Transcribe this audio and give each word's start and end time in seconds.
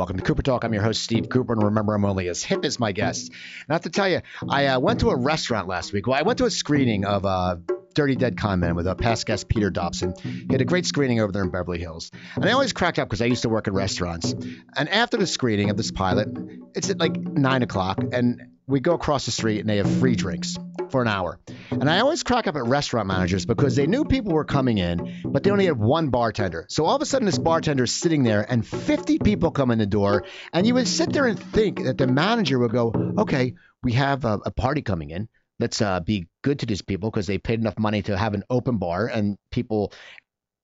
welcome 0.00 0.16
to 0.16 0.22
Cooper 0.22 0.40
Talk. 0.40 0.64
I'm 0.64 0.72
your 0.72 0.82
host, 0.82 1.02
Steve 1.02 1.28
Cooper, 1.28 1.52
and 1.52 1.62
remember, 1.62 1.94
I'm 1.94 2.06
only 2.06 2.28
as 2.28 2.42
hip 2.42 2.64
as 2.64 2.80
my 2.80 2.90
guests. 2.90 3.28
And 3.28 3.66
I 3.68 3.74
have 3.74 3.82
to 3.82 3.90
tell 3.90 4.08
you, 4.08 4.22
I 4.48 4.68
uh, 4.68 4.80
went 4.80 5.00
to 5.00 5.10
a 5.10 5.14
restaurant 5.14 5.68
last 5.68 5.92
week. 5.92 6.06
Well, 6.06 6.18
I 6.18 6.22
went 6.22 6.38
to 6.38 6.46
a 6.46 6.50
screening 6.50 7.04
of 7.04 7.26
uh, 7.26 7.56
Dirty 7.94 8.16
Dead 8.16 8.38
Con 8.38 8.60
Man 8.60 8.76
with 8.76 8.86
a 8.86 8.94
past 8.94 9.26
guest, 9.26 9.50
Peter 9.50 9.68
Dobson. 9.68 10.14
He 10.22 10.46
had 10.50 10.62
a 10.62 10.64
great 10.64 10.86
screening 10.86 11.20
over 11.20 11.32
there 11.32 11.42
in 11.42 11.50
Beverly 11.50 11.80
Hills. 11.80 12.10
And 12.34 12.46
I 12.46 12.52
always 12.52 12.72
cracked 12.72 12.98
up 12.98 13.10
because 13.10 13.20
I 13.20 13.26
used 13.26 13.42
to 13.42 13.50
work 13.50 13.66
in 13.66 13.74
restaurants. 13.74 14.32
And 14.32 14.88
after 14.88 15.18
the 15.18 15.26
screening 15.26 15.68
of 15.68 15.76
this 15.76 15.90
pilot, 15.90 16.28
it's 16.74 16.88
at 16.88 16.98
like 16.98 17.14
9 17.14 17.62
o'clock, 17.62 18.02
and 18.10 18.40
we 18.66 18.80
go 18.80 18.94
across 18.94 19.26
the 19.26 19.32
street 19.32 19.60
and 19.60 19.68
they 19.68 19.76
have 19.76 19.98
free 19.98 20.16
drinks 20.16 20.56
for 20.90 21.02
an 21.02 21.08
hour. 21.08 21.38
And 21.70 21.88
I 21.88 22.00
always 22.00 22.22
crack 22.22 22.46
up 22.46 22.56
at 22.56 22.64
restaurant 22.64 23.06
managers 23.06 23.46
because 23.46 23.76
they 23.76 23.86
knew 23.86 24.04
people 24.04 24.32
were 24.32 24.44
coming 24.44 24.78
in, 24.78 25.22
but 25.24 25.42
they 25.42 25.50
only 25.50 25.66
had 25.66 25.78
one 25.78 26.10
bartender. 26.10 26.66
So 26.68 26.84
all 26.84 26.96
of 26.96 27.02
a 27.02 27.06
sudden, 27.06 27.26
this 27.26 27.38
bartender 27.38 27.84
is 27.84 27.92
sitting 27.92 28.22
there 28.22 28.44
and 28.48 28.66
50 28.66 29.18
people 29.18 29.50
come 29.50 29.70
in 29.70 29.78
the 29.78 29.86
door. 29.86 30.24
And 30.52 30.66
you 30.66 30.74
would 30.74 30.88
sit 30.88 31.12
there 31.12 31.26
and 31.26 31.38
think 31.38 31.84
that 31.84 31.98
the 31.98 32.06
manager 32.06 32.58
would 32.58 32.72
go, 32.72 32.92
okay, 33.18 33.54
we 33.82 33.92
have 33.92 34.24
a, 34.24 34.40
a 34.44 34.50
party 34.50 34.82
coming 34.82 35.10
in. 35.10 35.28
Let's 35.58 35.82
uh, 35.82 36.00
be 36.00 36.26
good 36.42 36.60
to 36.60 36.66
these 36.66 36.80
people 36.80 37.10
because 37.10 37.26
they 37.26 37.36
paid 37.36 37.60
enough 37.60 37.78
money 37.78 38.00
to 38.02 38.16
have 38.16 38.32
an 38.32 38.44
open 38.48 38.78
bar 38.78 39.06
and 39.06 39.36
people 39.50 39.92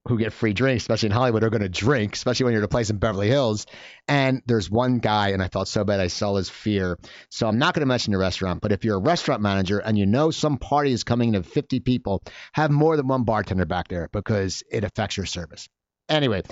who 0.06 0.19
get 0.19 0.33
free 0.33 0.52
drinks, 0.52 0.84
especially 0.84 1.09
in 1.09 1.12
Hollywood, 1.12 1.42
are 1.45 1.51
going 1.51 1.62
to 1.62 1.69
drink, 1.69 2.14
especially 2.14 2.45
when 2.45 2.52
you're 2.52 2.62
at 2.62 2.66
a 2.66 2.69
place 2.69 2.91
in 2.91 2.98
Beverly 2.98 3.28
Hills. 3.28 3.66
And 4.09 4.42
there's 4.47 4.70
one 4.70 4.98
guy, 4.98 5.30
and 5.30 5.42
I 5.42 5.48
felt 5.48 5.69
so 5.69 5.84
bad 5.84 6.01
I 6.01 6.06
saw 6.06 6.37
his 6.37 6.48
fear. 6.48 6.98
So 7.30 7.47
I'm 7.48 7.59
not 7.59 7.74
going 7.74 7.80
to 7.80 7.87
mention 7.87 8.12
the 8.12 8.19
restaurant, 8.19 8.61
but 8.61 8.73
if 8.73 8.84
you're 8.84 8.97
a 8.97 9.00
restaurant 9.00 9.42
manager 9.42 9.78
and 9.78 9.98
you 9.98 10.06
know 10.06 10.30
some 10.30 10.59
party 10.59 10.92
is 10.92 11.05
coming 11.05 11.33
to 11.33 11.42
50 11.42 11.80
people, 11.80 12.23
have 12.52 12.70
more 12.70 12.97
than 12.97 13.09
one 13.09 13.24
bartender 13.24 13.64
back 13.66 13.88
there 13.88 14.09
because 14.12 14.62
it 14.70 14.84
affects 14.84 15.16
your 15.16 15.27
service. 15.27 15.69
Anyway, 16.09 16.42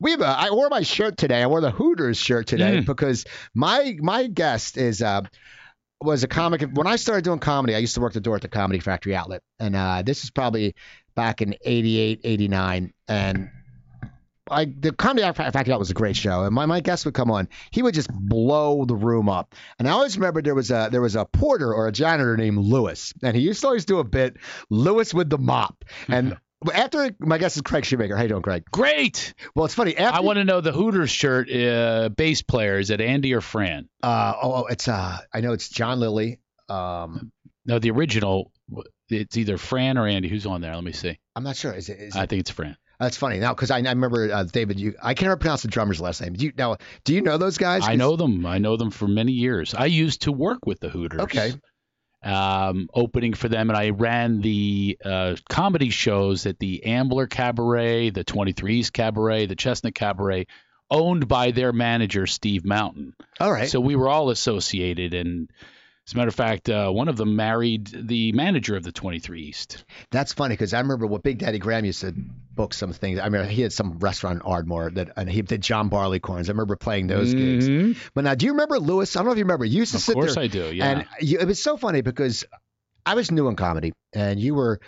we 0.00 0.10
have 0.10 0.20
a, 0.20 0.26
I 0.26 0.50
wore 0.50 0.68
my 0.68 0.82
shirt 0.82 1.16
today. 1.16 1.40
I 1.40 1.46
wore 1.46 1.60
the 1.60 1.70
Hooters 1.70 2.16
shirt 2.18 2.48
today 2.48 2.78
Mm. 2.78 2.86
because 2.86 3.24
my 3.54 3.96
my 4.00 4.26
guest 4.26 4.76
is 4.76 5.00
uh 5.02 5.20
was 6.00 6.24
a 6.24 6.28
comic. 6.28 6.62
When 6.72 6.88
I 6.88 6.96
started 6.96 7.22
doing 7.24 7.38
comedy, 7.38 7.74
I 7.74 7.78
used 7.78 7.94
to 7.94 8.00
work 8.00 8.12
the 8.12 8.20
door 8.20 8.34
at 8.36 8.42
the 8.42 8.48
Comedy 8.48 8.80
Factory 8.80 9.14
outlet, 9.14 9.42
and 9.60 9.76
uh, 9.76 10.02
this 10.02 10.24
is 10.24 10.30
probably 10.30 10.74
back 11.14 11.42
in 11.42 11.54
88, 11.64 12.20
89. 12.24 12.92
And 13.08 13.50
I, 14.50 14.66
the 14.66 14.92
Comedy 14.92 15.22
Factory 15.32 15.60
outlet 15.60 15.78
was 15.78 15.90
a 15.90 15.94
great 15.94 16.16
show, 16.16 16.44
and 16.44 16.54
my, 16.54 16.66
my 16.66 16.80
guest 16.80 17.06
would 17.06 17.14
come 17.14 17.30
on. 17.30 17.48
He 17.70 17.82
would 17.82 17.94
just 17.94 18.10
blow 18.12 18.84
the 18.84 18.94
room 18.94 19.28
up. 19.28 19.54
And 19.78 19.88
I 19.88 19.92
always 19.92 20.16
remember 20.16 20.42
there 20.42 20.54
was 20.54 20.70
a 20.70 20.88
there 20.92 21.00
was 21.00 21.16
a 21.16 21.24
porter 21.24 21.72
or 21.72 21.88
a 21.88 21.92
janitor 21.92 22.36
named 22.36 22.58
Lewis, 22.58 23.14
and 23.22 23.34
he 23.34 23.42
used 23.42 23.62
to 23.62 23.68
always 23.68 23.86
do 23.86 24.00
a 24.00 24.04
bit, 24.04 24.36
Lewis 24.68 25.14
with 25.14 25.30
the 25.30 25.38
mop. 25.38 25.84
And 26.08 26.36
after 26.74 27.10
my 27.20 27.38
guest 27.38 27.56
is 27.56 27.62
Craig 27.62 27.84
Shoemaker. 27.86 28.16
How 28.16 28.22
you 28.22 28.28
doing, 28.28 28.42
Craig? 28.42 28.64
Great. 28.70 29.32
Well, 29.54 29.64
it's 29.64 29.74
funny. 29.74 29.96
After, 29.96 30.18
I 30.18 30.20
want 30.20 30.36
to 30.36 30.44
know 30.44 30.60
the 30.60 30.72
Hooters 30.72 31.10
shirt 31.10 31.50
uh, 31.50 32.10
bass 32.10 32.42
player. 32.42 32.78
Is 32.78 32.90
it 32.90 33.00
Andy 33.00 33.32
or 33.32 33.40
Fran? 33.40 33.88
Uh, 34.02 34.34
oh, 34.42 34.52
oh, 34.52 34.66
it's 34.66 34.88
uh, 34.88 35.18
I 35.32 35.40
know 35.40 35.52
it's 35.52 35.70
John 35.70 36.00
Lilley. 36.00 36.40
Um, 36.68 37.32
No, 37.66 37.78
the 37.78 37.90
original. 37.90 38.52
It's 39.14 39.36
either 39.36 39.58
Fran 39.58 39.98
or 39.98 40.06
Andy. 40.06 40.28
Who's 40.28 40.46
on 40.46 40.60
there? 40.60 40.74
Let 40.74 40.84
me 40.84 40.92
see. 40.92 41.18
I'm 41.36 41.44
not 41.44 41.56
sure. 41.56 41.72
Is 41.72 41.88
it? 41.88 41.98
Is 42.00 42.16
I 42.16 42.24
it 42.24 42.30
think 42.30 42.40
it's 42.40 42.50
Fran. 42.50 42.76
that's 42.98 43.16
funny 43.16 43.38
now 43.38 43.54
because 43.54 43.70
I, 43.70 43.78
I 43.78 43.90
remember 43.90 44.32
uh, 44.32 44.44
David. 44.44 44.78
You, 44.80 44.94
I 45.02 45.14
can't 45.14 45.26
ever 45.26 45.36
pronounce 45.36 45.62
the 45.62 45.68
drummer's 45.68 46.00
last 46.00 46.20
name. 46.20 46.34
Do 46.34 46.44
you 46.44 46.52
now? 46.56 46.76
Do 47.04 47.14
you 47.14 47.22
know 47.22 47.38
those 47.38 47.58
guys? 47.58 47.82
I 47.86 47.96
know 47.96 48.16
them. 48.16 48.46
I 48.46 48.58
know 48.58 48.76
them 48.76 48.90
for 48.90 49.08
many 49.08 49.32
years. 49.32 49.74
I 49.74 49.86
used 49.86 50.22
to 50.22 50.32
work 50.32 50.66
with 50.66 50.80
the 50.80 50.88
Hooters. 50.88 51.20
Okay. 51.20 51.52
Um, 52.22 52.88
opening 52.94 53.34
for 53.34 53.50
them, 53.50 53.68
and 53.68 53.76
I 53.76 53.90
ran 53.90 54.40
the 54.40 54.96
uh, 55.04 55.36
comedy 55.50 55.90
shows 55.90 56.46
at 56.46 56.58
the 56.58 56.84
Ambler 56.86 57.26
Cabaret, 57.26 58.10
the 58.10 58.24
23s 58.24 58.90
Cabaret, 58.90 59.44
the 59.44 59.56
Chestnut 59.56 59.94
Cabaret, 59.94 60.46
owned 60.90 61.28
by 61.28 61.50
their 61.50 61.70
manager 61.70 62.26
Steve 62.26 62.64
Mountain. 62.64 63.12
All 63.38 63.52
right. 63.52 63.68
So 63.68 63.78
we 63.78 63.94
were 63.94 64.08
all 64.08 64.30
associated, 64.30 65.12
and 65.12 65.50
as 66.06 66.12
a 66.12 66.16
matter 66.16 66.28
of 66.28 66.34
fact, 66.34 66.68
uh, 66.68 66.90
one 66.90 67.08
of 67.08 67.16
them 67.16 67.34
married 67.36 67.86
the 67.86 68.32
manager 68.32 68.76
of 68.76 68.82
the 68.82 68.92
23 68.92 69.40
East. 69.42 69.84
That's 70.10 70.32
funny 70.34 70.52
because 70.52 70.74
I 70.74 70.80
remember 70.80 71.06
what 71.06 71.22
Big 71.22 71.38
Daddy 71.38 71.58
Graham 71.58 71.84
used 71.86 72.02
to 72.02 72.12
book 72.12 72.74
some 72.74 72.92
things. 72.92 73.18
I 73.18 73.28
mean, 73.30 73.46
he 73.48 73.62
had 73.62 73.72
some 73.72 73.98
restaurant 73.98 74.36
in 74.36 74.42
Ardmore 74.42 74.90
that 74.90 75.10
and 75.16 75.30
he 75.30 75.40
did 75.42 75.62
John 75.62 75.88
Barleycorns. 75.88 76.48
I 76.48 76.52
remember 76.52 76.76
playing 76.76 77.06
those 77.06 77.32
gigs. 77.32 77.68
Mhm. 77.68 77.96
But 78.14 78.24
now, 78.24 78.34
do 78.34 78.44
you 78.44 78.52
remember 78.52 78.78
Lewis? 78.78 79.16
I 79.16 79.20
don't 79.20 79.26
know 79.26 79.32
if 79.32 79.38
you 79.38 79.44
remember. 79.44 79.64
You 79.64 79.78
used 79.78 79.92
to 79.92 79.96
Of 79.98 80.02
sit 80.02 80.14
course 80.14 80.34
there, 80.34 80.44
I 80.44 80.46
do. 80.48 80.74
Yeah. 80.74 80.90
and 80.90 81.06
you, 81.20 81.38
it 81.38 81.46
was 81.46 81.62
so 81.62 81.76
funny 81.78 82.02
because 82.02 82.44
I 83.06 83.14
was 83.14 83.30
new 83.30 83.48
in 83.48 83.56
comedy, 83.56 83.92
and 84.12 84.38
you 84.38 84.54
were 84.54 84.80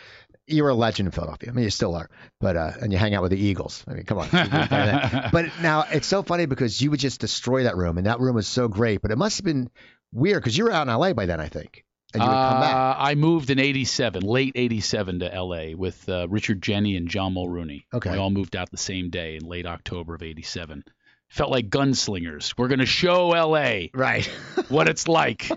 you 0.47 0.63
were 0.63 0.71
a 0.71 0.75
legend 0.75 1.07
in 1.09 1.11
Philadelphia. 1.13 1.51
I 1.51 1.53
mean, 1.53 1.65
you 1.65 1.71
still 1.71 1.95
are, 1.97 2.09
but 2.41 2.57
uh, 2.57 2.73
and 2.81 2.93
you 2.93 2.99
hang 2.99 3.15
out 3.15 3.23
with 3.23 3.33
the 3.33 3.39
Eagles. 3.39 3.83
I 3.89 3.95
mean, 3.95 4.05
come 4.05 4.19
on. 4.19 4.29
but 5.33 5.47
now 5.61 5.85
it's 5.91 6.07
so 6.07 6.23
funny 6.23 6.47
because 6.47 6.81
you 6.81 6.91
would 6.93 7.01
just 7.01 7.21
destroy 7.21 7.65
that 7.65 7.77
room, 7.77 7.99
and 7.99 8.07
that 8.07 8.21
room 8.21 8.37
was 8.37 8.47
so 8.47 8.69
great. 8.69 9.03
But 9.03 9.11
it 9.11 9.19
must 9.19 9.39
have 9.39 9.45
been 9.45 9.71
weird 10.17 10.43
because 10.43 10.57
you 10.57 10.65
were 10.65 10.73
out 10.73 10.89
in 10.89 10.95
LA 10.95 11.13
by 11.13 11.27
then, 11.27 11.41
I 11.41 11.49
think, 11.49 11.85
and 12.15 12.23
you 12.23 12.29
would 12.29 12.35
come 12.35 12.61
back. 12.61 12.75
Uh, 12.75 12.95
I 12.99 13.15
moved 13.15 13.51
in 13.51 13.59
'87, 13.59 14.23
late 14.23 14.53
'87, 14.57 15.21
to 15.21 15.27
LA 15.43 15.77
with 15.77 16.09
uh, 16.09 16.27
Richard 16.29 16.61
Jeni 16.61 16.97
and 16.97 17.09
John 17.09 17.35
Mulrooney. 17.35 17.87
Okay. 17.95 18.13
we 18.13 18.17
all 18.19 18.31
moved 18.31 18.57
out 18.57 18.71
the 18.71 18.77
same 18.77 19.11
day 19.11 19.37
in 19.37 19.47
late 19.47 19.67
October 19.67 20.15
of 20.15 20.23
'87. 20.23 20.83
Felt 21.29 21.51
like 21.51 21.69
gunslingers. 21.71 22.55
We're 22.57 22.69
going 22.69 22.79
to 22.79 22.87
show 22.87 23.29
LA 23.31 23.87
Right. 23.93 24.25
what 24.69 24.89
it's 24.89 25.09
like 25.09 25.51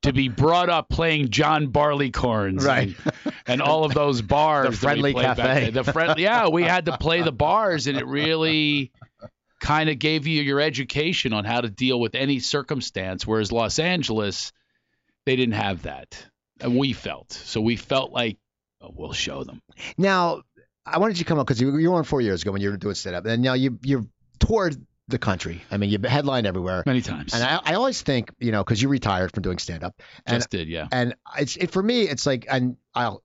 to 0.00 0.12
be 0.14 0.28
brought 0.28 0.70
up 0.70 0.88
playing 0.88 1.28
John 1.28 1.66
Barleycorns, 1.68 2.64
Right. 2.64 2.96
And, 3.24 3.34
and 3.46 3.62
all 3.62 3.84
of 3.84 3.92
those 3.92 4.22
bars. 4.36 4.70
The 4.70 4.76
friendly 4.78 5.12
cafe. 5.12 5.68
The 5.70 5.84
friend, 5.84 6.18
yeah, 6.18 6.48
we 6.48 6.62
had 6.62 6.86
to 6.86 6.96
play 6.96 7.20
the 7.20 7.32
bars, 7.32 7.86
and 7.86 7.98
it 7.98 8.06
really 8.06 8.92
kind 9.64 9.88
of 9.88 9.98
gave 9.98 10.26
you 10.26 10.42
your 10.42 10.60
education 10.60 11.32
on 11.32 11.46
how 11.46 11.62
to 11.62 11.70
deal 11.70 11.98
with 11.98 12.14
any 12.14 12.38
circumstance. 12.38 13.26
Whereas 13.26 13.50
Los 13.50 13.78
Angeles, 13.78 14.52
they 15.24 15.36
didn't 15.36 15.54
have 15.54 15.82
that, 15.82 16.26
and 16.60 16.76
we 16.76 16.92
felt 16.92 17.32
so. 17.32 17.62
We 17.62 17.76
felt 17.76 18.12
like 18.12 18.36
oh, 18.82 18.90
we'll 18.94 19.14
show 19.14 19.42
them. 19.42 19.62
Now, 19.96 20.42
I 20.84 20.98
wanted 20.98 21.16
you 21.16 21.24
to 21.24 21.28
come 21.28 21.38
up 21.38 21.46
because 21.46 21.62
you, 21.62 21.76
you 21.78 21.90
were 21.90 21.96
on 21.96 22.04
four 22.04 22.20
years 22.20 22.42
ago 22.42 22.52
when 22.52 22.60
you 22.60 22.70
were 22.70 22.76
doing 22.76 22.94
stand 22.94 23.16
up, 23.16 23.24
and 23.24 23.42
now 23.42 23.54
you 23.54 23.78
you 23.82 24.10
toured 24.38 24.76
the 25.08 25.18
country. 25.18 25.62
I 25.70 25.78
mean, 25.78 25.88
you've 25.88 26.04
headlined 26.04 26.46
everywhere. 26.46 26.82
Many 26.84 27.00
times. 27.00 27.32
And 27.32 27.42
I, 27.42 27.60
I 27.64 27.74
always 27.74 28.02
think, 28.02 28.32
you 28.38 28.52
know, 28.52 28.62
because 28.62 28.80
you 28.82 28.88
retired 28.88 29.32
from 29.32 29.42
doing 29.42 29.56
stand 29.56 29.82
up, 29.82 29.94
and 30.26 30.36
Just 30.36 30.50
did, 30.50 30.68
yeah. 30.68 30.88
and 30.92 31.14
it's 31.38 31.56
it 31.56 31.70
for 31.70 31.82
me, 31.82 32.02
it's 32.02 32.26
like, 32.26 32.46
and 32.50 32.76
I'll 32.94 33.22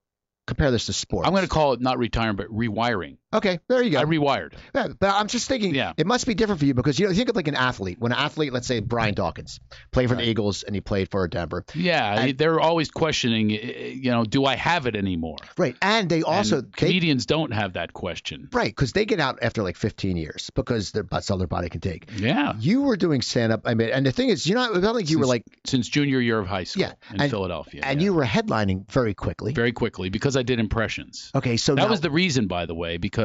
compare 0.48 0.72
this 0.72 0.88
to 0.88 0.94
sports. 0.94 1.28
I'm 1.28 1.34
going 1.34 1.44
to 1.44 1.50
call 1.50 1.74
it 1.74 1.82
not 1.82 1.98
retiring, 1.98 2.36
but 2.36 2.48
rewiring. 2.48 3.18
Okay, 3.32 3.60
there 3.68 3.84
you 3.84 3.92
go. 3.92 4.00
I 4.00 4.06
rewired. 4.06 4.54
Yeah, 4.74 4.88
but 5.00 5.14
I'm 5.14 5.28
just 5.28 5.48
thinking, 5.48 5.76
Yeah. 5.76 5.94
it 5.98 6.08
must 6.08 6.26
be 6.26 6.34
different 6.34 6.60
for 6.60 6.66
you 6.66 6.74
because 6.74 6.98
you 7.00 7.08
know, 7.08 7.14
think 7.14 7.30
of 7.30 7.36
like 7.36 7.48
an 7.48 7.56
athlete. 7.56 7.98
When 8.00 8.12
an 8.12 8.18
athlete, 8.18 8.52
let's 8.52 8.66
say 8.66 8.80
Brian 8.80 9.14
Dawkins, 9.14 9.60
played 9.92 10.10
for 10.10 10.16
the 10.16 10.28
Eagles 10.28 10.64
and 10.64 10.74
he 10.76 10.82
played 10.82 11.12
for 11.12 11.28
Denver, 11.28 11.64
Yeah, 11.76 12.22
And- 12.22 12.38
they're 12.40 12.60
always 12.60 12.90
questioning, 12.90 13.52
eh, 13.52 13.92
you 13.94 14.10
know, 14.10 14.24
do 14.24 14.46
I 14.46 14.56
have 14.56 14.88
it 14.88 14.96
anymore? 14.96 15.38
right? 15.60 15.76
And 15.82 16.10
they 16.10 16.24
also 16.24 16.58
And 16.60 16.74
they, 16.74 16.88
comedians 16.88 17.28
don't 17.28 17.52
have 17.54 17.74
that 17.74 17.94
question. 17.94 18.50
right 18.52 18.70
because 18.76 18.94
they 18.94 19.06
get 19.06 19.20
out 19.20 19.40
after 19.44 19.62
like 19.62 19.78
15 19.78 20.18
years 20.18 20.50
because 20.56 20.92
their 20.92 21.04
that's 21.04 21.30
all 21.30 21.38
their 21.38 21.48
body 21.48 21.70
can 21.70 21.82
take. 21.82 22.10
Yeah, 22.18 22.54
You 22.60 22.82
were 22.82 22.98
doing 22.98 23.22
stand 23.22 23.52
up. 23.54 23.62
I 23.66 23.76
mean, 23.76 23.90
and 23.90 24.06
the 24.08 24.12
thing 24.12 24.30
is, 24.30 24.48
you 24.48 24.56
know, 24.56 24.62
I 24.74 24.80
don't 24.80 24.96
think 24.96 25.10
you 25.12 25.20
were 25.20 25.28
like, 25.28 25.44
since 25.68 25.88
junior 25.88 26.20
year 26.20 26.40
of 26.40 26.48
high 26.48 26.64
school 26.64 26.82
Yeah, 26.82 26.94
in 27.14 27.22
and- 27.22 27.30
Philadelphia, 27.30 27.82
and 27.84 28.02
yeah. 28.02 28.06
you 28.06 28.14
were 28.16 28.26
headlining 28.26 28.90
very 28.92 29.14
quickly. 29.14 29.54
very 29.54 29.72
quickly 29.72 30.10
because 30.10 30.36
I 30.36 30.42
did 30.42 30.60
impressions. 30.60 31.30
Okay, 31.36 31.58
so 31.58 31.76
That 31.76 31.84
now, 31.84 31.90
was 31.90 32.02
the 32.02 32.10
reason, 32.12 32.48
by 32.48 32.66
the 32.66 32.74
way, 32.74 32.98
because 32.98 33.19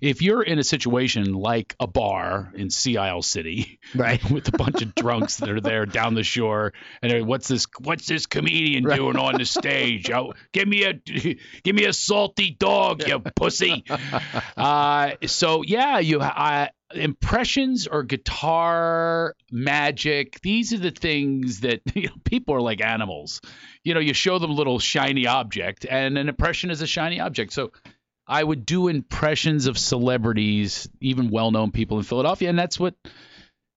if 0.00 0.22
you're 0.22 0.42
in 0.42 0.58
a 0.58 0.64
situation 0.64 1.32
like 1.32 1.74
a 1.80 1.86
bar 1.86 2.52
in 2.54 2.70
Sea 2.70 2.96
Isle 2.98 3.22
City 3.22 3.78
right. 3.94 4.22
with 4.30 4.48
a 4.48 4.52
bunch 4.52 4.82
of 4.82 4.94
drunks 4.94 5.38
that 5.38 5.50
are 5.50 5.60
there 5.60 5.86
down 5.86 6.14
the 6.14 6.22
shore, 6.22 6.72
and 7.02 7.26
what's 7.26 7.48
this? 7.48 7.66
What's 7.80 8.06
this 8.06 8.26
comedian 8.26 8.84
Right. 8.84 8.96
doing 8.96 9.16
on 9.16 9.38
the 9.38 9.44
stage? 9.44 10.10
Oh, 10.10 10.34
give 10.52 10.68
me 10.68 10.84
a, 10.84 10.92
give 11.62 11.74
me 11.74 11.84
a 11.84 11.92
salty 11.92 12.50
dog, 12.50 13.06
you 13.06 13.18
pussy. 13.20 13.84
Uh, 14.56 15.12
so 15.26 15.62
yeah, 15.62 15.98
you 15.98 16.20
uh, 16.20 16.68
impressions 16.94 17.86
or 17.86 18.02
guitar 18.02 19.34
magic. 19.50 20.40
These 20.40 20.72
are 20.72 20.78
the 20.78 20.90
things 20.90 21.60
that 21.60 21.80
you 21.94 22.08
know, 22.08 22.14
people 22.24 22.54
are 22.54 22.60
like 22.60 22.80
animals. 22.80 23.40
You 23.82 23.94
know, 23.94 24.00
you 24.00 24.14
show 24.14 24.38
them 24.38 24.50
a 24.50 24.54
little 24.54 24.78
shiny 24.78 25.26
object, 25.26 25.86
and 25.88 26.18
an 26.18 26.28
impression 26.28 26.70
is 26.70 26.82
a 26.82 26.86
shiny 26.86 27.20
object. 27.20 27.52
So. 27.52 27.72
I 28.26 28.42
would 28.42 28.64
do 28.64 28.88
impressions 28.88 29.66
of 29.66 29.78
celebrities, 29.78 30.88
even 31.00 31.30
well-known 31.30 31.72
people 31.72 31.98
in 31.98 32.04
Philadelphia, 32.04 32.48
and 32.48 32.58
that's 32.58 32.78
what 32.80 32.94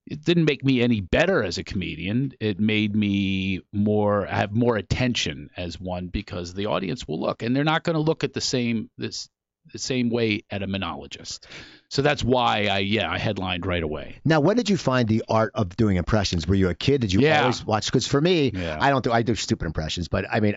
it 0.05 0.23
didn't 0.23 0.45
make 0.45 0.63
me 0.63 0.81
any 0.81 1.01
better 1.01 1.43
as 1.43 1.57
a 1.57 1.63
comedian. 1.63 2.31
It 2.39 2.59
made 2.59 2.95
me 2.95 3.59
more 3.73 4.25
have 4.25 4.53
more 4.53 4.77
attention 4.77 5.49
as 5.57 5.79
one 5.79 6.07
because 6.07 6.53
the 6.53 6.67
audience 6.67 7.07
will 7.07 7.19
look, 7.19 7.43
and 7.43 7.55
they're 7.55 7.65
not 7.65 7.83
going 7.83 7.95
to 7.95 8.01
look 8.01 8.23
at 8.23 8.33
the 8.33 8.41
same 8.41 8.89
this 8.97 9.27
the 9.73 9.79
same 9.79 10.09
way 10.09 10.43
at 10.49 10.63
a 10.63 10.67
monologist. 10.67 11.45
So 11.89 12.01
that's 12.01 12.23
why 12.23 12.67
I 12.67 12.77
yeah 12.79 13.11
I 13.11 13.17
headlined 13.17 13.65
right 13.65 13.83
away. 13.83 14.21
Now, 14.23 14.39
when 14.39 14.55
did 14.55 14.69
you 14.69 14.77
find 14.77 15.09
the 15.09 15.25
art 15.27 15.51
of 15.55 15.75
doing 15.75 15.97
impressions? 15.97 16.47
Were 16.47 16.55
you 16.55 16.69
a 16.69 16.73
kid? 16.73 17.01
Did 17.01 17.11
you 17.11 17.19
Yeah. 17.19 17.41
always 17.41 17.65
watch? 17.65 17.87
Because 17.87 18.07
for 18.07 18.21
me, 18.21 18.51
Yeah. 18.53 18.77
I 18.79 18.89
don't 18.91 19.03
do 19.03 19.11
I 19.11 19.23
do 19.23 19.35
stupid 19.35 19.65
impressions, 19.65 20.07
but 20.07 20.23
I 20.31 20.39
mean, 20.39 20.55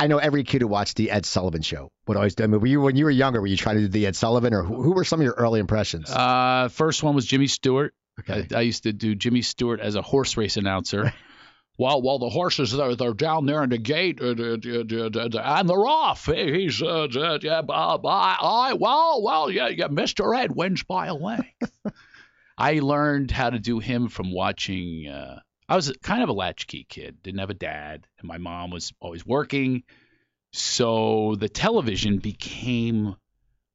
I 0.00 0.06
know 0.06 0.18
every 0.18 0.44
kid 0.44 0.62
who 0.62 0.68
watched 0.68 0.96
the 0.96 1.10
Ed 1.10 1.26
Sullivan 1.26 1.62
Show 1.62 1.90
would 2.06 2.16
always 2.16 2.34
do. 2.34 2.44
I 2.44 2.46
mean, 2.46 2.60
were 2.60 2.66
you 2.66 2.80
when 2.80 2.96
you 2.96 3.04
were 3.04 3.10
younger? 3.10 3.40
Were 3.40 3.46
you 3.48 3.56
trying 3.56 3.76
to 3.76 3.82
do 3.82 3.88
the 3.88 4.06
Ed 4.06 4.14
Sullivan, 4.16 4.54
or 4.54 4.62
who, 4.62 4.82
who 4.82 4.92
were 4.92 5.04
some 5.04 5.20
of 5.20 5.24
your 5.24 5.34
early 5.34 5.58
impressions? 5.60 6.08
Uh, 6.10 6.68
first 6.68 7.02
one 7.02 7.14
was 7.14 7.26
Jimmy 7.26 7.48
Stewart. 7.48 7.94
Okay. 8.20 8.46
I, 8.54 8.58
I 8.58 8.60
used 8.62 8.84
to 8.84 8.92
do 8.92 9.14
Jimmy 9.14 9.42
Stewart 9.42 9.80
as 9.80 9.94
a 9.96 10.02
horse 10.02 10.36
race 10.36 10.56
announcer. 10.56 11.12
While 11.76 12.02
while 12.02 12.18
the 12.18 12.28
horses 12.28 12.72
they're, 12.72 12.96
they're 12.96 13.14
down 13.14 13.46
there 13.46 13.62
in 13.62 13.70
the 13.70 13.78
gate 13.78 14.18
uh, 14.20 14.30
uh, 14.30 14.56
uh, 14.56 15.58
and 15.60 15.68
they're 15.68 15.86
off. 15.86 16.26
He- 16.26 16.62
He's 16.64 16.82
uh, 16.82 17.06
yeah, 17.40 17.60
uh, 17.68 17.98
I, 18.04 18.36
I 18.40 18.72
well 18.72 19.22
well 19.22 19.48
yeah 19.48 19.68
yeah 19.68 19.86
Mr. 19.86 20.36
Ed 20.36 20.50
wins 20.56 20.82
by 20.82 21.06
a 21.06 21.14
length. 21.14 21.70
I 22.58 22.80
learned 22.80 23.30
how 23.30 23.50
to 23.50 23.60
do 23.60 23.78
him 23.78 24.08
from 24.08 24.32
watching. 24.32 25.06
Uh, 25.06 25.38
I 25.68 25.76
was 25.76 25.92
kind 26.02 26.22
of 26.22 26.28
a 26.28 26.32
latchkey 26.32 26.86
kid. 26.88 27.22
Didn't 27.22 27.40
have 27.40 27.50
a 27.50 27.54
dad, 27.54 28.06
and 28.18 28.26
my 28.28 28.38
mom 28.38 28.70
was 28.70 28.92
always 29.00 29.26
working. 29.26 29.82
So 30.52 31.36
the 31.38 31.48
television 31.48 32.18
became 32.18 33.16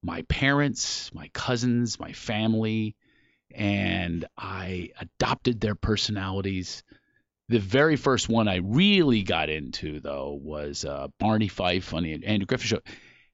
my 0.02 0.24
parents, 0.24 1.12
my 1.14 1.30
cousins, 1.34 2.00
my 2.00 2.14
family, 2.14 2.96
and 3.54 4.26
I 4.38 4.90
adopted 5.00 5.62
their 5.62 5.76
personalities. 5.76 6.84
The 7.50 7.60
very 7.60 7.96
first 7.96 8.28
one 8.28 8.48
I 8.48 8.58
really 8.64 9.22
got 9.22 9.50
into, 9.50 10.00
though, 10.00 10.40
was 10.42 10.86
uh, 10.86 11.10
Barney 11.20 11.48
Fife 11.48 11.94
on 11.94 12.04
the 12.04 12.26
Andy 12.26 12.46
Griffith 12.46 12.68
Show. 12.68 12.80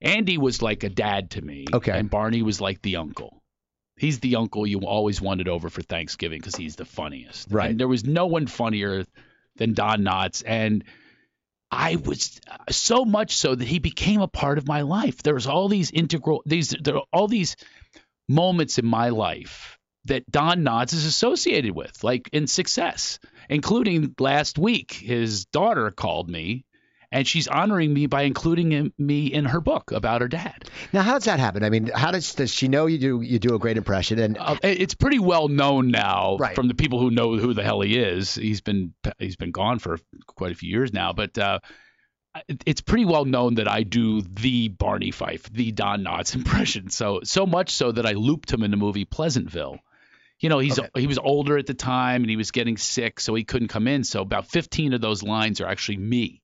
Andy 0.01 0.37
was 0.37 0.61
like 0.61 0.83
a 0.83 0.89
dad 0.89 1.31
to 1.31 1.41
me, 1.41 1.65
Okay. 1.73 1.97
and 1.97 2.09
Barney 2.09 2.41
was 2.41 2.59
like 2.59 2.81
the 2.81 2.97
uncle. 2.97 3.41
He's 3.99 4.19
the 4.19 4.37
uncle 4.37 4.65
you 4.65 4.79
always 4.79 5.21
wanted 5.21 5.47
over 5.47 5.69
for 5.69 5.81
Thanksgiving 5.81 6.39
because 6.39 6.55
he's 6.55 6.77
the 6.77 6.85
funniest. 6.85 7.51
Right. 7.51 7.69
And 7.69 7.79
there 7.79 7.87
was 7.87 8.05
no 8.05 8.27
one 8.27 8.47
funnier 8.47 9.05
than 9.57 9.73
Don 9.73 10.03
Knotts, 10.03 10.41
and 10.45 10.85
I 11.69 11.97
was 11.97 12.39
uh, 12.49 12.57
so 12.69 13.05
much 13.05 13.35
so 13.35 13.53
that 13.53 13.67
he 13.67 13.79
became 13.79 14.21
a 14.21 14.27
part 14.27 14.57
of 14.57 14.67
my 14.67 14.81
life. 14.81 15.21
There 15.21 15.33
was 15.33 15.47
all 15.47 15.67
these 15.67 15.91
integral 15.91 16.41
these 16.45 16.69
there 16.69 16.95
are 16.95 17.03
all 17.11 17.27
these 17.27 17.57
moments 18.27 18.77
in 18.77 18.85
my 18.85 19.09
life 19.09 19.77
that 20.05 20.29
Don 20.31 20.63
Knotts 20.63 20.93
is 20.93 21.05
associated 21.05 21.75
with, 21.75 22.03
like 22.03 22.29
in 22.31 22.47
success, 22.47 23.19
including 23.49 24.15
last 24.17 24.57
week. 24.57 24.93
His 24.93 25.45
daughter 25.45 25.91
called 25.91 26.29
me, 26.29 26.65
and 27.11 27.27
she's 27.27 27.47
honoring 27.47 27.93
me 27.93 28.05
by 28.05 28.21
including 28.23 28.71
him, 28.71 28.93
me 28.97 29.27
in 29.27 29.45
her 29.45 29.59
book 29.61 29.91
about 29.91 30.21
her 30.21 30.27
dad. 30.27 30.69
Now, 30.93 31.01
how 31.01 31.13
does 31.13 31.25
that 31.25 31.39
happen? 31.39 31.63
I 31.63 31.69
mean, 31.69 31.87
how 31.93 32.11
does 32.11 32.35
does 32.35 32.53
she 32.53 32.67
know 32.67 32.85
you 32.85 32.97
do 32.99 33.21
you 33.21 33.39
do 33.39 33.55
a 33.55 33.59
great 33.59 33.77
impression? 33.77 34.19
And 34.19 34.37
Uh, 34.37 34.57
it's 34.63 34.93
pretty 34.93 35.19
well 35.19 35.47
known 35.47 35.89
now 35.89 36.37
Right. 36.37 36.55
from 36.55 36.67
the 36.67 36.75
people 36.75 36.99
who 36.99 37.09
know 37.11 37.35
who 37.37 37.53
the 37.53 37.63
hell 37.63 37.81
he 37.81 37.97
is. 37.97 38.35
He's 38.35 38.61
been 38.61 38.93
he's 39.17 39.35
been 39.37 39.51
gone 39.51 39.79
for 39.79 39.97
quite 40.27 40.51
a 40.51 40.55
few 40.55 40.69
years 40.69 40.93
now, 40.93 41.13
but 41.13 41.37
uh, 41.37 41.59
it's 42.65 42.81
pretty 42.81 43.05
well 43.05 43.25
known 43.25 43.55
that 43.55 43.67
I 43.67 43.83
do 43.83 44.21
the 44.21 44.67
Barney 44.67 45.11
Fife, 45.11 45.43
the 45.51 45.71
Don 45.71 46.03
Knotts 46.03 46.35
impression. 46.39 46.89
So 46.89 47.21
so 47.23 47.45
much 47.45 47.71
so 47.71 47.91
that 47.91 48.05
I 48.05 48.11
looped 48.13 48.51
him 48.53 48.63
in 48.63 48.71
the 48.71 48.77
movie 48.77 49.05
Pleasantville. 49.05 49.79
You 50.39 50.47
know, 50.49 50.59
he's 50.59 50.79
Okay. 50.79 50.89
he 51.01 51.07
was 51.07 51.17
older 51.17 51.57
at 51.57 51.65
the 51.65 51.73
time 51.73 52.21
and 52.21 52.29
he 52.29 52.37
was 52.37 52.51
getting 52.51 52.77
sick, 52.77 53.19
so 53.19 53.33
he 53.33 53.43
couldn't 53.43 53.67
come 53.69 53.87
in. 53.87 54.03
So 54.03 54.21
about 54.21 54.47
15 54.47 54.93
of 54.93 55.01
those 55.01 55.23
lines 55.23 55.59
are 55.59 55.67
actually 55.67 55.97
me 55.97 56.41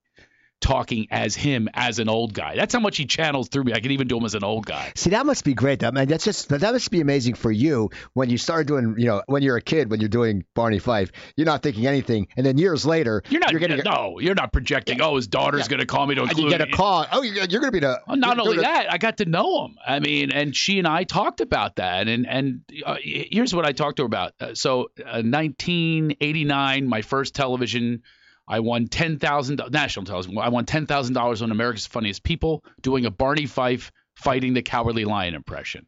talking 0.65 1.05
as 1.11 1.35
him 1.35 1.69
as 1.75 1.99
an 1.99 2.09
old 2.09 2.33
guy. 2.33 2.55
That's 2.55 2.73
how 2.73 2.79
much 2.79 2.97
he 2.97 3.05
channels 3.05 3.49
through 3.49 3.65
me. 3.65 3.73
I 3.73 3.79
can 3.79 3.91
even 3.91 4.07
do 4.07 4.17
him 4.17 4.25
as 4.25 4.33
an 4.33 4.43
old 4.43 4.65
guy. 4.65 4.91
See, 4.95 5.11
that 5.11 5.25
must 5.25 5.43
be 5.45 5.53
great. 5.53 5.83
I 5.83 5.91
mean, 5.91 6.07
that's 6.07 6.25
just 6.25 6.49
that 6.49 6.61
must 6.61 6.89
be 6.89 7.01
amazing 7.01 7.35
for 7.35 7.51
you 7.51 7.91
when 8.13 8.29
you 8.31 8.37
started 8.39 8.65
doing, 8.67 8.95
you 8.97 9.05
know, 9.05 9.21
when 9.27 9.43
you're 9.43 9.57
a 9.57 9.61
kid, 9.61 9.91
when 9.91 9.99
you're 9.99 10.09
doing 10.09 10.43
Barney 10.55 10.79
Fife, 10.79 11.11
you're 11.37 11.45
not 11.45 11.61
thinking 11.61 11.85
anything, 11.85 12.27
and 12.35 12.43
then 12.45 12.57
years 12.57 12.83
later, 12.85 13.21
You're 13.29 13.39
not. 13.41 13.51
You're 13.51 13.59
getting 13.59 13.79
no, 13.85 14.17
you're 14.19 14.33
not 14.35 14.51
projecting. 14.51 15.01
Oh, 15.01 15.15
his 15.17 15.27
daughter's 15.27 15.61
Yeah. 15.61 15.67
going 15.67 15.79
to 15.81 15.85
call 15.85 16.07
me 16.07 16.15
to 16.15 16.23
include. 16.23 16.45
you 16.45 16.49
get 16.49 16.61
a 16.61 16.67
call. 16.67 17.05
Oh, 17.11 17.21
you're, 17.21 17.45
you're 17.45 17.61
going 17.61 17.71
to 17.71 17.71
be 17.71 17.79
the. 17.79 18.01
Well, 18.07 18.17
not 18.17 18.39
only 18.39 18.57
that, 18.57 18.91
I 18.91 18.97
got 18.97 19.17
to 19.17 19.25
know 19.25 19.65
him. 19.65 19.75
I 19.85 19.99
mean, 19.99 20.31
and 20.31 20.55
she 20.55 20.79
and 20.79 20.87
I 20.87 21.03
talked 21.03 21.41
about 21.41 21.75
that. 21.75 22.07
And 22.07 22.25
and 22.27 22.61
uh, 22.85 22.95
here's 22.99 23.53
what 23.53 23.65
I 23.65 23.71
talked 23.71 23.97
to 23.97 24.03
her 24.03 24.07
about. 24.07 24.33
Uh, 24.39 24.55
so, 24.55 24.89
uh, 25.05 25.21
1989, 25.21 26.87
my 26.87 27.01
first 27.01 27.35
television, 27.35 28.01
I 28.47 28.59
won 28.59 28.87
ten 28.87 29.17
thousand 29.19 29.61
national 29.71 30.05
television. 30.05 30.37
I 30.37 30.49
won 30.49 30.65
ten 30.65 30.85
thousand 30.85 31.13
dollars 31.13 31.41
on 31.41 31.51
America's 31.51 31.85
Funniest 31.85 32.23
People 32.23 32.63
doing 32.81 33.05
a 33.05 33.11
Barney 33.11 33.45
Fife 33.45 33.91
fighting 34.15 34.53
the 34.53 34.61
Cowardly 34.61 35.05
Lion 35.05 35.33
impression. 35.33 35.85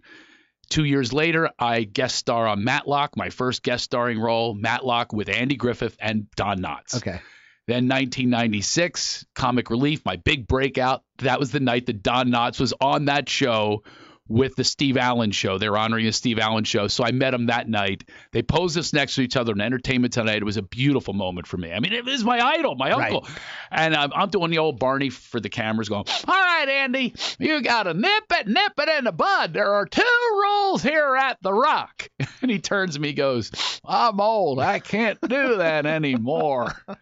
Two 0.69 0.83
years 0.83 1.13
later, 1.13 1.49
I 1.57 1.83
guest 1.83 2.15
star 2.15 2.45
on 2.47 2.63
Matlock, 2.63 3.15
my 3.15 3.29
first 3.29 3.63
guest 3.63 3.85
starring 3.85 4.19
role, 4.19 4.53
Matlock 4.53 5.13
with 5.13 5.29
Andy 5.29 5.55
Griffith 5.55 5.95
and 5.99 6.27
Don 6.35 6.59
Knotts. 6.59 6.95
Okay. 6.95 7.21
Then 7.67 7.89
1996, 7.89 9.25
Comic 9.35 9.69
Relief, 9.69 10.05
my 10.05 10.15
big 10.15 10.47
breakout. 10.47 11.03
That 11.19 11.39
was 11.39 11.51
the 11.51 11.59
night 11.59 11.85
that 11.87 12.01
Don 12.01 12.29
Knotts 12.29 12.59
was 12.59 12.73
on 12.79 13.05
that 13.05 13.29
show 13.29 13.83
with 14.27 14.55
the 14.55 14.63
Steve 14.63 14.97
Allen 14.97 15.31
show. 15.31 15.57
They 15.57 15.69
were 15.69 15.77
honoring 15.77 16.05
the 16.05 16.11
Steve 16.11 16.39
Allen 16.39 16.63
show. 16.63 16.87
So 16.87 17.03
I 17.03 17.11
met 17.11 17.33
him 17.33 17.47
that 17.47 17.67
night. 17.69 18.03
They 18.31 18.41
posed 18.41 18.77
us 18.77 18.93
next 18.93 19.15
to 19.15 19.21
each 19.21 19.35
other 19.37 19.53
in 19.53 19.61
Entertainment 19.61 20.13
Tonight. 20.13 20.37
It 20.37 20.43
was 20.43 20.57
a 20.57 20.61
beautiful 20.61 21.13
moment 21.13 21.47
for 21.47 21.57
me. 21.57 21.71
I 21.71 21.79
mean, 21.79 21.93
it 21.93 22.05
was 22.05 22.23
my 22.23 22.39
idol, 22.39 22.75
my 22.75 22.91
Right. 22.91 23.13
uncle. 23.13 23.27
And 23.71 23.95
um, 23.95 24.11
I'm 24.15 24.29
doing 24.29 24.51
the 24.51 24.57
old 24.59 24.79
Barney 24.79 25.09
for 25.09 25.39
the 25.39 25.49
cameras 25.49 25.89
going, 25.89 26.05
all 26.27 26.33
right, 26.33 26.67
Andy, 26.69 27.13
you 27.39 27.61
got 27.61 27.83
to 27.83 27.93
nip 27.93 28.23
it, 28.31 28.47
nip 28.47 28.73
it 28.77 28.89
in 28.97 29.03
the 29.05 29.11
bud. 29.11 29.53
There 29.53 29.71
are 29.73 29.85
two 29.85 30.01
rules 30.31 30.81
here 30.83 31.15
at 31.15 31.41
The 31.41 31.53
Rock. 31.53 32.09
And 32.39 32.51
he 32.51 32.59
turns 32.59 32.93
to 32.93 33.01
me, 33.01 33.13
goes, 33.13 33.51
I'm 33.83 34.21
old. 34.21 34.59
I 34.59 34.77
can't 34.79 35.19
do 35.21 35.57
that 35.57 35.85
anymore. 35.87 36.75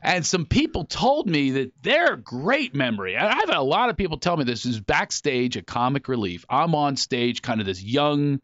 And 0.00 0.24
some 0.24 0.46
people 0.46 0.84
told 0.84 1.28
me 1.28 1.50
that 1.52 1.72
they're 1.82 2.16
great 2.16 2.72
memory. 2.74 3.16
I've 3.16 3.48
had 3.48 3.56
a 3.56 3.62
lot 3.62 3.90
of 3.90 3.96
people 3.96 4.16
tell 4.18 4.36
me 4.36 4.44
this 4.44 4.64
is 4.64 4.78
backstage 4.78 5.56
at 5.56 5.66
Comic 5.66 6.06
Relief. 6.06 6.44
I'm 6.48 6.65
on 6.74 6.96
stage, 6.96 7.42
kind 7.42 7.60
of 7.60 7.66
this 7.66 7.82
young 7.82 8.40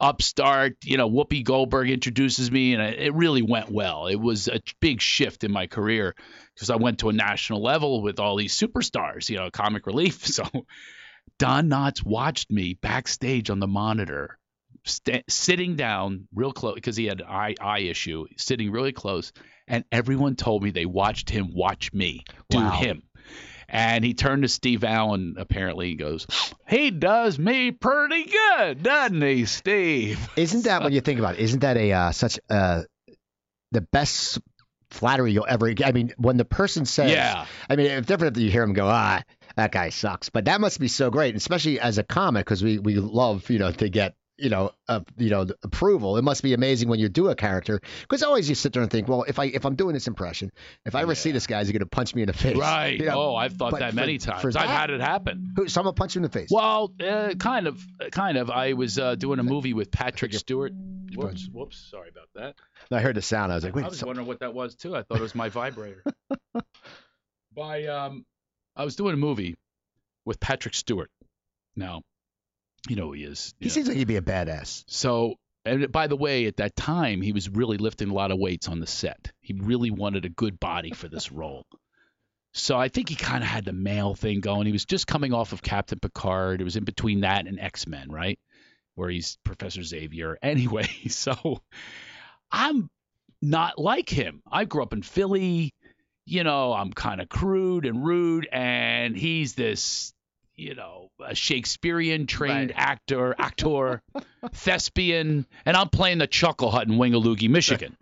upstart. 0.00 0.74
You 0.84 0.96
know, 0.96 1.08
Whoopi 1.08 1.44
Goldberg 1.44 1.90
introduces 1.90 2.50
me, 2.50 2.74
and 2.74 2.82
it 2.82 3.14
really 3.14 3.42
went 3.42 3.70
well. 3.70 4.06
It 4.06 4.16
was 4.16 4.48
a 4.48 4.60
big 4.80 5.00
shift 5.00 5.44
in 5.44 5.52
my 5.52 5.66
career 5.66 6.14
because 6.54 6.70
I 6.70 6.76
went 6.76 7.00
to 7.00 7.08
a 7.08 7.12
national 7.12 7.62
level 7.62 8.02
with 8.02 8.18
all 8.18 8.36
these 8.36 8.58
superstars. 8.58 9.28
You 9.28 9.36
know, 9.36 9.50
Comic 9.50 9.86
Relief. 9.86 10.26
So 10.32 10.44
Don 11.38 11.68
Knotts 11.68 12.04
watched 12.04 12.50
me 12.50 12.74
backstage 12.74 13.50
on 13.50 13.60
the 13.60 13.66
monitor. 13.66 14.38
St- 14.84 15.30
sitting 15.30 15.76
down 15.76 16.26
real 16.34 16.52
close 16.52 16.74
because 16.74 16.96
he 16.96 17.04
had 17.04 17.20
an 17.20 17.26
eye 17.28 17.54
eye 17.60 17.80
issue, 17.80 18.26
sitting 18.36 18.72
really 18.72 18.92
close, 18.92 19.32
and 19.68 19.84
everyone 19.92 20.34
told 20.34 20.62
me 20.64 20.70
they 20.70 20.86
watched 20.86 21.30
him 21.30 21.50
watch 21.54 21.92
me 21.92 22.24
do 22.50 22.58
Wow. 22.58 22.70
him. 22.80 23.02
And 23.72 24.04
he 24.04 24.12
turned 24.12 24.42
to 24.42 24.48
Steve 24.48 24.84
Allen. 24.84 25.36
Apparently, 25.38 25.88
he 25.88 25.94
goes, 25.94 26.26
"He 26.68 26.90
does 26.90 27.38
me 27.38 27.70
pretty 27.70 28.24
good, 28.24 28.82
doesn't 28.82 29.22
he, 29.22 29.46
Steve?" 29.46 30.28
Isn't 30.36 30.64
that 30.64 30.82
when 30.82 30.92
you 30.92 31.00
think 31.00 31.18
about 31.18 31.34
it? 31.34 31.40
Isn't 31.40 31.60
that 31.60 31.78
a 31.78 31.90
uh, 31.92 32.12
such 32.12 32.38
uh, 32.50 32.82
the 33.70 33.80
best 33.80 34.38
flattery 34.90 35.32
you'll 35.32 35.46
ever? 35.48 35.72
get? 35.72 35.88
I 35.88 35.92
mean, 35.92 36.12
when 36.18 36.36
the 36.36 36.44
person 36.44 36.84
says, 36.84 37.10
Yeah. 37.10 37.46
I 37.68 37.76
mean, 37.76 37.86
it's 37.86 38.06
different 38.06 38.36
if 38.36 38.42
you 38.42 38.50
hear 38.50 38.62
him 38.62 38.74
go, 38.74 38.86
ah, 38.86 39.22
that 39.56 39.72
guy 39.72 39.88
sucks. 39.88 40.28
But 40.28 40.44
that 40.44 40.60
must 40.60 40.78
be 40.78 40.88
so 40.88 41.10
great, 41.10 41.34
especially 41.34 41.80
as 41.80 41.96
a 41.96 42.02
comic, 42.02 42.44
because 42.44 42.62
we 42.62 42.78
we 42.78 42.96
love 42.96 43.48
you 43.48 43.58
know 43.58 43.72
to 43.72 43.88
get 43.88 44.14
you 44.42 44.50
know 44.50 44.72
uh, 44.88 45.00
you 45.16 45.30
know 45.30 45.46
approval. 45.62 46.16
It 46.16 46.22
must 46.22 46.42
be 46.42 46.52
amazing 46.52 46.88
when 46.88 46.98
you 46.98 47.08
do 47.08 47.28
a 47.28 47.34
character, 47.36 47.80
because 48.02 48.22
always 48.22 48.48
you 48.48 48.54
sit 48.54 48.72
there 48.72 48.82
and 48.82 48.90
think, 48.90 49.08
well, 49.08 49.24
if 49.28 49.38
I 49.38 49.44
if 49.46 49.64
I'm 49.64 49.76
doing 49.76 49.94
this 49.94 50.08
impression, 50.08 50.50
if 50.84 50.94
I 50.94 51.02
ever 51.02 51.14
see 51.14 51.30
this 51.30 51.46
guy, 51.46 51.60
is 51.60 51.68
he 51.68 51.72
going 51.72 51.80
to 51.80 51.86
punch 51.86 52.14
me 52.14 52.22
in 52.22 52.26
the 52.26 52.32
face? 52.32 52.56
Right. 52.56 52.98
You 52.98 53.06
know, 53.06 53.20
oh, 53.20 53.36
I've 53.36 53.52
thought 53.52 53.70
but 53.70 53.80
that 53.80 53.90
for- 53.90 53.96
many 53.96 54.18
for 54.18 54.26
times. 54.32 54.56
I've 54.56 54.68
had 54.68 54.90
it 54.90 55.00
happen. 55.00 55.52
Who, 55.56 55.68
someone 55.68 55.94
punch 55.94 56.16
you 56.16 56.18
in 56.18 56.22
the 56.24 56.28
face. 56.28 56.48
Well, 56.50 56.92
uh, 57.00 57.34
kind 57.38 57.66
of, 57.68 57.80
kind 58.10 58.36
of. 58.36 58.50
I 58.50 58.72
was 58.72 58.98
uh, 58.98 59.14
doing 59.14 59.38
a 59.38 59.44
movie 59.44 59.74
with 59.74 59.90
Patrick 59.92 60.34
Stewart. 60.34 60.72
Whoops, 61.14 61.48
whoops. 61.52 61.88
Sorry 61.90 62.08
about 62.08 62.28
that. 62.34 62.56
I 62.94 63.00
heard 63.00 63.16
the 63.16 63.22
sound. 63.22 63.52
I 63.52 63.54
was 63.54 63.64
like, 63.64 63.76
wait, 63.76 63.84
I 63.84 63.88
was 63.88 63.98
so- 63.98 64.06
wondering 64.06 64.26
what 64.26 64.40
that 64.40 64.52
was 64.54 64.74
too. 64.74 64.96
I 64.96 65.02
thought 65.02 65.18
it 65.18 65.22
was 65.22 65.34
my 65.34 65.48
vibrator. 65.48 66.02
By 67.54 67.86
um, 67.86 68.24
I 68.74 68.84
was 68.84 68.96
doing 68.96 69.14
a 69.14 69.18
movie 69.18 69.56
with 70.24 70.40
Patrick 70.40 70.74
Stewart. 70.74 71.10
Now, 71.76 72.02
you 72.88 72.96
know 72.96 73.12
he 73.12 73.24
is. 73.24 73.54
he 73.58 73.66
know. 73.66 73.72
seems 73.72 73.88
like 73.88 73.96
he'd 73.96 74.08
be 74.08 74.16
a 74.16 74.22
badass. 74.22 74.84
So, 74.86 75.36
and 75.64 75.90
by 75.92 76.06
the 76.06 76.16
way, 76.16 76.46
at 76.46 76.56
that 76.56 76.74
time, 76.76 77.20
he 77.22 77.32
was 77.32 77.48
really 77.48 77.76
lifting 77.76 78.10
a 78.10 78.14
lot 78.14 78.30
of 78.30 78.38
weights 78.38 78.68
on 78.68 78.80
the 78.80 78.86
set. 78.86 79.30
He 79.40 79.54
really 79.54 79.90
wanted 79.90 80.24
a 80.24 80.30
good 80.30 80.58
body 80.58 80.92
for 80.92 81.08
this 81.08 81.30
role. 81.32 81.64
So 82.54 82.76
I 82.78 82.88
think 82.88 83.08
he 83.08 83.14
kind 83.14 83.42
of 83.42 83.48
had 83.48 83.64
the 83.64 83.72
male 83.72 84.14
thing 84.14 84.40
going. 84.40 84.66
He 84.66 84.72
was 84.72 84.84
just 84.84 85.06
coming 85.06 85.32
off 85.32 85.52
of 85.52 85.62
Captain 85.62 85.98
Picard. 85.98 86.60
It 86.60 86.64
was 86.64 86.76
in 86.76 86.84
between 86.84 87.20
that 87.20 87.46
and 87.46 87.58
X 87.58 87.86
Men, 87.86 88.10
right? 88.10 88.38
Where 88.94 89.08
he's 89.08 89.38
Professor 89.44 89.82
Xavier. 89.82 90.36
Anyway, 90.42 90.88
so 91.08 91.62
I'm 92.50 92.90
not 93.40 93.78
like 93.78 94.10
him. 94.10 94.42
I 94.50 94.66
grew 94.66 94.82
up 94.82 94.92
in 94.92 95.02
Philly. 95.02 95.72
You 96.26 96.44
know, 96.44 96.72
I'm 96.72 96.92
kind 96.92 97.20
of 97.20 97.28
crude 97.28 97.86
and 97.86 98.04
rude, 98.04 98.46
and 98.52 99.16
he's 99.16 99.54
this, 99.54 100.12
you 100.62 100.74
know, 100.74 101.10
a 101.20 101.34
Shakespearean 101.34 102.26
trained 102.26 102.72
Right. 102.76 102.78
actor, 102.90 103.34
actor, 103.38 104.02
thespian, 104.52 105.46
and 105.64 105.76
I'm 105.76 105.88
playing 105.88 106.18
the 106.18 106.26
Chuckle 106.26 106.70
Hut 106.70 106.86
in 106.88 106.94
Wingaloogie, 106.94 107.48
Michigan. 107.50 107.96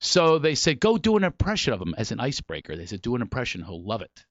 so 0.00 0.38
they 0.38 0.54
said, 0.54 0.80
go 0.80 0.98
do 0.98 1.16
an 1.16 1.24
impression 1.24 1.72
of 1.72 1.80
him 1.80 1.94
as 1.96 2.10
an 2.12 2.20
icebreaker. 2.20 2.76
They 2.76 2.86
said, 2.86 3.02
do 3.02 3.14
an 3.14 3.22
impression, 3.22 3.62
he'll 3.62 3.82
love 3.82 4.02
it. 4.02 4.24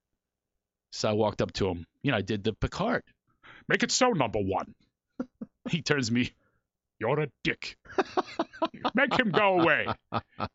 So 0.91 1.09
I 1.09 1.13
walked 1.13 1.41
up 1.41 1.53
to 1.53 1.67
him. 1.69 1.85
You 2.03 2.11
know, 2.11 2.17
I 2.17 2.21
did 2.21 2.43
the 2.43 2.53
Picard. 2.53 3.03
Make 3.69 3.83
it 3.83 3.91
so, 3.91 4.09
number 4.09 4.39
one. 4.39 4.75
he 5.69 5.81
turns 5.81 6.07
to 6.07 6.13
me. 6.13 6.31
You're 6.99 7.19
a 7.21 7.27
dick. 7.43 7.77
Make 8.93 9.17
him 9.17 9.31
go 9.31 9.59
away. 9.59 9.87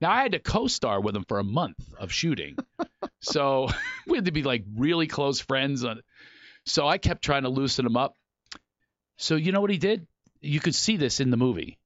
Now 0.00 0.10
I 0.12 0.22
had 0.22 0.32
to 0.32 0.38
co-star 0.38 1.00
with 1.00 1.16
him 1.16 1.24
for 1.26 1.38
a 1.40 1.44
month 1.44 1.76
of 1.98 2.12
shooting, 2.12 2.56
so 3.20 3.66
we 4.06 4.16
had 4.16 4.26
to 4.26 4.30
be 4.32 4.44
like 4.44 4.62
really 4.76 5.08
close 5.08 5.40
friends. 5.40 5.84
On, 5.84 6.00
so 6.66 6.86
I 6.86 6.98
kept 6.98 7.22
trying 7.22 7.44
to 7.44 7.48
loosen 7.48 7.86
him 7.86 7.96
up. 7.96 8.14
So 9.16 9.36
you 9.36 9.52
know 9.52 9.60
what 9.60 9.70
he 9.70 9.78
did? 9.78 10.06
You 10.40 10.60
could 10.60 10.74
see 10.74 10.96
this 10.96 11.20
in 11.20 11.30
the 11.30 11.36
movie. 11.36 11.78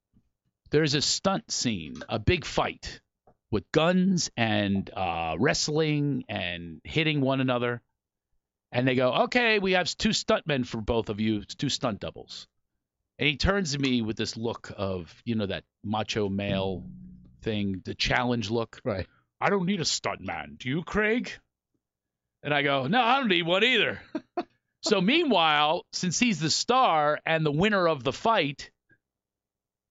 There's 0.71 0.95
a 0.95 1.01
stunt 1.01 1.51
scene, 1.51 1.95
a 2.09 2.19
big 2.19 2.45
fight 2.45 2.99
with 3.51 3.69
guns 3.71 4.31
and 4.37 4.89
uh, 4.89 5.35
wrestling 5.37 6.23
and 6.29 6.81
hitting 6.83 7.21
one 7.21 7.41
another. 7.41 7.81
And 8.71 8.87
they 8.87 8.95
go, 8.95 9.11
okay, 9.23 9.59
we 9.59 9.73
have 9.73 9.95
two 9.97 10.09
stuntmen 10.09 10.65
for 10.65 10.79
both 10.79 11.09
of 11.09 11.19
you, 11.19 11.43
two 11.43 11.69
stunt 11.69 11.99
doubles. 11.99 12.47
And 13.19 13.27
he 13.27 13.35
turns 13.35 13.73
to 13.73 13.79
me 13.79 14.01
with 14.01 14.15
this 14.15 14.37
look 14.37 14.71
of, 14.75 15.13
you 15.25 15.35
know, 15.35 15.45
that 15.45 15.65
macho 15.83 16.29
male 16.29 16.83
thing, 17.41 17.81
the 17.83 17.93
challenge 17.93 18.49
look. 18.49 18.79
Right. 18.83 19.07
I 19.41 19.49
don't 19.49 19.65
need 19.65 19.81
a 19.81 19.85
stuntman. 19.85 20.57
Do 20.57 20.69
you, 20.69 20.83
Craig? 20.83 21.31
And 22.43 22.53
I 22.53 22.61
go, 22.61 22.87
no, 22.87 23.01
I 23.01 23.19
don't 23.19 23.27
need 23.27 23.45
one 23.45 23.63
either. 23.63 24.01
so 24.81 25.01
meanwhile, 25.01 25.85
since 25.93 26.19
he's 26.19 26.39
the 26.39 26.49
star 26.49 27.19
and 27.25 27.45
the 27.45 27.51
winner 27.51 27.87
of 27.87 28.03
the 28.03 28.13
fight, 28.13 28.71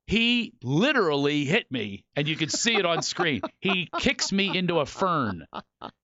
he 0.06 0.52
literally 0.64 1.44
hit 1.44 1.70
me, 1.70 2.04
and 2.16 2.26
you 2.26 2.34
can 2.34 2.48
see 2.48 2.74
it 2.74 2.84
on 2.84 3.00
screen. 3.00 3.42
He 3.60 3.88
kicks 4.00 4.32
me 4.32 4.56
into 4.58 4.80
a 4.80 4.86
fern, 4.86 5.46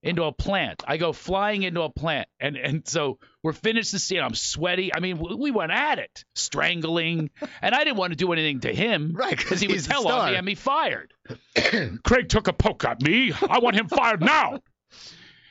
into 0.01 0.23
a 0.23 0.31
plant. 0.31 0.85
I 0.87 0.97
go 0.97 1.13
flying 1.13 1.65
into 1.65 1.83
a 1.83 1.91
plant, 1.91 2.29
and 2.39 2.57
and 2.57 2.87
so 2.87 3.19
we're 3.43 3.53
finished 3.53 3.91
the 3.91 3.99
scene. 3.99 4.21
I'm 4.21 4.37
sweaty. 4.37 4.95
I 4.95 5.01
mean, 5.01 5.19
we 5.19 5.51
went 5.51 5.73
at 5.73 5.99
it, 5.99 6.25
strangling, 6.37 7.31
and 7.61 7.75
I 7.75 7.83
didn't 7.83 7.97
want 7.97 8.13
to 8.13 8.17
do 8.17 8.33
anything 8.33 8.61
to 8.61 8.73
him, 8.73 9.13
Right, 9.17 9.37
Because 9.37 9.61
he 9.61 9.67
was 9.67 9.75
he's 9.79 9.87
the 9.89 9.95
tell 9.95 10.07
on 10.07 10.13
star. 10.13 10.31
me 10.31 10.37
and 10.37 10.47
me 10.47 10.55
fired. 10.55 11.13
Craig 12.05 12.29
took 12.29 12.47
a 12.47 12.53
poke 12.53 12.85
at 12.85 13.03
me. 13.03 13.33
I 13.51 13.59
want 13.59 13.75
him 13.75 13.89
fired 13.89 14.21
now. 14.21 14.61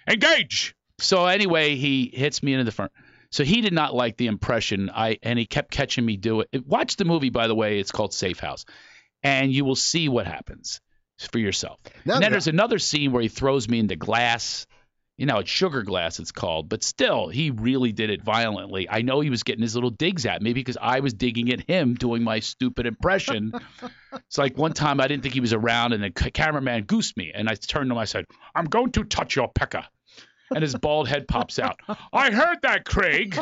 Engage. 0.10 0.76
So 1.00 1.26
anyway, 1.26 1.76
he 1.76 2.10
hits 2.14 2.42
me 2.42 2.54
into 2.54 2.64
the 2.64 2.72
front. 2.72 2.94
So 3.36 3.44
he 3.44 3.60
did 3.60 3.74
not 3.74 3.94
like 3.94 4.16
the 4.16 4.28
impression. 4.28 4.90
I 4.90 5.20
and 5.22 5.38
he 5.38 5.46
kept 5.46 5.70
catching 5.70 6.06
me 6.06 6.16
do 6.16 6.40
it. 6.40 6.66
Watch 6.66 6.96
the 6.96 7.04
movie, 7.04 7.32
by 7.32 7.48
the 7.48 7.56
way. 7.56 7.82
It's 7.82 7.92
called 7.92 8.14
Safe 8.14 8.40
House, 8.40 8.64
and 9.24 9.52
you 9.52 9.66
will 9.66 9.76
see 9.76 10.08
what 10.08 10.26
happens 10.26 10.80
for 11.20 11.38
yourself. 11.38 11.82
No, 12.06 12.14
and 12.14 12.24
then 12.24 12.32
no. 12.32 12.36
there's 12.36 12.48
another 12.48 12.80
scene 12.80 13.12
where 13.12 13.22
he 13.22 13.28
throws 13.28 13.68
me 13.68 13.80
into 13.80 13.98
glass. 13.98 14.66
You 15.18 15.26
know, 15.26 15.40
it's 15.40 15.50
sugar 15.50 15.84
glass, 15.84 16.20
it's 16.20 16.32
called, 16.32 16.70
but 16.70 16.82
still, 16.82 17.28
he 17.28 17.52
really 17.52 17.92
did 17.92 18.10
it 18.10 18.24
violently. 18.24 18.90
I 18.90 19.02
know 19.02 19.20
he 19.20 19.30
was 19.30 19.44
getting 19.44 19.64
his 19.64 19.76
little 19.76 19.90
digs 19.90 20.26
at 20.26 20.42
me 20.42 20.54
because 20.54 20.78
I 20.82 21.02
was 21.02 21.14
digging 21.14 21.52
at 21.52 21.60
him 21.60 21.96
doing 21.96 22.24
my 22.24 22.40
stupid 22.40 22.86
impression. 22.86 23.52
it's 24.14 24.38
like 24.38 24.58
one 24.58 24.72
time 24.72 25.02
I 25.02 25.10
didn't 25.10 25.24
think 25.24 25.34
he 25.34 25.42
was 25.42 25.52
around, 25.52 25.92
and 25.92 26.02
the 26.02 26.32
cameraman 26.32 26.84
goosed 26.84 27.18
me, 27.18 27.34
and 27.36 27.50
I 27.50 27.56
turned 27.56 27.90
to 27.90 27.96
him. 27.96 27.98
I 27.98 28.06
said, 28.06 28.28
"I'm 28.56 28.66
going 28.66 28.94
to 28.94 29.04
touch 29.04 29.36
your 29.36 29.50
pecker." 29.50 29.86
And 30.54 30.62
his 30.62 30.76
bald 30.76 31.08
head 31.08 31.28
pops 31.28 31.60
out. 31.60 31.80
I 32.14 32.32
heard 32.32 32.60
that, 32.64 32.86
Craig. 32.86 33.38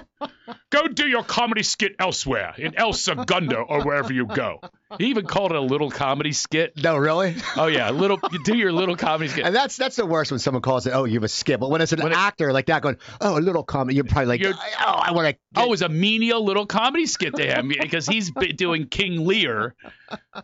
Go 0.69 0.87
do 0.87 1.07
your 1.07 1.23
comedy 1.23 1.63
skit 1.63 1.95
elsewhere, 1.99 2.53
in 2.57 2.75
El 2.75 2.93
Segundo 2.93 3.61
or 3.61 3.83
wherever 3.83 4.11
you 4.13 4.25
go. 4.25 4.59
He 4.99 5.07
even 5.07 5.25
called 5.25 5.51
it 5.51 5.57
a 5.57 5.61
little 5.61 5.89
comedy 5.89 6.31
skit. 6.33 6.73
No, 6.81 6.97
really? 6.97 7.35
Oh 7.57 7.67
yeah, 7.67 7.89
a 7.89 7.91
little. 7.91 8.19
You 8.31 8.43
do 8.43 8.55
your 8.55 8.71
little 8.71 8.95
comedy 8.95 9.29
skit. 9.29 9.45
And 9.45 9.55
that's 9.55 9.75
that's 9.75 9.95
the 9.95 10.05
worst 10.05 10.31
when 10.31 10.39
someone 10.39 10.61
calls 10.61 10.85
it, 10.85 10.91
oh, 10.91 11.05
you 11.05 11.15
have 11.15 11.23
a 11.23 11.27
skit. 11.27 11.59
But 11.59 11.69
when 11.69 11.81
it's 11.81 11.91
an 11.93 12.01
When 12.01 12.11
it- 12.11 12.17
actor 12.17 12.53
like 12.53 12.67
that 12.67 12.81
going, 12.81 12.97
oh, 13.21 13.37
a 13.37 13.41
little 13.41 13.63
comedy, 13.63 13.95
you're 13.95 14.03
probably 14.05 14.27
like, 14.27 14.41
You're- 14.41 14.53
oh, 14.55 14.99
I 15.03 15.11
want 15.11 15.29
to. 15.35 15.39
Oh, 15.55 15.63
it 15.65 15.69
was 15.69 15.81
a 15.81 15.89
menial 15.89 16.43
little 16.43 16.65
comedy 16.65 17.05
skit 17.05 17.35
to 17.35 17.43
him 17.45 17.67
because 17.67 18.05
he's 18.07 18.31
doing 18.55 18.87
King 18.87 19.25
Lear. 19.25 19.75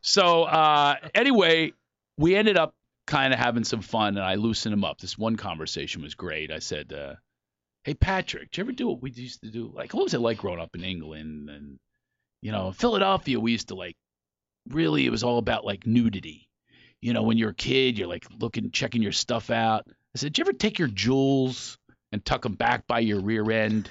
So 0.02 0.44
uh, 0.44 0.96
anyway, 1.16 1.74
we 2.18 2.36
ended 2.36 2.58
up 2.58 2.74
kind 3.10 3.34
of 3.34 3.40
having 3.40 3.64
some 3.64 3.82
fun, 3.82 4.18
and 4.18 4.26
I 4.26 4.36
loosened 4.36 4.72
him 4.72 4.86
up. 4.86 5.00
This 5.00 5.18
one 5.18 5.36
conversation 5.36 6.04
was 6.04 6.14
great. 6.14 6.52
I 6.52 6.60
said, 6.60 6.94
uh, 6.94 7.16
"Hey 7.84 7.96
Patrick, 7.96 8.52
did 8.52 8.58
you 8.58 8.64
ever 8.64 8.72
do 8.72 8.88
what 8.88 9.02
we 9.02 9.12
used 9.12 9.42
to 9.42 9.50
do? 9.50 9.72
Like, 9.74 9.94
what 9.94 10.04
was 10.04 10.14
it 10.14 10.20
like 10.20 10.38
growing 10.38 10.60
up 10.60 10.76
in 10.76 10.84
England 10.84 11.50
and 11.50 11.80
you 12.42 12.52
know, 12.52 12.72
Philadelphia? 12.72 13.40
We 13.40 13.52
used 13.52 13.70
to 13.70 13.76
like 13.76 13.98
really. 14.70 15.06
It 15.06 15.10
was 15.10 15.24
all 15.24 15.40
about 15.40 15.66
like 15.66 15.86
nudity. 15.88 16.48
You 17.02 17.14
know, 17.14 17.24
when 17.24 17.38
you're 17.38 17.50
a 17.50 17.56
kid, 17.56 17.98
you're 17.98 18.08
like 18.08 18.28
looking, 18.40 18.72
checking 18.72 19.02
your 19.02 19.12
stuff 19.12 19.50
out. 19.50 19.86
I 19.88 20.18
said, 20.18 20.34
"Did 20.34 20.38
you 20.38 20.44
ever 20.44 20.54
take 20.54 20.80
your 20.80 20.88
jewels 20.88 21.78
and 22.12 22.24
tuck 22.24 22.44
them 22.44 22.54
back 22.54 22.88
by 22.88 23.00
your 23.00 23.22
rear 23.22 23.50
end?" 23.52 23.90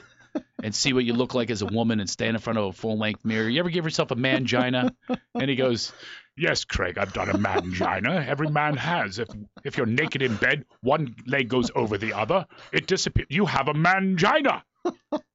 and 0.62 0.74
see 0.74 0.92
what 0.92 1.04
you 1.04 1.14
look 1.14 1.34
like 1.34 1.50
as 1.50 1.62
a 1.62 1.66
woman 1.66 1.98
and 1.98 2.08
stand 2.08 2.36
in 2.36 2.40
front 2.40 2.58
of 2.58 2.66
a 2.66 2.72
full 2.72 2.98
length 2.98 3.24
mirror. 3.24 3.48
You 3.48 3.58
ever 3.58 3.70
give 3.70 3.84
yourself 3.84 4.10
a 4.12 4.14
mangina? 4.14 4.90
And 5.34 5.48
he 5.48 5.56
goes, 5.56 5.92
Yes, 6.38 6.64
Craig, 6.64 6.98
I've 6.98 7.12
done 7.12 7.28
a 7.30 7.34
mangina. 7.34 8.26
Every 8.28 8.48
man 8.48 8.76
has. 8.76 9.18
If 9.18 9.28
if 9.64 9.76
you're 9.76 9.86
naked 9.86 10.22
in 10.22 10.36
bed, 10.36 10.64
one 10.80 11.14
leg 11.26 11.48
goes 11.48 11.70
over 11.74 11.98
the 11.98 12.12
other, 12.14 12.46
it 12.72 12.86
disappears. 12.86 13.26
You 13.30 13.46
have 13.46 13.68
a 13.68 13.74
mangina. 13.74 14.62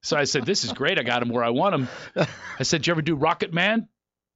So 0.02 0.18
I 0.18 0.24
said, 0.24 0.46
This 0.46 0.64
is 0.64 0.72
great. 0.74 0.98
I 1.00 1.04
got 1.04 1.22
him 1.22 1.30
where 1.30 1.44
I 1.44 1.50
want 1.50 1.76
him. 1.76 1.88
I 2.60 2.64
said, 2.64 2.80
Did 2.82 2.88
you 2.88 2.92
ever 2.92 3.02
do 3.02 3.16
Rocket 3.16 3.54
Man? 3.54 3.88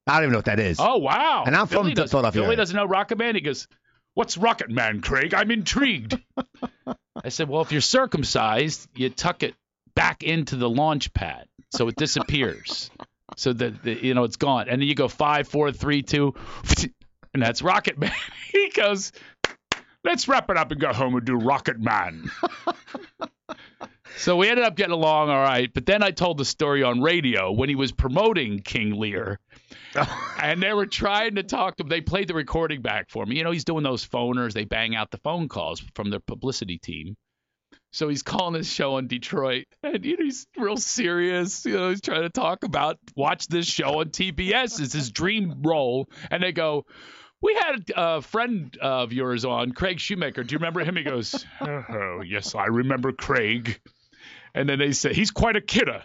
I 0.06 0.14
don't 0.16 0.24
even 0.24 0.32
know 0.34 0.38
what 0.40 0.46
that 0.46 0.60
is. 0.60 0.78
Oh 0.80 0.98
wow. 0.98 1.44
And 1.46 1.56
I'm 1.56 1.68
from 1.68 1.84
Philly 1.84 1.94
does- 1.94 2.12
Philadelphia 2.12 2.42
Philly 2.44 2.56
doesn't 2.56 2.76
know 2.76 2.86
Rocket 2.86 3.18
Man. 3.18 3.36
He 3.36 3.42
goes, 3.42 3.68
What's 4.14 4.38
Rocket 4.38 4.70
Man, 4.70 5.02
Craig? 5.02 5.34
I'm 5.34 5.52
intrigued. 5.52 6.18
I 7.24 7.30
said, 7.30 7.50
Well, 7.50 7.62
if 7.62 7.72
you're 7.72 7.82
circumcised, 7.82 8.88
you 8.96 9.10
tuck 9.10 9.44
it 9.44 9.56
back 9.96 10.24
into 10.24 10.56
the 10.56 10.70
launch 10.70 11.14
pad 11.14 11.48
so 11.72 11.88
it 11.88 11.96
disappears. 11.96 12.90
So 13.36 13.54
that 13.54 13.86
you 14.04 14.14
know 14.14 14.24
it's 14.24 14.38
gone. 14.38 14.70
And 14.70 14.82
then 14.82 14.88
you 14.88 14.96
go 14.96 15.08
five, 15.08 15.48
four, 15.48 15.72
three, 15.72 16.02
two, 16.02 16.34
and 17.34 17.42
that's 17.42 17.62
Rocket 17.62 17.98
Man. 17.98 18.12
he 18.52 18.70
goes, 18.70 19.12
Let's 20.04 20.28
wrap 20.28 20.50
it 20.50 20.58
up 20.58 20.72
and 20.72 20.80
go 20.80 20.94
home 20.94 21.16
and 21.16 21.26
do 21.26 21.36
Rocket 21.36 21.80
Man. 21.80 22.30
So 24.18 24.36
we 24.36 24.50
ended 24.50 24.66
up 24.66 24.76
getting 24.76 24.94
along 24.94 25.30
all 25.30 25.38
right, 25.38 25.72
but 25.72 25.86
then 25.86 26.02
I 26.02 26.10
told 26.10 26.40
the 26.40 26.46
story 26.46 26.82
on 26.82 27.02
radio 27.02 27.52
when 27.52 27.70
he 27.70 27.76
was 27.76 27.92
promoting 27.92 28.60
King 28.60 29.00
Lear, 29.00 29.40
and 30.42 30.62
they 30.62 30.74
were 30.74 30.88
trying 30.88 31.36
to 31.36 31.44
talk 31.44 31.76
to 31.76 31.84
him. 31.84 31.90
They 31.90 32.02
played 32.02 32.28
the 32.28 32.34
recording 32.34 32.82
back 32.82 33.12
for 33.12 33.26
me. 33.28 33.38
You 33.38 33.44
know, 33.44 33.52
he's 33.52 33.64
doing 33.64 33.84
those 33.84 34.06
phoners. 34.06 34.54
They 34.54 34.66
bang 34.66 34.96
out 34.96 35.12
the 35.12 35.20
phone 35.20 35.48
calls 35.48 35.84
from 35.94 36.10
their 36.10 36.20
publicity 36.20 36.80
team. 36.80 37.16
So 37.92 38.10
he's 38.10 38.24
calling 38.24 38.56
his 38.56 38.72
show 38.72 38.98
in 38.98 39.08
Detroit, 39.08 39.66
and 39.84 40.04
you 40.06 40.18
know, 40.18 40.24
he's 40.26 40.48
real 40.58 40.78
serious. 40.78 41.66
You 41.66 41.78
know, 41.78 41.90
he's 41.90 42.02
trying 42.02 42.24
to 42.24 42.30
talk 42.30 42.64
about 42.64 42.98
watch 43.16 43.48
this 43.48 43.66
show 43.66 44.00
on 44.00 44.10
TBS. 44.10 44.80
It's 44.82 44.94
his 44.94 45.12
dream 45.12 45.62
role, 45.64 46.10
and 46.30 46.42
they 46.44 46.52
go. 46.52 46.86
We 47.40 47.54
had 47.54 47.92
a 47.96 48.22
friend 48.24 48.76
of 48.82 49.14
yours 49.14 49.46
on, 49.46 49.72
Craig 49.72 50.00
Shoemaker. 50.00 50.44
Do 50.44 50.54
you 50.54 50.58
remember 50.58 50.84
him? 50.84 50.96
He 50.96 51.04
goes, 51.04 51.46
Oh, 51.62 52.22
yes, 52.26 52.56
I 52.56 52.66
remember 52.66 53.12
Craig. 53.12 53.80
And 54.56 54.68
then 54.68 54.80
they 54.80 54.92
said, 54.92 55.12
He's 55.16 55.30
quite 55.30 55.56
a 55.56 55.62
kidder. 55.62 56.04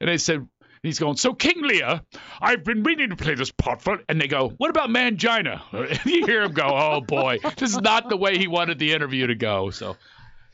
And 0.00 0.08
they 0.08 0.16
said, 0.16 0.48
He's 0.82 0.98
going, 0.98 1.16
So 1.16 1.34
King 1.34 1.62
Lear, 1.62 2.00
I've 2.40 2.64
been 2.64 2.82
meaning 2.82 3.10
to 3.10 3.16
play 3.16 3.34
this 3.34 3.50
part 3.52 3.82
for. 3.82 3.98
And 4.08 4.18
they 4.18 4.28
go, 4.28 4.48
What 4.48 4.70
about 4.70 4.88
Mangina? 4.88 5.60
And 5.72 6.06
you 6.06 6.24
hear 6.24 6.42
him 6.42 6.52
go, 6.52 6.64
Oh 6.66 7.00
boy, 7.02 7.38
this 7.58 7.70
is 7.70 7.80
not 7.80 8.08
the 8.08 8.16
way 8.16 8.38
he 8.38 8.48
wanted 8.48 8.78
the 8.78 8.92
interview 8.92 9.26
to 9.26 9.34
go. 9.34 9.68
So 9.70 9.96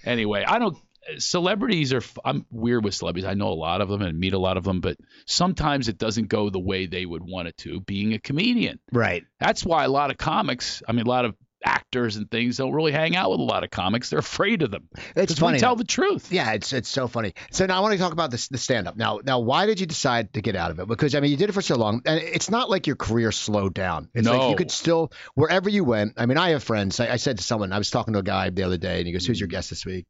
anyway, 0.04 0.44
I 0.46 0.58
don't. 0.58 0.76
Celebrities 1.18 1.92
are. 1.94 2.02
I'm 2.24 2.44
weird 2.50 2.84
with 2.84 2.94
celebrities. 2.94 3.24
I 3.26 3.34
know 3.34 3.48
a 3.48 3.54
lot 3.54 3.80
of 3.80 3.88
them 3.88 4.02
and 4.02 4.18
meet 4.18 4.34
a 4.34 4.38
lot 4.38 4.56
of 4.58 4.64
them, 4.64 4.80
but 4.80 4.98
sometimes 5.26 5.88
it 5.88 5.96
doesn't 5.96 6.28
go 6.28 6.50
the 6.50 6.58
way 6.58 6.86
they 6.86 7.06
would 7.06 7.22
want 7.22 7.48
it 7.48 7.56
to. 7.58 7.80
Being 7.80 8.12
a 8.12 8.18
comedian, 8.18 8.78
Right. 8.92 9.24
that's 9.40 9.64
why 9.64 9.84
a 9.84 9.88
lot 9.88 10.10
of 10.10 10.18
comics. 10.18 10.82
I 10.86 10.92
mean, 10.92 11.06
a 11.06 11.08
lot 11.08 11.24
of 11.24 11.34
actors 11.64 12.16
and 12.16 12.30
things 12.30 12.56
don't 12.56 12.72
really 12.72 12.92
hang 12.92 13.16
out 13.16 13.30
with 13.30 13.40
a 13.40 13.44
lot 13.44 13.64
of 13.64 13.70
comics. 13.70 14.10
They're 14.10 14.18
afraid 14.18 14.62
of 14.62 14.70
them. 14.70 14.88
It's 15.16 15.38
funny. 15.38 15.56
We 15.56 15.60
tell 15.60 15.76
the 15.76 15.84
truth. 15.84 16.30
Yeah, 16.30 16.52
it's 16.52 16.72
it's 16.72 16.88
so 16.88 17.08
funny. 17.08 17.34
So 17.50 17.66
now 17.66 17.78
I 17.78 17.80
want 17.80 17.92
to 17.92 17.98
talk 17.98 18.12
about 18.12 18.30
this 18.30 18.48
the 18.48 18.58
stand 18.58 18.88
up. 18.88 18.96
Now 18.96 19.20
now 19.24 19.40
why 19.40 19.66
did 19.66 19.80
you 19.80 19.86
decide 19.86 20.32
to 20.34 20.40
get 20.40 20.56
out 20.56 20.70
of 20.70 20.78
it? 20.78 20.88
Because 20.88 21.14
I 21.14 21.20
mean 21.20 21.30
you 21.30 21.36
did 21.36 21.48
it 21.48 21.52
for 21.52 21.62
so 21.62 21.76
long 21.76 22.02
and 22.04 22.20
it's 22.20 22.50
not 22.50 22.70
like 22.70 22.86
your 22.86 22.96
career 22.96 23.32
slowed 23.32 23.74
down. 23.74 24.08
It's 24.14 24.28
like 24.28 24.40
No. 24.40 24.50
you 24.50 24.56
could 24.56 24.70
still 24.70 25.12
wherever 25.34 25.68
you 25.68 25.84
went. 25.84 26.14
I 26.16 26.26
mean 26.26 26.38
I 26.38 26.50
have 26.50 26.62
friends. 26.62 27.00
I, 27.00 27.12
I 27.12 27.16
said 27.16 27.38
to 27.38 27.44
someone 27.44 27.72
I 27.72 27.78
was 27.78 27.90
talking 27.90 28.14
to 28.14 28.20
a 28.20 28.24
guy 28.24 28.50
the 28.50 28.62
other 28.62 28.78
day 28.78 28.98
and 28.98 29.06
he 29.06 29.12
goes, 29.12 29.26
"Who's 29.26 29.40
your 29.40 29.48
mm. 29.48 29.52
guest 29.52 29.70
this 29.70 29.84
week?" 29.84 30.06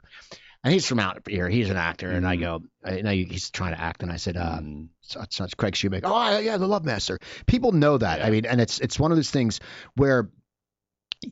And 0.65 0.73
he's 0.73 0.87
from 0.87 0.99
out 0.99 1.23
here. 1.29 1.49
He's 1.49 1.71
an 1.71 1.77
actor, 1.77 2.11
and 2.11 2.27
I 2.27 2.37
mm. 2.37 2.41
go, 2.41 2.63
I 2.85 3.15
he's 3.15 3.51
trying 3.51 3.75
to 3.75 3.81
act, 3.81 4.03
and 4.03 4.11
I 4.11 4.17
said, 4.17 4.37
um, 4.37 4.91
such, 5.03 5.37
such 5.37 5.57
Craig 5.57 5.77
Shoemaker. 5.77 6.09
Oh 6.09 6.39
yeah, 6.41 6.57
the 6.57 6.67
Love 6.67 6.85
Master. 6.85 7.21
People 7.47 7.71
know 7.71 7.97
that. 7.97 8.25
I 8.25 8.31
mean, 8.31 8.45
and 8.45 8.61
it's 8.61 8.81
it's 8.81 8.99
one 8.99 9.13
of 9.13 9.17
those 9.17 9.31
things 9.31 9.61
where 9.95 10.29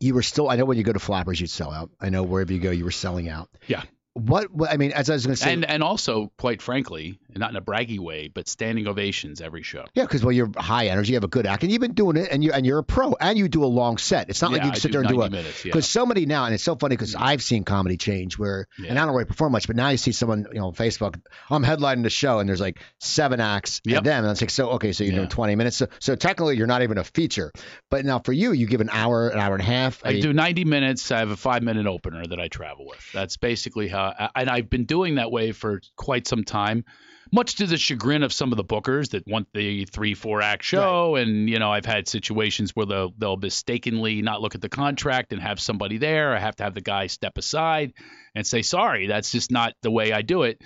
you 0.00 0.14
were 0.14 0.22
still. 0.22 0.48
I 0.48 0.56
know 0.56 0.64
when 0.64 0.78
you 0.78 0.84
go 0.84 0.92
to 0.92 0.98
Flappers, 0.98 1.40
you'd 1.40 1.50
sell 1.50 1.70
out. 1.70 1.90
I 2.00 2.10
know 2.10 2.22
wherever 2.22 2.52
you 2.52 2.60
go, 2.60 2.70
you 2.70 2.84
were 2.84 2.90
selling 2.90 3.28
out. 3.28 3.48
Yeah. 3.66 3.82
What, 4.16 4.50
what 4.50 4.70
I 4.70 4.78
mean, 4.78 4.92
as 4.92 5.10
I 5.10 5.12
was 5.12 5.26
going 5.26 5.36
to 5.36 5.42
say, 5.42 5.52
and 5.52 5.64
and 5.64 5.82
also, 5.82 6.32
quite 6.38 6.62
frankly, 6.62 7.18
not 7.34 7.50
in 7.50 7.56
a 7.56 7.60
braggy 7.60 7.98
way, 7.98 8.28
but 8.28 8.48
standing 8.48 8.86
ovations 8.86 9.42
every 9.42 9.62
show. 9.62 9.84
yeah, 9.94 10.04
because 10.04 10.24
well, 10.24 10.32
you're 10.32 10.50
high 10.56 10.86
energy, 10.86 11.12
you 11.12 11.16
have 11.16 11.24
a 11.24 11.28
good 11.28 11.46
act, 11.46 11.62
and 11.62 11.70
you've 11.70 11.82
been 11.82 11.92
doing 11.92 12.16
it, 12.16 12.28
and 12.30 12.42
you 12.42 12.50
and 12.52 12.64
you're 12.64 12.78
a 12.78 12.84
pro, 12.84 13.14
and 13.20 13.36
you 13.38 13.48
do 13.48 13.62
a 13.62 13.66
long 13.66 13.98
set. 13.98 14.30
It's 14.30 14.40
not 14.40 14.52
like 14.52 14.64
you 14.64 14.70
I 14.70 14.74
sit 14.74 14.88
do 14.88 14.92
there 14.92 15.00
and 15.02 15.10
do 15.10 15.16
90 15.18 15.36
a 15.36 15.40
yeah. 15.42 15.50
because 15.64 15.88
so 15.88 16.06
many 16.06 16.24
now, 16.24 16.46
and 16.46 16.54
it's 16.54 16.62
so 16.64 16.76
funny 16.76 16.96
because 16.96 17.14
mm-hmm. 17.14 17.24
I've 17.24 17.42
seen 17.42 17.64
comedy 17.64 17.98
change 17.98 18.38
where, 18.38 18.66
Yeah. 18.78 18.90
and 18.90 18.98
I 18.98 19.04
don't 19.04 19.14
really 19.14 19.26
perform 19.26 19.52
much, 19.52 19.66
but 19.66 19.76
now 19.76 19.90
you 19.90 19.98
see 19.98 20.12
someone, 20.12 20.46
you 20.50 20.60
know, 20.60 20.68
on 20.68 20.74
Facebook, 20.74 21.20
I'm 21.50 21.62
headlining 21.62 22.02
the 22.02 22.10
show, 22.10 22.38
and 22.38 22.48
there's 22.48 22.60
like 22.60 22.80
seven 23.00 23.40
acts, 23.40 23.82
Yep. 23.84 23.98
and 23.98 24.06
them, 24.06 24.24
and 24.24 24.30
it's 24.32 24.40
like, 24.40 24.50
so 24.50 24.70
okay, 24.70 24.92
so 24.92 25.04
you're 25.04 25.12
Yeah. 25.12 25.18
doing 25.18 25.28
20 25.28 25.56
minutes, 25.56 25.76
so, 25.76 25.88
so 25.98 26.16
technically 26.16 26.56
you're 26.56 26.66
not 26.66 26.82
even 26.82 26.96
a 26.98 27.04
feature, 27.04 27.52
but 27.90 28.04
now 28.04 28.18
for 28.18 28.32
you, 28.32 28.52
you 28.52 28.66
give 28.66 28.80
an 28.80 28.90
hour, 28.90 29.28
an 29.28 29.38
hour 29.38 29.52
and 29.52 29.62
a 29.62 29.66
half. 29.66 30.00
I 30.04 30.20
do 30.20 30.32
90 30.32 30.64
minutes. 30.64 31.10
I 31.10 31.18
have 31.18 31.30
a 31.30 31.36
five 31.36 31.62
minute 31.62 31.86
opener 31.86 32.26
that 32.26 32.40
I 32.40 32.48
travel 32.48 32.86
with. 32.86 33.12
That's 33.12 33.36
basically 33.36 33.88
how, 33.88 34.05
Uh, 34.18 34.28
and 34.34 34.50
I've 34.50 34.70
been 34.70 34.84
doing 34.84 35.16
that 35.16 35.30
way 35.30 35.52
for 35.52 35.80
quite 35.96 36.26
some 36.26 36.44
time, 36.44 36.84
much 37.32 37.56
to 37.56 37.66
the 37.66 37.76
chagrin 37.76 38.22
of 38.22 38.32
some 38.32 38.52
of 38.52 38.56
the 38.56 38.64
bookers 38.64 39.10
that 39.10 39.26
want 39.26 39.48
the 39.52 39.84
three, 39.86 40.14
four 40.14 40.42
act 40.42 40.62
show. 40.62 41.16
And, 41.16 41.48
you 41.48 41.58
know, 41.58 41.72
I've 41.72 41.84
had 41.84 42.08
situations 42.08 42.70
where 42.74 42.86
they'll, 42.86 43.12
they'll 43.18 43.36
mistakenly 43.36 44.22
not 44.22 44.40
look 44.40 44.54
at 44.54 44.60
the 44.60 44.68
contract 44.68 45.32
and 45.32 45.42
have 45.42 45.60
somebody 45.60 45.98
there. 45.98 46.34
I 46.34 46.38
have 46.38 46.56
to 46.56 46.64
have 46.64 46.74
the 46.74 46.80
guy 46.80 47.08
step 47.08 47.36
aside 47.38 47.94
and 48.34 48.46
say, 48.46 48.62
sorry, 48.62 49.06
that's 49.06 49.32
just 49.32 49.50
not 49.50 49.74
the 49.82 49.90
way 49.90 50.12
I 50.12 50.22
do 50.22 50.42
it. 50.42 50.62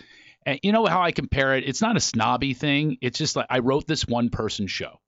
And 0.47 0.59
you 0.63 0.73
know 0.73 0.87
how 0.87 1.03
I 1.03 1.13
compare 1.13 1.57
it? 1.57 1.69
It's 1.69 1.83
not 1.83 1.97
a 1.97 2.01
snobby 2.01 2.55
thing. 2.55 2.99
It's 3.01 3.19
just 3.19 3.37
like 3.37 3.47
I 3.51 3.59
wrote 3.59 3.87
this 3.87 4.07
one 4.07 4.31
person 4.31 4.67
show 4.67 4.99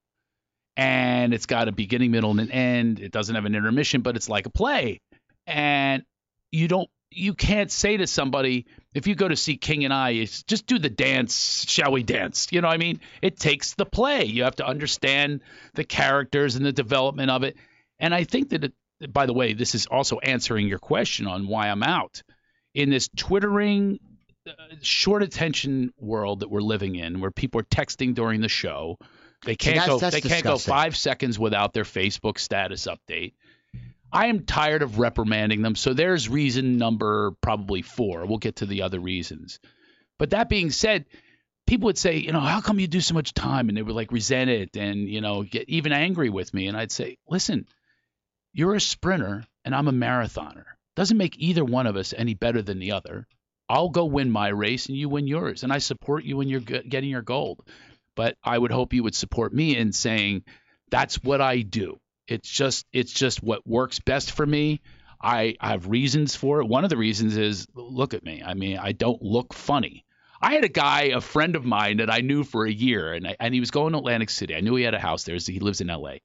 and 0.77 1.35
it's 1.35 1.47
got 1.47 1.69
a 1.69 1.73
beginning, 1.73 2.11
middle, 2.11 2.31
and 2.31 2.41
an 2.41 2.51
end. 2.51 3.01
It 3.01 3.13
doesn't 3.13 3.35
have 3.35 3.45
an 3.45 3.55
intermission, 3.55 4.01
but 4.01 4.17
it's 4.17 4.29
like 4.29 4.47
a 4.47 4.51
play. 4.51 5.01
And 5.47 6.03
you 6.51 6.69
don't, 6.69 6.89
you 7.15 7.35
can't 7.35 7.71
say 7.71 7.97
to 7.97 8.07
somebody, 8.07 8.67
if 8.95 9.07
you 9.07 9.15
go 9.15 9.29
to 9.29 9.37
see 9.37 9.57
King 9.57 9.85
and 9.85 9.93
I, 9.93 10.25
just 10.25 10.67
do 10.67 10.79
the 10.79 10.91
dance, 10.91 11.65
shall 11.69 11.93
we 11.93 12.03
dance? 12.03 12.49
You 12.51 12.61
know 12.61 12.69
what 12.69 12.75
I 12.75 12.79
mean? 12.79 13.01
It 13.21 13.39
takes 13.39 13.75
the 13.75 13.87
play. 13.87 14.25
You 14.25 14.45
have 14.45 14.57
to 14.57 14.67
understand 14.67 15.43
the 15.75 15.85
characters 15.85 16.57
and 16.57 16.65
the 16.65 16.73
development 16.73 17.31
of 17.31 17.43
it. 17.43 17.57
And 17.99 18.15
I 18.15 18.25
think 18.25 18.51
that, 18.51 18.65
it, 18.65 18.73
by 19.13 19.27
the 19.27 19.33
way, 19.33 19.53
this 19.53 19.75
is 19.75 19.87
also 19.87 20.19
answering 20.19 20.69
your 20.69 20.79
question 20.79 21.27
on 21.27 21.47
why 21.47 21.69
I'm 21.69 21.83
out. 21.83 22.23
In 22.75 22.91
this 22.91 23.09
twittering, 23.17 23.99
uh, 24.47 24.53
short 24.81 25.23
attention 25.23 25.93
world 25.99 26.41
that 26.41 26.51
we're 26.51 26.61
living 26.61 26.97
in, 26.97 27.21
where 27.21 27.31
people 27.31 27.61
are 27.61 27.65
texting 27.65 28.15
during 28.15 28.41
the 28.41 28.49
show, 28.49 28.99
they 29.45 29.57
can't 29.57 29.77
that's- 29.77 29.89
go. 29.89 29.99
that's 29.99 30.15
they 30.15 30.21
can't 30.21 30.45
go 30.45 30.59
five 30.59 30.97
seconds 30.97 31.39
without 31.39 31.73
their 31.73 31.85
Facebook 31.85 32.39
status 32.39 32.87
update. 32.87 33.35
I 34.13 34.27
am 34.27 34.45
tired 34.45 34.83
of 34.83 34.99
reprimanding 34.99 35.63
them. 35.63 35.75
So 35.75 35.95
there's 35.95 36.29
reason 36.29 36.77
number 36.77 37.33
probably 37.41 37.83
four. 37.83 38.27
We'll 38.27 38.39
get 38.39 38.57
to 38.57 38.67
the 38.67 38.83
other 38.83 39.01
reasons. 39.01 39.59
But 40.19 40.31
that 40.31 40.49
being 40.49 40.71
said, 40.71 41.07
people 41.67 41.87
would 41.87 41.99
say, 41.99 42.19
you 42.19 42.33
know, 42.33 42.41
how 42.41 42.61
come 42.61 42.79
you 42.79 42.87
do 42.87 43.01
so 43.01 43.15
much 43.15 43.33
time? 43.33 43.69
And 43.69 43.77
they 43.77 43.83
would 43.83 43.97
like 43.97 44.13
resent 44.13 44.51
it 44.51 44.77
and, 44.77 45.09
you 45.09 45.21
know, 45.21 45.43
get 45.43 45.69
even 45.69 45.93
angry 45.93 46.29
with 46.29 46.53
me. 46.53 46.67
And 46.67 46.77
I'd 46.77 46.93
say, 46.93 47.17
listen, 47.27 47.67
you're 48.53 48.75
a 48.75 48.81
sprinter 48.81 49.45
and 49.65 49.75
I'm 49.75 49.89
a 49.89 49.93
marathoner. 49.93 50.65
Doesn't 50.95 51.17
make 51.17 51.39
either 51.39 51.65
one 51.65 51.87
of 51.87 51.97
us 51.97 52.13
any 52.15 52.35
better 52.35 52.61
than 52.61 52.79
the 52.79 52.93
other. 52.93 53.27
I'll 53.69 53.89
go 53.89 54.05
win 54.05 54.31
my 54.31 54.49
race 54.49 54.87
and 54.87 54.97
you 54.97 55.09
win 55.09 55.27
yours. 55.27 55.63
And 55.63 55.73
I 55.73 55.79
support 55.79 56.25
you 56.25 56.37
when 56.37 56.49
you're 56.49 56.61
getting 56.61 57.09
your 57.09 57.23
gold. 57.23 57.67
But 58.15 58.37
I 58.45 58.59
would 58.59 58.71
hope 58.71 58.93
you 58.93 59.05
would 59.05 59.15
support 59.15 59.55
me 59.55 59.75
in 59.75 59.93
saying, 59.93 60.45
that's 60.91 61.23
what 61.25 61.41
I 61.41 61.63
do. 61.63 61.99
It's 62.27 62.49
just 62.49 62.87
it's 62.93 63.13
just 63.13 63.43
what 63.43 63.67
works 63.67 63.99
best 63.99 64.33
for 64.33 64.47
me. 64.47 64.81
I, 65.21 65.57
I 65.61 65.71
have 65.71 65.89
reasons 65.89 66.35
for 66.35 66.61
it. 66.61 66.67
One 66.67 66.85
of 66.85 66.91
the 66.91 66.97
reasons 66.97 67.37
is 67.37 67.69
look 67.75 68.13
at 68.13 68.25
me. 68.25 68.43
I 68.45 68.55
mean, 68.55 68.79
I 68.79 68.93
don't 68.93 69.23
look 69.23 69.55
funny. 69.55 70.05
I 70.41 70.55
had 70.55 70.65
a 70.65 70.69
guy, 70.69 71.13
a 71.15 71.21
friend 71.21 71.55
of 71.55 71.65
mine 71.65 71.99
that 71.99 72.11
I 72.11 72.19
knew 72.21 72.43
for 72.43 72.67
a 72.67 72.73
year, 72.73 73.13
and 73.13 73.29
I, 73.29 73.37
and 73.39 73.55
he 73.55 73.61
was 73.61 73.71
going 73.71 73.93
to 73.93 73.99
Atlantic 73.99 74.31
City. 74.31 74.57
I 74.57 74.61
knew 74.61 74.75
he 74.75 74.83
had 74.83 74.95
a 74.95 74.99
house 74.99 75.23
there. 75.23 75.39
So 75.39 75.53
he 75.53 75.61
lives 75.61 75.81
in 75.81 75.89
L.A. 75.89 76.21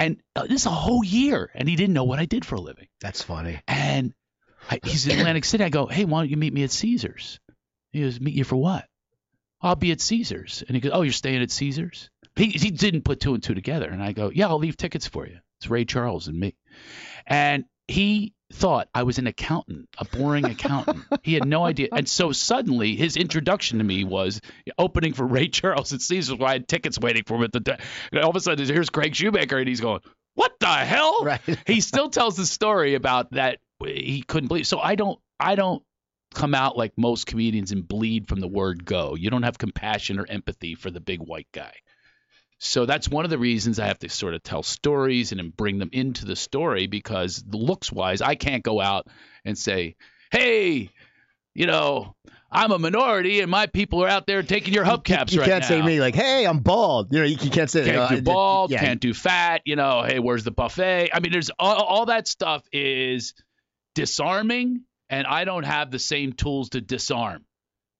And 0.00 0.20
uh, 0.34 0.42
this 0.42 0.62
is 0.62 0.66
a 0.66 0.70
whole 0.70 1.04
year, 1.04 1.50
and 1.54 1.68
he 1.68 1.76
didn't 1.76 1.94
know 1.94 2.04
what 2.04 2.18
I 2.18 2.24
did 2.24 2.44
for 2.44 2.56
a 2.56 2.60
living. 2.60 2.88
that's 3.00 3.22
funny. 3.22 3.60
And 3.68 4.14
I, 4.68 4.80
he's 4.82 5.06
in 5.06 5.18
Atlantic 5.18 5.44
City. 5.44 5.62
I 5.62 5.68
go, 5.68 5.86
hey, 5.86 6.04
why 6.04 6.22
don't 6.22 6.30
you 6.30 6.36
meet 6.36 6.52
me 6.52 6.64
at 6.64 6.72
Caesars? 6.72 7.38
He 7.92 8.00
goes, 8.00 8.20
meet 8.20 8.34
you 8.34 8.44
for 8.44 8.56
what? 8.56 8.86
I'll 9.60 9.76
be 9.76 9.92
at 9.92 10.00
Caesars. 10.00 10.64
And 10.66 10.74
he 10.74 10.80
goes, 10.80 10.92
oh, 10.92 11.02
you're 11.02 11.12
staying 11.12 11.42
at 11.42 11.50
Caesars? 11.50 12.10
He, 12.36 12.46
he 12.46 12.70
didn't 12.70 13.02
put 13.02 13.20
two 13.20 13.34
and 13.34 13.42
two 13.42 13.54
together. 13.54 13.88
And 13.88 14.02
I 14.02 14.12
go, 14.12 14.30
yeah, 14.30 14.48
I'll 14.48 14.58
leave 14.58 14.76
tickets 14.76 15.06
for 15.06 15.26
you. 15.26 15.38
It's 15.58 15.68
Ray 15.68 15.84
Charles 15.84 16.28
and 16.28 16.38
me. 16.38 16.54
And 17.26 17.64
he 17.88 18.34
thought 18.52 18.88
I 18.94 19.02
was 19.02 19.18
an 19.18 19.26
accountant, 19.26 19.88
a 19.98 20.04
boring 20.04 20.44
accountant. 20.44 21.04
he 21.22 21.34
had 21.34 21.46
no 21.46 21.64
idea. 21.64 21.88
And 21.92 22.08
so 22.08 22.32
suddenly 22.32 22.96
his 22.96 23.16
introduction 23.16 23.78
to 23.78 23.84
me 23.84 24.04
was 24.04 24.40
opening 24.78 25.12
for 25.12 25.26
Ray 25.26 25.48
Charles 25.48 25.92
at 25.92 26.00
Caesars 26.00 26.38
where 26.38 26.48
I 26.48 26.52
had 26.54 26.68
tickets 26.68 26.98
waiting 26.98 27.24
for 27.26 27.36
him 27.36 27.44
at 27.44 27.52
the 27.52 27.60
time. 27.60 27.78
And 28.12 28.22
all 28.22 28.30
of 28.30 28.36
a 28.36 28.40
sudden 28.40 28.66
here's 28.66 28.90
Craig 28.90 29.14
Shoemaker 29.14 29.58
and 29.58 29.68
he's 29.68 29.80
going, 29.80 30.00
what 30.34 30.52
the 30.60 30.66
hell? 30.66 31.24
Right. 31.24 31.40
he 31.66 31.80
still 31.80 32.08
tells 32.08 32.36
the 32.36 32.46
story 32.46 32.94
about 32.94 33.32
that 33.32 33.58
he 33.84 34.22
couldn't 34.26 34.48
believe. 34.48 34.66
So 34.66 34.78
I 34.78 34.94
don't 34.94 35.18
I 35.38 35.54
don't 35.54 35.82
come 36.34 36.54
out 36.54 36.76
like 36.76 36.92
most 36.96 37.26
comedians 37.26 37.72
and 37.72 37.86
bleed 37.86 38.28
from 38.28 38.40
the 38.40 38.48
word 38.48 38.84
go. 38.84 39.16
You 39.16 39.30
don't 39.30 39.42
have 39.42 39.58
compassion 39.58 40.18
or 40.18 40.26
empathy 40.28 40.74
for 40.74 40.90
the 40.90 41.00
big 41.00 41.20
white 41.20 41.48
guy. 41.52 41.72
So 42.62 42.84
that's 42.84 43.08
one 43.08 43.24
of 43.24 43.30
the 43.30 43.38
reasons 43.38 43.78
I 43.78 43.86
have 43.86 43.98
to 44.00 44.10
sort 44.10 44.34
of 44.34 44.42
tell 44.42 44.62
stories 44.62 45.32
and 45.32 45.56
bring 45.56 45.78
them 45.78 45.88
into 45.92 46.26
the 46.26 46.36
story 46.36 46.86
because 46.86 47.42
looks 47.50 47.90
wise, 47.90 48.20
I 48.20 48.34
can't 48.34 48.62
go 48.62 48.82
out 48.82 49.06
and 49.46 49.56
say, 49.56 49.96
"Hey, 50.30 50.90
you 51.54 51.66
know, 51.66 52.14
I'm 52.52 52.70
a 52.70 52.78
minority 52.78 53.40
and 53.40 53.50
my 53.50 53.66
people 53.66 54.04
are 54.04 54.08
out 54.08 54.26
there 54.26 54.42
taking 54.42 54.74
your 54.74 54.84
hubcaps 54.84 55.30
you, 55.30 55.36
you 55.36 55.40
right 55.40 55.48
can't 55.48 55.64
say 55.64 55.80
me 55.80 56.00
like, 56.00 56.14
hey, 56.14 56.46
I'm 56.46 56.58
bald. 56.58 57.12
You 57.12 57.20
know, 57.20 57.24
you, 57.24 57.38
you 57.40 57.50
can't 57.50 57.70
say 57.70 57.84
can't 57.84 58.10
you 58.10 58.16
do 58.18 58.22
bald, 58.22 58.72
yeah, 58.72 58.80
can't 58.80 59.00
do 59.00 59.14
fat. 59.14 59.62
You 59.64 59.76
know, 59.76 60.02
hey, 60.02 60.18
where's 60.18 60.44
the 60.44 60.50
buffet? 60.50 61.10
I 61.14 61.20
mean, 61.20 61.32
there's 61.32 61.50
all, 61.58 61.76
all 61.76 62.06
that 62.06 62.28
stuff 62.28 62.62
is 62.72 63.32
disarming, 63.94 64.82
and 65.08 65.26
I 65.26 65.44
don't 65.44 65.64
have 65.64 65.90
the 65.90 65.98
same 65.98 66.34
tools 66.34 66.70
to 66.70 66.82
disarm 66.82 67.46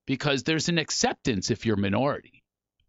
because 0.07 0.43
there's 0.43 0.69
an 0.69 0.77
acceptance 0.77 1.51
if 1.51 1.65
you're 1.65 1.77
minority 1.77 2.40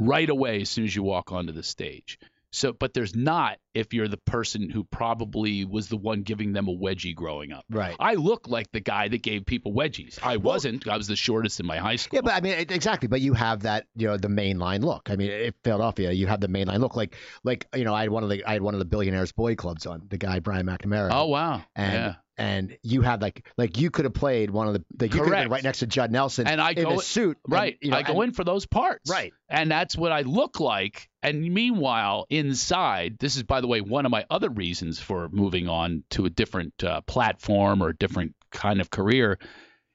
right 0.02 0.30
away 0.30 0.62
as 0.62 0.70
soon 0.70 0.86
as 0.86 0.96
you 0.96 1.04
walk 1.04 1.32
onto 1.32 1.54
the 1.54 1.64
stage. 1.64 2.20
So, 2.52 2.74
but 2.74 2.94
there's 2.94 3.16
not 3.16 3.60
if 3.74 3.94
you're 3.94 4.08
the 4.08 4.18
person 4.18 4.70
who 4.70 4.84
probably 4.84 5.66
was 5.66 5.88
the 5.88 5.98
one 5.98 6.24
giving 6.24 6.54
them 6.54 6.68
a 6.68 6.74
wedgie 6.76 7.16
growing 7.16 7.52
up. 7.52 7.64
Right. 7.70 7.96
I 8.00 8.16
look 8.16 8.48
like 8.48 8.72
the 8.72 8.80
guy 8.80 9.08
that 9.08 9.22
gave 9.22 9.46
people 9.46 9.74
wedgies. 9.74 10.20
I 10.22 10.38
wasn't. 10.38 10.88
I 10.88 10.98
was 10.98 11.08
the 11.08 11.16
shortest 11.16 11.60
in 11.60 11.66
my 11.66 11.78
high 11.78 11.96
school. 11.96 12.18
Yeah, 12.18 12.22
but 12.22 12.34
I 12.34 12.42
mean, 12.42 12.54
exactly. 12.54 13.08
But 13.08 13.22
you 13.22 13.34
have 13.34 13.62
that, 13.64 13.86
you 13.96 14.08
know, 14.08 14.18
the 14.18 14.28
mainline 14.28 14.84
look. 14.84 15.10
I 15.10 15.16
mean, 15.16 15.32
in 15.32 15.54
Philadelphia, 15.64 16.12
you 16.12 16.28
have 16.28 16.42
the 16.42 16.48
mainline 16.48 16.80
look. 16.80 16.96
Like, 16.96 17.16
like 17.44 17.66
you 17.76 17.84
know, 17.84 17.94
I 17.94 18.02
had 18.02 18.10
one 18.10 18.24
of 18.24 18.30
the, 18.30 18.44
I 18.46 18.54
had 18.54 18.62
one 18.62 18.74
of 18.74 18.80
the 18.80 18.86
billionaires 18.86 19.32
boy 19.32 19.56
clubs 19.56 19.86
on 19.86 20.04
the 20.10 20.18
guy 20.18 20.40
Brian 20.40 20.66
McNamara. 20.66 21.10
oh 21.12 21.28
wow. 21.28 21.64
and 21.76 21.94
yeah. 21.94 22.14
and 22.38 22.78
you 22.84 23.02
had 23.02 23.22
like, 23.22 23.48
like 23.58 23.78
you 23.78 23.90
could 23.92 24.06
have 24.06 24.14
played 24.14 24.50
one 24.50 24.68
of 24.68 24.74
the, 24.74 24.84
like 25.00 25.14
you 25.14 25.22
could 25.22 25.34
have 25.34 25.44
been 25.44 25.52
right 25.52 25.64
next 25.64 25.80
to 25.80 25.88
Judd 25.88 26.12
Nelson 26.12 26.48
And 26.48 26.60
I 26.60 26.72
in 26.72 26.84
go- 26.84 27.00
a 27.00 27.02
suit, 27.04 27.38
and, 27.46 27.54
Right. 27.54 27.78
you 27.82 27.92
know, 27.92 27.98
I 27.98 28.04
go 28.04 28.22
and- 28.22 28.30
in 28.30 28.34
for 28.36 28.44
those 28.44 28.66
parts. 28.66 29.10
Right. 29.10 29.34
And 29.50 29.70
that's 29.70 29.96
what 29.98 30.12
I 30.12 30.22
look 30.22 30.60
like. 30.60 31.10
And 31.24 31.42
meanwhile, 31.54 32.26
inside, 32.30 33.18
this 33.20 33.36
is, 33.36 33.44
by 33.44 33.61
the 33.62 33.68
way, 33.68 33.82
one 33.82 34.06
of 34.06 34.12
my 34.12 34.26
other 34.30 34.50
reasons 34.50 35.00
for 35.00 35.30
moving 35.30 35.68
on 35.70 36.04
to 36.12 36.26
a 36.26 36.30
different 36.30 36.84
uh, 36.84 37.02
platform 37.02 37.82
or 37.82 37.90
a 37.90 37.96
different 37.98 38.36
kind 38.52 38.82
of 38.82 38.90
career 38.90 39.40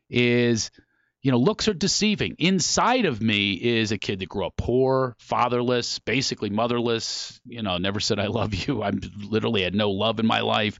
is, 0.09 0.71
you 1.23 1.31
know, 1.31 1.39
looks 1.39 1.69
are 1.69 1.75
deceiving. 1.75 2.37
Inside 2.39 3.05
of 3.05 3.21
me 3.21 3.53
is 3.53 3.93
a 3.93 3.99
kid 3.99 4.21
that 4.21 4.29
grew 4.29 4.47
up 4.47 4.57
poor, 4.57 5.17
fatherless, 5.19 5.99
basically 5.99 6.51
motherless, 6.51 7.41
you 7.45 7.63
know, 7.63 7.79
never 7.79 8.01
said 8.01 8.19
I 8.19 8.27
love 8.29 8.55
you. 8.55 8.83
I 8.83 8.93
literally 9.19 9.63
had 9.63 9.75
no 9.75 9.91
love 9.91 10.21
in 10.21 10.27
my 10.27 10.41
life. 10.41 10.79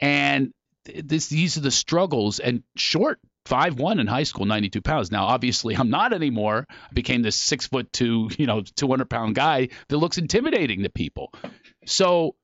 And 0.00 0.52
th- 0.84 1.04
this, 1.04 1.28
these 1.28 1.56
are 1.56 1.62
the 1.62 1.70
struggles 1.70 2.38
and 2.38 2.62
short 2.76 3.18
five 3.44 3.78
one 3.78 3.98
in 3.98 4.06
high 4.06 4.22
school, 4.22 4.46
92 4.46 4.80
pounds. 4.82 5.10
Now, 5.10 5.24
obviously, 5.26 5.74
I'm 5.76 5.90
not 5.90 6.12
anymore. 6.12 6.66
I 6.68 6.92
became 6.92 7.22
this 7.22 7.36
six 7.36 7.66
foot 7.66 7.92
two, 7.92 8.30
you 8.38 8.46
know, 8.46 8.62
200 8.62 9.08
pound 9.08 9.34
guy 9.34 9.68
that 9.88 9.96
looks 9.96 10.18
intimidating 10.18 10.82
to 10.82 10.90
people. 10.90 11.32
So, 11.86 12.36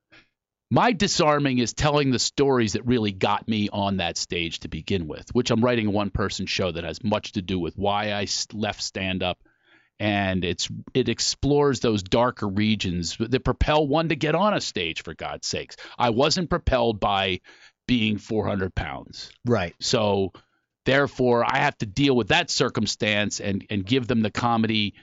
my 0.71 0.93
disarming 0.93 1.59
is 1.59 1.73
telling 1.73 2.11
the 2.11 2.19
stories 2.19 2.75
that 2.75 2.87
really 2.87 3.13
got 3.13 3.49
me 3.49 3.71
on 3.73 3.97
that 3.99 4.19
stage 4.19 4.61
to 4.61 4.69
begin 4.69 5.07
with, 5.07 5.29
which 5.33 5.51
I'm 5.51 5.65
writing 5.65 5.87
a 5.87 5.91
one 5.91 6.11
person 6.11 6.45
show 6.47 6.71
that 6.71 6.85
has 6.85 7.03
much 7.03 7.33
to 7.33 7.43
do 7.43 7.59
with 7.59 7.77
why 7.77 8.13
I 8.13 8.27
left 8.53 8.83
stand 8.83 9.23
up. 9.23 9.39
And 10.01 10.45
it's 10.45 10.69
it 10.95 11.09
explores 11.09 11.81
those 11.81 12.03
darker 12.05 12.47
regions 12.47 13.17
that 13.19 13.45
propel 13.45 13.89
one 13.89 14.11
to 14.11 14.17
get 14.17 14.35
on 14.37 14.55
a 14.55 14.61
stage. 14.61 15.03
For 15.03 15.15
God's 15.15 15.49
sakes, 15.49 15.77
I 15.99 16.11
wasn't 16.11 16.51
propelled 16.51 17.01
by 17.01 17.41
being 17.89 18.19
400 18.19 18.75
pounds. 18.75 19.33
right. 19.45 19.75
So 19.81 20.33
therefore, 20.85 21.45
I 21.45 21.59
have 21.59 21.77
to 21.79 21.87
deal 21.87 22.15
with 22.15 22.29
that 22.29 22.51
circumstance 22.51 23.41
and 23.41 23.67
and 23.71 23.85
give 23.85 24.07
them 24.07 24.21
the 24.21 24.31
comedy, 24.31 24.95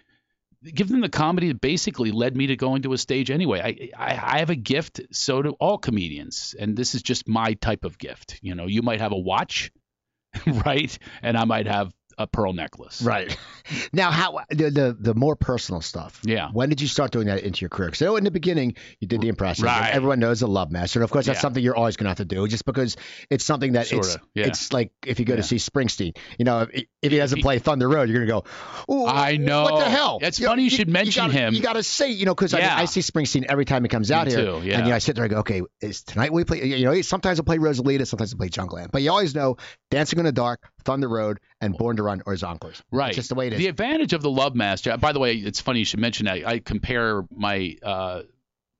give 0.74 0.88
them 0.90 1.02
the 1.02 1.10
comedy 1.10 1.48
that 1.50 1.62
basically 1.62 2.12
led 2.12 2.36
me 2.36 2.48
to 2.48 2.56
going 2.56 2.82
to 2.84 2.94
a 2.94 2.98
stage 2.98 3.32
anyway. 3.32 3.60
I, 3.60 3.90
I 4.04 4.36
I 4.36 4.40
have 4.40 4.50
a 4.50 4.56
gift, 4.56 5.02
so 5.12 5.42
do 5.42 5.52
all 5.60 5.78
comedians, 5.78 6.56
and 6.60 6.76
this 6.76 6.96
is 6.96 7.04
just 7.04 7.28
my 7.28 7.54
type 7.54 7.86
of 7.86 7.98
gift. 7.98 8.40
You 8.42 8.56
know, 8.56 8.66
you 8.66 8.82
might 8.82 9.02
have 9.02 9.12
a 9.12 9.18
watch, 9.18 9.72
right? 10.48 10.98
And 11.22 11.38
I 11.38 11.46
might 11.46 11.68
have 11.68 11.94
a 12.18 12.28
pearl 12.28 12.54
necklace. 12.54 13.02
Right. 13.02 13.36
Now, 13.92 14.12
how 14.12 14.42
the, 14.50 14.70
the 14.70 14.98
the 15.00 15.16
more 15.16 15.36
personal 15.36 15.82
stuff? 15.82 16.22
Yeah. 16.24 16.50
When 16.54 16.70
did 16.70 16.82
you 16.82 16.88
start 16.88 17.10
doing 17.10 17.26
that 17.28 17.42
into 17.42 17.62
your 17.62 17.70
career? 17.70 17.90
Because 17.90 18.04
I 18.04 18.16
in 18.16 18.24
the 18.24 18.30
beginning 18.30 18.76
you 19.00 19.08
did 19.08 19.22
the 19.22 19.28
impressions. 19.28 19.68
and 19.68 19.82
Right. 19.82 19.92
Everyone 19.92 20.20
knows 20.20 20.42
the 20.42 20.48
Love 20.48 20.72
Master, 20.72 21.00
and 21.00 21.04
of 21.04 21.10
course 21.10 21.26
that's 21.26 21.38
Yeah. 21.38 21.42
something 21.42 21.64
you're 21.64 21.76
always 21.76 21.98
going 21.98 22.06
to 22.06 22.10
have 22.12 22.18
to 22.18 22.26
do, 22.26 22.48
just 22.48 22.66
because 22.66 22.96
it's 23.32 23.44
something 23.44 23.72
that 23.72 23.92
it's 23.92 24.08
Sorta, 24.08 24.22
yeah. 24.36 24.46
it's 24.46 24.72
like 24.72 24.92
if 25.04 25.20
you 25.20 25.26
go 25.26 25.36
to 25.36 25.42
see 25.42 25.56
Springsteen, 25.56 26.16
you 26.38 26.46
know, 26.46 26.68
if, 26.72 26.84
if 27.06 27.12
he 27.12 27.18
doesn't 27.18 27.42
play 27.42 27.60
Thunder 27.60 27.88
Road, 27.88 28.10
you're 28.10 28.26
going 28.26 28.44
to 28.44 28.48
go, 28.88 29.06
I 29.08 29.38
know. 29.38 29.64
what 29.64 29.80
the 29.84 29.90
hell? 29.90 30.20
It's 30.22 30.40
know, 30.40 30.48
funny 30.48 30.64
you 30.64 30.70
should 30.70 30.90
mention 30.90 31.28
gotta, 31.28 31.34
him. 31.38 31.54
You 31.54 31.62
got 31.62 31.74
to 31.74 31.84
say, 31.84 32.12
you 32.12 32.26
know, 32.26 32.36
because 32.36 32.54
I, 32.54 32.60
Yeah. 32.60 32.76
I 32.78 32.86
see 32.86 33.02
Springsteen 33.02 33.46
every 33.46 33.66
time 33.66 33.84
he 33.84 33.90
comes 33.90 34.12
out 34.12 34.28
Me 34.28 34.34
here, 34.34 34.46
too, 34.46 34.52
yeah. 34.64 34.78
and 34.78 34.86
you 34.86 34.90
know, 34.90 34.96
I 34.96 35.00
sit 35.00 35.16
there 35.16 35.26
and 35.26 35.34
go, 35.34 35.40
okay, 35.40 35.62
is 35.82 36.04
tonight 36.04 36.32
we 36.34 36.44
play? 36.44 36.64
You 36.66 36.86
know, 36.86 37.02
sometimes 37.02 37.40
I 37.40 37.44
play 37.44 37.58
Rosalita, 37.58 38.06
sometimes 38.08 38.34
I 38.34 38.38
play 38.38 38.50
Jungleland, 38.50 38.92
but 38.92 39.02
you 39.02 39.10
always 39.12 39.34
know 39.36 39.58
Dancing 39.92 40.20
in 40.20 40.26
the 40.26 40.32
Dark, 40.32 40.70
Thunder 40.84 41.08
Road, 41.08 41.40
and 41.62 41.78
Born 41.78 41.96
to 41.98 42.04
Run 42.04 42.22
or 42.26 42.34
Zonkers. 42.34 42.82
Right. 42.92 43.10
It's 43.10 43.16
just 43.18 43.30
the 43.30 43.36
way 43.36 43.48
it 43.48 43.54
is. 43.54 43.60
The 43.60 43.68
advantage 43.68 44.14
of 44.14 44.22
the 44.22 44.30
Love 44.32 44.56
Master. 44.56 44.98
By 44.98 45.12
the 45.14 45.20
way, 45.20 45.36
it's 45.36 45.60
funny 45.62 45.80
you 45.80 45.86
should 45.86 46.00
mention 46.00 46.26
that. 46.26 46.46
I 46.48 46.60
compare 46.60 47.24
my 47.32 47.76
uh, 47.84 48.22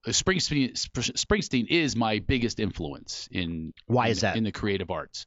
Springsteen. 0.08 0.74
Springsteen 0.74 1.68
is 1.68 1.96
my 1.96 2.20
biggest 2.20 2.60
influence 2.60 3.28
in 3.32 3.74
Why 3.88 4.06
in- 4.08 4.12
is 4.12 4.22
that? 4.22 4.36
in 4.38 4.44
the 4.44 4.52
creative 4.52 4.92
arts. 4.92 5.26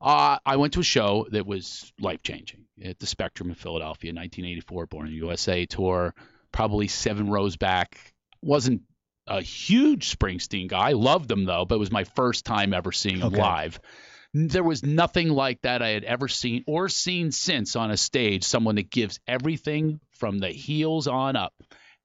Uh, 0.00 0.38
I 0.44 0.56
went 0.56 0.72
to 0.74 0.80
a 0.80 0.84
show 0.84 1.26
that 1.30 1.46
was 1.46 1.92
life 2.00 2.22
changing 2.22 2.64
at 2.84 2.98
the 2.98 3.06
Spectrum 3.06 3.48
in 3.50 3.54
Philadelphia, 3.54 4.10
1984, 4.10 4.86
Born 4.86 5.06
in 5.06 5.12
the 5.12 5.18
USA 5.18 5.64
tour. 5.66 6.14
Probably 6.50 6.88
seven 6.88 7.30
rows 7.30 7.56
back. 7.56 7.98
wasn't 8.42 8.82
a 9.28 9.40
huge 9.40 10.16
Springsteen 10.18 10.66
guy. 10.68 10.92
Loved 10.92 11.30
him 11.30 11.44
though, 11.44 11.64
but 11.64 11.76
it 11.76 11.78
was 11.78 11.92
my 11.92 12.02
first 12.04 12.44
time 12.44 12.74
ever 12.74 12.90
seeing 12.90 13.18
him 13.18 13.28
Okay. 13.28 13.40
live. 13.40 13.78
There 14.34 14.64
was 14.64 14.82
nothing 14.82 15.28
like 15.28 15.60
that 15.62 15.82
I 15.82 15.90
had 15.90 16.02
ever 16.04 16.26
seen 16.26 16.64
or 16.66 16.88
seen 16.88 17.30
since 17.30 17.76
on 17.76 17.90
a 17.92 17.96
stage. 17.96 18.42
Someone 18.44 18.74
that 18.76 18.90
gives 18.90 19.20
everything 19.28 20.00
from 20.12 20.38
the 20.40 20.48
heels 20.48 21.06
on 21.06 21.36
up. 21.36 21.54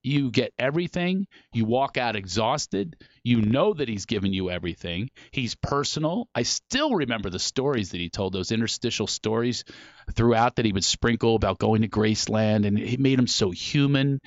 You 0.07 0.31
get 0.31 0.53
everything. 0.57 1.27
You 1.51 1.65
walk 1.65 1.97
out 1.97 2.15
exhausted. 2.15 2.95
You 3.23 3.41
know 3.41 3.73
that 3.73 3.89
he's 3.89 4.05
given 4.05 4.31
you 4.31 4.49
everything. 4.49 5.09
He's 5.31 5.55
personal. 5.55 6.29
I 6.33 6.43
still 6.43 6.95
remember 6.95 7.29
the 7.29 7.39
stories 7.39 7.91
that 7.91 7.97
he 7.99 8.09
told, 8.09 8.31
those 8.31 8.53
interstitial 8.53 9.07
stories 9.07 9.65
throughout 10.13 10.55
that 10.55 10.65
he 10.65 10.71
would 10.71 10.85
sprinkle 10.85 11.35
about 11.35 11.59
going 11.59 11.81
to 11.81 11.89
Graceland, 11.89 12.65
and 12.65 12.79
it 12.79 13.01
made 13.01 13.19
him 13.19 13.27
so 13.27 13.51
human. 13.51 14.21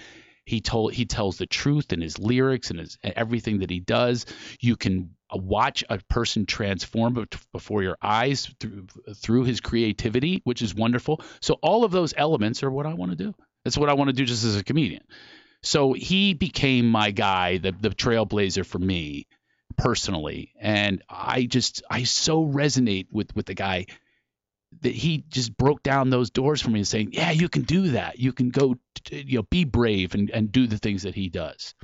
He 0.45 0.61
told 0.61 0.93
he 0.93 1.07
tells 1.07 1.39
the 1.39 1.47
truth 1.47 1.95
in 1.95 2.03
his 2.03 2.19
lyrics 2.19 2.71
and 2.71 2.81
his 2.81 2.99
everything 3.03 3.61
that 3.61 3.71
he 3.71 3.81
does. 3.81 4.27
You 4.61 4.77
can 4.77 5.15
watch 5.33 5.83
a 5.89 5.99
person 6.11 6.45
transform 6.45 7.27
before 7.53 7.83
your 7.83 7.97
eyes 8.03 8.53
through 8.61 8.87
through 9.17 9.45
his 9.45 9.61
creativity, 9.61 10.43
which 10.45 10.61
is 10.61 10.75
wonderful. 10.75 11.23
So 11.41 11.55
all 11.63 11.85
of 11.85 11.93
those 11.93 12.13
elements 12.17 12.63
are 12.63 12.71
what 12.71 12.85
I 12.85 12.93
want 12.93 13.13
to 13.13 13.17
do. 13.17 13.35
That's 13.65 13.79
what 13.79 13.89
I 13.89 13.95
want 13.95 14.09
to 14.09 14.15
do 14.15 14.27
just 14.27 14.45
as 14.45 14.57
a 14.57 14.65
comedian. 14.65 15.03
So 15.63 15.93
he 15.93 16.35
became 16.35 16.89
my 16.89 17.11
guy, 17.11 17.59
the 17.59 17.73
the 17.73 17.91
trailblazer 17.91 18.65
for 18.65 18.79
me 18.79 19.27
personally, 19.77 20.53
and 20.61 21.03
I 21.09 21.45
just 21.45 21.83
I 21.91 22.05
so 22.05 22.45
resonate 22.45 23.07
with 23.11 23.35
with 23.37 23.47
the 23.47 23.55
guy 23.55 23.87
that 24.83 24.95
he 24.95 25.25
just 25.29 25.57
broke 25.57 25.83
down 25.83 26.11
those 26.11 26.31
doors 26.31 26.63
for 26.63 26.71
me 26.71 26.79
and 26.81 26.89
saying, 26.89 27.11
yeah, 27.13 27.33
you 27.33 27.49
can 27.49 27.63
do 27.63 27.89
that. 27.91 28.19
You 28.21 28.33
can 28.33 28.51
go, 28.51 28.77
you 29.11 29.39
know, 29.39 29.43
be 29.51 29.65
brave 29.65 30.15
and 30.15 30.31
and 30.31 30.51
do 30.53 30.67
the 30.67 30.79
things 30.79 31.03
that 31.03 31.15
he 31.15 31.29
does. 31.29 31.75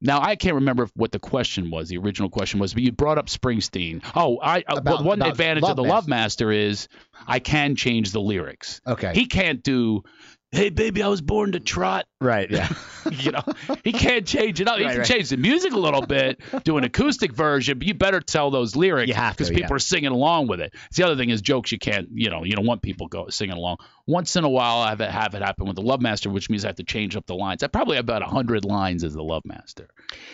Now 0.00 0.22
I 0.22 0.36
can't 0.36 0.54
remember 0.54 0.88
what 0.94 1.12
the 1.12 1.18
question 1.18 1.70
was. 1.70 1.88
The 1.90 1.98
original 1.98 2.30
question 2.30 2.58
was, 2.60 2.72
but 2.72 2.82
you 2.82 2.92
brought 2.92 3.18
up 3.18 3.26
Springsteen. 3.26 4.02
Oh, 4.16 4.38
I 4.38 4.60
uh, 4.66 4.76
About- 4.76 5.04
one 5.04 5.18
about 5.20 5.32
advantage 5.32 5.64
of 5.64 5.76
the 5.76 5.84
Love 5.84 6.08
Master 6.08 6.50
is 6.50 6.88
I 7.26 7.38
can 7.38 7.76
change 7.76 8.12
the 8.12 8.20
lyrics. 8.20 8.80
okay. 8.86 9.12
He 9.14 9.26
can't 9.26 9.62
do, 9.62 10.04
"Hey 10.52 10.70
baby, 10.70 11.02
I 11.02 11.08
was 11.08 11.20
born 11.20 11.52
to 11.52 11.60
trot." 11.60 12.06
right. 12.20 12.50
Yeah. 12.50 12.68
you 13.10 13.32
know, 13.32 13.42
he 13.82 13.92
can't 13.92 14.26
change 14.26 14.60
it 14.60 14.68
up. 14.68 14.76
He 14.78 14.84
Right, 14.84 14.90
can 14.90 14.98
right. 15.00 15.08
change 15.08 15.30
the 15.30 15.36
music 15.38 15.72
a 15.72 15.78
little 15.78 16.02
bit, 16.04 16.40
do 16.64 16.76
an 16.76 16.84
acoustic 16.84 17.32
version, 17.32 17.78
but 17.78 17.86
you 17.88 17.94
better 17.94 18.20
tell 18.20 18.50
those 18.50 18.76
lyrics 18.76 19.08
You 19.08 19.14
have 19.14 19.36
to, 19.36 19.38
because 19.38 19.48
people 19.48 19.70
yeah. 19.70 19.76
are 19.76 19.78
singing 19.78 20.10
along 20.10 20.48
with 20.48 20.60
it. 20.60 20.74
It's 20.88 20.96
the 20.98 21.04
other 21.04 21.16
thing 21.16 21.30
is 21.30 21.40
jokes 21.40 21.72
you 21.72 21.78
can't, 21.78 22.08
you 22.12 22.28
know, 22.28 22.44
you 22.44 22.54
don't 22.56 22.66
want 22.66 22.82
people 22.82 23.08
go 23.08 23.28
singing 23.30 23.56
along. 23.56 23.78
Once 24.06 24.36
in 24.36 24.44
a 24.44 24.48
while, 24.50 24.80
I 24.80 24.90
have 24.90 25.00
it, 25.00 25.10
have 25.10 25.34
it 25.34 25.40
happen 25.42 25.66
with 25.66 25.76
the 25.76 25.82
Love 25.82 26.02
Master, 26.02 26.28
which 26.28 26.50
means 26.50 26.64
I 26.64 26.68
have 26.68 26.76
to 26.76 26.84
change 26.84 27.16
up 27.16 27.24
the 27.26 27.34
lines. 27.34 27.62
I 27.62 27.68
probably 27.68 27.96
have 27.96 28.04
about 28.04 28.22
hundred 28.22 28.64
lines 28.66 29.02
as 29.02 29.14
the 29.14 29.22
Love 29.22 29.44
Master. 29.46 29.88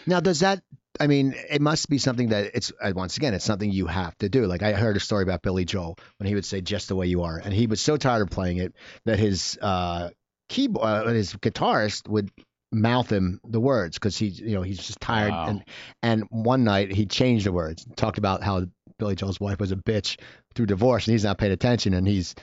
Now, 0.07 0.19
does 0.21 0.41
that? 0.41 0.61
I 1.01 1.07
mean, 1.07 1.35
it 1.51 1.61
must 1.61 1.89
be 1.89 1.99
something 1.99 2.29
that 2.29 2.53
it's 2.55 2.73
uh, 2.83 2.93
once 2.95 3.17
again, 3.17 3.35
it's 3.35 3.45
something 3.45 3.71
you 3.71 3.87
have 3.87 4.17
to 4.19 4.29
do. 4.29 4.47
Like 4.47 4.63
I 4.63 4.73
heard 4.73 4.97
a 4.97 5.01
story 5.01 5.23
about 5.23 5.43
Billy 5.43 5.65
Joel 5.65 5.99
when 6.19 6.27
he 6.27 6.35
would 6.35 6.45
say 6.45 6.61
"just 6.61 6.89
the 6.89 6.97
way 6.97 7.07
you 7.07 7.23
are," 7.23 7.39
and 7.39 7.53
he 7.53 7.67
was 7.67 7.81
so 7.81 7.97
tired 7.97 8.23
of 8.23 8.31
playing 8.31 8.59
it 8.59 8.75
that 9.05 9.19
his 9.19 9.59
uh, 9.61 10.11
keyboard, 10.49 10.85
uh, 10.85 11.07
his 11.09 11.35
guitarist 11.35 12.09
would 12.09 12.31
mouth 12.73 13.11
him 13.11 13.41
the 13.45 13.61
words 13.61 13.97
because 13.99 14.17
he, 14.17 14.27
you 14.27 14.55
know, 14.55 14.63
he's 14.63 14.79
just 14.79 15.01
tired. 15.01 15.31
Wow. 15.31 15.47
And 15.49 15.65
and 16.03 16.25
one 16.31 16.65
night 16.65 16.93
he 16.93 17.07
changed 17.07 17.47
the 17.47 17.53
words, 17.53 17.87
talked 17.97 18.19
about 18.19 18.43
how 18.43 18.67
Billy 18.99 19.15
Joel's 19.15 19.41
wife 19.41 19.61
was 19.61 19.73
a 19.73 19.77
bitch 19.77 20.19
through 20.55 20.67
divorce, 20.67 21.07
and 21.07 21.13
he's 21.13 21.25
not 21.25 21.39
paying 21.39 21.53
attention, 21.53 21.95
and 21.95 22.07
he's 22.07 22.35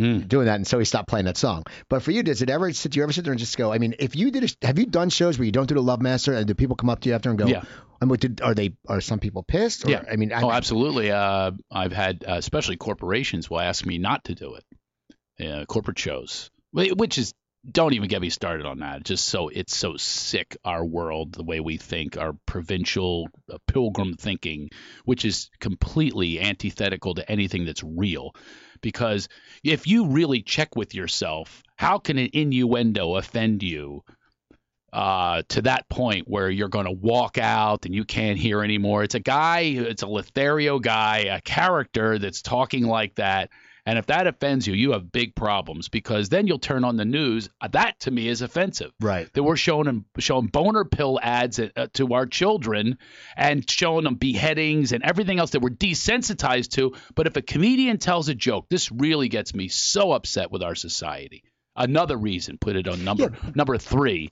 Mm. 0.00 0.26
doing 0.26 0.46
that, 0.46 0.56
and 0.56 0.66
so 0.66 0.80
he 0.80 0.84
stopped 0.84 1.08
playing 1.08 1.26
that 1.26 1.36
song. 1.36 1.62
But 1.88 2.02
for 2.02 2.10
you, 2.10 2.24
does 2.24 2.42
it 2.42 2.50
ever? 2.50 2.68
Did 2.70 2.96
you 2.96 3.04
ever 3.04 3.12
sit 3.12 3.22
there 3.22 3.32
and 3.32 3.38
just 3.38 3.56
go? 3.56 3.72
I 3.72 3.78
mean, 3.78 3.94
if 4.00 4.16
you 4.16 4.32
did, 4.32 4.42
a, 4.42 4.66
have 4.66 4.76
you 4.76 4.86
done 4.86 5.08
shows 5.08 5.38
where 5.38 5.46
you 5.46 5.52
don't 5.52 5.68
do 5.68 5.76
the 5.76 5.82
Love 5.82 6.02
Master, 6.02 6.34
and 6.34 6.48
do 6.48 6.54
people 6.54 6.74
come 6.74 6.90
up 6.90 7.00
to 7.00 7.08
you 7.08 7.14
after 7.14 7.30
and 7.30 7.38
go? 7.38 7.46
Yeah. 7.46 7.62
I 8.02 8.06
mean, 8.06 8.16
did, 8.16 8.40
are 8.40 8.54
they? 8.54 8.74
Are 8.88 9.00
some 9.00 9.20
people 9.20 9.44
pissed? 9.44 9.86
Or, 9.86 9.90
Yeah. 9.90 10.02
I 10.10 10.16
mean, 10.16 10.32
I, 10.32 10.42
Oh, 10.42 10.50
absolutely. 10.50 11.12
Uh, 11.12 11.52
I've 11.70 11.92
had, 11.92 12.24
uh, 12.26 12.34
especially 12.34 12.76
corporations, 12.76 13.48
will 13.48 13.60
ask 13.60 13.86
me 13.86 13.98
not 13.98 14.24
to 14.24 14.34
do 14.34 14.56
it. 14.56 14.64
Uh, 15.46 15.64
corporate 15.64 15.98
shows, 15.98 16.50
which 16.72 17.18
is 17.18 17.32
don't 17.70 17.94
even 17.94 18.08
get 18.08 18.20
me 18.20 18.30
started 18.30 18.66
on 18.66 18.80
that. 18.80 19.04
Just 19.04 19.26
so 19.26 19.48
it's 19.48 19.76
so 19.76 19.96
sick 19.96 20.56
our 20.64 20.84
world, 20.84 21.32
the 21.32 21.44
way 21.44 21.60
we 21.60 21.76
think, 21.76 22.16
our 22.16 22.34
provincial 22.46 23.28
uh, 23.52 23.58
pilgrim 23.66 24.14
thinking, 24.14 24.70
which 25.04 25.24
is 25.24 25.50
completely 25.60 26.40
antithetical 26.40 27.14
to 27.14 27.30
anything 27.30 27.64
that's 27.64 27.82
real. 27.82 28.34
Because 28.80 29.28
if 29.62 29.86
you 29.86 30.08
really 30.08 30.42
check 30.42 30.76
with 30.76 30.94
yourself, 30.94 31.62
how 31.76 31.98
can 31.98 32.18
an 32.18 32.30
innuendo 32.32 33.14
offend 33.14 33.62
you? 33.62 34.02
uh, 34.94 35.42
to 35.48 35.62
that 35.62 35.88
point 35.88 36.28
where 36.28 36.48
you're 36.48 36.68
going 36.68 36.84
to 36.86 36.92
walk 36.92 37.36
out 37.36 37.84
and 37.84 37.92
you 37.92 38.04
can't 38.04 38.38
hear 38.38 38.62
anymore. 38.62 39.02
It's 39.02 39.16
a 39.16 39.20
guy, 39.20 39.62
it's 39.62 40.04
a 40.04 40.06
Lothario 40.06 40.78
guy, 40.78 41.18
a 41.30 41.40
character 41.40 42.20
that's 42.20 42.42
talking 42.42 42.86
like 42.86 43.16
that. 43.16 43.50
And 43.86 43.98
if 43.98 44.06
that 44.06 44.26
offends 44.26 44.66
you, 44.66 44.72
you 44.74 44.92
have 44.92 45.12
big 45.12 45.34
problems 45.34 45.88
because 45.88 46.30
then 46.30 46.46
you'll 46.46 46.58
turn 46.58 46.84
on 46.84 46.96
the 46.96 47.04
news. 47.04 47.50
Uh, 47.60 47.68
That 47.68 48.00
to 48.00 48.10
me 48.10 48.28
is 48.28 48.40
offensive. 48.40 48.92
right. 49.00 49.30
That 49.34 49.42
we're 49.42 49.56
showing 49.56 50.04
showing 50.18 50.46
boner 50.46 50.84
pill 50.84 51.18
ads 51.22 51.58
uh, 51.58 51.88
to 51.94 52.14
our 52.14 52.26
children 52.26 52.98
and 53.36 53.68
showing 53.68 54.04
them 54.04 54.14
beheadings 54.14 54.92
and 54.92 55.04
everything 55.04 55.38
else 55.38 55.50
that 55.50 55.60
we're 55.60 55.70
desensitized 55.70 56.70
to. 56.72 56.94
But 57.14 57.26
if 57.26 57.36
a 57.36 57.42
comedian 57.42 57.98
tells 57.98 58.28
a 58.28 58.34
joke, 58.34 58.68
this 58.70 58.90
really 58.90 59.28
gets 59.28 59.54
me 59.54 59.68
so 59.68 60.12
upset 60.12 60.50
with 60.50 60.62
our 60.62 60.74
society. 60.74 61.44
Another 61.76 62.16
reason, 62.16 62.56
put 62.58 62.76
it 62.76 62.86
on 62.86 63.04
number 63.04 63.32
number 63.54 63.78
three, 63.78 64.30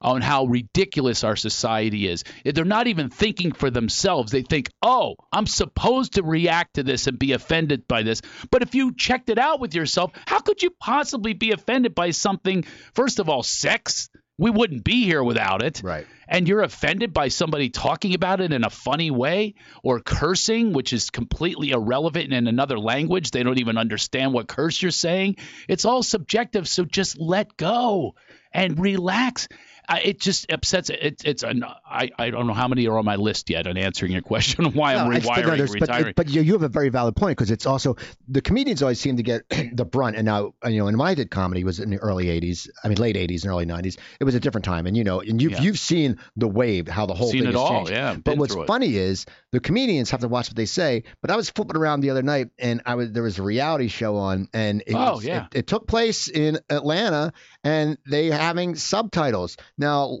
on 0.00 0.22
how 0.22 0.46
ridiculous 0.46 1.22
our 1.22 1.36
society 1.36 2.08
is. 2.08 2.24
They're 2.44 2.64
not 2.64 2.88
even 2.88 3.10
thinking 3.10 3.52
for 3.52 3.70
themselves. 3.70 4.32
They 4.32 4.42
think, 4.42 4.70
oh, 4.82 5.14
I'm 5.32 5.46
supposed 5.46 6.14
to 6.14 6.22
react 6.22 6.74
to 6.74 6.82
this 6.82 7.06
and 7.06 7.18
be 7.18 7.32
offended 7.32 7.86
by 7.86 8.02
this. 8.02 8.22
But 8.50 8.62
if 8.62 8.74
you 8.74 8.92
checked 8.94 9.30
it 9.30 9.38
out 9.38 9.60
with 9.60 9.74
yourself, 9.74 10.10
how 10.26 10.40
could 10.40 10.62
you 10.62 10.70
possibly 10.80 11.32
be 11.32 11.52
offended 11.52 11.94
by 11.94 12.10
something? 12.10 12.64
First 12.94 13.20
of 13.20 13.28
all, 13.28 13.42
sex. 13.42 14.10
We 14.40 14.50
wouldn't 14.50 14.84
be 14.84 15.04
here 15.04 15.22
without 15.22 15.62
it 15.62 15.82
Right. 15.84 16.06
and 16.26 16.48
you're 16.48 16.62
offended 16.62 17.12
by 17.12 17.28
somebody 17.28 17.68
talking 17.68 18.14
about 18.14 18.40
it 18.40 18.52
in 18.52 18.64
a 18.64 18.70
funny 18.70 19.10
way 19.10 19.54
or 19.82 20.00
cursing, 20.00 20.72
which 20.72 20.92
is 20.94 21.10
completely 21.10 21.70
irrelevant 21.70 22.32
in 22.32 22.46
another 22.46 22.78
language. 22.78 23.30
They 23.30 23.42
don't 23.42 23.58
even 23.60 23.76
understand 23.76 24.32
what 24.32 24.48
curse 24.48 24.80
you're 24.80 24.90
saying. 24.92 25.36
It's 25.68 25.84
all 25.84 26.02
subjective. 26.02 26.66
So 26.66 26.84
just 26.84 27.18
let 27.18 27.56
go 27.58 28.14
and 28.52 28.80
relax. 28.80 29.46
I, 29.90 30.00
it 30.00 30.20
just 30.20 30.50
upsets. 30.52 30.88
It, 30.88 31.22
it's 31.24 31.42
an, 31.42 31.64
I, 31.84 32.10
I 32.18 32.30
don't 32.30 32.46
know 32.46 32.52
how 32.54 32.68
many 32.68 32.86
are 32.86 32.96
on 32.96 33.04
my 33.04 33.16
list 33.16 33.50
yet 33.50 33.66
on 33.66 33.76
answering 33.76 34.12
your 34.12 34.22
question 34.22 34.64
on 34.64 34.72
why 34.72 34.94
I'm 34.94 35.10
No, 35.10 35.18
but, 35.18 35.24
no, 35.24 35.30
rewiring, 35.30 35.56
there's- 35.56 35.70
but, 35.72 35.80
retiring. 35.80 36.12
but 36.16 36.28
you 36.30 36.42
you 36.42 36.52
have 36.52 36.62
a 36.62 36.68
very 36.68 36.88
valid 36.90 37.16
point 37.16 37.36
because 37.36 37.50
it's 37.50 37.66
also 37.66 37.96
the 38.28 38.40
comedians 38.40 38.82
always 38.82 39.00
seem 39.00 39.16
to 39.16 39.22
get 39.24 39.42
the 39.74 39.84
brunt. 39.84 40.16
And 40.16 40.24
now, 40.26 40.54
you 40.64 40.78
know, 40.78 40.84
when 40.84 41.00
I 41.00 41.14
did 41.14 41.30
comedy 41.30 41.64
was 41.64 41.80
in 41.80 41.90
the 41.90 41.98
early 41.98 42.26
'80s, 42.26 42.68
I 42.84 42.88
mean 42.88 42.98
late 42.98 43.16
'80s 43.16 43.42
and 43.42 43.50
early 43.50 43.66
'90s. 43.66 43.98
It 44.20 44.24
was 44.24 44.34
a 44.36 44.40
different 44.40 44.64
time, 44.64 44.86
and 44.86 44.96
you 44.96 45.02
know, 45.04 45.20
and 45.20 45.42
you've 45.42 45.52
Yeah. 45.52 45.62
you've 45.62 45.78
seen 45.78 46.18
the 46.36 46.46
wave, 46.48 46.86
how 46.86 47.06
the 47.06 47.14
whole 47.14 47.30
Seen 47.30 47.40
thing 47.40 47.48
it 47.50 47.54
has 47.54 47.60
all, 47.60 47.70
changed. 47.78 47.90
yeah, 47.92 48.14
But 48.22 48.38
what's 48.38 48.52
through 48.54 48.62
it. 48.62 48.66
funny 48.68 48.96
is 48.96 49.26
the 49.50 49.58
comedians 49.60 50.10
have 50.12 50.20
to 50.20 50.28
watch 50.28 50.48
what 50.48 50.56
they 50.56 50.66
say. 50.66 51.02
But 51.20 51.32
I 51.32 51.36
was 51.36 51.50
flipping 51.50 51.76
around 51.76 52.00
the 52.02 52.10
other 52.10 52.22
night, 52.22 52.50
and 52.60 52.80
I 52.86 52.94
was 52.94 53.10
there 53.10 53.24
was 53.24 53.38
a 53.38 53.42
reality 53.42 53.88
show 53.88 54.16
on, 54.16 54.48
and 54.54 54.82
it, 54.86 54.94
Oh, 54.94 55.14
was- 55.16 55.24
yeah. 55.24 55.46
it, 55.52 55.58
it 55.60 55.66
took 55.66 55.88
place 55.88 56.28
in 56.28 56.58
Atlanta, 56.70 57.32
and 57.64 57.98
they 58.06 58.26
having 58.30 58.76
subtitles 58.76 59.56
now. 59.80 60.18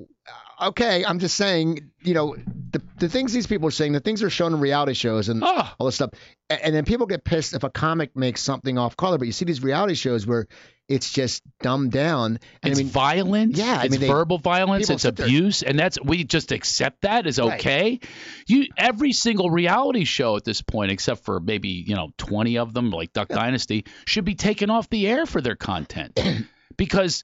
Okay, 0.62 1.06
I'm 1.06 1.20
just 1.20 1.36
saying, 1.36 1.90
you 2.02 2.12
know, 2.12 2.36
the, 2.72 2.82
the 2.98 3.08
things 3.08 3.32
these 3.32 3.46
people 3.46 3.66
are 3.68 3.70
saying, 3.70 3.92
the 3.92 4.00
things 4.00 4.20
they're 4.20 4.28
shown 4.28 4.52
in 4.52 4.60
reality 4.60 4.92
shows 4.92 5.30
and 5.30 5.42
Oh. 5.42 5.72
all 5.78 5.86
this 5.86 5.94
stuff, 5.94 6.10
and, 6.50 6.60
and 6.60 6.74
then 6.74 6.84
people 6.84 7.06
get 7.06 7.24
pissed 7.24 7.54
if 7.54 7.62
a 7.64 7.70
comic 7.70 8.14
makes 8.14 8.42
something 8.42 8.76
off 8.76 8.94
color. 8.94 9.16
But 9.16 9.24
you 9.26 9.32
see 9.32 9.46
these 9.46 9.62
reality 9.62 9.94
shows 9.94 10.26
where 10.26 10.46
it's 10.86 11.10
just 11.10 11.42
dumbed 11.62 11.92
down. 11.92 12.40
And 12.62 12.72
It's 12.72 12.78
I 12.80 12.82
mean, 12.82 12.92
violence. 12.92 13.58
Yeah, 13.58 13.78
I 13.80 13.84
it's 13.84 13.92
mean, 13.92 14.00
they- 14.00 14.08
verbal 14.08 14.36
violence. 14.36 14.90
It's 14.90 15.04
there- 15.04 15.12
abuse, 15.12 15.62
and 15.62 15.78
that's 15.78 15.98
we 16.04 16.24
just 16.24 16.52
accept 16.52 17.02
that 17.02 17.26
as 17.26 17.38
Right. 17.38 17.58
okay. 17.58 18.00
You 18.46 18.66
every 18.76 19.12
single 19.14 19.50
reality 19.50 20.04
show 20.04 20.36
at 20.36 20.44
this 20.44 20.60
point, 20.60 20.92
except 20.92 21.24
for 21.24 21.40
maybe 21.40 21.68
you 21.70 21.94
know 21.96 22.10
twenty 22.18 22.58
of 22.58 22.74
them, 22.74 22.90
like 22.90 23.14
Duck 23.14 23.28
Dynasty, 23.28 23.86
should 24.04 24.26
be 24.26 24.34
taken 24.34 24.68
off 24.68 24.90
the 24.90 25.08
air 25.08 25.24
for 25.24 25.40
their 25.40 25.56
content 25.56 26.20
because. 26.76 27.22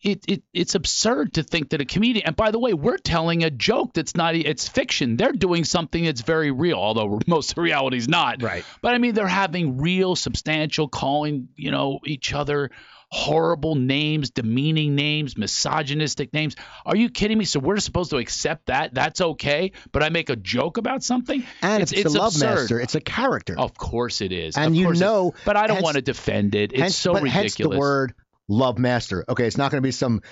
It, 0.00 0.24
it 0.28 0.42
it's 0.54 0.76
absurd 0.76 1.34
to 1.34 1.42
think 1.42 1.70
that 1.70 1.80
a 1.80 1.84
comedian 1.84 2.26
and 2.26 2.36
by 2.36 2.52
the 2.52 2.58
way 2.60 2.72
we're 2.72 2.98
telling 2.98 3.42
a 3.42 3.50
joke 3.50 3.94
that's 3.94 4.14
not 4.14 4.36
it's 4.36 4.68
fiction 4.68 5.16
they're 5.16 5.32
doing 5.32 5.64
something 5.64 6.04
that's 6.04 6.20
very 6.20 6.52
real 6.52 6.76
although 6.78 7.18
most 7.26 7.50
of 7.50 7.58
reality 7.58 7.96
is 7.96 8.06
not 8.08 8.40
Right. 8.40 8.64
but 8.80 8.94
I 8.94 8.98
mean, 8.98 9.14
they're 9.14 9.26
having 9.26 9.78
real, 9.78 10.14
substantial, 10.14 10.86
calling 10.88 11.48
you 11.56 11.72
know 11.72 11.98
each 12.06 12.32
other 12.32 12.70
horrible 13.10 13.74
names, 13.74 14.30
demeaning 14.30 14.94
names, 14.94 15.36
misogynistic 15.38 16.32
names. 16.34 16.54
Are 16.84 16.94
you 16.94 17.08
kidding 17.08 17.38
me? 17.38 17.46
So 17.46 17.58
we're 17.58 17.78
supposed 17.80 18.10
to 18.10 18.18
accept 18.18 18.66
that? 18.66 18.92
That's 18.92 19.20
okay. 19.20 19.72
But 19.92 20.02
I 20.02 20.10
make 20.10 20.28
a 20.30 20.36
joke 20.36 20.76
about 20.76 21.02
something, 21.02 21.42
and 21.62 21.82
it's, 21.82 21.92
if 21.92 22.04
it's, 22.04 22.14
a 22.14 22.18
love 22.18 22.34
absurd. 22.34 22.54
master, 22.60 22.80
it's 22.80 22.94
a 22.94 23.00
character. 23.00 23.58
Of 23.58 23.74
course 23.78 24.20
it 24.20 24.30
is. 24.30 24.56
And 24.58 24.66
Of 24.68 24.74
you 24.74 24.84
course 24.84 24.98
it- 24.98 25.04
know- 25.04 25.34
but 25.46 25.56
I 25.56 25.66
don't 25.66 25.76
hence- 25.76 25.84
want 25.84 25.94
to 25.96 26.02
defend 26.02 26.54
it. 26.54 26.72
It's 26.72 26.80
hence, 26.82 26.96
so 26.96 27.14
but 27.14 27.22
ridiculous. 27.22 27.54
hence 27.54 27.74
the 27.74 27.78
word 27.78 28.14
love 28.48 28.78
master. 28.78 29.24
Okay, 29.28 29.46
it's 29.46 29.58
not 29.58 29.70
going 29.70 29.82
to 29.82 29.86
be 29.86 29.92
some. 29.92 30.22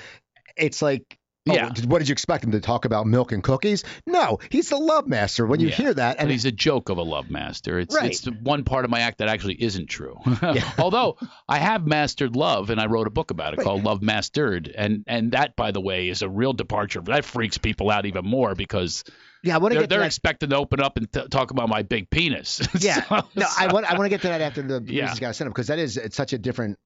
It's 0.57 0.83
like. 0.83 1.19
Oh, 1.49 1.55
Yeah. 1.55 1.71
What 1.87 2.01
did 2.01 2.09
you 2.09 2.13
expect 2.13 2.43
him 2.43 2.51
to 2.51 2.61
talk 2.61 2.87
about 2.87 3.07
milk 3.07 3.31
and 3.31 3.41
cookies? 3.41 3.85
No, 4.05 4.41
he's 4.51 4.69
the 4.69 4.79
love 4.79 5.07
master. 5.07 5.47
When 5.47 5.61
you 5.61 5.69
Yeah. 5.69 5.75
hear 5.77 5.95
that, 5.95 6.17
and 6.17 6.23
and 6.23 6.31
he's 6.33 6.45
a 6.45 6.51
joke 6.51 6.89
of 6.89 6.99
a 6.99 7.05
love 7.05 7.31
master. 7.31 7.79
It's 7.79 7.95
Right. 7.95 8.07
it's 8.11 8.23
the 8.23 8.33
one 8.33 8.65
part 8.65 8.85
of 8.85 8.91
my 8.91 8.99
act 8.99 9.19
that 9.19 9.29
actually 9.29 9.63
isn't 9.63 9.87
true. 9.87 10.17
Yeah. 10.43 10.69
Although 10.79 11.19
I 11.49 11.59
have 11.59 11.87
mastered 11.87 12.35
love, 12.35 12.71
and 12.71 12.81
I 12.81 12.87
wrote 12.87 13.07
a 13.07 13.11
book 13.11 13.31
about 13.31 13.53
it 13.55 13.59
Right. 13.59 13.65
called 13.65 13.85
Love 13.85 14.03
Mastered, 14.03 14.67
and 14.77 15.05
and 15.07 15.31
that, 15.35 15.55
by 15.55 15.71
the 15.71 15.81
way, 15.81 16.09
is 16.09 16.23
a 16.23 16.29
real 16.29 16.53
departure. 16.53 17.01
That 17.03 17.25
freaks 17.25 17.59
people 17.59 17.93
out 17.93 18.07
even 18.07 18.25
more 18.27 18.57
because 18.57 19.05
yeah, 19.45 19.55
I 19.55 19.59
want 19.59 19.71
to 19.71 19.75
they're, 19.77 19.83
get 19.85 19.91
they're 19.91 20.01
that. 20.01 20.07
expecting 20.07 20.51
to 20.51 20.57
open 20.57 20.81
up 20.81 20.97
and 20.97 21.13
t- 21.13 21.29
talk 21.31 21.53
about 21.53 21.69
my 21.69 21.83
big 21.85 22.11
penis. 22.11 22.61
Yeah, 22.81 23.05
So- 23.05 23.23
no, 23.37 23.47
I 23.57 23.73
want 23.73 23.87
I 23.87 23.93
want 23.93 24.07
to 24.07 24.09
get 24.09 24.23
to 24.23 24.29
that 24.29 24.41
after 24.41 24.63
the 24.63 24.83
Yeah. 24.85 25.03
reasons 25.03 25.21
got 25.21 25.29
to 25.29 25.35
send 25.35 25.47
him 25.47 25.53
because 25.53 25.69
that 25.69 25.79
is 25.79 25.97
it's 25.97 26.17
such 26.17 26.33
a 26.33 26.39
different 26.39 26.77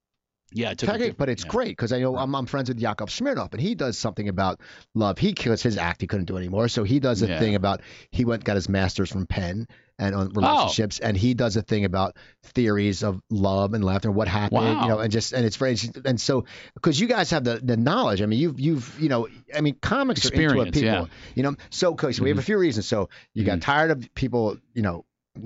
yeah, 0.52 0.70
it 0.70 0.78
took 0.78 0.90
technique, 0.90 1.16
but 1.16 1.28
it's 1.28 1.44
yeah. 1.44 1.50
great 1.50 1.68
because 1.70 1.92
I 1.92 2.00
know 2.00 2.16
I'm, 2.16 2.34
I'm 2.34 2.46
friends 2.46 2.68
with 2.68 2.78
Yakov 2.80 3.08
Smirnoff 3.10 3.52
and 3.52 3.60
he 3.60 3.74
does 3.74 3.98
something 3.98 4.28
about 4.28 4.60
love. 4.94 5.18
He 5.18 5.32
kills 5.32 5.62
his 5.62 5.76
act 5.76 6.00
he 6.00 6.06
couldn't 6.06 6.26
do 6.26 6.36
anymore, 6.36 6.68
so 6.68 6.84
he 6.84 7.00
does 7.00 7.22
a 7.22 7.28
Yeah. 7.28 7.38
thing 7.38 7.54
about 7.54 7.82
he 8.10 8.24
went 8.24 8.44
got 8.44 8.56
his 8.56 8.68
master's 8.68 9.10
from 9.10 9.26
Penn 9.26 9.66
and 9.98 10.14
Oh. 10.14 10.20
on 10.20 10.28
relationships, 10.30 10.98
and 10.98 11.16
he 11.16 11.34
does 11.34 11.56
a 11.56 11.62
thing 11.62 11.84
about 11.84 12.16
theories 12.42 13.02
of 13.02 13.20
love 13.30 13.74
and 13.74 13.84
laughter, 13.84 14.10
what 14.10 14.28
happened, 14.28 14.62
Wow. 14.62 14.82
you 14.82 14.88
know, 14.88 14.98
and 14.98 15.12
just 15.12 15.32
and 15.32 15.44
it's 15.44 15.56
very 15.56 15.76
and 16.04 16.20
so 16.20 16.44
because 16.74 16.98
you 16.98 17.06
guys 17.06 17.30
have 17.30 17.44
the 17.44 17.60
the 17.62 17.76
knowledge. 17.76 18.22
I 18.22 18.26
mean, 18.26 18.38
you've 18.40 18.58
you've 18.58 18.98
you 19.00 19.08
know, 19.08 19.28
I 19.54 19.60
mean, 19.60 19.76
comics 19.80 20.24
are 20.24 20.32
into 20.32 20.40
it, 20.60 20.68
Experience, 20.68 20.74
people, 20.76 20.86
yeah. 20.86 21.32
you 21.34 21.42
know. 21.42 21.54
So, 21.70 21.90
okay, 21.92 22.12
so 22.12 22.22
we 22.22 22.30
have 22.30 22.36
Mm-hmm. 22.36 22.40
a 22.40 22.44
few 22.44 22.58
reasons. 22.58 22.86
So 22.86 23.08
you 23.34 23.44
got 23.44 23.60
tired 23.60 23.90
of 23.90 24.14
people, 24.14 24.56
you 24.74 24.82
know. 24.82 25.04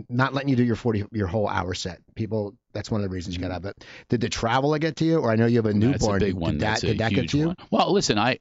Not 0.09 0.35
letting 0.35 0.49
you 0.49 0.57
do 0.57 0.65
your 0.65 0.77
forty, 0.77 1.05
your 1.13 1.27
whole 1.27 1.49
hour 1.49 1.75
set. 1.75 2.01
People, 2.15 2.55
that's 2.73 2.91
one 2.91 3.01
of 3.03 3.09
the 3.09 3.15
reasons 3.15 3.37
you 3.37 3.43
got 3.43 3.49
to 3.49 3.55
have 3.55 3.65
it. 3.65 3.85
Did 4.09 4.21
the 4.21 4.29
travel 4.29 4.77
get 4.79 4.97
to 4.97 5.05
you, 5.05 5.19
or 5.19 5.31
I 5.31 5.37
know 5.37 5.47
you 5.47 5.57
have 5.57 5.67
a 5.67 5.73
newborn? 5.73 5.93
That's 5.93 6.07
a 6.07 6.19
big 6.19 6.35
one. 6.35 6.53
Did 6.53 6.61
that, 6.61 6.67
That's 6.67 6.83
a 6.85 6.87
did 6.89 6.99
that 6.99 7.13
get 7.13 7.31
to 7.31 7.39
you? 7.39 7.47
one. 7.49 7.57
Well, 7.71 7.93
listen, 7.93 8.19
I 8.19 8.39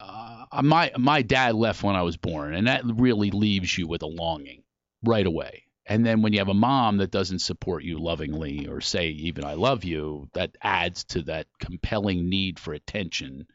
uh, 0.00 0.62
my 0.62 0.92
my 0.98 1.22
dad 1.22 1.54
left 1.54 1.82
when 1.82 1.96
I 1.96 2.02
was 2.02 2.16
born, 2.16 2.54
and 2.54 2.66
that 2.66 2.82
really 2.84 3.30
leaves 3.30 3.76
you 3.76 3.86
with 3.86 4.02
a 4.02 4.06
longing 4.06 4.62
right 5.02 5.26
away. 5.26 5.64
And 5.86 6.06
then 6.06 6.22
when 6.22 6.32
you 6.32 6.38
have 6.38 6.48
a 6.48 6.54
mom 6.54 6.98
that 6.98 7.10
doesn't 7.10 7.40
support 7.40 7.82
you 7.82 7.98
lovingly 7.98 8.68
or 8.68 8.80
say 8.80 9.08
even 9.08 9.44
I 9.44 9.54
love 9.54 9.84
you, 9.84 10.28
that 10.34 10.56
adds 10.62 11.04
to 11.06 11.22
that 11.22 11.48
compelling 11.58 12.28
need 12.28 12.60
for 12.60 12.72
attention. 12.72 13.46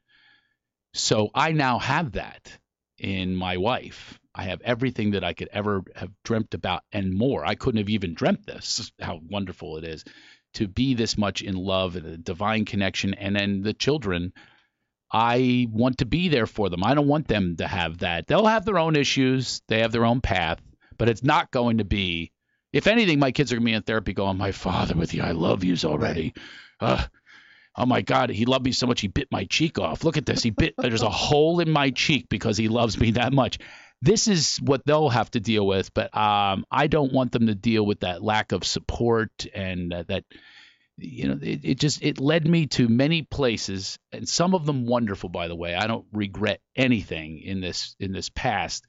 So 0.94 1.30
I 1.34 1.54
now 1.54 1.80
have 1.80 2.14
that 2.14 2.58
in 2.98 3.36
my 3.36 3.58
wife. 3.58 4.20
I 4.34 4.44
have 4.44 4.62
everything 4.62 5.12
that 5.12 5.24
I 5.24 5.34
could 5.34 5.50
ever 5.52 5.84
have 5.96 6.12
dreamt 6.24 6.54
about 6.54 6.84
and 6.92 7.14
more. 7.14 7.46
I 7.46 7.56
couldn't 7.56 7.80
have 7.80 7.90
even 7.90 8.14
dreamt 8.14 8.46
this, 8.46 8.92
how 9.02 9.20
wonderful 9.30 9.78
it 9.78 9.84
is 9.84 10.04
to 10.58 10.68
be 10.68 10.96
this 10.96 11.18
much 11.18 11.42
in 11.42 11.56
love 11.56 11.96
and 11.96 12.06
a 12.06 12.18
divine 12.18 12.66
connection. 12.66 13.14
And 13.14 13.36
then 13.36 13.62
the 13.62 13.74
children, 13.74 14.34
I 15.12 15.68
want 15.72 16.00
to 16.00 16.06
be 16.06 16.30
there 16.30 16.48
for 16.48 16.70
them. 16.70 16.84
I 16.84 16.96
don't 16.96 17.08
want 17.08 17.28
them 17.28 17.58
to 17.58 17.68
have 17.68 18.00
that. 18.00 18.28
They'll 18.28 18.46
have 18.48 18.66
their 18.66 18.80
own 18.80 18.96
issues, 18.96 19.62
they 19.68 19.80
have 19.82 19.92
their 19.92 20.06
own 20.06 20.22
path, 20.22 20.60
but 20.98 21.10
it's 21.10 21.24
not 21.24 21.52
going 21.52 21.78
to 21.78 21.86
be. 21.86 22.32
If 22.74 22.88
anything, 22.88 23.20
my 23.20 23.32
kids 23.32 23.52
are 23.52 23.56
going 23.56 23.66
to 23.66 23.72
be 23.72 23.76
in 23.76 23.84
therapy 23.84 24.14
going, 24.14 24.38
My 24.38 24.52
father 24.52 24.96
with 24.96 25.14
you, 25.14 25.22
I 25.22 25.32
love 25.32 25.64
yous 25.64 25.86
already. 25.86 26.34
Uh, 26.80 27.06
oh 27.78 27.86
my 27.86 28.02
God, 28.02 28.30
he 28.30 28.46
loved 28.46 28.66
me 28.66 28.72
so 28.72 28.88
much 28.88 29.02
he 29.02 29.08
bit 29.08 29.28
my 29.32 29.46
cheek 29.46 29.80
off. 29.80 30.04
Look 30.04 30.18
at 30.18 30.26
this. 30.26 30.44
He 30.44 30.50
bit, 30.50 30.74
there's 30.78 31.04
a 31.04 31.10
hole 31.10 31.60
in 31.60 31.70
my 31.72 31.92
cheek 31.92 32.28
because 32.30 32.58
he 32.58 32.68
loves 32.68 33.00
me 33.00 33.12
that 33.12 33.34
much. 33.34 33.60
This 34.02 34.28
is 34.28 34.58
what 34.58 34.86
they'll 34.86 35.10
have 35.10 35.32
to 35.32 35.40
deal 35.40 35.66
with, 35.66 35.94
but 35.94 36.16
um, 36.16 36.66
I 36.72 36.88
don't 36.88 37.14
want 37.14 37.32
them 37.32 37.48
to 37.48 37.56
deal 37.56 37.86
with 37.86 38.02
that 38.02 38.24
lack 38.24 38.52
of 38.52 38.64
support 38.64 39.46
and 39.54 39.94
uh, 39.94 40.04
that 40.08 40.24
you 40.98 41.28
know 41.28 41.40
it, 41.42 41.60
it 41.64 41.80
just 41.80 42.04
it 42.04 42.20
led 42.20 42.48
me 42.48 42.66
to 42.66 42.88
many 42.88 43.22
places 43.22 44.00
and 44.12 44.28
some 44.28 44.56
of 44.56 44.66
them 44.66 44.88
wonderful 44.88 45.30
by 45.30 45.48
the 45.48 45.56
way 45.56 45.76
i 45.76 45.86
don't 45.86 46.06
regret 46.12 46.60
anything 46.76 47.40
in 47.40 47.62
this 47.62 47.96
in 48.00 48.12
this 48.12 48.30
past 48.30 48.86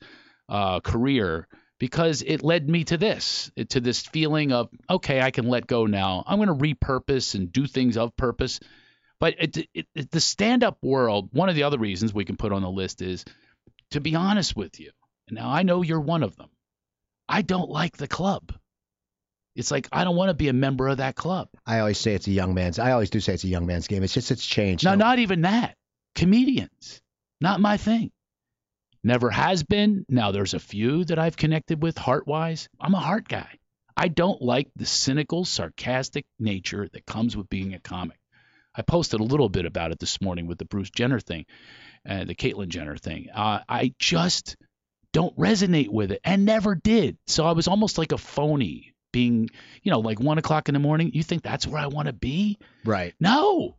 uh, 0.49 0.81
career 0.81 1.47
because 1.79 2.23
it 2.23 2.43
led 2.43 2.69
me 2.69 2.85
to 2.85 2.97
this 2.97 3.51
to 3.69 3.81
this 3.81 4.01
feeling 4.01 4.53
of 4.53 4.69
okay 4.91 5.21
i 5.21 5.31
can 5.31 5.49
let 5.49 5.67
go 5.67 5.87
now 5.87 6.25
i'm 6.27 6.39
going 6.43 6.49
to 6.49 6.55
repurpose 6.75 7.35
and 7.35 7.53
do 7.53 7.67
things 7.67 7.97
of 7.97 8.17
purpose 8.17 8.61
but 9.21 9.35
it, 9.39 9.57
it, 9.75 9.87
it, 9.95 10.11
the 10.11 10.21
stand-up 10.21 10.79
world 10.83 11.29
one 11.33 11.49
of 11.49 11.55
the 11.55 11.63
other 11.65 11.79
reasons 11.79 12.13
we 12.15 12.25
can 12.25 12.37
put 12.37 12.53
on 12.53 12.63
the 12.63 12.71
list 12.71 13.03
is 13.03 13.25
to 13.91 14.01
be 14.01 14.15
honest 14.15 14.57
with 14.57 14.81
you 14.81 14.91
now 15.31 15.49
i 15.51 15.63
know 15.63 15.83
you're 15.83 16.01
one 16.01 16.23
of 16.23 16.37
them 16.37 16.49
i 17.29 17.43
don't 17.43 17.71
like 17.71 17.97
the 17.97 18.09
club 18.09 18.53
it's 19.57 19.71
like 19.71 19.89
i 19.93 20.05
don't 20.05 20.17
want 20.17 20.29
to 20.31 20.35
be 20.35 20.49
a 20.49 20.53
member 20.53 20.89
of 20.89 20.99
that 20.99 21.15
club 21.17 21.49
I 21.67 21.81
always 21.81 21.99
say 21.99 22.15
it's 22.15 22.27
a 22.29 22.33
young 22.33 22.55
man's. 22.55 22.79
I 22.79 22.93
always 22.93 23.11
do 23.11 23.21
say 23.21 23.35
it's 23.35 23.45
a 23.45 23.49
young 23.49 23.67
man's 23.67 23.89
game. 23.89 24.03
It's 24.03 24.15
just 24.15 24.31
it's 24.31 24.47
changed. 24.47 24.85
No, 24.85 24.93
So- 24.93 24.97
not 24.97 25.19
even 25.19 25.43
that. 25.43 25.75
Comedians, 26.15 27.03
not 27.43 27.61
my 27.61 27.77
thing. 27.77 28.11
Never 29.09 29.31
has 29.31 29.63
been. 29.63 30.05
Now 30.11 30.33
there's 30.33 30.53
a 30.53 30.61
few 30.61 31.03
that 31.07 31.19
I've 31.19 31.39
connected 31.39 31.83
with 31.83 31.97
heart 31.97 32.27
wise. 32.27 32.69
I'm 32.79 32.93
a 32.93 33.01
heart 33.01 33.27
guy. 33.27 33.49
I 33.97 34.09
don't 34.09 34.43
like 34.43 34.69
the 34.77 34.85
cynical, 34.85 35.47
sarcastic 35.47 36.27
nature 36.39 36.87
that 36.93 37.07
comes 37.07 37.35
with 37.35 37.49
being 37.49 37.73
a 37.73 37.81
comic. 37.81 38.19
I 38.75 38.83
posted 38.83 39.21
a 39.21 39.25
little 39.25 39.49
bit 39.49 39.65
about 39.65 39.93
it 39.93 39.99
this 39.99 40.21
morning 40.21 40.47
with 40.47 40.59
the 40.59 40.67
Bruce 40.67 40.91
Jenner 40.91 41.21
thing, 41.21 41.47
uh, 42.07 42.25
the 42.25 42.35
Caitlyn 42.35 42.69
Jenner 42.69 42.99
thing. 42.99 43.29
Uh, 43.35 43.61
I 43.67 43.95
just 43.99 44.57
don't 45.15 45.35
resonate 45.39 45.89
with 45.89 46.13
it 46.13 46.21
and 46.23 46.45
never 46.45 46.75
did. 46.75 47.17
So 47.27 47.47
I 47.47 47.53
was 47.53 47.67
almost 47.67 47.97
like 47.97 48.13
a 48.13 48.19
phony 48.19 48.93
being, 49.11 49.49
you 49.83 49.91
know, 49.91 50.01
like 50.01 50.21
one 50.21 50.37
o'clock 50.37 50.69
in 50.69 50.75
the 50.75 50.81
morning. 50.81 51.13
You 51.15 51.23
think 51.23 51.43
that's 51.43 51.67
where 51.67 51.81
I 51.81 51.87
want 51.87 52.09
to 52.09 52.13
be? 52.13 52.59
right. 52.85 53.15
No. 53.19 53.79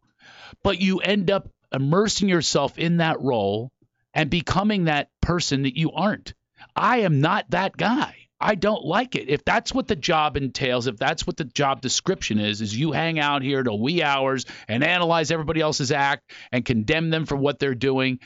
But 0.63 0.81
you 0.81 1.01
end 1.01 1.29
up 1.29 1.49
immersing 1.71 2.29
yourself 2.29 2.79
in 2.79 2.97
that 2.97 3.21
role 3.21 3.71
and 4.19 4.29
becoming 4.29 4.83
that 4.83 5.07
person 5.21 5.61
that 5.61 5.77
you 5.77 5.93
aren't. 5.93 6.33
I 6.75 6.99
am 6.99 7.21
not 7.21 7.49
that 7.51 7.77
guy. 7.77 8.17
I 8.41 8.55
don't 8.55 8.83
like 8.83 9.15
it. 9.15 9.29
If 9.29 9.45
that's 9.45 9.73
what 9.73 9.87
the 9.87 9.95
job 9.95 10.35
entails, 10.35 10.87
if 10.87 10.97
that's 10.97 11.25
what 11.25 11.37
the 11.37 11.45
job 11.45 11.79
description 11.79 12.37
is, 12.37 12.59
is 12.59 12.77
you 12.77 12.91
hang 12.91 13.17
out 13.17 13.43
here 13.43 13.63
till 13.63 13.79
wee 13.79 14.03
hours 14.03 14.45
and 14.67 14.83
analyze 14.83 15.31
everybody 15.31 15.61
else's 15.61 15.93
act 15.93 16.33
and 16.51 16.65
condemn 16.65 17.09
them 17.09 17.25
for 17.25 17.37
what 17.37 17.59
they're 17.59 17.75
doing, 17.75 18.19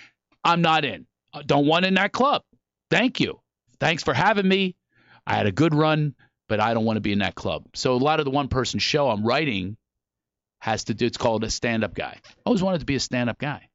I'm 0.43 0.63
not 0.63 0.83
in. 0.83 1.05
I 1.31 1.43
don't 1.43 1.67
want 1.67 1.85
in 1.85 1.93
that 1.93 2.11
club. 2.11 2.41
Thank 2.89 3.19
you. 3.19 3.39
Thanks 3.79 4.01
for 4.01 4.15
having 4.15 4.47
me. 4.47 4.75
I 5.27 5.35
had 5.35 5.45
a 5.45 5.51
good 5.51 5.75
run, 5.75 6.15
but 6.49 6.59
I 6.59 6.73
don't 6.73 6.85
want 6.85 6.97
to 6.97 7.01
be 7.01 7.11
in 7.11 7.19
that 7.19 7.35
club. 7.35 7.67
So 7.75 7.93
a 7.93 7.97
lot 7.97 8.17
of 8.17 8.25
the 8.25 8.31
one 8.31 8.47
person 8.47 8.79
show 8.79 9.11
I'm 9.11 9.23
writing 9.23 9.77
has 10.59 10.85
to 10.85 10.95
do 10.95 11.05
it's 11.05 11.17
called 11.17 11.43
a 11.43 11.51
stand-up 11.51 11.93
guy. 11.93 12.17
I 12.25 12.31
always 12.47 12.63
wanted 12.63 12.79
to 12.79 12.85
be 12.85 12.95
a 12.95 12.99
stand-up 12.99 13.37
guy. 13.37 13.69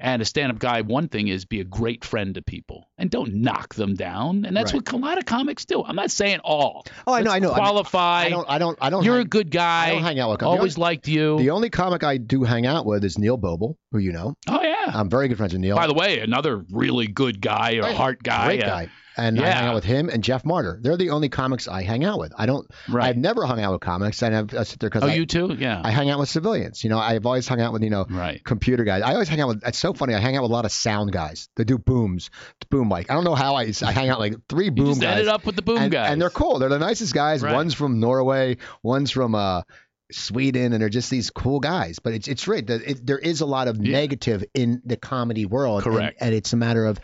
And 0.00 0.22
a 0.22 0.24
stand-up 0.24 0.60
guy, 0.60 0.82
one 0.82 1.08
thing 1.08 1.26
is 1.26 1.44
be 1.44 1.58
a 1.60 1.64
great 1.64 2.04
friend 2.04 2.36
to 2.36 2.42
people 2.42 2.88
and 2.98 3.10
don't 3.10 3.34
knock 3.34 3.74
them 3.74 3.94
down. 3.94 4.44
And 4.44 4.56
that's 4.56 4.72
Right. 4.72 4.82
what 4.84 4.92
a 4.92 4.96
lot 4.96 5.18
of 5.18 5.26
comics 5.26 5.64
do. 5.64 5.82
I'm 5.82 5.96
not 5.96 6.12
saying 6.12 6.38
all. 6.44 6.86
Oh, 7.06 7.12
I 7.12 7.22
know. 7.22 7.30
Let's 7.30 7.34
I 7.34 7.38
know. 7.40 7.48
I 7.52 7.54
mean, 7.56 7.64
Qualify. 7.64 8.24
I 8.26 8.28
don't. 8.28 8.46
I 8.48 8.58
don't. 8.58 8.78
I 8.80 8.90
don't. 8.90 9.04
You're 9.04 9.16
hang, 9.16 9.26
a 9.26 9.28
good 9.28 9.50
guy. 9.50 9.88
I 9.88 9.90
don't 9.90 10.02
hang 10.02 10.20
out 10.20 10.30
with. 10.30 10.42
Always 10.44 10.74
the 10.76 10.80
liked 10.82 11.08
you. 11.08 11.38
the 11.38 11.50
only 11.50 11.68
comic 11.68 12.04
I 12.04 12.16
do 12.18 12.44
hang 12.44 12.64
out 12.64 12.86
with 12.86 13.02
is 13.02 13.18
Neil 13.18 13.36
Boble, 13.36 13.74
who 13.90 13.98
you 13.98 14.12
know. 14.12 14.34
oh 14.48 14.62
yeah. 14.62 14.92
I'm 14.94 15.10
very 15.10 15.26
good 15.26 15.36
friends 15.36 15.52
with 15.52 15.62
Neil. 15.62 15.74
By 15.74 15.88
the 15.88 15.94
way, 15.94 16.20
another 16.20 16.64
really 16.70 17.08
good 17.08 17.40
guy, 17.40 17.72
a 17.72 17.92
heart 17.94 18.22
guy. 18.22 18.46
Great 18.46 18.60
guy. 18.60 18.88
And 19.18 19.40
I 19.40 19.50
hang 19.50 19.64
out 19.66 19.74
with 19.74 19.84
him 19.84 20.08
and 20.08 20.22
Jeff 20.22 20.44
Martyr. 20.44 20.78
They're 20.80 20.96
the 20.96 21.10
only 21.10 21.28
comics 21.28 21.66
I 21.66 21.82
hang 21.82 22.04
out 22.04 22.18
with. 22.20 22.32
I 22.38 22.46
don't. 22.46 22.66
Right. 22.88 23.08
I've 23.08 23.16
never 23.16 23.44
hung 23.44 23.60
out 23.60 23.72
with 23.72 23.80
comics. 23.80 24.22
I, 24.22 24.30
have, 24.30 24.54
I 24.54 24.62
sit 24.62 24.78
there 24.78 24.88
because 24.88 25.02
Oh, 25.02 25.08
I, 25.08 25.14
you 25.14 25.26
too? 25.26 25.56
Yeah. 25.58 25.82
I 25.84 25.90
hang 25.90 26.08
out 26.08 26.18
with 26.20 26.28
civilians. 26.28 26.84
You 26.84 26.90
know, 26.90 26.98
I've 26.98 27.26
always 27.26 27.48
hung 27.48 27.60
out 27.60 27.72
with 27.72 27.82
you 27.82 27.90
know 27.90 28.06
right. 28.08 28.42
computer 28.44 28.84
guys. 28.84 29.02
I 29.02 29.12
always 29.14 29.28
hang 29.28 29.40
out 29.40 29.48
with. 29.48 29.62
It's 29.66 29.78
so 29.78 29.92
funny. 29.92 30.14
I 30.14 30.20
hang 30.20 30.36
out 30.36 30.42
with 30.42 30.50
a 30.52 30.54
lot 30.54 30.64
of 30.64 30.70
sound 30.72 31.12
guys. 31.12 31.48
They 31.56 31.64
do 31.64 31.78
booms, 31.78 32.30
boom 32.70 32.88
mic. 32.88 33.10
I 33.10 33.14
don't 33.14 33.24
know 33.24 33.34
how 33.34 33.56
I. 33.56 33.72
I 33.82 33.92
hang 33.92 34.08
out 34.08 34.20
like 34.20 34.34
three 34.48 34.66
You 34.66 34.70
boom 34.70 34.86
just 34.86 35.00
guys. 35.00 35.12
ended 35.12 35.28
up 35.28 35.44
with 35.44 35.56
the 35.56 35.62
boom 35.62 35.78
and, 35.78 35.90
guys. 35.92 36.12
and 36.12 36.22
they're 36.22 36.30
cool. 36.30 36.58
They're 36.60 36.68
the 36.68 36.78
nicest 36.78 37.12
guys. 37.12 37.42
Right. 37.42 37.52
One's 37.54 37.74
from 37.74 37.98
Norway, 38.00 38.58
one's 38.84 39.10
from 39.10 39.34
uh, 39.34 39.62
Sweden, 40.10 40.72
and 40.72 40.80
they're 40.80 40.88
just 40.88 41.10
these 41.10 41.30
cool 41.30 41.60
guys. 41.60 41.98
But 41.98 42.14
it's 42.14 42.28
it's 42.28 42.48
right. 42.48 42.68
It, 42.68 43.04
there 43.06 43.18
is 43.18 43.40
a 43.40 43.46
lot 43.46 43.68
of 43.68 43.76
Yeah. 43.78 43.92
negative 43.92 44.44
in 44.54 44.80
the 44.84 44.96
comedy 44.96 45.44
world. 45.46 45.84
and- 45.84 45.92
Correct. 45.94 46.18
And, 46.20 46.34
it's 46.34 46.52
a 46.52 46.56
matter 46.56 46.86
of, 46.86 46.98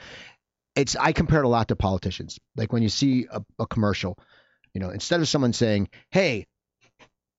it's 0.76 0.96
I 0.96 1.12
compare 1.12 1.40
it 1.40 1.44
a 1.44 1.48
lot 1.48 1.68
to 1.68 1.76
politicians. 1.76 2.38
Like 2.56 2.72
when 2.72 2.82
you 2.82 2.88
see 2.88 3.26
a, 3.30 3.42
a 3.58 3.66
commercial, 3.66 4.18
you 4.72 4.80
know, 4.80 4.90
instead 4.90 5.20
of 5.20 5.28
someone 5.28 5.52
saying, 5.52 5.88
"Hey, 6.10 6.46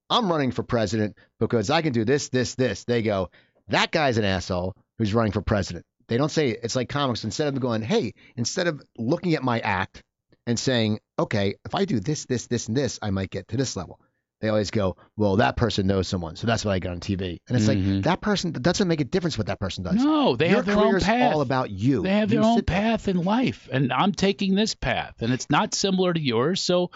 I'm 0.09 0.29
running 0.29 0.51
for 0.51 0.63
president 0.63 1.17
because 1.39 1.69
I 1.69 1.81
can 1.81 1.93
do 1.93 2.05
this, 2.05 2.29
this, 2.29 2.55
this," 2.55 2.83
they 2.85 3.01
go, 3.01 3.29
"That 3.69 3.91
guy's 3.91 4.17
an 4.17 4.25
asshole 4.25 4.73
who's 4.97 5.13
running 5.13 5.31
for 5.31 5.41
president." 5.41 5.85
They 6.07 6.17
don't 6.17 6.29
say 6.29 6.49
it's 6.49 6.75
like 6.75 6.89
comics. 6.89 7.23
Instead 7.23 7.53
of 7.53 7.59
going, 7.59 7.81
"Hey," 7.81 8.13
instead 8.35 8.67
of 8.67 8.81
looking 8.97 9.33
at 9.33 9.43
my 9.43 9.59
act 9.59 10.03
and 10.47 10.59
saying, 10.59 10.99
okay, 11.17 11.55
if 11.65 11.75
I 11.75 11.85
do 11.85 11.99
this, 11.99 12.25
this, 12.25 12.47
this, 12.47 12.67
and 12.67 12.77
this, 12.77 12.99
I 13.01 13.09
might 13.09 13.29
get 13.29 13.47
to 13.49 13.57
this 13.57 13.75
level. 13.75 13.99
They 14.41 14.49
always 14.49 14.69
go, 14.69 14.97
well, 15.15 15.37
that 15.37 15.55
person 15.55 15.87
knows 15.87 16.07
someone, 16.07 16.35
so 16.35 16.45
that's 16.45 16.65
what 16.65 16.71
I 16.73 16.79
get 16.79 16.91
on 16.91 16.99
TV. 16.99 17.37
And 17.47 17.55
it's 17.57 17.65
Mhm. 17.67 17.95
like 17.95 18.03
that 18.03 18.21
person 18.21 18.51
that 18.51 18.61
doesn't 18.63 18.87
make 18.87 18.99
a 18.99 19.05
difference 19.05 19.37
what 19.37 19.47
that 19.47 19.59
person 19.59 19.83
does. 19.83 19.95
no, 19.95 20.35
they 20.35 20.47
Your 20.47 20.57
have 20.57 20.65
their 20.65 20.77
own 20.77 20.99
path. 20.99 21.33
all 21.33 21.41
about 21.41 21.71
you. 21.71 22.01
They 22.03 22.09
have 22.09 22.31
You 22.31 22.39
their 22.41 22.45
own 22.49 22.57
sit 22.57 22.67
there. 22.67 22.75
path 22.81 23.07
in 23.07 23.23
life, 23.23 23.69
and 23.71 23.93
I'm 23.93 24.11
taking 24.11 24.53
this 24.55 24.75
path, 24.75 25.15
and 25.21 25.31
it's 25.31 25.49
not 25.49 25.73
similar 25.73 26.13
to 26.13 26.19
yours. 26.19 26.61
So 26.61 26.91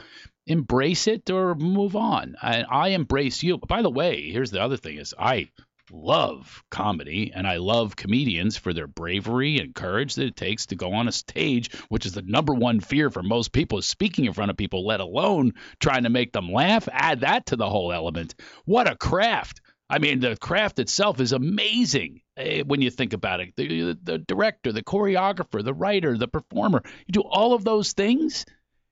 embrace 0.47 1.07
it 1.07 1.29
or 1.29 1.55
move 1.55 1.95
on. 1.95 2.35
And 2.41 2.65
I 2.69 2.89
embrace 2.89 3.41
you. 3.41 3.57
By 3.57 3.81
the 3.83 3.89
way, 3.89 4.29
here's 4.31 4.51
the 4.51 4.61
other 4.61 4.77
thing: 4.77 4.97
is 4.97 5.13
I 5.17 5.49
love 5.91 6.63
comedy 6.69 7.31
and 7.33 7.47
I 7.47 7.57
love 7.57 7.95
comedians 7.95 8.57
for 8.57 8.73
their 8.73 8.87
bravery 8.87 9.59
and 9.59 9.75
courage 9.75 10.15
that 10.15 10.27
it 10.27 10.35
takes 10.35 10.67
to 10.67 10.75
go 10.75 10.93
on 10.93 11.07
a 11.07 11.11
stage, 11.11 11.73
which 11.89 12.05
is 12.05 12.13
the 12.13 12.21
number 12.21 12.53
one 12.53 12.79
fear 12.79 13.09
for 13.09 13.23
most 13.23 13.51
people 13.51 13.77
is 13.77 13.85
speaking 13.85 14.25
in 14.25 14.33
front 14.33 14.51
of 14.51 14.57
people, 14.57 14.85
let 14.85 14.99
alone 14.99 15.53
trying 15.79 16.03
to 16.03 16.09
make 16.09 16.31
them 16.31 16.51
laugh. 16.51 16.87
Add 16.91 17.21
that 17.21 17.47
to 17.47 17.55
the 17.55 17.69
whole 17.69 17.91
element. 17.91 18.35
What 18.65 18.89
a 18.89 18.95
craft. 18.95 19.61
I 19.89 19.97
mean, 19.97 20.19
the 20.19 20.37
craft 20.37 20.77
itself 20.77 21.19
is 21.19 21.31
amazing 21.31 22.21
eh, 22.37 22.61
when 22.61 22.81
you 22.81 22.91
think 22.91 23.13
about 23.13 23.39
it. 23.39 23.55
The, 23.55 23.97
the 24.01 24.19
director, 24.19 24.71
the 24.71 24.83
choreographer, 24.83 25.63
the 25.63 25.73
writer, 25.73 26.15
the 26.15 26.27
performer, 26.27 26.83
you 27.07 27.11
do 27.11 27.21
all 27.21 27.53
of 27.53 27.63
those 27.63 27.93
things. 27.93 28.45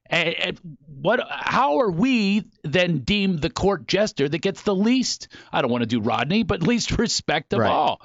And, 0.10 0.34
and 0.36 0.60
what? 1.02 1.20
How 1.30 1.80
are 1.82 1.92
we 1.92 2.46
then 2.64 3.00
deemed 3.00 3.42
the 3.42 3.50
court 3.50 3.88
jester 3.88 4.28
that 4.28 4.40
gets 4.40 4.64
the 4.64 4.76
least? 4.76 5.28
I 5.52 5.62
don't 5.62 5.72
want 5.72 5.84
to 5.84 5.88
do 5.88 6.00
Rodney, 6.02 6.44
but 6.44 6.64
least 6.64 6.98
respect 6.98 7.54
of 7.54 7.60
Right. 7.60 7.72
all. 7.72 8.02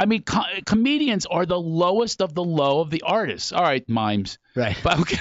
I 0.00 0.06
mean, 0.06 0.22
co- 0.22 0.40
comedians 0.64 1.26
are 1.26 1.44
the 1.44 1.60
lowest 1.60 2.22
of 2.22 2.34
the 2.34 2.42
low 2.42 2.80
of 2.80 2.88
the 2.88 3.02
artists. 3.02 3.52
All 3.52 3.62
right, 3.62 3.86
mimes. 3.86 4.38
Right. 4.56 4.74
But 4.82 5.00
okay. 5.00 5.18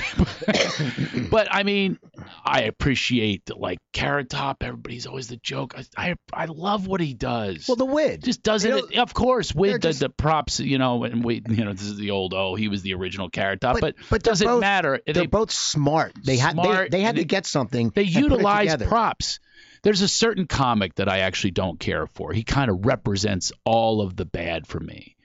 but 1.30 1.50
I 1.52 1.63
mean, 1.63 2.00
I 2.46 2.62
appreciate 2.62 3.50
like 3.54 3.80
Carrot 3.92 4.30
Top. 4.30 4.63
Everybody's 4.63 5.06
always 5.06 5.28
the 5.28 5.36
joke. 5.36 5.76
I 5.78 6.12
I, 6.12 6.15
I 6.32 6.46
love 6.46 6.88
what 6.88 7.02
he 7.02 7.13
does. 7.13 7.68
Well, 7.68 7.76
the 7.76 7.84
wid. 7.84 8.24
just 8.24 8.42
doesn't 8.42 8.70
You 8.74 8.96
know. 8.96 9.02
Of 9.02 9.13
course, 9.13 9.54
with 9.54 9.82
they're 9.82 9.92
the, 9.92 10.08
props, 10.08 10.62
you 10.62 10.78
know, 10.78 11.04
and 11.04 11.26
we, 11.26 11.44
you 11.50 11.65
know, 11.65 11.74
this 11.74 11.84
is 11.84 11.98
the 11.98 12.12
old 12.12 12.34
oh, 12.34 12.56
he 12.56 12.70
was 12.70 12.82
the 12.82 12.94
original 12.94 13.30
Carrot 13.30 13.60
Top, 13.60 13.82
But- 13.82 13.98
but, 13.98 14.10
but 14.10 14.24
does 14.24 14.42
it 14.42 14.46
both- 14.46 14.62
matter? 14.62 15.02
They're 15.06 15.13
They 15.13 15.28
both 15.28 15.52
smart. 15.52 16.13
They 16.24 16.38
had 16.38 16.56
they, 16.56 16.88
they 16.89 17.02
had 17.02 17.18
to 17.18 17.26
get 17.26 17.46
something. 17.46 17.92
they 17.94 18.04
utilize 18.04 18.78
props. 18.78 19.42
There's 19.82 20.02
a 20.02 20.08
certain 20.08 20.48
comic 20.48 20.96
that 20.96 21.10
I 21.10 21.20
actually 21.20 21.52
don't 21.52 21.80
care 21.80 22.08
for. 22.08 22.34
He 22.34 22.44
kind 22.44 22.70
of 22.70 22.86
represents 22.86 23.52
all 23.65 24.02
of 24.02 24.15
the 24.15 24.26
bad 24.26 24.68
for 24.68 24.80
me. 24.80 25.15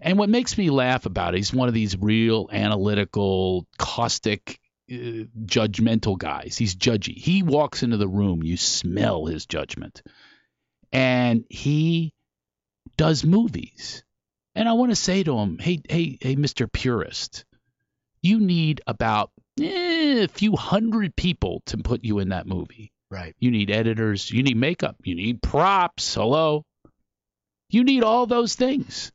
And 0.00 0.18
what 0.18 0.28
makes 0.28 0.58
me 0.58 0.70
laugh 0.70 1.06
about 1.06 1.34
it, 1.34 1.38
he's 1.38 1.52
one 1.52 1.68
of 1.68 1.74
these 1.74 1.96
real 1.96 2.48
analytical, 2.52 3.66
caustic, 3.78 4.60
uh, 4.90 5.24
judgmental 5.46 6.18
guys. 6.18 6.58
He's 6.58 6.76
judgy. 6.76 7.16
He 7.16 7.42
walks 7.42 7.82
into 7.82 7.96
the 7.96 8.08
room, 8.08 8.42
you 8.42 8.56
smell 8.56 9.24
his 9.26 9.46
judgment. 9.46 10.02
And 10.92 11.44
he 11.48 12.12
does 12.96 13.24
movies. 13.24 14.04
And 14.54 14.68
I 14.68 14.74
want 14.74 14.92
to 14.92 14.96
say 14.96 15.22
to 15.22 15.36
him, 15.38 15.58
hey, 15.58 15.80
hey, 15.88 16.18
hey, 16.20 16.36
Mr. 16.36 16.70
Purist, 16.70 17.44
you 18.22 18.40
need 18.40 18.80
about 18.86 19.30
eh, 19.60 20.24
a 20.24 20.28
few 20.28 20.54
hundred 20.54 21.16
people 21.16 21.62
to 21.66 21.78
put 21.78 22.04
you 22.04 22.20
in 22.20 22.28
that 22.28 22.46
movie. 22.46 22.92
Right. 23.14 23.36
You 23.38 23.52
need 23.52 23.70
editors. 23.70 24.28
You 24.28 24.42
need 24.42 24.56
makeup. 24.56 24.96
You 25.04 25.14
need 25.14 25.40
props. 25.40 26.14
Hello. 26.14 26.64
You 27.70 27.84
need 27.84 28.02
all 28.02 28.26
those 28.26 28.56
things. 28.56 29.12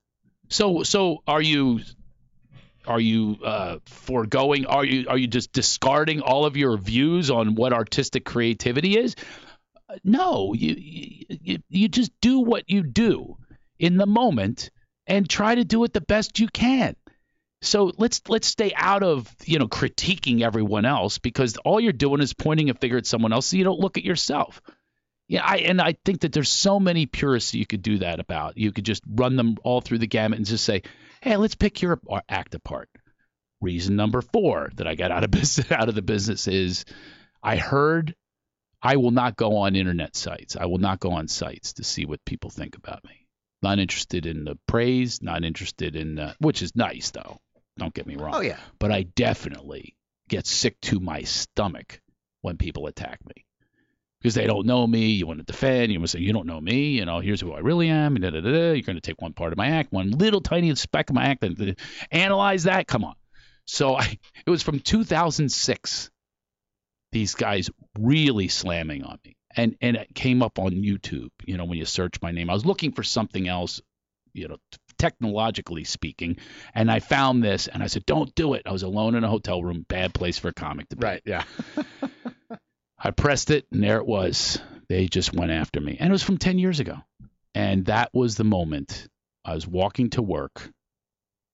So 0.47 0.83
so 0.83 1.21
are 1.27 1.41
you 1.41 1.81
are 2.87 2.99
you 2.99 3.37
uh, 3.43 3.79
foregoing? 3.85 4.65
Are 4.67 4.85
you 4.85 5.09
are 5.09 5.17
you 5.17 5.27
just 5.27 5.51
discarding 5.51 6.21
all 6.21 6.45
of 6.45 6.55
your 6.55 6.77
views 6.77 7.29
on 7.29 7.55
what 7.55 7.73
artistic 7.73 8.23
creativity 8.23 8.97
is? 8.97 9.17
Uh, 9.89 9.97
No, 10.05 10.53
you 10.53 10.75
you 10.77 11.57
you 11.67 11.89
just 11.89 12.11
do 12.21 12.39
what 12.39 12.69
you 12.69 12.83
do 12.83 13.35
in 13.79 13.97
the 13.97 14.07
moment 14.07 14.71
and 15.07 15.29
try 15.29 15.55
to 15.55 15.65
do 15.65 15.83
it 15.83 15.91
the 15.91 16.01
best 16.01 16.39
you 16.39 16.47
can. 16.47 16.95
So 17.61 17.91
let's 17.97 18.21
let's 18.29 18.47
stay 18.47 18.71
out 18.75 19.03
of 19.03 19.33
you 19.45 19.59
know 19.59 19.67
critiquing 19.67 20.41
everyone 20.41 20.85
else 20.85 21.17
because 21.17 21.57
all 21.57 21.79
you're 21.79 21.91
doing 21.91 22.21
is 22.21 22.33
pointing 22.33 22.69
a 22.69 22.73
finger 22.73 22.97
at 22.97 23.05
someone 23.05 23.33
else. 23.33 23.47
So 23.47 23.57
you 23.57 23.63
don't 23.63 23.79
look 23.79 23.97
at 23.97 24.05
yourself. 24.05 24.61
Yeah, 25.27 25.43
I 25.45 25.57
and 25.57 25.81
I 25.81 25.95
think 26.05 26.21
that 26.21 26.31
there's 26.31 26.49
so 26.49 26.79
many 26.79 27.05
purists 27.05 27.53
you 27.53 27.65
could 27.65 27.81
do 27.81 27.99
that 27.99 28.19
about. 28.19 28.57
You 28.57 28.71
could 28.71 28.85
just 28.85 29.03
run 29.07 29.35
them 29.35 29.57
all 29.63 29.81
through 29.81 29.99
the 29.99 30.07
gamut 30.07 30.37
and 30.37 30.45
just 30.45 30.63
say, 30.63 30.83
"Hey, 31.21 31.35
let's 31.35 31.55
pick 31.55 31.81
your 31.81 31.99
act 32.27 32.55
apart." 32.55 32.89
Reason 33.61 33.95
number 33.95 34.21
four 34.21 34.71
that 34.75 34.87
I 34.87 34.95
got 34.95 35.11
out 35.11 35.25
of 35.25 35.31
business 35.39 35.71
out 35.71 35.89
of 35.89 35.95
the 35.95 36.01
business 36.01 36.47
is 36.47 36.85
I 37.43 37.57
heard 37.57 38.15
I 38.81 38.95
will 38.95 39.11
not 39.11 39.35
go 39.35 39.57
on 39.57 39.75
internet 39.75 40.15
sites. 40.15 40.55
I 40.55 40.65
will 40.65 40.77
not 40.77 40.99
go 40.99 41.11
on 41.11 41.27
sites 41.27 41.73
to 41.73 41.83
see 41.83 42.05
what 42.05 42.23
people 42.25 42.49
think 42.49 42.77
about 42.77 43.03
me. 43.03 43.27
Not 43.61 43.79
interested 43.79 44.25
in 44.25 44.45
the 44.45 44.57
praise. 44.65 45.21
Not 45.21 45.43
interested 45.43 45.95
in 45.97 46.17
uh, 46.17 46.33
which 46.39 46.61
is 46.61 46.75
nice 46.75 47.11
though. 47.11 47.39
Don't 47.79 47.93
get 47.93 48.05
me 48.07 48.15
wrong 48.15 48.35
Oh 48.35 48.41
yeah. 48.41 48.59
but 48.77 48.91
I 48.91 49.03
definitely 49.03 49.95
get 50.27 50.45
sick 50.45 50.79
to 50.81 50.99
my 50.99 51.21
stomach 51.23 51.99
when 52.41 52.57
people 52.57 52.87
attack 52.87 53.19
me 53.25 53.45
because 54.21 54.35
they 54.35 54.45
don't 54.45 54.65
know 54.65 54.85
me. 54.85 55.11
You 55.11 55.25
want 55.25 55.39
to 55.39 55.45
defend. 55.45 55.91
You 55.91 55.99
want 55.99 56.09
to 56.09 56.17
say 56.17 56.23
you 56.23 56.33
don't 56.33 56.45
know 56.45 56.59
me. 56.61 56.89
You 56.91 57.05
know, 57.05 57.19
here's 57.19 57.41
who 57.41 57.53
I 57.53 57.59
really 57.59 57.89
am. 57.89 58.15
Da, 58.15 58.29
da, 58.29 58.41
da. 58.41 58.73
You're 58.73 58.81
going 58.81 58.95
to 58.95 59.01
take 59.01 59.21
one 59.21 59.33
part 59.33 59.53
of 59.53 59.57
my 59.57 59.69
act, 59.69 59.91
one 59.91 60.11
little 60.11 60.41
tiny 60.41 60.73
speck 60.75 61.09
of 61.09 61.15
my 61.15 61.23
act, 61.25 61.43
and 61.43 61.59
uh, 61.61 61.73
analyze 62.11 62.63
that. 62.63 62.87
Come 62.87 63.03
on. 63.03 63.15
So 63.65 63.95
I, 63.95 64.17
it 64.45 64.49
was 64.49 64.61
from 64.63 64.79
2006. 64.79 66.11
These 67.11 67.33
guys 67.35 67.69
really 67.97 68.49
slamming 68.49 69.03
on 69.03 69.17
me, 69.25 69.35
and 69.55 69.75
and 69.81 69.97
it 69.97 70.13
came 70.13 70.43
up 70.43 70.59
on 70.59 70.71
YouTube. 70.71 71.29
You 71.45 71.57
know, 71.57 71.65
when 71.65 71.77
you 71.79 71.85
search 71.85 72.21
my 72.21 72.31
name, 72.31 72.49
I 72.49 72.53
was 72.53 72.65
looking 72.67 72.91
for 72.91 73.03
something 73.03 73.47
else. 73.47 73.81
You 74.33 74.49
know, 74.49 74.57
technologically 74.99 75.83
speaking, 75.83 76.37
and 76.75 76.91
I 76.91 76.99
found 76.99 77.43
this, 77.43 77.67
and 77.67 77.81
I 77.81 77.87
said, 77.87 78.05
"Don't 78.05 78.33
do 78.35 78.53
it." 78.53 78.63
I 78.67 78.71
was 78.71 78.83
alone 78.83 79.15
in 79.15 79.23
a 79.23 79.29
hotel 79.29 79.63
room, 79.63 79.85
bad 79.87 80.13
place 80.13 80.37
for 80.37 80.49
a 80.49 80.53
comic 80.53 80.89
to 80.89 80.95
be. 80.95 81.05
Right. 81.05 81.21
Yeah. 81.25 81.43
I 82.99 83.11
pressed 83.11 83.49
it, 83.49 83.65
and 83.71 83.81
there 83.81 83.97
it 83.97 84.05
was. 84.05 84.59
They 84.89 85.07
just 85.07 85.33
went 85.33 85.51
after 85.51 85.79
me, 85.79 85.97
and 85.99 86.09
it 86.09 86.11
was 86.11 86.23
from 86.23 86.37
10 86.37 86.59
years 86.59 86.79
ago. 86.79 86.97
And 87.55 87.85
that 87.85 88.09
was 88.13 88.35
the 88.35 88.43
moment 88.43 89.07
I 89.45 89.55
was 89.55 89.65
walking 89.65 90.11
to 90.11 90.21
work, 90.21 90.69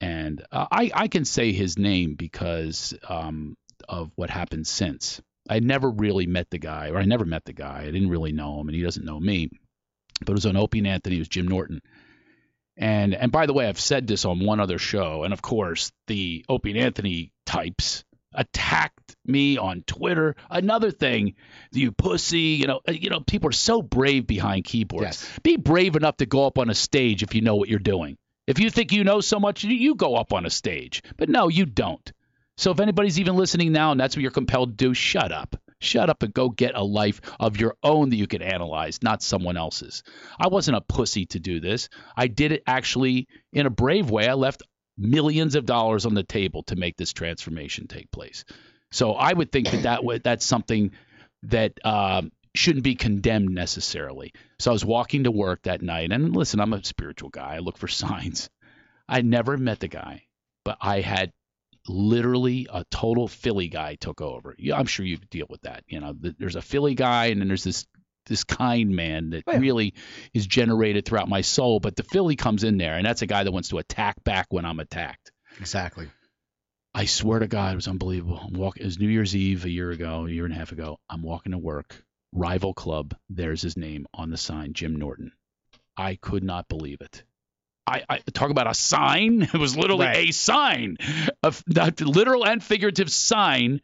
and 0.01 0.43
uh, 0.51 0.67
I 0.71 0.91
I 0.93 1.08
can 1.08 1.23
say 1.23 1.53
his 1.53 1.77
name 1.77 2.15
because 2.15 2.93
um, 3.08 3.55
of 3.88 4.12
what 4.15 4.29
happened 4.29 4.67
since. 4.67 5.21
I 5.47 5.60
never 5.60 5.89
really 5.91 6.25
met 6.25 6.49
the 6.49 6.58
guy, 6.58 6.89
or 6.89 6.97
I 6.97 7.05
never 7.05 7.23
met 7.23 7.45
the 7.45 7.53
guy. 7.53 7.84
I 7.84 7.91
didn't 7.91 8.10
really 8.10 8.31
know 8.31 8.60
him, 8.60 8.67
and 8.67 8.75
he 8.75 8.81
doesn't 8.81 9.05
know 9.05 9.19
me. 9.19 9.51
But 10.21 10.29
it 10.29 10.36
was 10.36 10.45
on 10.45 10.58
Opie 10.58 10.79
and 10.79 10.88
Anthony. 10.88 11.17
It 11.17 11.19
was 11.19 11.27
Jim 11.27 11.47
Norton. 11.47 11.81
And 12.77 13.13
and 13.13 13.31
by 13.31 13.45
the 13.45 13.53
way, 13.53 13.67
I've 13.67 13.79
said 13.79 14.05
this 14.07 14.25
on 14.25 14.43
one 14.45 14.59
other 14.59 14.77
show, 14.77 15.23
and 15.23 15.33
of 15.33 15.41
course 15.41 15.91
the 16.07 16.45
Opie 16.49 16.71
and 16.71 16.79
Anthony 16.79 17.31
types 17.45 18.03
attacked 18.33 19.15
me 19.25 19.57
on 19.57 19.83
Twitter. 19.88 20.35
Another 20.49 20.91
thing, 20.91 21.35
you 21.71 21.91
pussy, 21.93 22.57
you 22.59 22.67
know, 22.67 22.81
you 22.89 23.09
know, 23.09 23.21
people 23.21 23.49
are 23.49 23.53
so 23.53 23.81
brave 23.81 24.27
behind 24.27 24.65
keyboards. 24.65 25.03
Yes. 25.05 25.39
Be 25.41 25.55
brave 25.57 25.95
enough 25.95 26.17
to 26.17 26.25
go 26.25 26.45
up 26.45 26.57
on 26.59 26.69
a 26.69 26.75
stage 26.75 27.23
if 27.23 27.33
you 27.33 27.41
know 27.41 27.55
what 27.55 27.69
you're 27.69 27.79
doing. 27.79 28.17
If 28.45 28.59
you 28.59 28.69
think 28.69 28.91
you 28.91 29.03
know 29.05 29.21
so 29.21 29.39
much, 29.39 29.63
you- 29.63 29.73
you 29.75 29.95
go 29.95 30.15
up 30.15 30.33
on 30.33 30.45
a 30.45 30.49
stage. 30.49 31.01
But 31.17 31.29
no, 31.29 31.47
you 31.47 31.65
don't. 31.65 32.11
So 32.57 32.71
if 32.71 32.79
anybody's 32.79 33.19
even 33.19 33.35
listening 33.35 33.71
now 33.71 33.91
and 33.91 33.99
that's 33.99 34.15
what 34.15 34.21
you're 34.21 34.31
compelled 34.31 34.77
to 34.77 34.85
do, 34.85 34.93
shut 34.93 35.31
up. 35.31 35.55
Shut 35.79 36.09
up 36.09 36.23
and 36.23 36.33
go 36.33 36.49
get 36.49 36.75
a 36.75 36.83
life 36.83 37.21
of 37.39 37.59
your 37.59 37.75
own 37.83 38.09
that 38.09 38.15
you 38.15 38.27
can 38.27 38.41
analyze, 38.41 39.03
not 39.03 39.21
someone 39.21 39.57
else's. 39.57 40.03
I 40.39 40.47
wasn't 40.47 40.78
a 40.78 40.82
pussy 40.82 41.26
to 41.28 41.39
do 41.39 41.59
this. 41.59 41.89
I 42.15 42.28
did 42.28 42.51
it 42.51 42.63
actually 42.65 43.28
in 43.51 43.65
a 43.65 43.69
brave 43.69 44.09
way. 44.09 44.28
I 44.28 44.34
left 44.34 44.63
millions 44.97 45.55
of 45.55 45.65
dollars 45.65 46.05
on 46.05 46.13
the 46.13 46.23
table 46.23 46.63
to 46.63 46.76
make 46.76 46.97
this 46.97 47.13
transformation 47.13 47.88
take 47.88 48.09
place. 48.11 48.45
So 48.91 49.13
I 49.13 49.34
would 49.34 49.51
think 49.51 49.69
that, 49.71 49.84
that 49.84 50.23
that's 50.23 50.45
something 50.45 50.91
that 51.43 51.73
um, 51.86 52.32
shouldn't 52.55 52.84
be 52.84 52.95
condemned 52.95 53.49
necessarily. 53.49 54.34
So 54.59 54.71
I 54.71 54.73
was 54.73 54.86
walking 54.86 55.26
to 55.26 55.32
work 55.32 55.63
that 55.63 55.82
night, 55.82 56.11
and 56.11 56.36
listen, 56.36 56.59
I'm 56.59 56.73
a 56.73 56.84
spiritual 56.84 57.30
guy. 57.30 57.55
I 57.55 57.59
look 57.59 57.78
for 57.78 57.88
signs. 57.89 58.49
I 59.07 59.21
never 59.21 59.57
met 59.57 59.80
the 59.80 59.88
guy, 59.88 60.23
but 60.63 60.78
I 60.82 61.01
had 61.01 61.32
literally 61.88 62.67
a 62.71 62.83
total 62.86 63.27
Philly 63.27 63.67
guy 63.67 63.95
took 63.95 64.21
over. 64.21 64.55
Yeah, 64.57 64.77
I'm 64.77 64.86
sure 64.86 65.05
you 65.05 65.17
deal 65.17 65.47
with 65.49 65.61
that. 65.61 65.83
You 65.88 65.99
know, 65.99 66.15
there's 66.19 66.55
a 66.55 66.61
Philly 66.61 66.95
guy, 66.95 67.27
and 67.27 67.41
then 67.41 67.47
there's 67.47 67.63
this 67.63 67.86
this 68.25 68.43
kind 68.43 68.95
man 68.95 69.29
that 69.31 69.43
oh, 69.45 69.53
yeah. 69.53 69.59
really 69.59 69.93
is 70.33 70.47
generated 70.47 71.05
throughout 71.05 71.29
my 71.29 71.41
soul. 71.41 71.79
But 71.79 71.95
the 71.95 72.03
Philly 72.03 72.36
comes 72.36 72.63
in 72.63 72.77
there, 72.77 72.95
and 72.95 73.05
that's 73.05 73.21
a 73.21 73.27
guy 73.27 73.43
that 73.43 73.51
wants 73.51 73.69
to 73.69 73.77
attack 73.77 74.23
back 74.23 74.47
when 74.49 74.65
I'm 74.65 74.79
attacked. 74.79 75.31
Exactly. 75.59 76.09
I 76.93 77.05
swear 77.05 77.39
to 77.39 77.47
God, 77.47 77.73
it 77.73 77.75
was 77.75 77.88
unbelievable. 77.88 78.39
I'm 78.41 78.53
walking. 78.53 78.83
It 78.83 78.86
was 78.86 78.99
New 78.99 79.09
Year's 79.09 79.36
Eve 79.36 79.65
a 79.65 79.69
year 79.69 79.91
ago, 79.91 80.25
a 80.25 80.29
year 80.29 80.45
and 80.45 80.53
a 80.53 80.57
half 80.57 80.71
ago. 80.71 80.97
I'm 81.09 81.21
walking 81.21 81.51
to 81.51 81.57
work. 81.57 82.03
Rival 82.31 82.73
club. 82.73 83.15
There's 83.29 83.61
his 83.61 83.77
name 83.77 84.07
on 84.13 84.29
the 84.29 84.38
sign, 84.38 84.73
Jim 84.73 84.95
Norton. 84.95 85.31
I 85.97 86.15
could 86.15 86.43
not 86.43 86.67
believe 86.67 87.01
it. 87.01 87.23
I, 87.88 88.03
I, 88.09 88.17
talk 88.33 88.49
about 88.49 88.69
a 88.69 88.73
sign. 88.73 89.41
It 89.53 89.57
was 89.57 89.77
literally 89.77 90.05
right. 90.05 90.29
a 90.29 90.31
sign, 90.31 90.97
a, 91.43 91.53
a 91.77 91.93
literal 92.03 92.45
and 92.45 92.63
figurative 92.63 93.11
sign. 93.11 93.81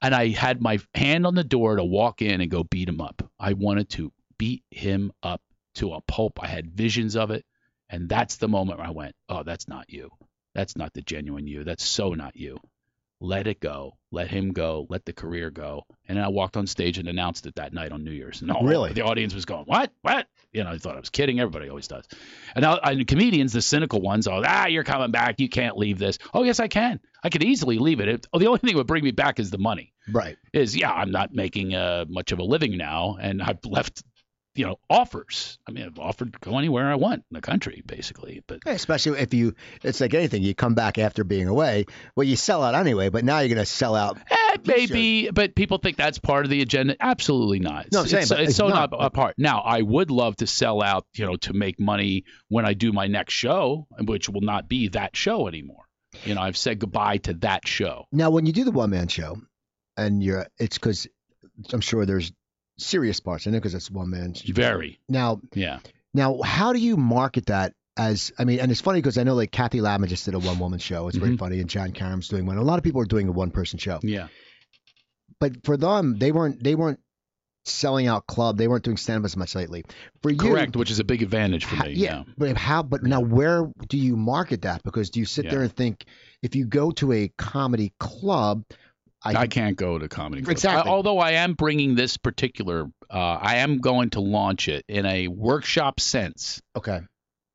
And 0.00 0.14
I 0.14 0.28
had 0.28 0.60
my 0.60 0.78
hand 0.94 1.26
on 1.26 1.34
the 1.34 1.44
door 1.44 1.76
to 1.76 1.84
walk 1.84 2.20
in 2.22 2.40
and 2.40 2.50
go 2.50 2.64
beat 2.64 2.88
him 2.88 3.00
up. 3.00 3.22
I 3.38 3.54
wanted 3.54 3.88
to 3.90 4.12
beat 4.38 4.62
him 4.70 5.12
up 5.22 5.40
to 5.76 5.92
a 5.92 6.00
pulp. 6.02 6.42
I 6.42 6.46
had 6.46 6.70
visions 6.70 7.16
of 7.16 7.30
it. 7.30 7.44
And 7.88 8.08
that's 8.08 8.36
the 8.36 8.48
moment 8.48 8.78
where 8.78 8.88
I 8.88 8.90
went, 8.90 9.14
oh, 9.28 9.42
that's 9.42 9.68
not 9.68 9.90
you. 9.90 10.10
That's 10.54 10.76
not 10.76 10.92
the 10.92 11.02
genuine 11.02 11.46
you. 11.46 11.64
That's 11.64 11.84
so 11.84 12.14
not 12.14 12.36
you 12.36 12.58
let 13.20 13.46
it 13.46 13.60
go, 13.60 13.96
let 14.10 14.28
him 14.28 14.52
go, 14.52 14.86
let 14.90 15.04
the 15.04 15.12
career 15.12 15.50
go. 15.50 15.84
And 16.08 16.18
I 16.18 16.28
walked 16.28 16.56
on 16.56 16.66
stage 16.66 16.98
and 16.98 17.08
announced 17.08 17.46
it 17.46 17.54
that 17.56 17.72
night 17.72 17.92
on 17.92 18.04
New 18.04 18.10
Year's. 18.10 18.42
And 18.42 18.50
all, 18.50 18.64
really? 18.64 18.92
The 18.92 19.02
audience 19.02 19.34
was 19.34 19.44
going, 19.44 19.64
what? 19.64 19.92
What? 20.02 20.26
You 20.52 20.64
know, 20.64 20.70
I 20.70 20.78
thought 20.78 20.96
I 20.96 21.00
was 21.00 21.10
kidding. 21.10 21.40
Everybody 21.40 21.68
always 21.68 21.88
does. 21.88 22.06
And 22.54 22.62
now 22.62 22.78
and 22.78 23.06
comedians, 23.06 23.52
the 23.52 23.62
cynical 23.62 24.00
ones, 24.00 24.26
are, 24.26 24.42
ah, 24.46 24.66
you're 24.66 24.84
coming 24.84 25.10
back. 25.10 25.40
You 25.40 25.48
can't 25.48 25.76
leave 25.76 25.98
this. 25.98 26.18
Oh, 26.32 26.42
yes, 26.42 26.60
I 26.60 26.68
can. 26.68 27.00
I 27.22 27.30
could 27.30 27.42
easily 27.42 27.78
leave 27.78 28.00
it. 28.00 28.08
it 28.08 28.26
oh, 28.32 28.38
the 28.38 28.46
only 28.46 28.58
thing 28.58 28.72
that 28.72 28.76
would 28.76 28.86
bring 28.86 29.04
me 29.04 29.10
back 29.10 29.40
is 29.40 29.50
the 29.50 29.58
money. 29.58 29.92
Right. 30.12 30.36
Is, 30.52 30.76
yeah, 30.76 30.92
I'm 30.92 31.10
not 31.10 31.32
making 31.32 31.74
uh, 31.74 32.04
much 32.08 32.32
of 32.32 32.38
a 32.38 32.44
living 32.44 32.76
now. 32.76 33.16
And 33.20 33.42
I've 33.42 33.58
left 33.64 34.02
you 34.54 34.64
know 34.64 34.78
offers. 34.88 35.58
I 35.68 35.72
mean, 35.72 35.84
I've 35.84 35.98
offered 35.98 36.32
to 36.32 36.38
go 36.38 36.58
anywhere 36.58 36.90
I 36.90 36.94
want 36.94 37.24
in 37.30 37.34
the 37.34 37.40
country, 37.40 37.82
basically. 37.86 38.42
But 38.46 38.60
especially 38.66 39.18
if 39.20 39.34
you, 39.34 39.54
it's 39.82 40.00
like 40.00 40.14
anything. 40.14 40.42
You 40.42 40.54
come 40.54 40.74
back 40.74 40.98
after 40.98 41.24
being 41.24 41.48
away. 41.48 41.86
Well, 42.16 42.24
you 42.24 42.36
sell 42.36 42.62
out 42.62 42.74
anyway, 42.74 43.08
but 43.08 43.24
now 43.24 43.40
you're 43.40 43.48
going 43.48 43.58
to 43.58 43.66
sell 43.66 43.94
out. 43.94 44.18
Eh, 44.30 44.56
maybe, 44.64 45.30
but 45.30 45.54
people 45.54 45.78
think 45.78 45.96
that's 45.96 46.18
part 46.18 46.44
of 46.44 46.50
the 46.50 46.62
agenda. 46.62 46.96
Absolutely 47.00 47.58
not. 47.58 47.86
No, 47.92 48.00
I'm 48.00 48.06
saying, 48.06 48.22
it's, 48.22 48.30
it's, 48.30 48.40
it's 48.40 48.56
so 48.56 48.68
not, 48.68 48.92
not 48.92 49.04
a 49.04 49.10
part. 49.10 49.34
Now, 49.38 49.60
I 49.60 49.82
would 49.82 50.10
love 50.10 50.36
to 50.36 50.46
sell 50.46 50.82
out, 50.82 51.06
you 51.14 51.26
know, 51.26 51.36
to 51.36 51.52
make 51.52 51.80
money 51.80 52.24
when 52.48 52.64
I 52.64 52.74
do 52.74 52.92
my 52.92 53.06
next 53.06 53.34
show, 53.34 53.86
which 54.00 54.28
will 54.28 54.42
not 54.42 54.68
be 54.68 54.88
that 54.88 55.16
show 55.16 55.48
anymore. 55.48 55.84
You 56.24 56.36
know, 56.36 56.42
I've 56.42 56.56
said 56.56 56.78
goodbye 56.78 57.18
to 57.18 57.34
that 57.34 57.66
show. 57.66 58.06
Now, 58.12 58.30
when 58.30 58.46
you 58.46 58.52
do 58.52 58.64
the 58.64 58.70
one 58.70 58.90
man 58.90 59.08
show, 59.08 59.36
and 59.96 60.22
you're, 60.22 60.46
it's 60.58 60.78
because 60.78 61.08
I'm 61.72 61.80
sure 61.80 62.06
there's 62.06 62.32
serious 62.78 63.20
parts 63.20 63.46
I 63.46 63.50
know 63.50 63.58
because 63.58 63.74
it's 63.74 63.90
one 63.90 64.10
man. 64.10 64.34
Very. 64.46 65.00
Now, 65.08 65.40
yeah. 65.54 65.80
Now, 66.12 66.40
how 66.42 66.72
do 66.72 66.78
you 66.78 66.96
market 66.96 67.46
that 67.46 67.74
as? 67.96 68.32
I 68.38 68.44
mean, 68.44 68.60
and 68.60 68.70
it's 68.70 68.80
funny 68.80 69.00
because 69.00 69.18
I 69.18 69.24
know 69.24 69.34
like 69.34 69.50
Kathy 69.50 69.80
Ladman 69.80 70.08
just 70.08 70.24
did 70.24 70.34
a 70.34 70.38
one 70.38 70.58
woman 70.58 70.78
show. 70.78 71.08
It's 71.08 71.16
mm-hmm. 71.16 71.26
very 71.26 71.36
funny, 71.36 71.60
and 71.60 71.68
John 71.68 71.90
Karam's 71.90 72.28
doing 72.28 72.46
one. 72.46 72.56
A 72.56 72.62
lot 72.62 72.78
of 72.78 72.84
people 72.84 73.00
are 73.00 73.06
doing 73.06 73.28
a 73.28 73.32
one 73.32 73.50
person 73.50 73.78
show. 73.78 73.98
Yeah. 74.02 74.28
But 75.40 75.64
for 75.64 75.76
them, 75.76 76.18
they 76.18 76.30
weren't 76.30 76.62
they 76.62 76.74
weren't 76.74 77.00
selling 77.64 78.06
out 78.06 78.26
club. 78.26 78.56
They 78.58 78.68
weren't 78.68 78.84
doing 78.84 78.96
stand 78.96 79.20
up 79.20 79.24
as 79.24 79.36
much 79.36 79.54
lately. 79.54 79.84
For 80.22 80.30
you, 80.30 80.38
correct, 80.38 80.76
which 80.76 80.90
is 80.90 81.00
a 81.00 81.04
big 81.04 81.22
advantage 81.22 81.64
for 81.64 81.76
me. 81.76 81.92
Yeah, 81.94 82.18
yeah, 82.18 82.22
but 82.36 82.56
how? 82.56 82.82
But 82.82 83.02
now, 83.02 83.20
where 83.20 83.70
do 83.88 83.98
you 83.98 84.16
market 84.16 84.62
that? 84.62 84.82
Because 84.84 85.10
do 85.10 85.20
you 85.20 85.26
sit 85.26 85.46
yeah. 85.46 85.50
there 85.52 85.62
and 85.62 85.74
think 85.74 86.04
if 86.42 86.54
you 86.54 86.66
go 86.66 86.90
to 86.92 87.12
a 87.12 87.32
comedy 87.36 87.92
club, 87.98 88.64
I, 89.24 89.34
I 89.34 89.46
can't 89.46 89.76
go 89.76 89.98
to 89.98 90.08
comedy 90.08 90.42
club. 90.42 90.52
Exactly. 90.52 90.90
I, 90.90 90.92
although 90.92 91.18
I 91.18 91.32
am 91.32 91.54
bringing 91.54 91.94
this 91.94 92.16
particular, 92.16 92.86
uh, 93.10 93.38
I 93.40 93.56
am 93.56 93.78
going 93.78 94.10
to 94.10 94.20
launch 94.20 94.68
it 94.68 94.84
in 94.88 95.06
a 95.06 95.28
workshop 95.28 96.00
sense. 96.00 96.60
Okay. 96.76 97.00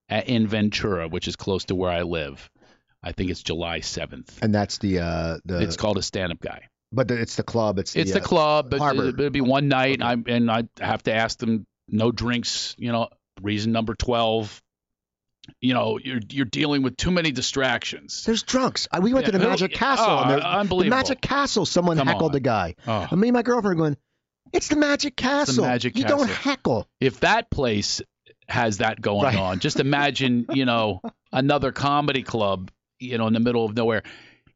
At, 0.10 0.28
in 0.28 0.48
Ventura, 0.48 1.08
which 1.08 1.28
is 1.28 1.36
close 1.36 1.66
to 1.66 1.76
where 1.76 1.92
I 1.92 2.02
live. 2.02 2.50
I 3.04 3.12
think 3.12 3.30
it's 3.30 3.44
July 3.44 3.80
7th. 3.80 4.42
And 4.42 4.54
that's 4.54 4.80
the 4.80 5.00
uh, 5.00 5.38
the. 5.46 5.62
It's 5.62 5.78
called 5.78 5.98
a 5.98 6.02
stand-up 6.02 6.40
guy. 6.40 6.68
But 6.92 7.12
it's 7.12 7.36
the 7.36 7.44
club. 7.44 7.78
It's 7.78 7.94
the, 7.94 8.02
it's 8.02 8.12
the 8.12 8.22
uh, 8.22 8.24
club. 8.24 8.72
But 8.72 8.80
Harbor. 8.80 9.10
it'll 9.10 9.30
be 9.30 9.42
one 9.42 9.68
night, 9.68 10.02
okay. 10.02 10.34
and 10.34 10.50
I 10.50 10.58
and 10.58 10.70
I 10.82 10.84
have 10.84 11.04
to 11.04 11.14
ask 11.14 11.38
them 11.38 11.66
no 11.88 12.12
drinks. 12.12 12.76
You 12.80 12.92
know, 12.92 13.10
reason 13.42 13.72
number 13.72 13.94
12 13.94 14.62
you 15.62 15.74
know 15.74 16.00
you're 16.04 16.20
you're 16.30 16.46
dealing 16.46 16.82
with 16.82 16.98
too 16.98 17.12
many 17.12 17.32
distractions. 17.32 18.24
There's 18.24 18.44
drunks. 18.44 18.88
I, 18.92 19.00
We 19.00 19.14
went 19.14 19.26
yeah. 19.26 19.32
to 19.34 19.38
the 19.38 19.48
Magic 19.48 19.72
oh, 19.74 19.78
Castle. 19.78 20.06
Oh, 20.08 20.24
and 20.24 20.42
unbelievable. 20.42 20.84
The 20.84 21.04
Magic 21.04 21.22
Castle. 21.22 21.66
Someone 21.66 21.98
Come 21.98 22.08
heckled 22.08 22.32
on. 22.32 22.34
the 22.34 22.40
guy. 22.40 22.76
Oh. 22.88 23.08
And 23.10 23.20
me 23.20 23.30
and 23.30 23.34
my 23.36 23.42
girlfriend 23.42 23.74
are 23.74 23.82
going. 23.82 23.98
It's 24.52 24.68
the 24.68 24.76
Magic 24.76 25.16
Castle. 25.16 25.64
The 25.64 25.70
Magic 25.70 25.98
you 25.98 26.04
Castle. 26.04 26.20
don't 26.20 26.30
heckle. 26.30 26.88
If 27.00 27.20
that 27.22 27.50
place 27.52 28.02
has 28.48 28.80
that 28.80 29.00
going 29.00 29.24
Right. 29.24 29.36
on, 29.36 29.60
just 29.60 29.80
imagine 29.80 30.46
you 30.54 30.66
know 30.66 31.02
another 31.32 31.72
comedy 31.72 32.24
club 32.24 32.72
you 33.00 33.18
know 33.18 33.28
in 33.28 33.34
the 33.34 33.40
middle 33.40 33.66
of 33.66 33.76
nowhere. 33.76 34.04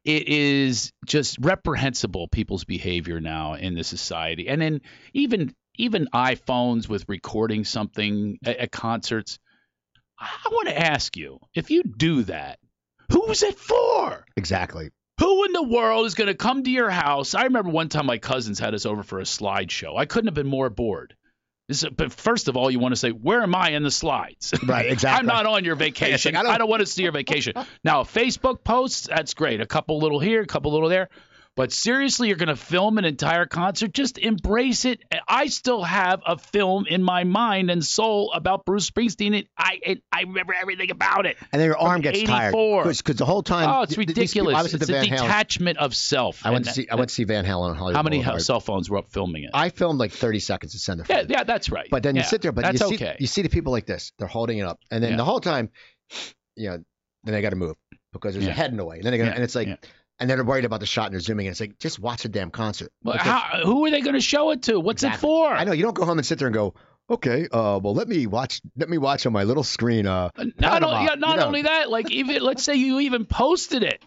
It 0.04 0.28
is 0.28 0.92
just 1.06 1.38
reprehensible 1.40 2.28
people's 2.28 2.64
behavior 2.64 3.20
now 3.20 3.54
in 3.54 3.74
this 3.74 3.88
society, 3.88 4.48
and 4.48 4.60
then 4.60 4.80
even 5.14 5.54
even 5.76 6.08
iPhones 6.14 6.88
with 6.88 7.04
recording 7.08 7.64
something 7.64 8.38
at, 8.44 8.56
at 8.58 8.70
concerts. 8.72 9.38
I 10.18 10.48
want 10.50 10.68
to 10.68 10.78
ask 10.78 11.16
you 11.16 11.38
if 11.54 11.70
you 11.70 11.82
do 11.82 12.22
that, 12.24 12.58
who's 13.10 13.42
it 13.42 13.58
for? 13.58 14.24
Exactly. 14.36 14.90
Who 15.20 15.44
in 15.44 15.52
the 15.52 15.62
world 15.62 16.06
is 16.06 16.14
going 16.14 16.26
to 16.28 16.34
come 16.34 16.64
to 16.64 16.70
your 16.70 16.90
house? 16.90 17.34
I 17.34 17.44
remember 17.44 17.70
one 17.70 17.88
time 17.88 18.06
my 18.06 18.18
cousins 18.18 18.58
had 18.58 18.74
us 18.74 18.84
over 18.86 19.02
for 19.02 19.20
a 19.20 19.24
slideshow. 19.24 19.96
I 19.96 20.06
couldn't 20.06 20.26
have 20.28 20.34
been 20.34 20.46
more 20.48 20.70
bored. 20.70 21.14
This 21.68 21.82
is, 21.82 21.88
but 21.96 22.12
first 22.12 22.48
of 22.48 22.56
all, 22.56 22.70
you 22.70 22.78
want 22.78 22.92
to 22.92 22.96
say, 23.00 23.10
where 23.10 23.42
am 23.42 23.54
I 23.54 23.70
in 23.70 23.82
the 23.84 23.90
slides? 23.90 24.52
Right, 24.66 24.86
exactly. 24.90 25.20
I'm 25.20 25.26
not 25.26 25.46
on 25.46 25.64
your 25.64 25.76
vacation. 25.86 26.36
I 26.36 26.40
I 26.40 26.42
don't- 26.42 26.58
don't, 26.58 26.68
want 26.70 26.80
to 26.80 26.86
see 26.86 27.04
your 27.04 27.12
vacation. 27.12 27.54
now, 27.84 28.02
Facebook 28.02 28.64
posts, 28.64 29.06
that's 29.06 29.34
great. 29.34 29.60
A 29.60 29.66
couple 29.66 29.98
little 29.98 30.18
here, 30.20 30.42
a 30.42 30.46
couple 30.46 30.72
little 30.72 30.88
there. 30.88 31.08
But 31.56 31.70
seriously, 31.72 32.26
you're 32.28 32.36
going 32.36 32.48
to 32.48 32.56
film 32.56 32.98
an 32.98 33.04
entire 33.04 33.46
concert? 33.46 33.92
Just 33.92 34.18
embrace 34.18 34.84
it. 34.84 35.00
I 35.28 35.46
still 35.46 35.84
have 35.84 36.20
a 36.26 36.36
film 36.36 36.86
in 36.88 37.00
my 37.00 37.22
mind 37.22 37.70
and 37.70 37.84
soul 37.84 38.32
about 38.34 38.64
Bruce 38.64 38.90
Springsteen. 38.90 39.38
It, 39.38 39.48
I 39.56 39.78
it, 39.80 40.02
I 40.10 40.22
remember 40.22 40.52
everything 40.60 40.90
about 40.90 41.26
it. 41.26 41.36
And 41.52 41.60
then 41.60 41.66
your 41.68 41.78
arm 41.78 42.00
gets 42.00 42.20
tired 42.24 42.48
84. 42.54 42.82
because 42.92 43.16
the 43.16 43.24
whole 43.24 43.42
time. 43.44 43.68
Oh, 43.70 43.82
it's 43.82 43.94
people- 43.94 44.12
ridiculous. 44.12 44.56
I 44.56 44.62
was 44.62 44.74
at 44.74 44.80
it's 44.80 44.90
the 44.90 44.96
a 44.98 45.00
Van 45.02 45.08
Halen. 45.10 45.22
detachment 45.22 45.78
of 45.78 45.94
self. 45.94 46.44
I 46.44 46.50
went 46.50 46.64
to 46.64 46.72
see. 46.72 46.88
I 46.90 46.96
went 46.96 47.10
to 47.10 47.14
see 47.14 47.22
Van 47.24 47.44
Halen 47.44 47.70
on 47.70 47.76
Hollywood. 47.76 47.96
how 47.96 48.02
many 48.02 48.16
Boulevard. 48.18 48.42
cell 48.42 48.58
phones 48.60 48.90
were 48.90 48.98
up 48.98 49.12
filming 49.12 49.44
it? 49.44 49.50
I 49.54 49.68
filmed 49.68 50.00
like 50.00 50.10
30 50.10 50.40
seconds 50.40 50.72
to 50.72 50.78
send 50.80 51.00
the 51.00 51.06
yeah, 51.08 51.22
yeah, 51.28 51.44
that's 51.44 51.70
right. 51.70 51.86
But 51.88 52.02
then 52.02 52.16
you 52.16 52.24
sit 52.24 52.42
there, 52.42 52.50
but 52.50 52.72
you 52.72 52.78
see, 52.78 52.94
okay. 52.96 53.16
you 53.20 53.28
see 53.28 53.42
the 53.42 53.48
people 53.48 53.70
like 53.70 53.86
this. 53.86 54.10
They're 54.18 54.26
holding 54.26 54.58
it 54.58 54.64
up, 54.66 54.80
and 54.90 55.04
then 55.04 55.12
Yeah. 55.12 55.16
the 55.18 55.24
whole 55.24 55.40
time, 55.40 55.70
you 56.56 56.70
know, 56.70 56.78
then 57.22 57.34
they 57.34 57.42
got 57.42 57.50
to 57.50 57.56
move 57.56 57.76
because 58.12 58.34
there's 58.34 58.46
a 58.46 58.52
head 58.52 58.70
in 58.72 58.76
the 58.76 58.84
way. 58.84 58.96
And 58.96 59.04
then 59.04 59.12
they 59.12 59.18
got, 59.18 59.24
Yeah, 59.26 59.34
and 59.34 59.44
it's 59.44 59.54
like, 59.54 59.68
yeah. 59.68 59.76
And 60.24 60.30
then 60.30 60.38
they're 60.38 60.44
worried 60.46 60.64
about 60.64 60.80
the 60.80 60.86
shot 60.86 61.04
and 61.04 61.12
they're 61.12 61.20
zooming 61.20 61.44
in. 61.44 61.50
It's 61.52 61.60
like 61.60 61.78
just 61.78 61.98
watch 61.98 62.22
the 62.22 62.30
damn 62.30 62.50
concert. 62.50 62.90
Well, 63.02 63.18
how, 63.18 63.60
who 63.62 63.84
are 63.84 63.90
they 63.90 64.00
going 64.00 64.14
to 64.14 64.22
show 64.22 64.52
it 64.52 64.62
to? 64.62 64.80
What's 64.80 65.02
Exactly. 65.02 65.18
it 65.18 65.20
for? 65.20 65.52
I 65.52 65.64
know 65.64 65.72
you 65.72 65.82
don't 65.82 65.94
go 65.94 66.06
home 66.06 66.16
and 66.16 66.24
sit 66.26 66.38
there 66.38 66.48
and 66.48 66.54
go, 66.54 66.72
okay, 67.10 67.46
uh, 67.52 67.78
well 67.82 67.92
let 67.92 68.08
me 68.08 68.26
watch, 68.26 68.62
let 68.78 68.88
me 68.88 68.96
watch 68.96 69.26
on 69.26 69.34
my 69.34 69.44
little 69.44 69.64
screen. 69.64 70.06
Uh, 70.06 70.30
Not, 70.38 70.56
Panama, 70.56 71.02
yeah, 71.02 71.14
not 71.16 71.30
you 71.32 71.36
know. 71.36 71.46
only 71.46 71.62
that, 71.62 71.90
like 71.90 72.10
even 72.10 72.42
let's 72.42 72.62
say 72.62 72.76
you 72.76 73.00
even 73.00 73.26
posted 73.26 73.82
it. 73.82 74.02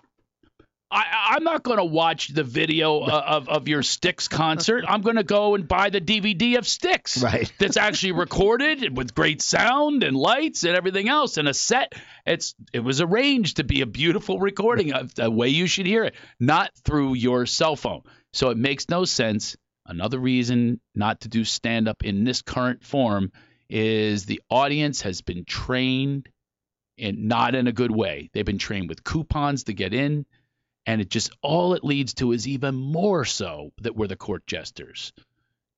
I, 0.90 1.34
I'm 1.36 1.44
not 1.44 1.64
going 1.64 1.78
to 1.78 1.86
watch 1.86 2.30
the 2.30 2.44
video 2.44 3.00
uh, 3.00 3.24
of, 3.28 3.50
of 3.50 3.68
your 3.68 3.84
Styx 3.84 4.28
concert. 4.30 4.86
I'm 4.88 5.02
going 5.02 5.18
to 5.18 5.24
go 5.24 5.56
and 5.56 5.68
buy 5.68 5.90
the 5.90 6.00
DVD 6.00 6.58
of 6.58 6.68
Styx. 6.68 7.22
Right. 7.22 7.52
That's 7.58 7.78
actually 7.78 8.12
recorded 8.14 8.96
with 8.96 9.14
great 9.14 9.42
sound 9.42 10.04
and 10.04 10.16
lights 10.16 10.64
and 10.64 10.76
everything 10.76 11.10
else 11.10 11.38
and 11.38 11.48
a 11.48 11.54
set. 11.54 11.94
It's 12.26 12.56
it 12.72 12.80
was 12.80 13.02
arranged 13.02 13.58
to 13.58 13.64
be 13.64 13.82
a 13.82 13.86
beautiful 13.86 14.40
recording 14.40 14.94
of 14.94 15.14
the 15.14 15.30
way 15.30 15.50
you 15.50 15.68
should 15.68 15.86
hear 15.86 16.06
it, 16.06 16.16
not 16.40 16.72
through 16.86 17.16
your 17.16 17.46
cell 17.46 17.76
phone. 17.76 18.04
So 18.34 18.50
it 18.50 18.58
makes 18.58 18.90
no 18.90 19.04
sense. 19.04 19.58
Another 19.86 20.20
reason 20.20 20.80
not 20.96 21.22
to 21.22 21.30
do 21.30 21.44
stand 21.44 21.88
up 21.88 22.04
in 22.04 22.24
this 22.24 22.42
current 22.42 22.84
form 22.84 23.32
is 23.70 24.26
the 24.26 24.42
audience 24.50 25.02
has 25.02 25.22
been 25.22 25.46
trained 25.46 26.30
and 26.98 27.26
not 27.28 27.56
in 27.56 27.68
a 27.68 27.72
good 27.72 27.92
way. 27.92 28.30
They've 28.34 28.46
been 28.46 28.58
trained 28.58 28.90
with 28.90 29.04
coupons 29.04 29.66
to 29.66 29.74
get 29.74 29.94
in, 29.94 30.26
And 30.88 31.02
it 31.02 31.10
just 31.10 31.32
all 31.44 31.74
it 31.76 31.84
leads 31.84 32.16
to 32.16 32.32
is 32.32 32.48
even 32.48 32.74
more 32.76 33.26
so 33.26 33.72
that 33.82 33.96
we're 33.96 34.08
the 34.08 34.16
court 34.16 34.48
jesters, 34.48 35.14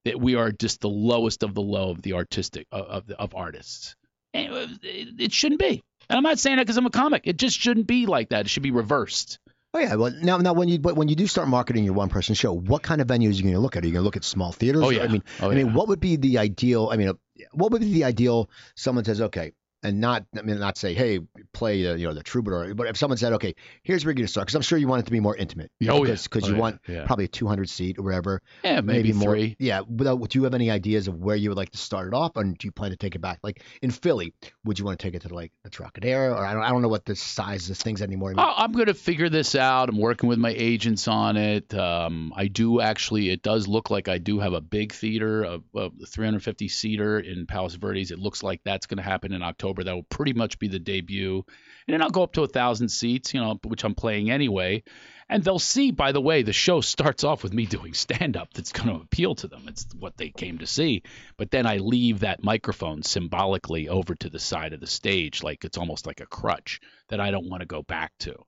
that 0.05 0.21
we 0.21 0.35
are 0.35 0.51
just 0.51 0.79
the 0.79 0.89
lowest 0.89 1.43
of 1.43 1.53
the 1.55 1.61
low 1.61 1.89
of 1.89 2.01
the 2.01 2.13
artistic 2.13 2.67
of 2.71 2.85
of, 2.85 3.11
of 3.11 3.35
artists. 3.35 3.95
And 4.33 4.53
it, 4.83 5.19
it 5.19 5.31
shouldn't 5.33 5.59
be. 5.59 5.81
And 6.09 6.17
I'm 6.17 6.23
not 6.23 6.39
saying 6.39 6.57
that 6.57 6.63
because 6.63 6.77
I'm 6.77 6.85
a 6.85 6.91
comic. 6.91 7.23
It 7.25 7.37
just 7.37 7.59
shouldn't 7.59 7.87
be 7.87 8.05
like 8.05 8.29
that. 8.29 8.45
It 8.45 8.49
should 8.49 8.63
be 8.63 8.71
reversed. 8.71 9.39
Oh 9.73 9.79
yeah. 9.79 9.95
Well, 9.95 10.11
now, 10.21 10.37
now 10.37 10.53
when 10.53 10.67
you 10.67 10.79
but 10.79 10.95
when 10.95 11.07
you 11.07 11.15
do 11.15 11.27
start 11.27 11.47
marketing 11.47 11.83
your 11.83 11.93
one 11.93 12.09
person 12.09 12.35
show, 12.35 12.53
what 12.53 12.81
kind 12.83 13.01
of 13.01 13.07
venues 13.07 13.33
are 13.33 13.37
you 13.37 13.43
going 13.43 13.53
to 13.55 13.59
look 13.59 13.75
at? 13.75 13.83
Are 13.83 13.87
you 13.87 13.93
going 13.93 14.01
to 14.01 14.05
look 14.05 14.15
at 14.15 14.23
small 14.23 14.51
theaters? 14.51 14.83
Oh, 14.83 14.89
yeah. 14.89 15.03
I 15.03 15.07
mean, 15.07 15.23
Oh, 15.41 15.49
I 15.51 15.55
mean, 15.55 15.67
yeah. 15.67 15.73
what 15.73 15.87
would 15.87 15.99
be 15.99 16.15
the 16.15 16.37
ideal? 16.37 16.89
I 16.91 16.97
mean, 16.97 17.09
uh, 17.09 17.13
what 17.51 17.71
would 17.71 17.81
be 17.81 17.91
the 17.93 18.03
ideal? 18.03 18.49
Someone 18.75 19.05
says, 19.05 19.21
okay, 19.21 19.53
and 19.83 19.99
not 20.01 20.25
I 20.37 20.41
mean, 20.41 20.59
not 20.59 20.77
say, 20.77 20.93
hey, 20.93 21.19
play 21.53 21.87
uh, 21.87 21.95
you 21.95 22.07
know 22.07 22.13
the 22.13 22.23
troubadour, 22.23 22.73
but 22.75 22.87
if 22.87 22.97
someone 22.97 23.17
said, 23.17 23.33
okay, 23.33 23.55
here's 23.83 24.03
where 24.05 24.11
you're 24.11 24.15
going 24.15 24.25
to 24.27 24.31
start, 24.31 24.47
because 24.47 24.55
I'm 24.55 24.61
sure 24.61 24.77
you 24.77 24.87
want 24.87 25.01
it 25.01 25.05
to 25.05 25.11
be 25.11 25.19
more 25.19 25.35
intimate. 25.35 25.71
Oh, 25.89 26.03
yeah. 26.05 26.15
Because 26.21 26.43
Oh, 26.43 26.47
you 26.47 26.53
yeah. 26.53 26.59
want 26.59 26.79
Yeah. 26.87 27.05
probably 27.05 27.25
a 27.25 27.29
200 27.29 27.69
seat 27.69 27.97
or 27.99 28.03
whatever. 28.03 28.41
Yeah, 28.63 28.81
maybe, 28.81 29.13
more. 29.13 29.31
three. 29.31 29.55
Yeah. 29.59 29.81
Without, 29.81 30.27
do 30.29 30.39
you 30.39 30.43
have 30.43 30.53
any 30.53 30.69
ideas 30.71 31.07
of 31.07 31.15
where 31.15 31.35
you 31.35 31.49
would 31.49 31.57
like 31.57 31.71
to 31.71 31.77
start 31.77 32.07
it 32.07 32.13
off, 32.13 32.35
and 32.35 32.57
do 32.57 32.67
you 32.67 32.71
plan 32.71 32.91
to 32.91 32.97
take 32.97 33.15
it 33.15 33.19
back? 33.19 33.39
Like 33.43 33.63
in 33.81 33.91
Philly, 33.91 34.33
would 34.65 34.77
you 34.79 34.85
want 34.85 34.99
to 34.99 35.03
take 35.05 35.15
it 35.15 35.21
to 35.27 35.33
like 35.33 35.51
the 35.63 35.69
Trocadero, 35.69 36.33
or 36.35 36.45
I 36.45 36.53
don't, 36.53 36.63
I 36.63 36.69
don't 36.69 36.81
know 36.81 36.87
what 36.89 37.05
the 37.05 37.15
size 37.15 37.69
of 37.69 37.77
things 37.77 38.01
anymore. 38.01 38.31
I 38.31 38.33
mean, 38.35 38.53
I'm 38.57 38.71
going 38.73 38.87
to 38.87 38.93
figure 38.93 39.29
this 39.29 39.55
out. 39.55 39.89
I'm 39.89 39.97
working 39.97 40.27
with 40.29 40.39
my 40.39 40.53
agents 40.55 41.07
on 41.07 41.37
it. 41.37 41.73
Um, 41.73 42.33
I 42.35 42.47
do 42.47 42.81
actually. 42.81 43.29
It 43.29 43.43
does 43.43 43.67
look 43.67 43.89
like 43.89 44.07
I 44.07 44.17
do 44.17 44.39
have 44.39 44.53
a 44.53 44.61
big 44.61 44.93
theater, 44.93 45.43
a, 45.43 45.59
a 45.75 45.89
350 46.07 46.67
seater 46.67 47.19
in 47.19 47.45
Palos 47.45 47.75
Verdes. 47.75 48.11
It 48.11 48.19
looks 48.19 48.43
like 48.43 48.61
that's 48.63 48.85
going 48.87 48.97
to 48.97 49.03
happen 49.03 49.31
in 49.31 49.41
October. 49.41 49.68
That 49.73 49.95
will 49.95 50.03
pretty 50.03 50.33
much 50.33 50.59
be 50.59 50.67
the 50.67 50.79
debut, 50.79 51.43
and 51.87 51.93
then 51.93 52.01
I'll 52.01 52.09
go 52.09 52.23
up 52.23 52.33
to 52.33 52.43
a 52.43 52.47
thousand 52.47 52.89
seats, 52.89 53.33
you 53.33 53.39
know, 53.41 53.59
which 53.63 53.83
I'm 53.83 53.95
playing 53.95 54.29
anyway. 54.29 54.83
And 55.31 55.43
they'll 55.43 55.59
see, 55.59 55.91
by 55.91 56.11
the 56.11 56.21
way, 56.21 56.41
the 56.41 56.53
show 56.53 56.81
starts 56.81 57.23
off 57.23 57.43
with 57.43 57.53
me 57.53 57.67
doing 57.67 57.93
stand 57.93 58.35
up. 58.35 58.51
That's 58.53 58.71
going 58.71 58.89
to 58.89 59.03
appeal 59.03 59.35
to 59.35 59.47
them. 59.47 59.65
It's 59.67 59.85
what 59.97 60.17
they 60.17 60.29
came 60.29 60.57
to 60.57 60.65
see. 60.65 61.03
But 61.37 61.51
then 61.51 61.67
I 61.67 61.77
leave 61.77 62.21
that 62.21 62.43
microphone 62.43 63.03
symbolically 63.03 63.89
over 63.89 64.15
to 64.15 64.29
the 64.29 64.39
side 64.39 64.73
of 64.73 64.79
the 64.79 64.87
stage, 64.87 65.43
like 65.43 65.65
it's 65.65 65.77
almost 65.77 66.07
like 66.07 66.19
a 66.19 66.25
crutch 66.25 66.81
that 67.09 67.19
I 67.19 67.29
don't 67.29 67.47
want 67.47 67.61
to 67.61 67.67
go 67.67 67.83
back 67.83 68.11
to. 68.19 68.43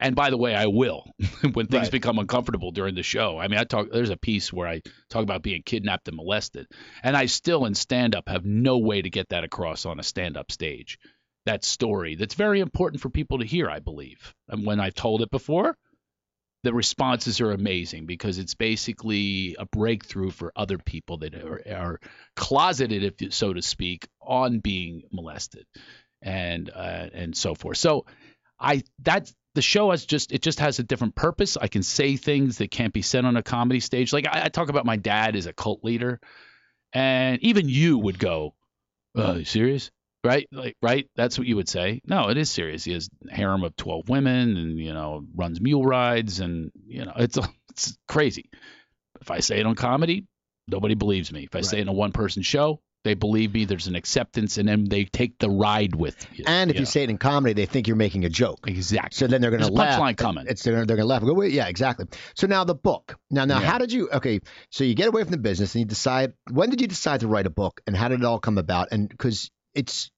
And 0.00 0.16
by 0.16 0.30
the 0.30 0.36
way, 0.36 0.54
I 0.54 0.66
will 0.66 1.04
when 1.52 1.66
things 1.66 1.84
Right. 1.84 1.90
become 1.92 2.18
uncomfortable 2.18 2.72
during 2.72 2.94
the 2.94 3.02
show. 3.02 3.38
I 3.38 3.48
mean, 3.48 3.58
I 3.58 3.64
talk. 3.64 3.88
There's 3.92 4.10
a 4.10 4.16
piece 4.16 4.52
where 4.52 4.66
I 4.68 4.82
talk 5.08 5.22
about 5.22 5.42
being 5.42 5.62
kidnapped 5.62 6.08
and 6.08 6.16
molested, 6.16 6.66
and 7.02 7.16
I 7.16 7.26
still 7.26 7.64
in 7.64 7.74
stand 7.74 8.14
up 8.14 8.28
have 8.28 8.44
no 8.44 8.78
way 8.78 9.00
to 9.02 9.10
get 9.10 9.28
that 9.30 9.44
across 9.44 9.86
on 9.86 10.00
a 10.00 10.02
stand 10.02 10.36
up 10.36 10.50
stage. 10.50 10.98
That 11.46 11.64
story 11.64 12.16
that's 12.16 12.34
very 12.34 12.60
important 12.60 13.02
for 13.02 13.10
people 13.10 13.38
to 13.38 13.44
hear, 13.46 13.68
I 13.70 13.78
believe. 13.78 14.34
And 14.48 14.66
when 14.66 14.80
I've 14.80 14.94
told 14.94 15.22
it 15.22 15.30
before, 15.30 15.76
the 16.64 16.72
responses 16.72 17.40
are 17.42 17.52
amazing 17.52 18.06
because 18.06 18.38
it's 18.38 18.54
basically 18.54 19.54
a 19.58 19.66
breakthrough 19.66 20.30
for 20.30 20.50
other 20.56 20.78
people 20.78 21.18
that 21.18 21.34
are, 21.34 21.60
are 21.70 22.00
closeted, 22.36 23.04
if 23.04 23.20
you- 23.20 23.30
so 23.30 23.52
to 23.52 23.60
speak, 23.62 24.08
on 24.22 24.60
being 24.60 25.02
molested 25.12 25.66
and 26.22 26.70
uh, 26.70 27.08
and 27.12 27.36
so 27.36 27.54
forth. 27.54 27.76
So 27.76 28.06
I 28.58 28.82
that 29.02 29.30
the 29.54 29.62
show 29.62 29.90
has 29.90 30.04
just 30.04 30.32
it 30.32 30.42
just 30.42 30.60
has 30.60 30.78
a 30.78 30.82
different 30.82 31.14
purpose. 31.14 31.56
I 31.56 31.68
can 31.68 31.82
say 31.82 32.16
things 32.16 32.58
that 32.58 32.70
can't 32.70 32.92
be 32.92 33.02
said 33.02 33.24
on 33.24 33.36
a 33.36 33.42
comedy 33.42 33.80
stage. 33.80 34.12
Like 34.12 34.26
I, 34.26 34.44
I 34.44 34.48
talk 34.48 34.68
about 34.68 34.84
my 34.84 34.96
dad 34.96 35.36
as 35.36 35.46
a 35.46 35.52
cult 35.52 35.84
leader, 35.84 36.20
and 36.92 37.40
even 37.42 37.68
you 37.68 37.98
would 37.98 38.18
go, 38.18 38.54
"Uh, 39.16 39.34
you 39.38 39.44
serious?" 39.44 39.90
Right? 40.24 40.48
Like 40.50 40.76
right? 40.82 41.08
That's 41.16 41.38
what 41.38 41.46
you 41.46 41.56
would 41.56 41.68
say. 41.68 42.00
No, 42.06 42.30
it 42.30 42.36
is 42.36 42.50
serious. 42.50 42.84
He 42.84 42.92
has 42.92 43.08
a 43.30 43.34
harem 43.34 43.62
of 43.62 43.76
twelve 43.76 44.08
women, 44.08 44.56
and 44.56 44.78
you 44.78 44.92
know 44.92 45.24
runs 45.34 45.60
mule 45.60 45.84
rides, 45.84 46.40
and 46.40 46.72
you 46.86 47.04
know 47.04 47.12
it's 47.16 47.38
it's 47.70 47.96
crazy. 48.08 48.50
If 49.20 49.30
I 49.30 49.40
say 49.40 49.60
it 49.60 49.66
on 49.66 49.76
comedy, 49.76 50.26
nobody 50.66 50.94
believes 50.94 51.32
me. 51.32 51.44
If 51.44 51.54
I 51.54 51.60
say 51.60 51.78
it 51.78 51.82
in 51.82 51.88
a 51.88 51.92
one 51.92 52.12
person 52.12 52.42
show, 52.42 52.80
they 53.04 53.14
believe 53.14 53.54
me. 53.54 53.64
There's 53.66 53.86
an 53.86 53.94
acceptance, 53.94 54.58
and 54.58 54.68
then 54.68 54.84
they 54.88 55.04
take 55.04 55.38
the 55.38 55.48
ride 55.50 55.94
with 55.94 56.26
you. 56.34 56.44
and 56.46 56.70
if 56.70 56.76
you 56.76 56.80
know. 56.82 56.86
say 56.86 57.04
it 57.04 57.10
in 57.10 57.18
comedy, 57.18 57.52
they 57.52 57.66
think 57.66 57.86
you're 57.86 57.96
making 57.96 58.24
a 58.24 58.28
joke. 58.28 58.60
exactly. 58.66 59.10
So 59.16 59.26
then 59.26 59.40
they're 59.40 59.50
going 59.50 59.62
to 59.62 59.70
laugh. 59.72 60.00
punchline 60.00 60.16
coming. 60.16 60.46
It's 60.48 60.62
they're, 60.62 60.74
they're 60.86 60.96
going 60.96 61.00
to 61.00 61.04
laugh. 61.06 61.22
Go, 61.22 61.34
"Wait, 61.34 61.52
yeah, 61.52 61.68
exactly. 61.68 62.06
So 62.34 62.46
now 62.46 62.64
the 62.64 62.74
book. 62.74 63.16
Now, 63.30 63.44
now, 63.44 63.60
Yeah. 63.60 63.66
how 63.70 63.78
did 63.78 63.92
you? 63.92 64.08
Okay, 64.10 64.40
so 64.70 64.82
you 64.84 64.94
get 64.94 65.08
away 65.08 65.22
from 65.22 65.30
the 65.32 65.38
business 65.38 65.74
and 65.74 65.80
you 65.80 65.86
decide. 65.86 66.32
When 66.50 66.70
did 66.70 66.80
you 66.80 66.86
decide 66.88 67.20
to 67.20 67.28
write 67.28 67.46
a 67.46 67.50
book, 67.50 67.80
and 67.86 67.96
how 67.96 68.08
did 68.08 68.20
it 68.20 68.24
all 68.24 68.38
come 68.40 68.58
about? 68.58 68.88
And 68.90 69.08
because 69.08 69.50
it's 69.74 70.10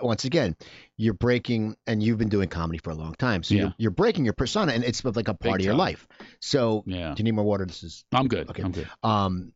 once 0.00 0.24
again, 0.24 0.56
you're 0.96 1.14
breaking, 1.14 1.76
and 1.86 2.00
you've 2.02 2.16
been 2.16 2.28
doing 2.28 2.48
comedy 2.48 2.78
for 2.78 2.90
a 2.90 2.94
long 2.94 3.12
time, 3.14 3.42
so 3.42 3.54
Yeah. 3.54 3.60
you're, 3.62 3.74
you're 3.78 3.90
breaking 3.90 4.24
your 4.24 4.34
persona, 4.34 4.72
and 4.72 4.84
it's 4.84 5.04
like 5.04 5.26
a 5.28 5.34
part 5.34 5.40
Big 5.40 5.54
of 5.56 5.60
your 5.64 5.72
time. 5.72 5.78
life. 5.78 6.06
So, 6.40 6.84
Yeah. 6.86 7.08
do 7.14 7.20
you 7.20 7.24
need 7.24 7.32
more 7.34 7.44
water? 7.44 7.66
This 7.66 7.82
is 7.82 8.04
I'm 8.12 8.28
good. 8.28 8.48
Okay. 8.50 8.62
I'm 8.62 8.70
good. 8.72 8.88
um. 9.02 9.52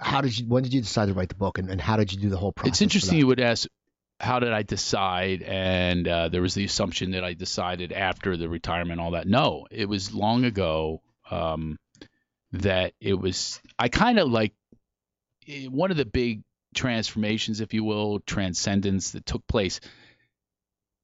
How 0.00 0.20
did 0.20 0.38
you? 0.38 0.46
When 0.46 0.62
did 0.62 0.72
you 0.72 0.80
decide 0.80 1.06
to 1.06 1.14
write 1.14 1.28
the 1.28 1.34
book, 1.34 1.58
and, 1.58 1.70
and 1.70 1.80
how 1.80 1.96
did 1.96 2.12
you 2.12 2.20
do 2.20 2.28
the 2.28 2.36
whole 2.36 2.52
process? 2.52 2.74
It's 2.74 2.82
interesting 2.82 3.18
you 3.18 3.26
would 3.26 3.40
ask, 3.40 3.68
how 4.20 4.38
did 4.38 4.52
I 4.52 4.62
decide? 4.62 5.42
And 5.42 6.06
uh, 6.06 6.28
there 6.28 6.42
was 6.42 6.54
the 6.54 6.64
assumption 6.64 7.12
that 7.12 7.24
I 7.24 7.34
decided 7.34 7.92
after 7.92 8.36
the 8.36 8.48
retirement, 8.48 9.00
all 9.00 9.12
that. 9.12 9.26
No, 9.26 9.66
it 9.70 9.88
was 9.88 10.12
long 10.12 10.44
ago 10.44 11.02
um, 11.30 11.78
that 12.52 12.92
it 13.00 13.14
was. 13.14 13.60
I 13.78 13.88
kind 13.88 14.18
of 14.18 14.28
like 14.28 14.54
eh, 15.48 15.66
one 15.66 15.90
of 15.90 15.96
the 15.96 16.06
big 16.06 16.42
transformations, 16.74 17.60
if 17.60 17.74
you 17.74 17.84
will, 17.84 18.20
transcendence 18.20 19.12
that 19.12 19.26
took 19.26 19.46
place 19.46 19.80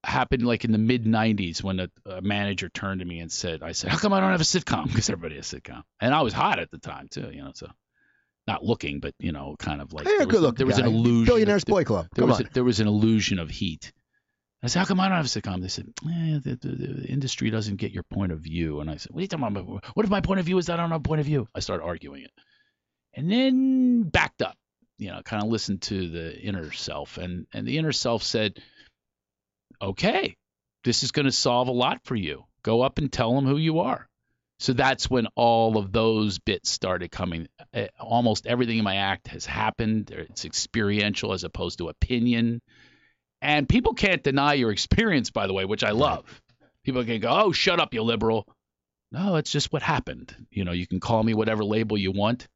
happened 0.05 0.45
like 0.45 0.63
in 0.63 0.71
the 0.71 0.77
mid 0.77 1.05
90s 1.05 1.63
when 1.63 1.79
a, 1.79 1.89
a 2.05 2.21
manager 2.21 2.69
turned 2.69 2.99
to 2.99 3.05
me 3.05 3.19
and 3.19 3.31
said, 3.31 3.63
I 3.63 3.71
said, 3.71 3.89
how 3.89 3.97
come 3.97 4.13
I 4.13 4.19
don't 4.19 4.31
have 4.31 4.41
a 4.41 4.43
sitcom? 4.43 4.85
Because 4.87 5.09
everybody 5.09 5.35
has 5.35 5.51
a 5.51 5.59
sitcom. 5.59 5.81
And 5.99 6.13
I 6.13 6.21
was 6.21 6.33
hot 6.33 6.59
at 6.59 6.71
the 6.71 6.77
time 6.77 7.07
too, 7.09 7.29
you 7.31 7.43
know, 7.43 7.51
so 7.53 7.69
not 8.47 8.63
looking, 8.63 8.99
but, 8.99 9.13
you 9.19 9.31
know, 9.31 9.55
kind 9.57 9.81
of 9.81 9.93
like 9.93 10.05
there 10.05 10.25
was, 10.27 10.53
there 10.55 10.67
was 10.67 10.77
an 10.77 10.85
illusion. 10.85 11.25
Billionaires 11.25 11.63
of, 11.63 11.67
Boy 11.67 11.83
Club. 11.83 12.07
there 12.13 12.23
Come 12.23 12.29
was 12.29 12.39
a, 12.41 12.43
there 12.53 12.63
was 12.63 12.79
an 12.79 12.87
illusion 12.87 13.39
of 13.39 13.49
heat. 13.49 13.91
I 14.63 14.67
said, 14.67 14.79
how 14.79 14.85
come 14.85 14.99
I 14.99 15.07
don't 15.07 15.17
have 15.17 15.25
a 15.25 15.29
sitcom? 15.29 15.61
They 15.61 15.67
said, 15.67 15.87
eh, 16.05 16.39
the, 16.43 16.57
the, 16.59 16.75
the 16.75 17.07
industry 17.07 17.51
doesn't 17.51 17.75
get 17.75 17.91
your 17.91 18.03
point 18.03 18.31
of 18.31 18.39
view. 18.39 18.79
And 18.79 18.89
I 18.89 18.97
said, 18.97 19.11
what 19.11 19.19
are 19.19 19.21
you 19.21 19.27
talking 19.27 19.45
about? 19.45 19.95
What 19.95 20.05
if 20.05 20.09
my 20.09 20.21
point 20.21 20.39
of 20.39 20.45
view 20.45 20.57
is 20.57 20.67
that 20.67 20.79
I 20.79 20.83
don't 20.83 20.91
have 20.91 21.01
a 21.01 21.03
point 21.03 21.19
of 21.19 21.25
view? 21.27 21.47
I 21.53 21.59
started 21.59 21.83
arguing 21.83 22.23
it. 22.23 22.31
And 23.13 23.31
then 23.31 24.03
backed 24.03 24.41
up, 24.41 24.57
you 24.97 25.11
know, 25.11 25.21
kind 25.23 25.43
of 25.43 25.49
listened 25.49 25.83
to 25.83 26.09
the 26.09 26.39
inner 26.39 26.71
self. 26.71 27.17
And, 27.17 27.45
and 27.53 27.67
the 27.67 27.77
inner 27.77 27.91
self 27.91 28.23
said, 28.23 28.59
okay, 29.81 30.35
this 30.83 31.03
is 31.03 31.11
going 31.11 31.25
to 31.25 31.31
solve 31.31 31.67
a 31.67 31.71
lot 31.71 31.99
for 32.03 32.15
you. 32.15 32.45
Go 32.63 32.81
up 32.81 32.97
and 32.97 33.11
tell 33.11 33.35
them 33.35 33.45
who 33.45 33.57
you 33.57 33.79
are. 33.81 34.07
So 34.59 34.73
that's 34.73 35.09
when 35.09 35.27
all 35.35 35.77
of 35.77 35.91
those 35.91 36.39
bits 36.39 36.69
started 36.69 37.11
coming. 37.11 37.47
Uh, 37.73 37.87
Almost 37.99 38.47
everything 38.47 38.77
in 38.77 38.83
my 38.83 38.95
act 38.95 39.27
has 39.27 39.45
happened. 39.45 40.11
It's 40.11 40.45
experiential 40.45 41.33
as 41.33 41.43
opposed 41.43 41.79
to 41.79 41.89
opinion. 41.89 42.61
And 43.41 43.67
people 43.67 43.93
can't 43.93 44.23
deny 44.23 44.53
your 44.53 44.71
experience, 44.71 45.29
by 45.29 45.47
the 45.47 45.53
way, 45.53 45.65
which 45.65 45.83
I 45.83 45.91
love. 45.91 46.41
People 46.83 47.03
can 47.03 47.19
go, 47.19 47.29
oh, 47.29 47.51
shut 47.51 47.79
up, 47.79 47.93
you 47.93 48.01
liberal. 48.01 48.47
No, 49.11 49.35
it's 49.35 49.51
just 49.51 49.73
what 49.73 49.81
happened. 49.81 50.35
You 50.51 50.65
know, 50.65 50.71
you 50.71 50.87
can 50.87 50.99
call 50.99 51.21
me 51.21 51.33
whatever 51.33 51.63
label 51.63 51.97
you 51.97 52.11
want, 52.11 52.47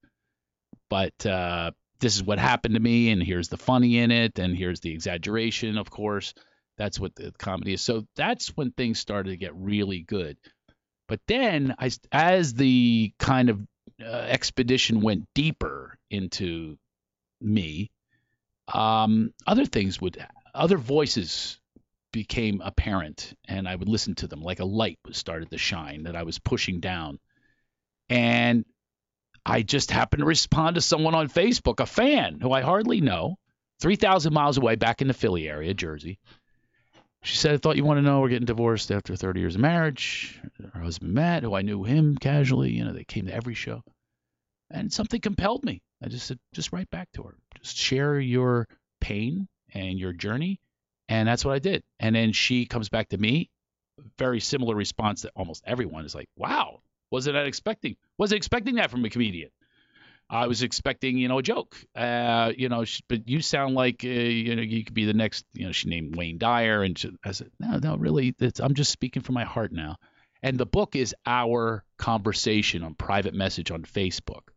but 0.89 1.25
uh, 1.25 1.71
this 1.99 2.15
is 2.15 2.23
what 2.23 2.39
happened 2.39 2.75
to 2.75 2.79
me, 2.79 3.11
and 3.11 3.21
here's 3.21 3.49
the 3.49 3.57
funny 3.57 3.99
in 3.99 4.11
it, 4.11 4.39
and 4.39 4.55
here's 4.55 4.79
the 4.79 4.91
exaggeration, 4.91 5.77
of 5.77 5.89
course. 5.89 6.33
That's 6.77 6.99
what 6.99 7.15
the 7.15 7.33
comedy 7.37 7.73
is. 7.73 7.81
So 7.81 8.05
that's 8.15 8.49
when 8.55 8.71
things 8.71 8.99
started 8.99 9.31
to 9.31 9.37
get 9.37 9.55
really 9.55 10.01
good. 10.01 10.37
But 11.09 11.21
then, 11.27 11.75
I, 11.79 11.89
as 12.11 12.53
the 12.53 13.11
kind 13.17 13.49
of 13.49 13.59
uh, 13.99 14.05
expedition 14.05 15.01
went 15.01 15.25
deeper 15.33 15.97
into 16.11 16.77
me, 17.41 17.89
um, 18.71 19.33
other 19.47 19.65
things 19.65 19.99
would, 19.99 20.23
other 20.53 20.77
voices 20.77 21.59
became 22.13 22.61
apparent, 22.63 23.33
and 23.47 23.67
I 23.67 23.75
would 23.75 23.89
listen 23.89 24.13
to 24.15 24.27
them 24.27 24.43
like 24.43 24.59
a 24.59 24.65
light 24.65 24.99
started 25.11 25.49
to 25.49 25.57
shine 25.57 26.03
that 26.03 26.15
I 26.15 26.21
was 26.21 26.37
pushing 26.37 26.79
down, 26.79 27.19
and 28.07 28.63
I 29.43 29.63
just 29.63 29.89
happened 29.89 30.21
to 30.21 30.27
respond 30.27 30.75
to 30.75 30.81
someone 30.81 31.15
on 31.15 31.27
Facebook, 31.27 31.79
a 31.79 31.87
fan 31.87 32.39
who 32.39 32.51
I 32.51 32.61
hardly 32.61 33.01
know, 33.01 33.37
three 33.81 33.95
thousand 33.95 34.33
miles 34.33 34.59
away, 34.59 34.75
back 34.75 35.01
in 35.01 35.07
the 35.07 35.15
Philly 35.15 35.49
area, 35.49 35.73
Jersey. 35.73 36.19
She 37.21 37.35
said, 37.35 37.53
I 37.53 37.57
thought 37.57 37.75
you 37.75 37.83
want 37.83 37.97
to 37.97 38.01
know 38.01 38.21
we're 38.21 38.29
getting 38.29 38.45
divorced 38.45 38.91
after 38.91 39.15
30 39.15 39.39
years 39.39 39.55
of 39.55 39.61
marriage. 39.61 40.39
Her 40.73 40.79
husband 40.79 41.13
Matt, 41.13 41.43
who 41.43 41.53
I 41.53 41.61
knew 41.61 41.83
him 41.83 42.17
casually, 42.17 42.71
you 42.71 42.85
know, 42.85 42.93
they 42.93 43.03
came 43.03 43.25
to 43.25 43.33
every 43.33 43.55
show. 43.55 43.83
And 44.71 44.91
something 44.93 45.19
compelled 45.19 45.65
me. 45.65 45.81
I 46.01 46.07
just 46.07 46.27
said, 46.27 46.39
just 46.53 46.71
write 46.71 46.89
back 46.89 47.09
to 47.13 47.23
her. 47.23 47.35
Just 47.61 47.75
share 47.75 48.19
your 48.19 48.67
pain 49.01 49.47
and 49.73 49.99
your 49.99 50.13
journey. 50.13 50.61
And 51.09 51.27
that's 51.27 51.43
what 51.43 51.55
I 51.55 51.59
did. 51.59 51.83
And 51.99 52.15
then 52.15 52.31
she 52.31 52.65
comes 52.65 52.87
back 52.87 53.09
to 53.09 53.17
me. 53.17 53.49
Very 54.17 54.39
similar 54.39 54.75
response 54.75 55.23
that 55.23 55.33
almost 55.35 55.63
everyone 55.65 56.05
is 56.05 56.15
like, 56.15 56.29
wow, 56.37 56.81
wasn't 57.11 57.35
expecting? 57.35 57.97
Wasn't 58.17 58.37
expecting 58.37 58.75
that 58.75 58.91
from 58.91 59.03
a 59.03 59.09
comedian. 59.09 59.49
I 60.29 60.47
was 60.47 60.61
expecting, 60.61 61.17
you 61.17 61.27
know, 61.27 61.39
a 61.39 61.43
joke. 61.43 61.75
Uh, 61.95 62.51
you 62.55 62.69
know, 62.69 62.85
sh- 62.85 63.01
but 63.07 63.27
you 63.27 63.41
sound 63.41 63.73
like, 63.73 64.03
uh, 64.03 64.07
you 64.07 64.55
know, 64.55 64.61
you 64.61 64.83
could 64.83 64.93
be 64.93 65.05
the 65.05 65.13
next. 65.13 65.45
You 65.53 65.65
know, 65.65 65.71
she 65.71 65.89
named 65.89 66.15
Wayne 66.15 66.37
Dyer, 66.37 66.83
and 66.83 66.97
she, 66.97 67.09
I 67.23 67.31
said, 67.31 67.49
no, 67.59 67.77
no, 67.77 67.97
really, 67.97 68.35
I'm 68.59 68.75
just 68.75 68.91
speaking 68.91 69.23
from 69.23 69.35
my 69.35 69.45
heart 69.45 69.71
now. 69.71 69.97
And 70.43 70.57
the 70.57 70.65
book 70.65 70.95
is 70.95 71.15
our 71.25 71.83
conversation 71.97 72.83
on 72.83 72.93
private 72.93 73.33
message 73.33 73.71
on 73.71 73.83
Facebook, 73.83 74.49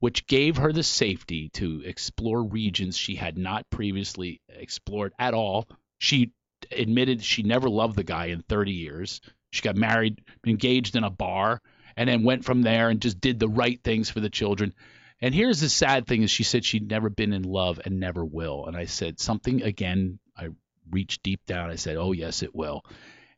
which 0.00 0.26
gave 0.26 0.56
her 0.56 0.72
the 0.72 0.82
safety 0.82 1.50
to 1.50 1.82
explore 1.84 2.42
regions 2.42 2.96
she 2.96 3.14
had 3.14 3.38
not 3.38 3.68
previously 3.70 4.40
explored 4.48 5.12
at 5.18 5.34
all. 5.34 5.68
She 5.98 6.32
admitted 6.72 7.22
she 7.22 7.42
never 7.42 7.68
loved 7.68 7.96
the 7.96 8.04
guy 8.04 8.26
in 8.26 8.42
30 8.42 8.72
years. 8.72 9.20
She 9.52 9.62
got 9.62 9.76
married, 9.76 10.20
engaged 10.46 10.96
in 10.96 11.04
a 11.04 11.10
bar, 11.10 11.60
and 11.96 12.08
then 12.08 12.22
went 12.22 12.44
from 12.44 12.62
there 12.62 12.88
and 12.88 13.00
just 13.00 13.20
did 13.20 13.38
the 13.38 13.48
right 13.48 13.80
things 13.82 14.10
for 14.10 14.20
the 14.20 14.30
children. 14.30 14.74
And 15.22 15.34
here's 15.34 15.60
the 15.60 15.68
sad 15.68 16.06
thing 16.06 16.22
is 16.22 16.30
she 16.30 16.44
said 16.44 16.64
she'd 16.64 16.88
never 16.88 17.10
been 17.10 17.32
in 17.32 17.42
love 17.42 17.80
and 17.84 18.00
never 18.00 18.24
will. 18.24 18.66
And 18.66 18.76
I 18.76 18.86
said 18.86 19.20
something 19.20 19.62
again, 19.62 20.18
I 20.36 20.48
reached 20.90 21.22
deep 21.22 21.44
down. 21.46 21.70
I 21.70 21.76
said, 21.76 21.96
"Oh 21.96 22.12
yes, 22.12 22.42
it 22.42 22.54
will." 22.54 22.84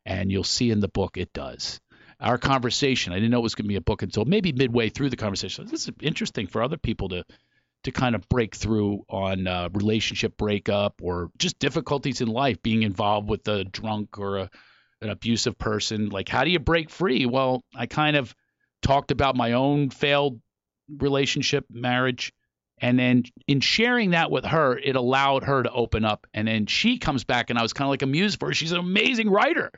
And 0.05 0.31
you'll 0.31 0.43
see 0.43 0.71
in 0.71 0.79
the 0.79 0.87
book 0.87 1.17
it 1.17 1.33
does. 1.33 1.79
Our 2.19 2.37
conversation, 2.37 3.11
I 3.11 3.17
didn't 3.17 3.31
know 3.31 3.39
it 3.39 3.43
was 3.43 3.55
going 3.55 3.65
to 3.65 3.69
be 3.69 3.75
a 3.75 3.81
book 3.81 4.01
until 4.01 4.25
maybe 4.25 4.53
midway 4.53 4.89
through 4.89 5.09
the 5.09 5.17
conversation. 5.17 5.65
This 5.65 5.87
is 5.87 5.93
interesting 6.01 6.47
for 6.47 6.63
other 6.63 6.77
people 6.77 7.09
to 7.09 7.25
to 7.83 7.91
kind 7.91 8.15
of 8.15 8.27
break 8.29 8.55
through 8.55 9.03
on 9.09 9.45
uh, 9.45 9.69
relationship 9.73 10.37
breakup 10.37 11.01
or 11.01 11.29
just 11.37 11.59
difficulties 11.59 12.21
in 12.21 12.29
life, 12.29 12.61
being 12.63 12.83
involved 12.83 13.29
with 13.29 13.45
a 13.49 13.65
drunk 13.65 14.17
or 14.17 14.37
a, 14.37 14.49
an 15.01 15.09
abusive 15.09 15.57
person. 15.57 16.07
Like, 16.07 16.29
how 16.29 16.45
do 16.45 16.49
you 16.49 16.59
break 16.59 16.89
free? 16.89 17.25
Well, 17.25 17.61
I 17.75 17.87
kind 17.87 18.15
of 18.15 18.33
talked 18.81 19.11
about 19.11 19.35
my 19.35 19.51
own 19.51 19.89
failed 19.89 20.39
relationship, 20.99 21.65
marriage. 21.69 22.33
And 22.79 22.99
then 22.99 23.23
in 23.47 23.61
sharing 23.61 24.11
that 24.11 24.29
with 24.31 24.45
her, 24.45 24.77
it 24.77 24.95
allowed 24.95 25.43
her 25.43 25.63
to 25.63 25.71
open 25.71 26.03
up. 26.03 26.27
And 26.33 26.47
then 26.47 26.65
she 26.65 26.97
comes 26.97 27.23
back, 27.23 27.49
and 27.49 27.57
I 27.57 27.61
was 27.61 27.71
kind 27.71 27.85
of 27.85 27.89
like 27.91 28.01
amused 28.01 28.39
for 28.39 28.49
her. 28.49 28.53
She's 28.53 28.71
an 28.71 28.79
amazing 28.79 29.29
writer. 29.29 29.71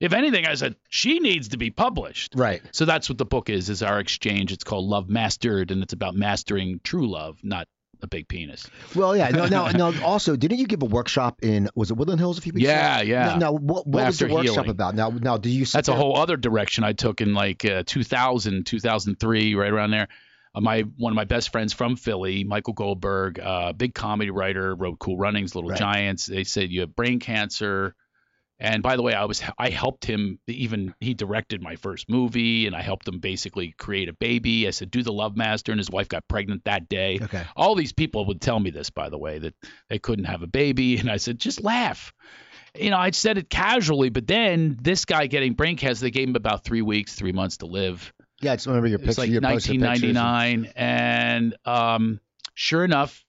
If 0.00 0.12
anything, 0.12 0.46
I 0.46 0.54
said 0.54 0.76
she 0.88 1.18
needs 1.18 1.48
to 1.48 1.56
be 1.56 1.70
published. 1.70 2.34
Right. 2.36 2.62
So 2.72 2.84
that's 2.84 3.08
what 3.08 3.18
the 3.18 3.24
book 3.24 3.50
is. 3.50 3.68
Is 3.68 3.82
our 3.82 4.00
exchange. 4.00 4.52
It's 4.52 4.64
called 4.64 4.86
Love 4.88 5.08
Mastered, 5.08 5.70
and 5.70 5.82
it's 5.82 5.92
about 5.92 6.14
mastering 6.14 6.80
true 6.84 7.08
love, 7.08 7.38
not 7.42 7.66
a 8.00 8.06
big 8.06 8.28
penis. 8.28 8.68
Well, 8.94 9.16
yeah. 9.16 9.28
No, 9.30 9.46
no, 9.46 9.68
no. 9.70 9.92
Also, 10.04 10.36
didn't 10.36 10.58
you 10.58 10.66
give 10.68 10.82
a 10.82 10.86
workshop 10.86 11.40
in 11.42 11.68
was 11.74 11.90
it 11.90 11.96
Woodland 11.96 12.20
Hills 12.20 12.38
a 12.38 12.40
few 12.40 12.52
weeks 12.52 12.66
Yeah, 12.66 13.00
ago? 13.00 13.10
yeah. 13.10 13.26
Now, 13.26 13.36
now, 13.36 13.52
what, 13.52 13.86
what 13.88 14.06
was 14.06 14.18
the 14.20 14.26
workshop 14.28 14.54
healing. 14.54 14.70
about? 14.70 14.94
Now, 14.94 15.10
now, 15.10 15.36
do 15.36 15.50
you? 15.50 15.64
That's 15.66 15.88
a 15.88 15.94
whole 15.94 16.16
other 16.16 16.36
direction 16.36 16.84
I 16.84 16.92
took 16.92 17.20
in 17.20 17.34
like 17.34 17.64
uh, 17.64 17.82
2000, 17.86 18.66
2003, 18.66 19.54
right 19.56 19.72
around 19.72 19.90
there. 19.90 20.08
Uh, 20.54 20.60
my 20.60 20.82
one 20.96 21.12
of 21.12 21.16
my 21.16 21.24
best 21.24 21.50
friends 21.52 21.72
from 21.72 21.96
Philly, 21.96 22.44
Michael 22.44 22.74
Goldberg, 22.74 23.38
uh, 23.40 23.72
big 23.72 23.94
comedy 23.94 24.30
writer, 24.30 24.74
wrote 24.74 24.98
Cool 24.98 25.18
Runnings, 25.18 25.54
Little 25.54 25.70
Right. 25.70 25.78
Giants. 25.78 26.26
They 26.26 26.44
said 26.44 26.70
you 26.70 26.80
have 26.80 26.94
brain 26.96 27.20
cancer. 27.20 27.94
And 28.60 28.82
by 28.82 28.96
the 28.96 29.02
way, 29.02 29.14
I 29.14 29.24
was 29.24 29.40
I 29.56 29.70
helped 29.70 30.04
him 30.04 30.40
even 30.48 30.92
he 30.98 31.14
directed 31.14 31.62
my 31.62 31.76
first 31.76 32.10
movie 32.10 32.66
and 32.66 32.74
I 32.74 32.82
helped 32.82 33.06
him 33.06 33.20
basically 33.20 33.72
create 33.78 34.08
a 34.08 34.12
baby. 34.12 34.66
I 34.66 34.70
said 34.70 34.90
do 34.90 35.04
the 35.04 35.12
Love 35.12 35.36
Master 35.36 35.70
and 35.70 35.78
his 35.78 35.90
wife 35.90 36.08
got 36.08 36.26
pregnant 36.26 36.64
that 36.64 36.88
day. 36.88 37.20
Okay. 37.22 37.44
All 37.54 37.76
these 37.76 37.92
people 37.92 38.24
would 38.26 38.40
tell 38.40 38.58
me 38.58 38.70
this, 38.70 38.90
by 38.90 39.10
the 39.10 39.18
way, 39.18 39.38
that 39.38 39.54
they 39.88 40.00
couldn't 40.00 40.24
have 40.24 40.42
a 40.42 40.48
baby. 40.48 40.98
And 40.98 41.08
I 41.08 41.18
said, 41.18 41.38
just 41.38 41.62
laugh. 41.62 42.12
You 42.74 42.90
know, 42.90 42.98
I 42.98 43.12
said 43.12 43.38
it 43.38 43.48
casually, 43.48 44.10
but 44.10 44.26
then 44.26 44.76
this 44.80 45.04
guy 45.04 45.26
getting 45.28 45.54
brain 45.54 45.76
cancer, 45.76 46.02
they 46.02 46.10
gave 46.10 46.28
him 46.28 46.36
about 46.36 46.64
three 46.64 46.82
weeks, 46.82 47.14
three 47.14 47.32
months 47.32 47.58
to 47.58 47.66
live. 47.66 48.12
Yeah, 48.40 48.52
I 48.52 48.56
just 48.56 48.66
remember 48.66 48.88
your 48.88 48.98
picture. 48.98 49.22
like 49.22 49.30
you 49.30 49.40
1999, 49.40 50.72
and 50.76 51.56
um, 51.64 52.20
sure 52.54 52.84
enough, 52.84 53.24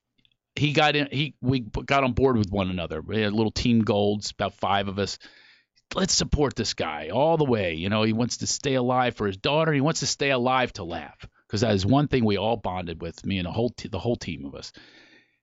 he 0.54 0.72
got 0.72 0.94
in. 0.96 1.08
He 1.10 1.34
we 1.40 1.60
got 1.60 2.04
on 2.04 2.12
board 2.12 2.36
with 2.36 2.50
one 2.50 2.70
another. 2.70 3.00
We 3.00 3.20
had 3.20 3.32
a 3.32 3.36
little 3.36 3.52
team 3.52 3.80
goals, 3.82 4.30
about 4.30 4.54
five 4.54 4.88
of 4.88 4.98
us. 4.98 5.18
Let's 5.94 6.14
support 6.14 6.54
this 6.54 6.74
guy 6.74 7.08
all 7.08 7.36
the 7.36 7.44
way. 7.44 7.74
You 7.74 7.88
know, 7.88 8.04
he 8.04 8.12
wants 8.12 8.38
to 8.38 8.46
stay 8.46 8.74
alive 8.74 9.16
for 9.16 9.26
his 9.26 9.36
daughter. 9.36 9.72
He 9.72 9.80
wants 9.80 10.00
to 10.00 10.06
stay 10.06 10.30
alive 10.30 10.72
to 10.74 10.84
laugh 10.84 11.26
because 11.48 11.62
that 11.62 11.74
is 11.74 11.84
one 11.84 12.06
thing 12.06 12.24
we 12.24 12.36
all 12.36 12.56
bonded 12.56 13.02
with. 13.02 13.26
Me 13.26 13.38
and 13.38 13.46
the 13.46 13.52
whole 13.52 13.70
t- 13.70 13.88
the 13.88 13.98
whole 13.98 14.16
team 14.16 14.44
of 14.44 14.54
us. 14.54 14.72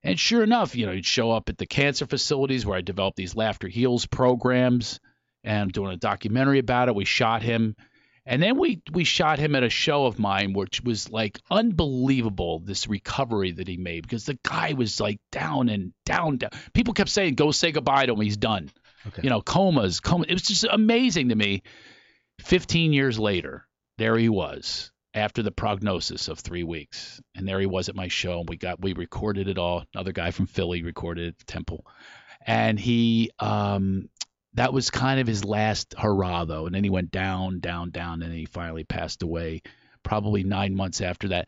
And 0.04 0.18
sure 0.18 0.44
enough, 0.44 0.76
you 0.76 0.86
know, 0.86 0.94
he'd 0.94 1.06
show 1.06 1.32
up 1.32 1.50
at 1.50 1.58
the 1.58 1.66
cancer 1.66 2.06
facilities 2.06 2.66
where 2.66 2.78
I 2.78 2.82
developed 2.82 3.18
these 3.18 3.36
laughter 3.36 3.68
heals 3.68 4.06
programs, 4.06 5.02
and 5.44 5.64
I'm 5.64 5.70
doing 5.70 5.92
a 5.92 5.98
documentary 5.98 6.60
about 6.60 6.88
it. 6.88 6.96
We 6.96 7.04
shot 7.04 7.42
him, 7.42 7.76
and 8.28 8.44
then 8.44 8.60
we 8.60 8.82
we 8.92 9.06
shot 9.06 9.40
him 9.40 9.56
at 9.56 9.64
a 9.64 9.70
show 9.70 10.06
of 10.06 10.20
mine, 10.20 10.52
which 10.52 10.82
was 10.84 11.10
like 11.10 11.40
unbelievable. 11.50 12.60
This 12.60 12.88
recovery 12.88 13.54
that 13.54 13.70
he 13.70 13.78
made 13.78 14.04
because 14.04 14.26
the 14.26 14.38
guy 14.44 14.74
was 14.74 15.00
like 15.00 15.20
down 15.32 15.70
and 15.70 15.94
down, 16.06 16.38
down. 16.38 16.52
People 16.74 16.94
kept 16.94 17.10
saying, 17.10 17.36
"Go 17.36 17.52
say 17.52 17.72
goodbye 17.72 18.06
to 18.06 18.14
him. 18.14 18.22
He's 18.22 18.38
done." 18.38 18.70
Okay. 19.08 19.22
You 19.24 19.30
know, 19.30 19.42
comas, 19.42 20.02
coma. 20.02 20.26
It 20.28 20.34
was 20.34 20.42
just 20.44 20.66
amazing 20.70 21.30
to 21.30 21.36
me. 21.36 21.64
Fifteen 22.42 22.92
years 22.92 23.18
later, 23.18 23.66
there 23.98 24.18
he 24.18 24.28
was 24.28 24.92
after 25.14 25.42
the 25.42 25.52
prognosis 25.52 26.28
of 26.28 26.40
three 26.40 26.64
weeks, 26.64 27.22
and 27.34 27.48
there 27.48 27.62
he 27.62 27.66
was 27.66 27.88
at 27.88 27.96
my 27.96 28.10
show. 28.10 28.42
And 28.42 28.50
we 28.50 28.58
got 28.58 28.82
we 28.82 28.92
recorded 28.92 29.48
it 29.48 29.58
all. 29.58 29.86
Another 29.94 30.12
guy 30.12 30.32
from 30.32 30.48
Philly 30.48 30.84
recorded 30.84 31.30
it, 31.30 31.36
at 31.40 31.48
Temple, 31.48 31.88
and 32.46 32.78
he 32.78 33.32
um 33.40 34.10
that 34.58 34.74
was 34.74 34.90
kind 34.92 35.20
of 35.20 35.28
his 35.28 35.46
last 35.46 35.96
hurrah 35.98 36.46
though 36.46 36.66
and 36.66 36.76
then 36.76 36.84
he 36.84 36.90
went 36.90 37.12
down 37.12 37.60
down 37.60 37.90
down 37.92 38.22
and 38.22 38.32
then 38.32 38.38
he 38.38 38.46
finally 38.46 38.84
passed 38.84 39.24
away 39.24 39.62
probably 40.04 40.44
nine 40.44 40.76
months 40.76 41.00
after 41.02 41.30
that 41.30 41.48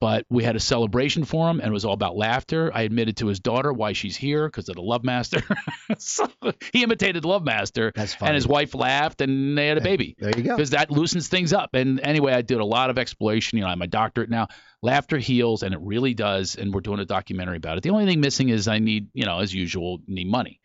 but 0.00 0.26
we 0.28 0.42
had 0.42 0.56
a 0.56 0.60
celebration 0.60 1.24
for 1.24 1.48
him 1.48 1.60
and 1.60 1.68
it 1.68 1.72
was 1.72 1.84
all 1.84 1.92
about 1.94 2.16
laughter 2.16 2.70
i 2.74 2.82
admitted 2.82 3.16
to 3.16 3.26
his 3.28 3.38
daughter 3.40 3.72
why 3.72 3.92
she's 3.92 4.16
here 4.16 4.48
because 4.48 4.68
of 4.68 4.74
the 4.74 4.82
love 4.82 5.04
master 5.04 5.40
so 5.98 6.26
he 6.72 6.82
imitated 6.82 7.24
love 7.24 7.44
master 7.44 7.92
and 8.26 8.34
his 8.34 8.46
wife 8.46 8.74
laughed 8.74 9.20
and 9.20 9.56
they 9.56 9.68
had 9.68 9.78
a 9.78 9.82
baby 9.82 10.16
There 10.18 10.32
you 10.36 10.42
go. 10.42 10.56
because 10.56 10.70
that 10.70 10.90
loosens 10.90 11.28
things 11.28 11.52
up. 11.52 11.70
And 11.74 12.00
anyway, 12.00 12.32
I 12.32 12.42
did 12.42 12.58
a 12.58 12.64
lot 12.64 12.90
of 12.90 12.98
exploration. 12.98 13.58
You 13.58 13.64
know, 13.64 13.70
I'm 13.70 13.82
a 13.82 13.86
doctorate 13.86 14.30
now. 14.30 14.48
Laughter 14.82 15.18
heals, 15.18 15.62
and 15.62 15.72
it 15.74 15.80
really 15.80 16.14
does. 16.14 16.56
And 16.56 16.72
we're 16.74 16.80
doing 16.80 16.98
a 17.00 17.04
documentary 17.04 17.56
about 17.58 17.76
it. 17.78 17.82
The 17.82 17.90
only 17.90 18.06
thing 18.06 18.20
missing 18.20 18.48
is 18.48 18.66
I 18.68 18.78
need, 18.78 19.08
you 19.14 19.24
know, 19.26 19.38
as 19.40 19.54
usual, 19.54 20.00
need 20.06 20.26
money. 20.28 20.60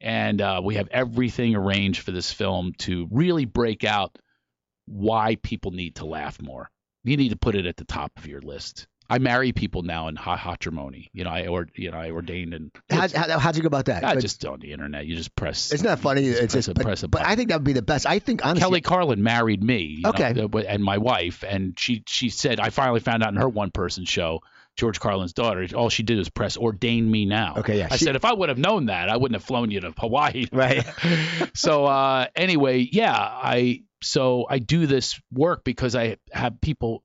And 0.00 0.40
uh, 0.42 0.60
we 0.62 0.74
have 0.76 0.88
everything 0.90 1.56
arranged 1.56 2.02
for 2.02 2.10
this 2.10 2.30
film 2.32 2.72
to 2.80 3.08
really 3.10 3.44
break 3.46 3.84
out 3.84 4.16
why 4.86 5.36
people 5.42 5.70
need 5.70 5.96
to 5.96 6.04
laugh 6.06 6.40
more. 6.40 6.70
You 7.04 7.16
need 7.16 7.30
to 7.30 7.36
put 7.36 7.54
it 7.54 7.66
at 7.66 7.76
the 7.76 7.84
top 7.84 8.12
of 8.18 8.26
your 8.26 8.40
list. 8.40 8.86
I 9.08 9.18
marry 9.18 9.52
people 9.52 9.82
now 9.82 10.08
in 10.08 10.16
ha- 10.16 10.40
matrimony. 10.44 11.08
You 11.12 11.22
know, 11.22 11.30
I 11.30 11.46
or 11.46 11.68
you 11.76 11.92
know 11.92 11.96
I 11.98 12.10
ordained 12.10 12.54
and 12.54 12.72
How, 12.90 13.06
how, 13.08 13.38
how'd 13.38 13.54
you 13.56 13.62
go 13.62 13.68
about 13.68 13.84
that? 13.84 14.02
not 14.02 14.14
But 14.16 14.20
just 14.20 14.44
on 14.44 14.58
the 14.58 14.72
internet. 14.72 15.06
You 15.06 15.14
just 15.14 15.34
press. 15.36 15.72
Isn't 15.72 15.86
that 15.86 16.00
funny? 16.00 16.24
It's 16.26 16.40
press 16.40 16.52
just, 16.52 16.68
a- 16.68 16.74
but, 16.74 16.84
press 16.84 17.02
a 17.04 17.08
but. 17.08 17.24
I 17.24 17.36
think 17.36 17.50
that 17.50 17.56
would 17.58 17.64
be 17.64 17.72
the 17.72 17.82
best. 17.82 18.04
I 18.04 18.18
think 18.18 18.44
honestly, 18.44 18.60
Kelly 18.60 18.80
Carlin 18.80 19.22
married 19.22 19.62
me, 19.62 20.02
Okay. 20.04 20.32
know, 20.32 20.48
and 20.58 20.82
my 20.82 20.98
wife, 20.98 21.44
and 21.48 21.78
she 21.78 22.02
she 22.08 22.28
said 22.30 22.58
I 22.58 22.70
finally 22.70 22.98
found 23.00 23.22
out 23.22 23.28
in 23.32 23.36
her 23.36 23.48
one 23.48 23.70
person 23.70 24.04
show, 24.04 24.40
George 24.76 25.00
Carlin's 25.00 25.32
daughter, 25.32 25.66
all 25.74 25.88
she 25.88 26.02
did 26.02 26.18
was 26.18 26.28
press 26.28 26.56
ordain 26.56 27.10
me 27.10 27.24
now. 27.24 27.54
Okay, 27.58 27.78
yeah, 27.78 27.88
I 27.90 27.96
she- 27.96 28.04
said 28.04 28.16
if 28.16 28.24
I 28.24 28.32
would 28.32 28.48
have 28.48 28.58
known 28.58 28.86
that, 28.86 29.08
I 29.08 29.16
wouldn't 29.16 29.40
have 29.40 29.44
flown 29.44 29.70
you 29.70 29.80
to 29.80 29.92
Hawaii. 29.96 30.46
right? 30.52 30.86
so 31.54 31.86
uh, 31.86 32.26
anyway, 32.36 32.86
yeah, 32.90 33.14
I 33.14 33.82
so 34.02 34.46
I 34.48 34.58
do 34.58 34.86
this 34.86 35.20
work 35.32 35.64
because 35.64 35.96
I 35.96 36.18
have 36.32 36.60
people 36.60 37.02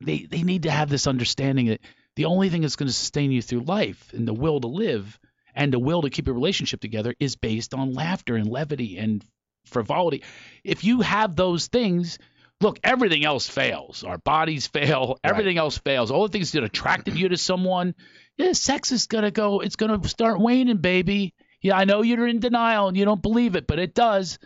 they 0.00 0.26
they 0.28 0.42
need 0.42 0.64
to 0.64 0.70
have 0.70 0.90
this 0.90 1.06
understanding 1.06 1.66
that 1.66 1.80
the 2.16 2.26
only 2.26 2.50
thing 2.50 2.62
that's 2.62 2.76
going 2.76 2.88
to 2.88 2.92
sustain 2.92 3.30
you 3.32 3.42
through 3.42 3.60
life 3.60 4.12
and 4.12 4.26
the 4.26 4.34
will 4.34 4.60
to 4.60 4.68
live 4.68 5.18
and 5.54 5.72
the 5.72 5.78
will 5.78 6.02
to 6.02 6.10
keep 6.10 6.28
a 6.28 6.32
relationship 6.32 6.80
together 6.80 7.14
is 7.20 7.36
based 7.36 7.74
on 7.74 7.94
laughter 7.94 8.34
and 8.36 8.48
levity 8.48 8.98
and 8.98 9.24
frivolity. 9.66 10.22
If 10.62 10.84
you 10.84 11.00
have 11.00 11.36
those 11.36 11.68
things, 11.68 12.18
look, 12.60 12.78
everything 12.84 13.24
else 13.24 13.48
fails. 13.48 14.04
Our 14.04 14.18
bodies 14.18 14.66
fail. 14.66 15.18
Right. 15.24 15.30
Everything 15.30 15.58
else 15.58 15.78
fails. 15.78 16.10
All 16.10 16.26
the 16.26 16.32
things 16.32 16.52
that 16.52 16.64
attracted 16.64 17.18
you 17.18 17.28
to 17.28 17.36
someone, 17.36 17.94
yeah, 18.36 18.52
sex 18.52 18.92
is 18.92 19.06
gonna 19.06 19.30
go. 19.30 19.60
It's 19.60 19.76
gonna 19.76 20.06
start 20.08 20.40
waning, 20.40 20.78
baby. 20.78 21.34
Yeah, 21.60 21.76
I 21.76 21.84
know 21.84 22.02
you're 22.02 22.26
in 22.26 22.40
denial 22.40 22.88
and 22.88 22.96
you 22.96 23.04
don't 23.04 23.22
believe 23.22 23.56
it, 23.56 23.66
but 23.66 23.78
it 23.78 23.94
does. 23.94 24.38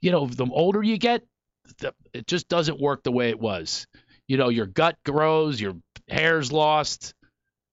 You 0.00 0.10
know, 0.12 0.26
the 0.26 0.46
older 0.50 0.82
you 0.82 0.98
get, 0.98 1.22
the, 1.78 1.94
it 2.12 2.26
just 2.26 2.48
doesn't 2.48 2.80
work 2.80 3.02
the 3.02 3.12
way 3.12 3.30
it 3.30 3.40
was. 3.40 3.86
You 4.28 4.36
know, 4.36 4.50
your 4.50 4.66
gut 4.66 4.96
grows, 5.04 5.60
your 5.60 5.74
hair's 6.08 6.52
lost. 6.52 7.14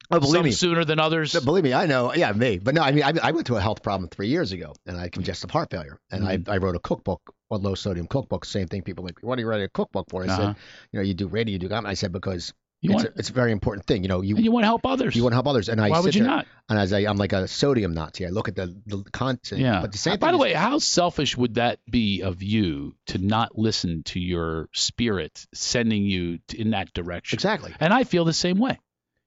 Oh, 0.10 0.20
believe 0.20 0.34
some 0.34 0.44
me. 0.44 0.52
sooner 0.52 0.84
than 0.84 1.00
others. 1.00 1.34
No, 1.34 1.42
believe 1.42 1.64
me, 1.64 1.74
I 1.74 1.86
know. 1.86 2.14
Yeah, 2.14 2.32
me. 2.34 2.58
But 2.58 2.76
no, 2.76 2.82
I 2.82 2.92
mean, 2.92 3.04
I, 3.04 3.14
I 3.24 3.32
went 3.32 3.48
to 3.48 3.56
a 3.56 3.62
health 3.62 3.82
problem 3.82 4.10
three 4.10 4.28
years 4.28 4.52
ago, 4.52 4.74
and 4.86 4.98
I 4.98 5.04
had 5.04 5.12
congestive 5.14 5.52
heart 5.52 5.70
failure, 5.72 6.00
and 6.12 6.24
Mm-hmm. 6.24 6.50
I, 6.50 6.56
I 6.56 6.58
wrote 6.58 6.76
a 6.76 6.80
cookbook, 6.80 7.22
a 7.52 7.58
low 7.58 7.76
sodium 7.76 8.08
cookbook. 8.08 8.46
Same 8.46 8.68
thing. 8.68 8.82
People 8.82 9.04
like, 9.04 9.20
what 9.22 9.38
are 9.38 9.42
you 9.42 9.48
writing 9.48 9.66
a 9.66 9.70
cookbook 9.70 10.10
for? 10.10 10.24
I 10.24 10.28
Uh-huh. 10.28 10.38
said, 10.38 10.56
you 10.92 11.00
know, 11.00 11.04
you 11.04 11.14
do 11.14 11.28
radio, 11.28 11.54
you 11.54 11.60
do. 11.60 11.70
I 11.74 11.94
said 11.96 12.12
because 12.12 12.54
You 12.82 12.92
it's, 12.92 12.96
want, 13.04 13.08
a, 13.16 13.20
it's 13.20 13.30
a 13.30 13.34
very 13.34 13.52
important 13.52 13.86
thing. 13.86 14.02
You 14.04 14.10
know, 14.10 14.22
you 14.22 14.38
you 14.38 14.52
want 14.52 14.64
to 14.64 14.68
help 14.68 14.86
others. 14.88 15.16
you 15.16 15.22
want 15.24 15.34
to 15.34 15.36
help 15.36 15.48
others, 15.48 15.70
and 15.70 15.80
I 15.80 15.86
said, 15.86 15.92
Why 15.92 16.00
would 16.00 16.16
you 16.16 16.24
there, 16.24 16.32
not? 16.32 16.48
and 16.70 16.80
as 16.80 16.92
I, 16.94 17.00
I'm 17.02 17.18
like 17.18 17.34
a 17.34 17.48
sodium 17.48 17.94
Nazi. 17.94 18.26
I 18.26 18.30
look 18.30 18.48
at 18.48 18.56
the 18.56 18.76
the 18.88 19.04
content. 19.12 19.62
Yeah. 19.62 19.82
But 19.82 19.92
the 19.92 19.98
same. 20.00 20.18
By 20.18 20.32
thing 20.32 20.40
the 20.40 20.46
is- 20.46 20.52
way, 20.52 20.54
how 20.54 20.80
selfish 20.80 21.38
would 21.38 21.56
that 21.56 21.80
be 21.90 22.22
of 22.24 22.42
you 22.42 22.96
to 23.08 23.18
not 23.20 23.58
listen 23.58 24.02
to 24.06 24.20
your 24.20 24.68
spirit 24.74 25.46
sending 25.54 26.04
you 26.06 26.40
in 26.56 26.72
that 26.72 26.92
direction? 26.94 27.36
exactly. 27.38 27.74
And 27.80 27.94
I 27.94 28.04
feel 28.04 28.26
the 28.26 28.34
same 28.34 28.58
way. 28.58 28.80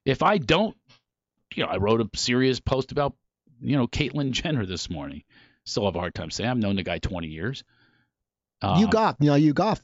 If 0.05 0.23
I 0.23 0.39
don't, 0.39 0.77
you 1.55 1.63
know, 1.65 1.71
I 1.71 1.77
wrote 1.77 2.01
a 2.01 2.09
serious 2.19 2.59
post 2.61 2.91
about, 2.93 3.15
you 3.61 3.77
know, 3.77 3.87
Caitlyn 3.87 4.33
Jenner 4.33 4.67
this 4.67 4.91
morning. 4.91 5.23
Still 5.65 5.85
have 5.87 5.95
a 5.97 5.99
hard 6.01 6.15
time 6.15 6.31
saying 6.31 6.51
I've 6.51 6.59
known 6.59 6.77
the 6.77 6.83
guy 6.83 6.99
20 6.99 7.29
years. 7.29 7.63
You 8.79 8.87
Um, 8.87 8.91
golf. 8.91 9.17
You 9.21 9.31
know, 9.31 9.35
you 9.37 9.53
golf 9.53 9.81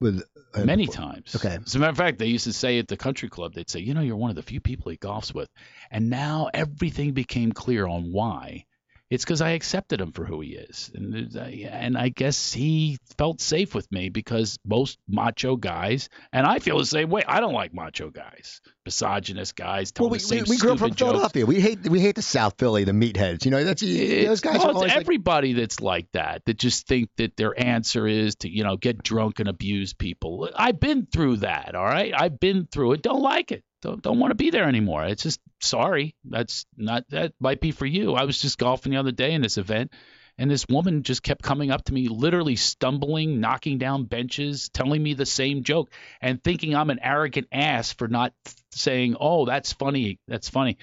with 0.00 0.22
uh, 0.54 0.64
many 0.64 0.86
times. 0.86 1.34
Okay. 1.36 1.58
As 1.64 1.74
a 1.74 1.78
matter 1.78 1.90
of 1.90 1.96
fact, 1.96 2.18
they 2.18 2.26
used 2.26 2.44
to 2.44 2.52
say 2.52 2.78
at 2.78 2.88
the 2.88 2.96
country 2.96 3.28
club, 3.28 3.54
they'd 3.54 3.70
say, 3.70 3.80
you 3.80 3.94
know, 3.94 4.00
you're 4.00 4.16
one 4.16 4.30
of 4.30 4.36
the 4.36 4.42
few 4.42 4.60
people 4.60 4.90
he 4.90 4.98
golfs 4.98 5.34
with. 5.34 5.48
And 5.90 6.10
now 6.10 6.50
everything 6.52 7.12
became 7.12 7.52
clear 7.52 7.86
on 7.86 8.12
why. 8.12 8.66
It's 9.12 9.24
because 9.24 9.42
I 9.42 9.50
accepted 9.50 10.00
him 10.00 10.12
for 10.12 10.24
who 10.24 10.40
he 10.40 10.52
is. 10.54 10.90
And, 10.94 11.36
I- 11.36 11.68
and 11.70 11.98
I 11.98 12.08
guess 12.08 12.50
he 12.52 12.96
felt 13.18 13.42
safe 13.42 13.74
with 13.74 13.92
me 13.92 14.08
because 14.08 14.58
most 14.64 14.98
macho 15.06 15.56
guys, 15.56 16.08
and 16.32 16.46
I 16.46 16.60
feel 16.60 16.78
the 16.78 16.86
same 16.86 17.10
way. 17.10 17.22
I 17.28 17.40
don't 17.40 17.52
like 17.52 17.74
macho 17.74 18.08
guys, 18.08 18.62
misogynist 18.86 19.54
guys, 19.54 19.92
Well, 20.00 20.08
we, 20.08 20.18
we, 20.30 20.42
we 20.44 20.56
grew 20.56 20.72
up 20.72 20.78
from 20.78 20.94
jokes. 20.94 21.10
Philadelphia. 21.12 21.44
We 21.44 21.60
hate 21.60 21.86
we 21.90 22.00
hate 22.00 22.14
the 22.14 22.22
South 22.22 22.54
Philly, 22.58 22.84
the 22.84 22.92
meatheads. 22.92 23.44
You 23.44 23.50
know, 23.50 23.62
that's 23.62 23.82
those 23.82 24.40
guys 24.40 24.58
well, 24.60 24.76
always 24.76 24.90
like, 24.90 25.00
everybody 25.00 25.52
that's 25.52 25.82
like 25.82 26.10
that 26.12 26.42
that 26.46 26.58
just 26.58 26.88
think 26.88 27.10
that 27.18 27.36
their 27.36 27.52
answer 27.60 28.06
is 28.06 28.36
to 28.36 28.48
you 28.48 28.64
know 28.64 28.78
get 28.78 29.02
drunk 29.02 29.40
and 29.40 29.48
abuse 29.48 29.92
people 29.92 30.48
i've 30.56 30.80
been 30.80 31.06
through 31.06 31.36
that 31.36 31.74
all 31.74 31.84
right 31.84 32.14
i've 32.16 32.40
been 32.40 32.66
through 32.66 32.92
it 32.92 33.02
don't 33.02 33.20
like 33.20 33.52
it 33.52 33.62
don't 33.82 34.02
don't 34.02 34.18
want 34.18 34.30
to 34.30 34.36
be 34.36 34.50
there 34.50 34.68
anymore 34.68 35.04
it's 35.04 35.24
just 35.24 35.40
sorry 35.60 36.14
that's 36.24 36.64
not 36.76 37.04
that 37.10 37.32
might 37.40 37.60
be 37.60 37.72
for 37.72 37.86
you 37.86 38.14
i 38.14 38.24
was 38.24 38.40
just 38.40 38.58
golfing 38.58 38.92
the 38.92 38.98
other 38.98 39.12
day 39.12 39.32
in 39.32 39.42
this 39.42 39.58
event 39.58 39.92
and 40.38 40.50
this 40.50 40.66
woman 40.66 41.02
just 41.02 41.22
kept 41.22 41.42
coming 41.42 41.70
up 41.70 41.84
to 41.84 41.92
me 41.92 42.08
literally 42.08 42.56
stumbling 42.56 43.40
knocking 43.40 43.78
down 43.78 44.04
benches 44.04 44.70
telling 44.70 45.02
me 45.02 45.14
the 45.14 45.26
same 45.26 45.62
joke 45.62 45.90
and 46.20 46.42
thinking 46.42 46.74
i'm 46.74 46.90
an 46.90 47.00
arrogant 47.02 47.48
ass 47.52 47.92
for 47.92 48.08
not 48.08 48.32
saying 48.70 49.16
oh 49.20 49.44
that's 49.44 49.72
funny 49.72 50.18
that's 50.26 50.48
funny 50.48 50.78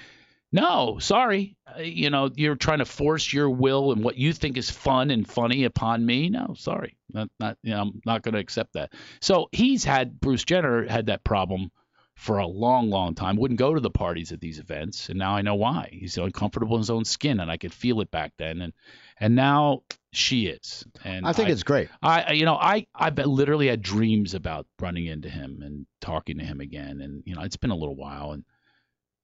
no, 0.52 0.98
sorry. 1.00 1.56
Uh, 1.68 1.82
You 1.82 2.10
know, 2.10 2.30
you're 2.36 2.56
trying 2.56 2.80
to 2.80 2.86
force 2.86 3.32
your 3.32 3.50
will 3.50 3.92
and 3.92 4.04
what 4.04 4.18
you 4.18 4.34
think 4.34 4.58
is 4.58 4.70
fun 4.70 5.12
and 5.12 5.28
funny 5.28 5.64
upon 5.66 6.06
me. 6.06 6.30
No, 6.30 6.56
sorry. 6.58 6.98
Not, 7.14 7.30
not 7.40 7.58
you 7.62 7.72
know, 7.72 7.82
I'm 7.82 8.02
not 8.06 8.24
going 8.24 8.34
to 8.34 8.40
accept 8.40 8.74
that. 8.74 8.94
So 9.22 9.50
he's 9.52 9.84
had 9.84 10.20
Bruce 10.20 10.44
Jenner 10.44 10.88
had 10.88 11.08
that 11.08 11.24
problem 11.24 11.72
for 12.20 12.40
a 12.40 12.46
long, 12.48 12.90
long 12.90 13.16
time. 13.16 13.38
Wouldn't 13.38 13.58
go 13.60 13.74
to 13.74 13.80
the 13.80 13.90
parties 13.90 14.34
at 14.34 14.42
these 14.42 14.60
events, 14.60 15.08
and 15.08 15.18
now 15.18 15.36
I 15.36 15.42
know 15.42 15.56
why. 15.56 15.88
He's 15.92 16.18
uncomfortable 16.18 16.76
in 16.76 16.82
his 16.82 16.90
own 16.90 17.06
skin, 17.06 17.40
and 17.40 17.50
I 17.50 17.56
could 17.58 17.74
feel 17.74 18.02
it 18.02 18.12
back 18.12 18.34
then. 18.38 18.62
And 18.62 18.74
and 19.20 19.36
now 19.36 19.84
she 20.12 20.48
is. 20.48 20.86
And 21.06 21.26
I 21.26 21.32
think 21.34 21.50
it's 21.50 21.64
great. 21.64 21.88
I, 22.02 22.22
I- 22.24 22.32
you 22.34 22.44
know, 22.46 22.56
I, 22.56 22.88
I 22.94 23.10
literally 23.10 23.68
had 23.68 23.82
dreams 23.82 24.34
about 24.34 24.68
running 24.82 25.06
into 25.06 25.30
him 25.30 25.62
and 25.64 25.86
talking 26.02 26.40
to 26.40 26.44
him 26.44 26.60
again. 26.62 27.00
And, 27.02 27.24
you 27.26 27.36
know, 27.36 27.42
it's 27.42 27.58
been 27.58 27.70
a 27.72 27.76
little 27.76 27.96
while 27.96 28.32
and 28.32 28.44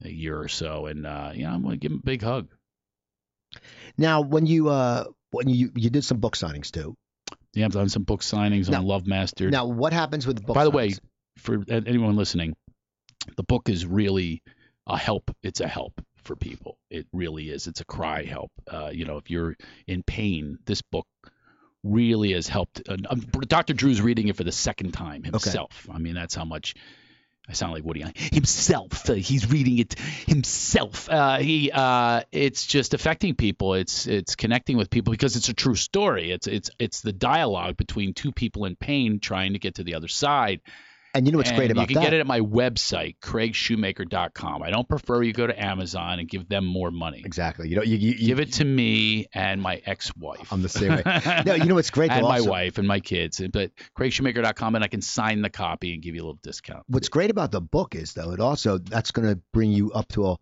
a 0.03 0.09
year 0.09 0.39
or 0.39 0.47
so. 0.47 0.85
And, 0.85 1.05
uh, 1.07 1.31
you 1.33 1.43
know, 1.43 1.49
I'm 1.51 1.63
to 1.69 1.77
give 1.77 1.91
him 1.91 1.99
a 1.99 2.05
big 2.05 2.21
hug. 2.21 2.47
Now, 3.97 4.21
when 4.21 4.45
you 4.45 4.69
uh 4.69 5.05
when 5.31 5.49
you 5.49 5.71
you 5.75 5.89
did 5.89 6.03
some 6.03 6.19
book 6.19 6.35
signings 6.35 6.71
too. 6.71 6.95
Yeah, 7.53 7.65
I've 7.65 7.71
done 7.71 7.89
some 7.89 8.03
book 8.03 8.21
signings 8.21 8.69
Now- 8.69 8.79
on 8.79 8.85
Love 8.85 9.07
Master. 9.07 9.49
Now, 9.49 9.65
what 9.65 9.93
happens 9.93 10.27
with 10.27 10.45
book? 10.45 10.55
By 10.55 10.65
the 10.65 10.71
way, 10.71 10.93
for 11.37 11.63
anyone 11.69 12.15
listening, 12.15 12.55
the 13.35 13.43
book 13.43 13.69
is 13.69 13.85
really 13.85 14.41
a 14.87 14.97
help. 14.97 15.35
It's 15.43 15.61
a 15.61 15.67
help 15.67 16.01
for 16.23 16.35
people. 16.35 16.77
It 16.89 17.07
really 17.13 17.49
is. 17.49 17.67
It's 17.67 17.81
a 17.81 17.85
cry 17.85 18.23
help. 18.23 18.51
Uh, 18.69 18.89
you 18.91 19.05
know, 19.05 19.17
if 19.17 19.29
you're 19.29 19.55
in 19.87 20.03
pain, 20.03 20.57
this 20.65 20.81
book 20.81 21.07
really 21.83 22.33
has 22.33 22.47
helped. 22.47 22.81
Uh, 22.89 22.97
um, 23.09 23.19
Dr. 23.47 23.73
Drew's 23.73 24.01
reading 24.01 24.27
it 24.27 24.35
for 24.35 24.43
the 24.43 24.51
second 24.51 24.91
time 24.91 25.23
himself. 25.23 25.87
I 25.91 25.99
mean, 25.99 26.15
that's 26.15 26.35
how 26.35 26.45
much. 26.45 26.75
I 27.47 27.53
sound 27.53 27.73
like 27.73 27.83
Woody 27.83 28.01
Allen. 28.01 28.15
Himself. 28.15 29.07
Uh, 29.07 29.13
he's 29.13 29.51
reading 29.51 29.77
it 29.77 29.93
himself. 30.25 31.07
Uh, 31.07 31.37
he. 31.37 31.69
Uh, 31.71 32.21
it's 32.31 32.65
just 32.65 32.95
affecting 32.95 33.35
people. 33.35 33.75
It's 33.75 34.07
it's 34.07 34.35
connecting 34.35 34.77
with 34.77 34.89
people 34.89 35.11
because 35.11 35.35
it's 35.35 35.49
a 35.49 35.53
true 35.53 35.75
story. 35.75 36.31
It's 36.31 36.47
it's 36.47 36.71
it's 36.79 37.01
the 37.01 37.13
dialogue 37.13 37.77
between 37.77 38.15
two 38.15 38.31
people 38.31 38.65
in 38.65 38.75
pain 38.75 39.19
trying 39.19 39.53
to 39.53 39.59
get 39.59 39.75
to 39.75 39.83
the 39.83 39.93
other 39.93 40.07
side. 40.07 40.61
And 41.15 41.25
you 41.25 41.31
know 41.31 41.37
what's 41.39 41.49
And 41.49 41.57
great 41.57 41.71
about 41.71 41.87
that? 41.87 41.89
you 41.89 41.95
can 41.95 42.03
that? 42.03 42.09
get 42.11 42.13
it 42.13 42.19
at 42.19 42.27
my 42.27 42.41
website, 42.41 43.17
craigshoemaker.com. 43.19 44.61
I 44.61 44.69
don't 44.69 44.87
prefer 44.87 45.23
you 45.23 45.33
go 45.33 45.47
to 45.47 45.63
Amazon 45.63 46.19
and 46.19 46.27
give 46.29 46.47
them 46.47 46.65
more 46.65 46.91
money. 46.91 47.21
Exactly. 47.25 47.69
You 47.69 47.77
know, 47.77 47.83
you, 47.83 47.97
you, 47.97 48.11
you 48.11 48.27
Give 48.27 48.39
it 48.39 48.53
to 48.53 48.65
me 48.65 49.27
and 49.33 49.61
my 49.61 49.81
ex-wife. 49.85 50.51
I'm 50.51 50.61
the 50.61 50.69
same 50.69 50.91
way. 50.91 51.03
No, 51.45 51.53
you 51.53 51.65
know 51.65 51.75
what's 51.75 51.89
great 51.89 52.11
and 52.11 52.23
though, 52.23 52.29
my 52.29 52.37
also- 52.39 52.49
wife 52.49 52.77
and 52.77 52.87
my 52.87 52.99
kids. 52.99 53.41
But 53.51 53.71
craigshoemaker.com 53.97 54.75
and 54.75 54.83
I 54.83 54.87
can 54.87 55.01
sign 55.01 55.41
the 55.41 55.49
copy 55.49 55.93
and 55.93 56.03
give 56.03 56.15
you 56.15 56.21
a 56.21 56.25
little 56.25 56.39
discount. 56.43 56.83
What's 56.87 57.09
great 57.09 57.31
about 57.31 57.51
the 57.51 57.61
book 57.61 57.95
is 57.95 58.13
though 58.13 58.31
it 58.31 58.39
also 58.39 58.77
that's 58.77 59.11
going 59.11 59.27
to 59.27 59.39
bring 59.53 59.71
you 59.71 59.91
up 59.91 60.07
to 60.09 60.27
a 60.27 60.37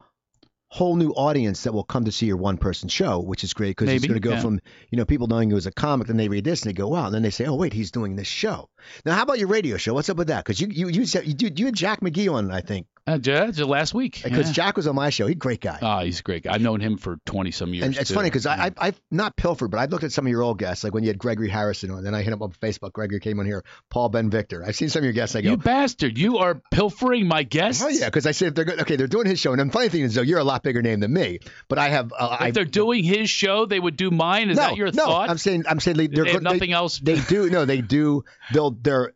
whole 0.74 0.96
new 0.96 1.12
audience 1.12 1.64
that 1.64 1.72
will 1.72 1.84
come 1.84 2.06
to 2.06 2.12
see 2.12 2.26
your 2.26 2.38
one 2.38 2.58
person 2.58 2.90
show, 2.90 3.20
which 3.20 3.44
is 3.44 3.54
great 3.54 3.78
because 3.78 3.90
it's 3.90 4.08
going 4.08 4.16
to 4.16 4.28
go 4.28 4.32
yeah. 4.32 4.42
from 4.42 4.60
you 4.90 4.98
know 4.98 5.06
people 5.06 5.28
knowing 5.28 5.52
you 5.52 5.56
as 5.56 5.68
a 5.68 5.72
comic, 5.72 6.08
then 6.08 6.18
they 6.18 6.28
read 6.30 6.44
this 6.44 6.64
and 6.64 6.70
they 6.70 6.74
go 6.74 6.88
wow, 6.88 7.06
and 7.06 7.14
then 7.14 7.22
they 7.22 7.30
say 7.30 7.46
oh 7.46 7.54
wait 7.54 7.74
he's 7.74 7.92
doing 7.92 8.16
this 8.16 8.28
show. 8.28 8.70
Now 9.06 9.14
how 9.16 9.24
about 9.24 9.40
your 9.40 9.48
radio 9.48 9.78
show? 9.78 9.94
What's 9.94 10.10
up 10.10 10.18
with 10.18 10.28
that? 10.28 10.44
Because 10.44 10.60
you 10.60 10.68
you 10.70 10.88
you 10.90 11.06
said 11.06 11.26
you, 11.42 11.50
you 11.56 11.66
had 11.66 11.76
Jack 11.76 12.02
McGee 12.02 12.32
on 12.34 12.52
I 12.52 12.62
think 12.62 12.88
Uh, 13.06 13.20
yeah, 13.22 13.48
just 13.48 13.60
last 13.70 13.94
week. 13.94 14.22
because 14.24 14.48
yeah. 14.48 14.54
Jack 14.54 14.78
was 14.78 14.88
on 14.88 14.96
my 14.96 15.10
show. 15.10 15.28
He's 15.28 15.36
a 15.36 15.40
great 15.40 15.60
guy. 15.62 15.78
Oh, 15.82 16.00
he's 16.06 16.20
a 16.22 16.24
great. 16.24 16.44
guy. 16.44 16.54
I've 16.54 16.62
known 16.62 16.80
him 16.80 16.98
for 16.98 17.18
20 17.26 17.52
some 17.52 17.74
years. 17.74 17.86
and 17.86 17.98
it's 17.98 18.10
too. 18.10 18.16
funny 18.16 18.30
because 18.30 18.46
Yeah. 18.46 18.52
I, 18.54 18.66
I 18.68 18.72
I've 18.88 19.02
not 19.12 19.36
pilfered, 19.36 19.72
but 19.72 19.80
I've 19.80 19.92
looked 19.92 20.04
at 20.06 20.12
some 20.14 20.26
of 20.26 20.32
your 20.32 20.42
old 20.42 20.58
guests, 20.60 20.84
like 20.84 20.94
when 20.94 21.04
you 21.04 21.10
had 21.10 21.18
Gregory 21.18 21.50
Harrison 21.50 21.92
on. 21.92 22.04
Then 22.04 22.16
I 22.16 22.20
hit 22.22 22.28
him 22.32 22.42
up 22.42 22.44
on 22.44 22.52
Facebook. 22.54 22.94
Gregory 22.94 23.20
came 23.20 23.40
on 23.40 23.46
here. 23.46 23.64
Paul 23.90 24.10
Ben 24.10 24.30
Victor. 24.30 24.64
I've 24.66 24.76
seen 24.76 24.90
some 24.90 25.00
of 25.00 25.04
your 25.06 25.14
guests. 25.14 25.36
I 25.36 25.42
go, 25.42 25.52
You 25.52 25.58
bastard! 25.58 26.18
You 26.18 26.38
are 26.38 26.62
pilfering 26.72 27.28
my 27.28 27.44
guests. 27.44 27.84
Oh 27.84 27.90
yeah, 27.90 28.06
because 28.06 28.26
I 28.26 28.32
said 28.32 28.50
if 28.50 28.56
they're 28.56 28.66
good, 28.66 28.82
okay, 28.82 28.96
they're 28.96 29.08
doing 29.08 29.28
his 29.28 29.40
show, 29.40 29.52
and 29.54 29.60
the 29.60 29.72
funny 29.74 29.90
thing 29.90 30.02
is 30.04 30.14
though, 30.16 30.22
you're 30.22 30.40
a 30.40 30.44
lot 30.44 30.64
bigger 30.64 30.82
name 30.82 31.00
than 31.02 31.12
me, 31.14 31.40
but 31.68 31.78
I 31.80 31.90
have. 31.90 32.14
Uh, 32.18 32.38
If 32.40 32.42
I, 32.42 32.52
they're 32.52 32.66
doing 32.66 33.04
his 33.04 33.30
show, 33.30 33.66
they 33.66 33.80
would 33.80 33.98
do 33.98 34.12
mine. 34.12 34.50
Is 34.50 34.58
no, 34.58 34.64
that 34.64 34.78
your 34.78 34.92
no, 34.92 35.06
thought? 35.06 35.30
I'm 35.30 35.38
saying 35.38 35.66
I'm 35.68 35.80
saying 35.80 35.98
they, 35.98 36.08
they're 36.08 36.24
they 36.26 36.32
have 36.34 36.42
nothing 36.42 36.72
else. 36.72 37.00
They, 37.00 37.16
they 37.16 37.22
do 37.28 37.50
no, 37.50 37.66
they 37.66 37.82
do. 37.82 38.24
They'll 38.54 38.73
they're 38.82 39.14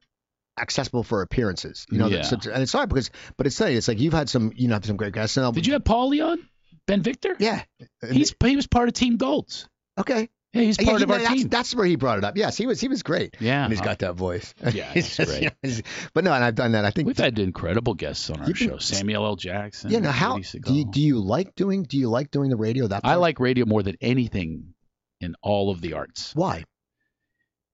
accessible 0.60 1.04
for 1.04 1.22
appearances. 1.22 1.86
You 1.92 2.00
know, 2.00 2.08
Yeah. 2.08 2.24
so, 2.24 2.38
and 2.52 2.64
it's 2.64 2.74
hard 2.74 2.90
because, 2.90 3.12
but 3.38 3.46
it's 3.48 3.58
funny. 3.58 3.76
It's 3.76 3.88
like 3.88 4.00
you've 4.00 4.14
had 4.14 4.30
some, 4.30 4.52
you 4.56 4.68
know, 4.68 4.80
some 4.82 4.98
great 4.98 5.14
guests. 5.14 5.36
Did 5.36 5.68
you 5.68 5.74
have 5.74 5.84
Paulie 5.84 6.26
on? 6.26 6.40
Ben 6.88 7.02
Victor? 7.04 7.36
Yeah. 7.40 7.64
He's 8.10 8.34
he 8.44 8.56
was 8.56 8.66
part 8.68 8.88
of 8.88 8.94
Team 8.94 9.18
Golds. 9.18 9.68
okay. 10.00 10.30
Yeah, 10.54 10.62
he's 10.64 10.80
Yeah, 10.80 10.86
part 10.88 10.98
he- 11.00 11.04
of 11.04 11.12
our 11.12 11.18
that's, 11.20 11.34
team. 11.34 11.48
that's 11.50 11.76
where 11.76 11.86
he 11.86 11.98
brought 11.98 12.18
it 12.20 12.24
up. 12.24 12.38
Yes, 12.38 12.56
he 12.56 12.66
was 12.66 12.80
he 12.80 12.88
was 12.88 13.04
great. 13.04 13.36
Yeah, 13.42 13.66
and 13.66 13.72
he's 13.72 13.82
got 13.82 14.00
that 14.00 14.16
voice. 14.16 14.54
Yeah, 14.74 14.92
He's 14.94 15.14
great. 15.18 15.42
you 15.42 15.46
know, 15.50 15.56
he's- 15.62 15.82
but 16.14 16.24
no, 16.24 16.32
and 16.32 16.42
I've 16.44 16.56
done 16.56 16.72
that. 16.72 16.86
I 16.86 16.90
think. 16.92 17.06
We've 17.06 17.18
had 17.18 17.38
incredible 17.38 17.94
guests 17.94 18.30
on 18.30 18.40
our 18.40 18.46
been- 18.46 18.56
show. 18.56 18.78
Samuel 18.78 19.26
L. 19.26 19.36
Jackson. 19.36 19.92
yeah. 19.92 20.00
Now, 20.00 20.12
how 20.12 20.38
do 20.40 20.74
you, 20.74 20.86
do 20.86 21.02
you 21.02 21.20
like 21.20 21.54
doing? 21.56 21.84
Do 21.84 21.98
you 21.98 22.10
like 22.10 22.32
doing 22.32 22.50
the 22.50 22.56
radio? 22.56 22.88
That 22.88 23.02
I 23.04 23.16
like 23.16 23.42
radio 23.42 23.66
more 23.66 23.84
than 23.84 23.98
anything 24.00 24.74
in 25.20 25.36
all 25.44 25.70
of 25.70 25.82
the 25.82 25.94
arts 25.94 26.34
why? 26.34 26.64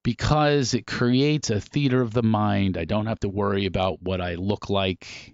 Because 0.04 0.74
it 0.74 0.86
creates 0.86 1.49
a 1.49 1.62
theater 1.62 2.01
of 2.01 2.14
the 2.14 2.24
mind. 2.24 2.78
I 2.78 2.86
don't 2.86 3.06
have 3.06 3.22
to 3.22 3.30
worry 3.30 3.66
about 3.66 4.01
what 4.01 4.22
I 4.22 4.36
look 4.36 4.70
like, 4.70 5.34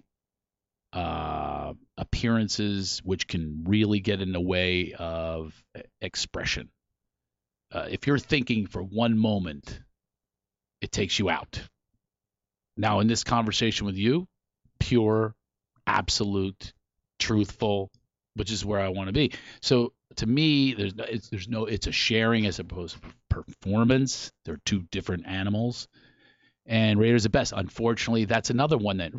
uh, 0.92 1.74
appearances, 1.96 3.00
which 3.04 3.26
can 3.26 3.64
really 3.66 4.00
get 4.00 4.22
in 4.22 4.32
the 4.32 4.40
way 4.40 4.94
of 4.98 5.60
expression. 6.00 6.70
Uh, 7.72 7.86
if 7.90 8.06
you're 8.06 8.18
thinking 8.18 8.66
for 8.66 8.82
one 8.82 9.18
moment, 9.18 9.80
it 10.80 10.90
takes 10.90 11.18
you 11.18 11.30
out. 11.30 11.60
Now, 12.76 13.00
in 13.00 13.06
this 13.06 13.24
conversation 13.24 13.86
with 13.86 13.96
you, 13.96 14.26
pure, 14.78 15.34
absolute, 15.86 16.72
truthful, 17.18 17.90
which 18.40 18.50
is 18.50 18.64
where 18.64 18.80
I 18.80 18.88
want 18.88 19.08
to 19.08 19.12
be. 19.12 19.32
So 19.60 19.92
to 20.16 20.26
me, 20.26 20.72
there's 20.74 20.94
no, 20.94 21.04
it's, 21.04 21.28
there's 21.28 21.48
no 21.48 21.66
it's 21.66 21.86
a 21.86 21.92
sharing 21.92 22.46
as 22.46 22.58
opposed 22.58 22.96
to 22.96 23.00
performance. 23.28 24.32
They're 24.44 24.60
two 24.64 24.82
different 24.90 25.26
animals. 25.26 25.86
And 26.66 26.98
Raiders 26.98 27.24
the 27.24 27.28
best. 27.30 27.52
Unfortunately, 27.54 28.24
that's 28.24 28.50
another 28.50 28.78
one 28.78 28.98
that 28.98 29.12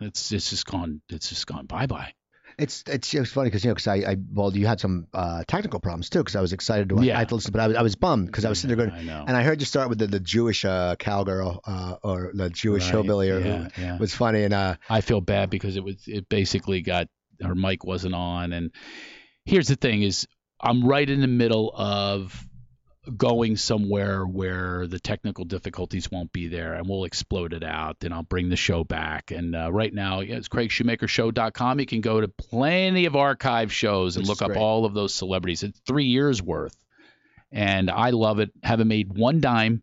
it's 0.00 0.32
it's 0.32 0.50
just 0.50 0.66
gone 0.66 1.02
it's 1.08 1.28
just 1.28 1.46
gone 1.46 1.66
bye 1.66 1.86
bye. 1.86 2.14
It's 2.58 2.84
it's 2.86 3.10
just 3.10 3.32
funny 3.32 3.48
because 3.48 3.64
you 3.64 3.70
know 3.70 3.74
because 3.74 3.88
I, 3.88 3.96
I 4.12 4.16
well 4.32 4.54
you 4.56 4.66
had 4.66 4.80
some 4.80 5.06
uh, 5.14 5.44
technical 5.46 5.80
problems 5.80 6.10
too 6.10 6.18
because 6.20 6.36
I 6.36 6.40
was 6.40 6.52
excited 6.52 6.88
to 6.90 7.04
Yeah. 7.04 7.18
I 7.18 7.24
to 7.24 7.34
listen 7.34 7.52
but 7.52 7.60
I 7.60 7.68
was, 7.68 7.76
I 7.76 7.82
was 7.82 7.94
bummed 7.94 8.26
because 8.26 8.44
I 8.44 8.48
was 8.48 8.58
sitting 8.60 8.76
there 8.76 8.86
going 8.88 9.08
I 9.08 9.24
and 9.26 9.36
I 9.36 9.42
heard 9.42 9.60
you 9.60 9.66
start 9.66 9.88
with 9.88 9.98
the, 9.98 10.06
the 10.06 10.20
Jewish 10.20 10.64
uh, 10.64 10.96
cowgirl 10.98 11.60
uh, 11.64 11.96
or 12.02 12.30
the 12.34 12.50
Jewish 12.50 12.84
Right, 12.84 12.92
hillbilly 12.92 13.30
or 13.30 13.40
yeah, 13.40 13.68
who 13.68 13.82
yeah. 13.82 13.98
was 13.98 14.14
funny 14.14 14.44
and 14.44 14.54
uh 14.54 14.76
I 14.88 15.00
feel 15.00 15.20
bad 15.20 15.50
because 15.50 15.76
it 15.76 15.84
was 15.84 15.96
it 16.06 16.28
basically 16.28 16.82
got 16.82 17.08
her 17.40 17.54
mic 17.54 17.84
wasn't 17.84 18.14
on. 18.14 18.52
And 18.52 18.70
here's 19.44 19.68
the 19.68 19.76
thing 19.76 20.02
is 20.02 20.26
I'm 20.60 20.86
right 20.86 21.08
in 21.08 21.20
the 21.20 21.26
middle 21.26 21.72
of 21.74 22.46
going 23.16 23.56
somewhere 23.56 24.24
where 24.24 24.86
the 24.86 25.00
technical 25.00 25.44
difficulties 25.44 26.08
won't 26.10 26.32
be 26.32 26.46
there 26.46 26.74
and 26.74 26.88
we'll 26.88 27.02
explode 27.02 27.52
it 27.52 27.64
out 27.64 27.96
and 28.04 28.14
I'll 28.14 28.22
bring 28.22 28.48
the 28.48 28.56
show 28.56 28.84
back. 28.84 29.32
And 29.32 29.56
uh, 29.56 29.72
right 29.72 29.92
now 29.92 30.20
yeah, 30.20 30.36
it's 30.36 30.48
craigshoemakershow.com 30.48 31.80
you 31.80 31.86
can 31.86 32.00
go 32.00 32.20
to 32.20 32.28
plenty 32.28 33.06
of 33.06 33.16
archive 33.16 33.72
shows 33.72 34.16
and 34.16 34.26
Which 34.26 34.40
look 34.40 34.50
up 34.50 34.56
all 34.56 34.84
of 34.84 34.94
those 34.94 35.12
celebrities. 35.14 35.64
It's 35.64 35.80
3 35.80 36.04
years 36.04 36.40
worth. 36.40 36.76
And 37.50 37.90
I 37.90 38.10
love 38.10 38.38
it. 38.38 38.50
Haven't 38.62 38.88
made 38.88 39.12
one 39.12 39.40
dime 39.40 39.82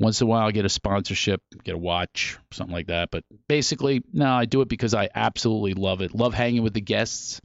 once 0.00 0.20
in 0.20 0.26
a 0.26 0.30
while 0.30 0.46
I 0.46 0.50
get 0.50 0.64
a 0.64 0.70
sponsorship, 0.70 1.42
get 1.62 1.74
a 1.74 1.78
watch, 1.78 2.38
something 2.52 2.74
like 2.74 2.86
that. 2.86 3.10
But 3.10 3.24
basically, 3.48 4.02
no, 4.12 4.32
I 4.32 4.46
do 4.46 4.62
it 4.62 4.68
because 4.68 4.94
I 4.94 5.10
absolutely 5.14 5.74
love 5.74 6.00
it. 6.00 6.14
Love 6.14 6.34
hanging 6.34 6.62
with 6.62 6.72
the 6.74 6.80
guests. 6.80 7.40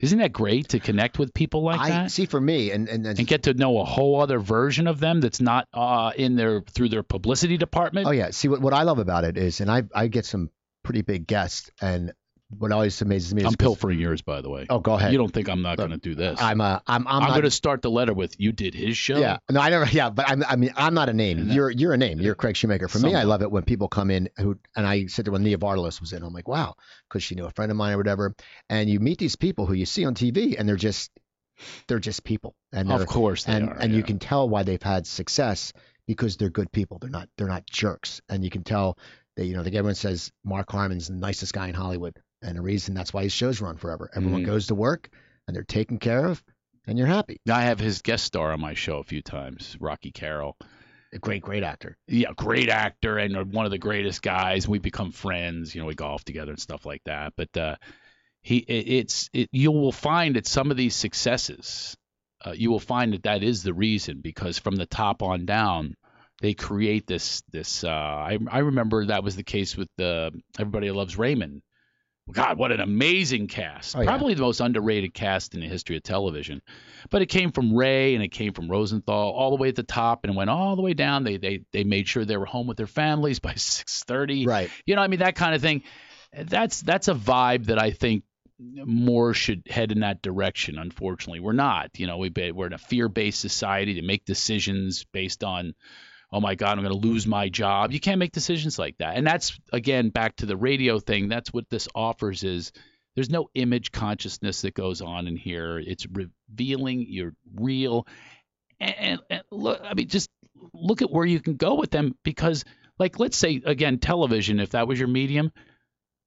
Isn't 0.00 0.20
that 0.20 0.32
great 0.32 0.68
to 0.70 0.80
connect 0.80 1.18
with 1.18 1.34
people 1.34 1.62
like 1.62 1.80
I 1.80 1.90
that 1.90 2.10
see 2.10 2.26
for 2.26 2.40
me, 2.40 2.70
and 2.70 2.88
and, 2.88 3.04
and 3.04 3.18
and 3.18 3.28
get 3.28 3.42
to 3.44 3.54
know 3.54 3.78
a 3.78 3.84
whole 3.84 4.20
other 4.20 4.38
version 4.38 4.86
of 4.86 5.00
them 5.00 5.20
that's 5.20 5.40
not 5.40 5.66
uh, 5.74 6.12
in 6.16 6.36
their 6.36 6.62
through 6.62 6.88
their 6.88 7.02
publicity 7.02 7.58
department? 7.58 8.06
oh 8.06 8.12
yeah, 8.12 8.30
see 8.30 8.48
what 8.48 8.60
what 8.60 8.72
I 8.72 8.84
love 8.84 9.00
about 9.00 9.24
it 9.24 9.36
is, 9.36 9.60
and 9.60 9.70
I 9.70 9.82
I 9.94 10.06
get 10.06 10.24
some 10.24 10.50
pretty 10.84 11.02
big 11.02 11.26
guests, 11.26 11.70
and 11.80 12.12
what 12.50 12.72
always 12.72 13.00
amazes 13.02 13.34
me 13.34 13.42
is 13.42 13.48
I'm 13.48 13.54
pilfering 13.54 13.98
yours, 13.98 14.22
by 14.22 14.40
the 14.40 14.48
way. 14.48 14.66
Oh, 14.70 14.78
go 14.78 14.94
ahead. 14.94 15.12
You 15.12 15.18
don't 15.18 15.32
think 15.32 15.50
I'm 15.50 15.60
not 15.60 15.76
going 15.76 15.90
to 15.90 15.98
do 15.98 16.14
this? 16.14 16.40
I'm 16.40 16.62
a 16.62 16.82
I'm 16.86 17.06
I'm, 17.06 17.22
I'm, 17.24 17.30
going 17.30 17.42
to 17.42 17.50
start 17.50 17.82
the 17.82 17.90
letter 17.90 18.14
with 18.14 18.40
"You 18.40 18.52
did 18.52 18.74
his 18.74 18.96
show." 18.96 19.18
Yeah, 19.18 19.38
no, 19.50 19.60
I 19.60 19.68
never. 19.68 19.86
Yeah, 19.98 20.10
but 20.10 20.30
I'm, 20.30 20.44
I 20.48 20.56
mean, 20.56 20.72
I'm 20.76 20.94
not 20.94 21.08
a 21.08 21.12
name. 21.12 21.48
That- 21.48 21.54
You're 21.54 21.70
you're 21.70 21.92
a 21.92 21.98
name. 21.98 22.20
You're 22.20 22.34
Craig 22.34 22.56
Shoemaker. 22.56 22.88
For 22.88 23.00
me, 23.00 23.14
I 23.14 23.24
love 23.24 23.42
it 23.42 23.50
when 23.50 23.64
people 23.64 23.88
come 23.88 24.10
in 24.10 24.30
who, 24.38 24.58
and 24.76 24.86
I 24.86 25.06
sit 25.06 25.24
there 25.24 25.32
when 25.32 25.42
Nia 25.42 25.58
Vardalos 25.58 26.00
was 26.00 26.12
in. 26.12 26.22
I'm 26.22 26.32
like, 26.32 26.48
wow, 26.48 26.74
because 27.08 27.22
she 27.22 27.34
knew 27.34 27.44
a 27.44 27.50
friend 27.50 27.70
of 27.70 27.76
mine 27.76 27.94
or 27.94 27.98
whatever. 27.98 28.34
And 28.70 28.88
you 28.88 29.00
meet 29.00 29.18
these 29.18 29.36
people 29.36 29.66
who 29.66 29.74
you 29.74 29.86
see 29.86 30.04
on 30.04 30.14
TV, 30.14 30.56
and 30.58 30.66
they're 30.68 30.76
just, 30.76 31.10
they're 31.86 31.98
just 31.98 32.24
people, 32.24 32.54
and 32.72 32.90
of 32.90 33.06
course 33.06 33.44
they 33.44 33.52
and 33.52 33.68
are. 33.68 33.76
and 33.78 33.92
yeah. 33.92 33.98
you 33.98 34.02
can 34.02 34.18
tell 34.18 34.48
why 34.48 34.62
they've 34.62 34.82
had 34.82 35.06
success 35.06 35.72
because 36.06 36.38
they're 36.38 36.50
good 36.50 36.72
people. 36.72 36.98
They're 36.98 37.10
not 37.10 37.28
they're 37.36 37.48
not 37.48 37.66
jerks, 37.66 38.22
and 38.28 38.42
you 38.42 38.50
can 38.50 38.64
tell 38.64 38.98
that 39.36 39.44
you 39.44 39.54
know. 39.54 39.62
Like 39.62 39.74
everyone 39.74 39.96
says, 39.96 40.32
Mark 40.44 40.70
Harmon's 40.70 41.08
the 41.08 41.14
nicest 41.14 41.52
guy 41.52 41.68
in 41.68 41.74
Hollywood, 41.74 42.18
and 42.42 42.56
the 42.56 42.62
reason 42.62 42.94
that's 42.94 43.12
why 43.12 43.22
his 43.24 43.32
shows 43.32 43.60
run 43.60 43.76
forever. 43.76 44.10
Everyone 44.14 44.42
Mhm. 44.42 44.46
goes 44.46 44.66
to 44.68 44.74
work, 44.74 45.08
and 45.46 45.54
they're 45.56 45.64
taken 45.64 45.98
care 45.98 46.26
of, 46.26 46.42
and 46.86 46.96
you're 46.98 47.06
happy. 47.06 47.40
I 47.50 47.62
have 47.62 47.78
his 47.80 48.02
guest 48.02 48.24
star 48.24 48.52
on 48.52 48.60
my 48.60 48.74
show 48.74 48.98
a 48.98 49.04
few 49.04 49.22
times, 49.22 49.76
Rocky 49.80 50.10
Carroll. 50.12 50.56
A 51.12 51.18
great 51.18 51.40
great 51.42 51.62
actor. 51.62 51.96
yeah, 52.06 52.32
great 52.36 52.68
actor 52.68 53.16
and 53.16 53.50
one 53.52 53.64
of 53.64 53.70
the 53.70 53.78
greatest 53.78 54.20
guys. 54.20 54.68
We 54.68 54.78
become 54.78 55.10
friends. 55.10 55.74
You 55.74 55.80
know, 55.80 55.86
we 55.86 55.94
golf 55.94 56.22
together 56.22 56.52
and 56.52 56.60
stuff 56.60 56.84
like 56.84 57.00
that. 57.06 57.32
But 57.34 57.56
uh, 57.56 57.76
he, 58.42 58.58
it, 58.58 58.88
it's, 58.92 59.30
it, 59.32 59.48
you 59.50 59.72
will 59.72 59.90
find 59.90 60.36
that 60.36 60.46
some 60.46 60.70
of 60.70 60.76
these 60.76 60.94
successes, 60.94 61.96
uh, 62.44 62.52
you 62.54 62.70
will 62.70 62.78
find 62.78 63.14
that 63.14 63.22
that 63.22 63.42
is 63.42 63.62
the 63.62 63.72
reason 63.72 64.20
because 64.22 64.58
from 64.58 64.76
the 64.76 64.84
top 64.84 65.22
on 65.22 65.46
down, 65.46 65.94
they 66.42 66.52
create 66.52 67.06
this, 67.06 67.42
this. 67.52 67.84
Uh, 67.84 67.88
I, 67.88 68.38
I 68.50 68.58
remember 68.58 69.06
that 69.06 69.24
was 69.24 69.34
the 69.34 69.42
case 69.44 69.78
with 69.78 69.88
the 69.96 70.30
Everybody 70.58 70.90
Loves 70.90 71.16
Raymond. 71.16 71.62
God, 72.32 72.58
what 72.58 72.72
an 72.72 72.80
amazing 72.80 73.46
cast! 73.48 73.96
Oh, 73.96 74.00
yeah. 74.00 74.06
Probably 74.06 74.34
the 74.34 74.42
most 74.42 74.60
underrated 74.60 75.14
cast 75.14 75.54
in 75.54 75.60
the 75.60 75.68
history 75.68 75.96
of 75.96 76.02
television. 76.02 76.62
But 77.10 77.22
it 77.22 77.26
came 77.26 77.52
from 77.52 77.74
Ray 77.74 78.14
and 78.14 78.22
it 78.22 78.28
came 78.28 78.52
from 78.52 78.68
Rosenthal 78.68 79.30
all 79.30 79.50
the 79.50 79.56
way 79.56 79.68
at 79.68 79.76
the 79.76 79.82
top 79.82 80.24
and 80.24 80.36
went 80.36 80.50
all 80.50 80.76
the 80.76 80.82
way 80.82 80.94
down. 80.94 81.24
They 81.24 81.36
they 81.38 81.64
they 81.72 81.84
made 81.84 82.08
sure 82.08 82.24
they 82.24 82.36
were 82.36 82.46
home 82.46 82.66
with 82.66 82.76
their 82.76 82.86
families 82.86 83.38
by 83.38 83.52
6:30. 83.54 84.46
Right. 84.46 84.70
You 84.86 84.96
know, 84.96 85.02
I 85.02 85.08
mean 85.08 85.20
that 85.20 85.34
kind 85.34 85.54
of 85.54 85.62
thing. 85.62 85.82
That's 86.32 86.82
that's 86.82 87.08
a 87.08 87.14
vibe 87.14 87.66
that 87.66 87.78
I 87.78 87.92
think 87.92 88.24
more 88.60 89.34
should 89.34 89.62
head 89.68 89.92
in 89.92 90.00
that 90.00 90.20
direction. 90.20 90.78
Unfortunately, 90.78 91.40
we're 91.40 91.52
not. 91.52 91.90
You 91.98 92.06
know, 92.06 92.18
we 92.18 92.30
we're 92.52 92.66
in 92.66 92.72
a 92.72 92.78
fear-based 92.78 93.40
society 93.40 93.94
to 93.94 94.02
make 94.02 94.24
decisions 94.24 95.04
based 95.12 95.44
on 95.44 95.74
oh 96.32 96.40
my 96.40 96.54
god 96.54 96.78
i'm 96.78 96.84
going 96.84 97.00
to 97.00 97.06
lose 97.06 97.26
my 97.26 97.48
job 97.48 97.92
you 97.92 98.00
can't 98.00 98.18
make 98.18 98.32
decisions 98.32 98.78
like 98.78 98.96
that 98.98 99.16
and 99.16 99.26
that's 99.26 99.58
again 99.72 100.10
back 100.10 100.36
to 100.36 100.46
the 100.46 100.56
radio 100.56 100.98
thing 100.98 101.28
that's 101.28 101.52
what 101.52 101.68
this 101.70 101.88
offers 101.94 102.44
is 102.44 102.72
there's 103.14 103.30
no 103.30 103.48
image 103.54 103.90
consciousness 103.90 104.62
that 104.62 104.74
goes 104.74 105.00
on 105.00 105.26
in 105.26 105.36
here 105.36 105.78
it's 105.78 106.06
revealing 106.06 107.06
you're 107.08 107.34
real 107.54 108.06
and, 108.80 108.94
and, 108.98 109.20
and 109.30 109.42
look 109.50 109.80
i 109.84 109.94
mean 109.94 110.08
just 110.08 110.30
look 110.72 111.02
at 111.02 111.10
where 111.10 111.26
you 111.26 111.40
can 111.40 111.56
go 111.56 111.74
with 111.74 111.90
them 111.90 112.14
because 112.24 112.64
like 112.98 113.18
let's 113.18 113.36
say 113.36 113.60
again 113.64 113.98
television 113.98 114.60
if 114.60 114.70
that 114.70 114.88
was 114.88 114.98
your 114.98 115.08
medium 115.08 115.52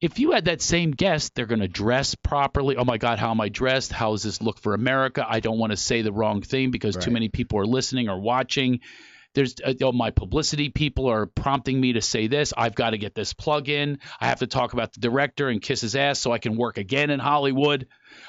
if 0.01 0.17
you 0.17 0.31
had 0.31 0.45
that 0.45 0.61
same 0.61 0.91
guest, 0.91 1.35
they're 1.35 1.45
going 1.45 1.61
to 1.61 1.67
dress 1.67 2.15
properly. 2.15 2.75
Oh 2.75 2.83
my 2.83 2.97
God, 2.97 3.19
how 3.19 3.29
am 3.29 3.39
I 3.39 3.49
dressed? 3.49 3.91
How 3.91 4.11
does 4.11 4.23
this 4.23 4.41
look 4.41 4.59
for 4.59 4.73
America? 4.73 5.23
I 5.27 5.39
don't 5.39 5.59
want 5.59 5.71
to 5.71 5.77
say 5.77 6.01
the 6.01 6.11
wrong 6.11 6.41
thing 6.41 6.71
because 6.71 6.97
too 6.97 7.11
many 7.11 7.29
people 7.29 7.59
are 7.59 7.67
listening 7.67 8.09
or 8.09 8.19
watching. 8.19 8.79
There's 9.33 9.55
uh, 9.63 9.73
oh, 9.81 9.91
my 9.91 10.11
publicity 10.11 10.69
people 10.69 11.07
are 11.09 11.25
prompting 11.25 11.79
me 11.79 11.93
to 11.93 12.01
say 12.01 12.27
this. 12.27 12.53
I've 12.55 12.75
got 12.75 12.89
to 12.91 12.97
get 12.97 13.15
this 13.15 13.33
plug 13.33 13.69
in. 13.69 13.99
I 14.19 14.27
have 14.27 14.39
to 14.39 14.47
talk 14.47 14.73
about 14.73 14.93
the 14.93 14.99
director 14.99 15.47
and 15.49 15.61
kiss 15.61 15.81
his 15.81 15.95
ass 15.95 16.19
so 16.19 16.31
I 16.31 16.37
can 16.37 16.57
work 16.57 16.77
again 16.77 17.09
in 17.09 17.19
Hollywood. 17.19 17.87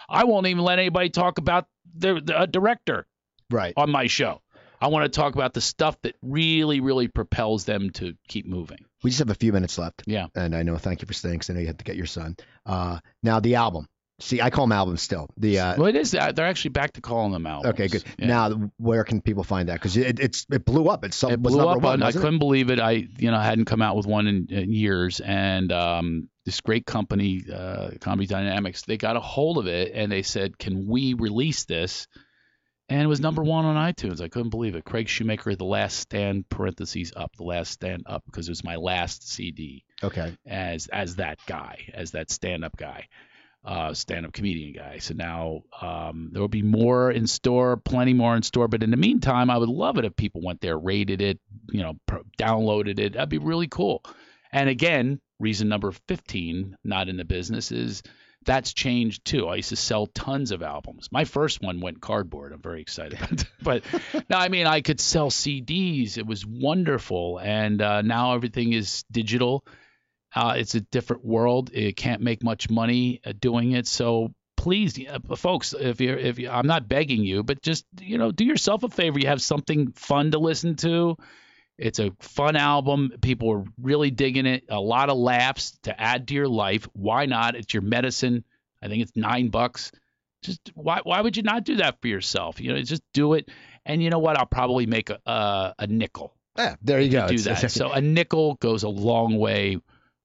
I 0.09 0.25
won't 0.25 0.47
even 0.47 0.63
let 0.63 0.79
anybody 0.79 1.11
talk 1.11 1.39
about 1.39 1.67
the, 1.97 2.21
the 2.25 2.47
director 2.47 3.07
Right. 3.51 3.75
on 3.77 3.91
my 3.91 4.07
show. 4.07 4.41
I 4.81 4.89
want 4.89 5.05
to 5.05 5.17
talk 5.17 5.35
about 5.35 5.53
the 5.55 5.61
stuff 5.61 5.97
that 6.03 6.17
really, 6.23 6.81
really 6.81 7.07
propels 7.07 7.65
them 7.65 7.91
to 7.91 8.15
keep 8.27 8.47
moving. 8.47 8.79
We 9.05 9.11
just 9.11 9.21
have 9.21 9.31
a 9.31 9.35
few 9.35 9.53
minutes 9.53 9.79
left. 9.79 10.03
Yeah. 10.07 10.27
And 10.35 10.57
I 10.57 10.63
know, 10.63 10.77
thank 10.77 11.03
you 11.03 11.07
for 11.07 11.13
staying 11.13 11.35
because 11.35 11.51
I 11.51 11.53
know 11.55 11.61
you 11.61 11.67
had 11.69 11.79
to 11.79 11.85
get 11.85 11.97
your 11.97 12.07
son. 12.07 12.37
Uh, 12.67 12.99
now, 13.23 13.39
the 13.41 13.57
album. 13.57 13.87
See, 14.21 14.41
I 14.41 14.51
call 14.51 14.65
them 14.67 14.73
albums 14.73 15.03
still. 15.03 15.29
The 15.37 15.59
uh, 15.59 15.75
well, 15.77 15.87
it 15.87 15.97
is 15.97 16.13
that 16.13 16.37
they're 16.37 16.47
actually 16.47 16.71
back 16.71 16.93
to 16.93 17.01
calling 17.01 17.33
them 17.33 17.45
albums. 17.45 17.75
Okay, 17.75 17.89
good. 17.89 18.05
Yeah. 18.19 18.27
Now, 18.27 18.71
where 18.77 19.03
can 19.03 19.21
people 19.21 19.43
find 19.43 19.69
that? 19.69 19.75
Because 19.75 19.97
it, 19.97 20.21
it's 20.21 20.47
it 20.51 20.65
blew 20.65 20.89
up. 20.89 21.05
It's 21.05 21.17
some, 21.17 21.33
it 21.33 21.41
was 21.41 21.55
blew 21.55 21.65
number 21.65 21.79
up 21.79 21.83
one. 21.83 22.03
on. 22.03 22.07
I 22.07 22.11
it? 22.11 22.15
couldn't 22.15 22.39
believe 22.39 22.71
it. 22.71 22.79
I, 22.79 23.09
you 23.19 23.31
know, 23.31 23.39
hadn't 23.41 23.65
come 23.65 23.83
out 23.83 23.97
with 23.97 24.07
one 24.07 24.27
in, 24.29 24.47
in 24.51 24.73
years, 24.73 25.19
and 25.21 25.73
um, 25.73 26.29
this 26.45 26.61
great 26.61 26.87
company, 26.87 27.43
uh, 27.53 27.91
Comedy 28.01 28.27
Dynamics, 28.29 28.83
they 28.83 28.97
got 28.97 29.17
a 29.17 29.21
hold 29.21 29.59
of 29.59 29.67
it 29.67 29.93
and 29.95 30.13
they 30.13 30.23
said, 30.23 30.57
"Can 30.57 30.87
we 30.87 31.15
release 31.15 31.65
this?" 31.65 32.07
And 32.89 33.01
it 33.01 33.07
was 33.07 33.21
number 33.21 33.43
one 33.43 33.65
on 33.65 33.75
iTunes. 33.93 34.21
I 34.21 34.29
couldn't 34.29 34.51
believe 34.51 34.75
it. 34.75 34.85
Craig 34.85 35.09
Shoemaker, 35.09 35.57
The 35.57 35.65
Last 35.65 35.99
Stand 35.99 36.49
(parentheses 36.49 37.13
up), 37.17 37.31
The 37.39 37.45
Last 37.45 37.71
Stand 37.73 38.03
Up, 38.07 38.23
because 38.27 38.47
it 38.49 38.51
was 38.51 38.63
my 38.63 38.77
last 38.77 39.29
CD 39.29 39.85
Okay. 40.03 40.37
as 40.47 40.87
as 40.89 41.17
that 41.17 41.39
guy, 41.47 41.79
as 41.95 42.11
that 42.11 42.31
stand-up 42.31 42.77
guy, 42.77 43.07
uh, 43.65 43.95
stand-up 43.95 44.33
comedian 44.33 44.73
guy. 44.73 44.99
So 44.99 45.15
now 45.15 45.63
um, 45.81 46.31
there 46.33 46.41
will 46.41 46.49
be 46.49 46.63
more 46.63 47.11
in 47.11 47.27
store, 47.27 47.77
plenty 47.77 48.13
more 48.13 48.35
in 48.37 48.43
store. 48.43 48.69
But 48.69 48.83
in 48.83 48.91
the 48.91 48.97
meantime, 48.97 49.51
I 49.51 49.59
would 49.59 49.69
love 49.69 49.99
it 49.99 50.05
if 50.05 50.17
people 50.17 50.43
went 50.43 50.61
there, 50.61 50.79
rated 50.79 51.23
it, 51.23 51.39
you 51.71 51.83
know, 51.83 51.95
pro- 52.07 52.25
downloaded 52.39 52.99
it. 52.99 53.13
That'd 53.13 53.29
be 53.29 53.39
really 53.39 53.69
cool. 53.69 54.05
And 54.53 54.69
again, 54.69 55.21
reason 55.39 55.69
number 55.69 55.93
15, 56.09 56.77
not 56.85 57.09
in 57.09 57.17
the 57.17 57.25
business, 57.25 57.71
is 57.71 58.03
that's 58.45 58.73
changed 58.73 59.25
too. 59.25 59.47
I 59.49 59.57
used 59.57 59.69
to 59.69 59.77
sell 59.77 60.07
tons 60.07 60.51
of 60.51 60.63
albums. 60.63 61.09
My 61.13 61.25
first 61.25 61.63
one 61.63 61.81
went 61.81 62.01
cardboard. 62.01 62.53
I'm 62.53 62.61
very 62.61 62.81
excited 62.81 63.19
about 63.19 63.39
that. 63.39 63.47
But 63.63 63.85
no, 64.29 64.37
I 64.37 64.49
mean, 64.49 64.67
I 64.67 64.81
could 64.81 65.01
sell 65.01 65.31
CDs. 65.31 66.19
It 66.19 66.27
was 66.27 66.45
wonderful. 66.45 67.39
And 67.39 67.81
uh, 67.81 68.03
now 68.03 68.35
everything 68.35 68.73
is 68.73 69.05
digital. 69.11 69.65
Uh, 70.35 70.55
it's 70.57 70.75
a 70.75 70.81
different 70.81 71.25
world. 71.25 71.71
It 71.73 71.97
can't 71.97 72.23
make 72.23 72.43
much 72.43 72.71
money 72.71 73.21
uh, 73.25 73.33
doing 73.39 73.73
it. 73.73 73.87
So 73.87 74.33
please, 74.57 74.99
uh, 75.07 75.37
folks, 75.37 75.75
if 75.79 76.01
you're, 76.01 76.17
if 76.17 76.39
you, 76.39 76.49
I'm 76.49 76.67
not 76.67 76.89
begging 76.89 77.23
you, 77.25 77.43
but 77.43 77.61
just 77.63 77.85
you 78.01 78.17
know, 78.19 78.33
do 78.33 78.45
yourself 78.45 78.83
a 78.83 78.89
favor. 78.89 79.19
You 79.19 79.27
have 79.29 79.43
something 79.43 79.93
fun 79.93 80.31
to 80.31 80.39
listen 80.39 80.77
to. 80.77 81.17
It's 81.79 81.99
a 81.99 82.13
fun 82.21 82.57
album. 82.57 83.13
People 83.23 83.51
are 83.53 83.65
really 83.81 84.11
digging 84.11 84.47
it. 84.47 84.65
A 84.69 84.81
lot 84.81 85.09
of 85.11 85.17
laughs 85.19 85.77
to 85.83 86.01
add 86.01 86.29
to 86.29 86.35
your 86.35 86.49
life. 86.49 86.87
Why 86.93 87.27
not? 87.27 87.57
It's 87.57 87.75
your 87.75 87.83
medicine. 87.83 88.45
I 88.83 88.89
think 88.89 89.03
it's 89.03 89.17
nine 89.17 89.49
bucks. 89.49 89.91
Just 90.43 90.61
why 90.75 91.01
why 91.05 91.21
would 91.21 91.37
you 91.37 91.43
not 91.43 91.65
do 91.65 91.77
that 91.77 92.01
for 92.01 92.09
yourself? 92.09 92.61
You 92.61 92.73
know, 92.73 92.83
just 92.83 93.03
do 93.15 93.35
it. 93.35 93.49
And 93.85 94.03
you 94.03 94.11
know 94.11 94.19
what? 94.19 94.37
I'll 94.39 94.47
probably 94.47 94.87
make 94.87 95.11
a 95.11 95.19
a, 95.27 95.75
a 95.81 95.87
nickel 95.87 96.35
Yeah, 96.57 96.77
there 96.83 97.01
you 97.01 97.11
go. 97.11 97.27
do 97.29 97.35
It's- 97.35 97.63
that. 97.63 97.71
So 97.71 97.91
a 97.93 98.01
nickel 98.01 98.55
goes 98.57 98.83
a 98.83 98.89
long 98.89 99.37
way 99.39 99.79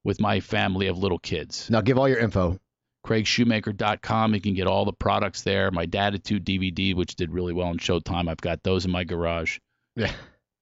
with 0.08 0.20
my 0.20 0.40
family 0.40 0.86
of 0.88 0.98
little 0.98 1.18
kids. 1.18 1.68
now, 1.70 1.82
give 1.82 1.98
all 1.98 2.08
your 2.08 2.18
info. 2.18 2.58
CraigShoemaker.com. 3.06 4.34
You 4.34 4.40
can 4.40 4.54
get 4.54 4.66
all 4.66 4.84
the 4.84 4.92
products 4.92 5.42
there. 5.42 5.70
My 5.70 5.86
Daditude 5.86 6.44
DVD, 6.44 6.94
which 6.94 7.14
did 7.14 7.30
really 7.32 7.52
well 7.52 7.70
in 7.70 7.76
Showtime, 7.76 8.28
I've 8.28 8.40
got 8.40 8.62
those 8.62 8.84
in 8.84 8.90
my 8.90 9.04
garage. 9.04 9.58
Yeah. 9.94 10.10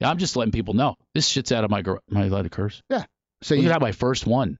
Yeah, 0.00 0.10
I'm 0.10 0.18
just 0.18 0.36
letting 0.36 0.52
people 0.52 0.74
know 0.74 0.96
this 1.14 1.26
shit's 1.26 1.52
out 1.52 1.64
of 1.64 1.70
my 1.70 1.80
garage. 1.80 2.00
Am 2.10 2.18
I 2.18 2.26
allowed 2.26 2.42
to 2.42 2.50
curse? 2.50 2.82
Yeah. 2.90 3.04
So 3.42 3.54
Look 3.54 3.62
you, 3.62 3.68
that, 3.70 3.80
my 3.80 3.92
first 3.92 4.26
one. 4.26 4.58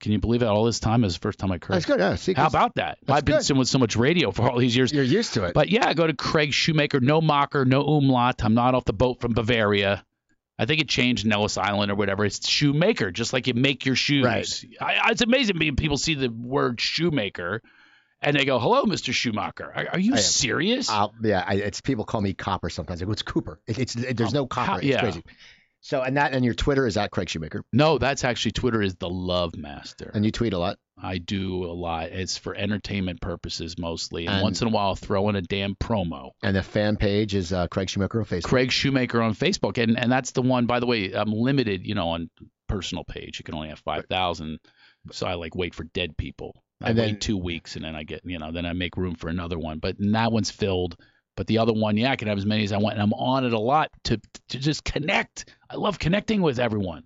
Can 0.00 0.12
you 0.12 0.18
believe 0.18 0.40
that? 0.40 0.48
All 0.50 0.64
this 0.64 0.78
time 0.80 1.04
is 1.04 1.14
the 1.14 1.20
first 1.20 1.38
time 1.38 1.50
I 1.50 1.58
curse. 1.58 1.74
that's 1.74 1.86
good. 1.86 1.98
Yeah, 2.00 2.16
see, 2.16 2.34
How 2.34 2.46
about 2.48 2.74
that? 2.74 2.98
I've 3.08 3.24
been 3.24 3.38
good. 3.38 3.46
doing 3.46 3.64
so 3.64 3.78
much 3.78 3.96
radio 3.96 4.30
for 4.30 4.48
all 4.48 4.58
these 4.58 4.76
years. 4.76 4.92
you're 4.92 5.04
used 5.04 5.34
to 5.34 5.44
it? 5.44 5.54
But 5.54 5.70
yeah, 5.70 5.92
go 5.94 6.06
to 6.06 6.14
Craig 6.14 6.52
Shoemaker. 6.52 7.00
No 7.00 7.20
mocker, 7.20 7.64
no 7.64 7.82
umlaut. 7.82 8.44
I'm 8.44 8.54
not 8.54 8.74
off 8.74 8.84
the 8.84 8.92
boat 8.92 9.20
from 9.20 9.32
Bavaria. 9.32 10.04
I 10.62 10.66
think 10.66 10.80
it 10.80 10.88
changed 10.88 11.26
in 11.26 11.32
Ellis 11.32 11.58
Island 11.58 11.90
or 11.90 11.94
whatever. 11.96 12.24
It's 12.24 12.48
shoemaker, 12.48 13.10
just 13.10 13.32
like 13.32 13.46
you 13.46 13.54
make 13.54 13.84
your 13.84 13.96
shoes. 13.96 14.24
Right. 14.24 14.64
I, 14.80 15.10
it's 15.10 15.22
amazing 15.22 15.58
when 15.58 15.76
people 15.76 15.96
see 15.98 16.14
the 16.14 16.28
word 16.28 16.80
shoemaker 16.80 17.60
and 18.20 18.36
they 18.36 18.44
go, 18.44 18.58
"Hello, 18.60 18.84
Mr. 18.84 19.12
Schumacher. 19.12 19.72
Are, 19.74 19.88
are 19.94 19.98
you 19.98 20.16
serious?" 20.16 20.88
I'll, 20.88 21.12
yeah, 21.22 21.44
I, 21.46 21.54
it's 21.54 21.80
people 21.80 22.04
call 22.04 22.20
me 22.20 22.32
Copper 22.34 22.70
sometimes. 22.70 23.02
I 23.02 23.06
go, 23.06 23.12
it's 23.12 23.22
Cooper. 23.22 23.60
It, 23.66 23.78
it's 23.78 23.96
it, 23.96 24.16
there's 24.16 24.28
Um, 24.30 24.34
no 24.34 24.46
copper. 24.46 24.70
how- 24.70 24.76
it's 24.76 24.86
yeah. 24.86 25.00
crazy. 25.00 25.24
So 25.84 26.00
and 26.00 26.16
that 26.16 26.32
and 26.32 26.44
your 26.44 26.54
Twitter 26.54 26.86
is 26.86 26.96
at 26.96 27.10
Craig 27.10 27.28
Shoemaker, 27.28 27.64
no, 27.72 27.98
that's 27.98 28.24
actually 28.24 28.52
Twitter 28.52 28.80
is 28.80 28.94
the 28.94 29.10
Love 29.10 29.56
Master. 29.56 30.10
and 30.14 30.24
you 30.24 30.30
tweet 30.30 30.52
a 30.52 30.58
lot. 30.58 30.78
I 31.02 31.18
do 31.18 31.64
a 31.64 31.72
lot. 31.74 32.10
It's 32.10 32.38
for 32.38 32.54
entertainment 32.54 33.20
purposes 33.20 33.76
mostly, 33.78 34.26
and, 34.26 34.36
And- 34.36 34.42
once 34.44 34.62
in 34.62 34.68
a 34.68 34.70
while 34.70 34.88
I'll 34.88 34.94
throw 34.96 35.28
in 35.28 35.36
a 35.36 35.42
damn 35.42 35.74
promo. 35.74 36.30
And 36.42 36.54
the 36.54 36.62
fan 36.62 36.96
page 36.96 37.34
is 37.34 37.52
uh, 37.52 37.66
Craig 37.66 37.90
Shoemaker 37.90 38.20
on 38.20 38.24
Facebook. 38.26 38.44
Craig 38.44 38.70
Shoemaker 38.70 39.20
on 39.20 39.34
Facebook, 39.34 39.82
and 39.82 39.98
and 39.98 40.10
that's 40.10 40.30
the 40.30 40.42
one. 40.42 40.66
By 40.66 40.78
the 40.80 40.86
way, 40.86 41.12
I'm 41.12 41.32
limited, 41.32 41.84
you 41.86 41.94
know, 41.96 42.10
on 42.10 42.30
personal 42.68 43.04
page. 43.04 43.38
You 43.40 43.44
can 43.44 43.54
only 43.56 43.68
have 43.70 43.80
five 43.80 44.06
thousand, 44.06 44.60
so 45.10 45.26
I 45.26 45.34
like 45.34 45.54
wait 45.56 45.74
for 45.74 45.84
dead 45.84 46.16
people. 46.16 46.62
I 46.80 46.90
And 46.90 46.98
wait 46.98 47.20
two 47.20 47.36
weeks 47.36 47.76
and 47.76 47.84
then 47.84 47.94
I 47.94 48.02
get, 48.02 48.22
you 48.24 48.38
know, 48.40 48.50
then 48.50 48.66
I 48.66 48.72
make 48.72 48.96
room 48.96 49.14
for 49.14 49.28
another 49.28 49.56
one. 49.58 49.78
But 49.78 49.96
that 50.00 50.32
one's 50.32 50.50
filled. 50.50 50.96
But 51.36 51.46
the 51.46 51.58
other 51.58 51.72
one, 51.72 51.96
yeah, 51.96 52.10
I 52.10 52.16
can 52.16 52.28
have 52.28 52.38
as 52.38 52.46
many 52.46 52.64
as 52.64 52.72
I 52.72 52.78
want, 52.78 52.94
and 52.94 53.02
I'm 53.02 53.14
on 53.14 53.44
it 53.44 53.52
a 53.52 53.58
lot 53.58 53.90
to 54.04 54.20
to 54.50 54.58
just 54.58 54.84
connect. 54.84 55.46
I 55.70 55.76
love 55.76 55.98
connecting 55.98 56.42
with 56.42 56.58
everyone. 56.58 57.04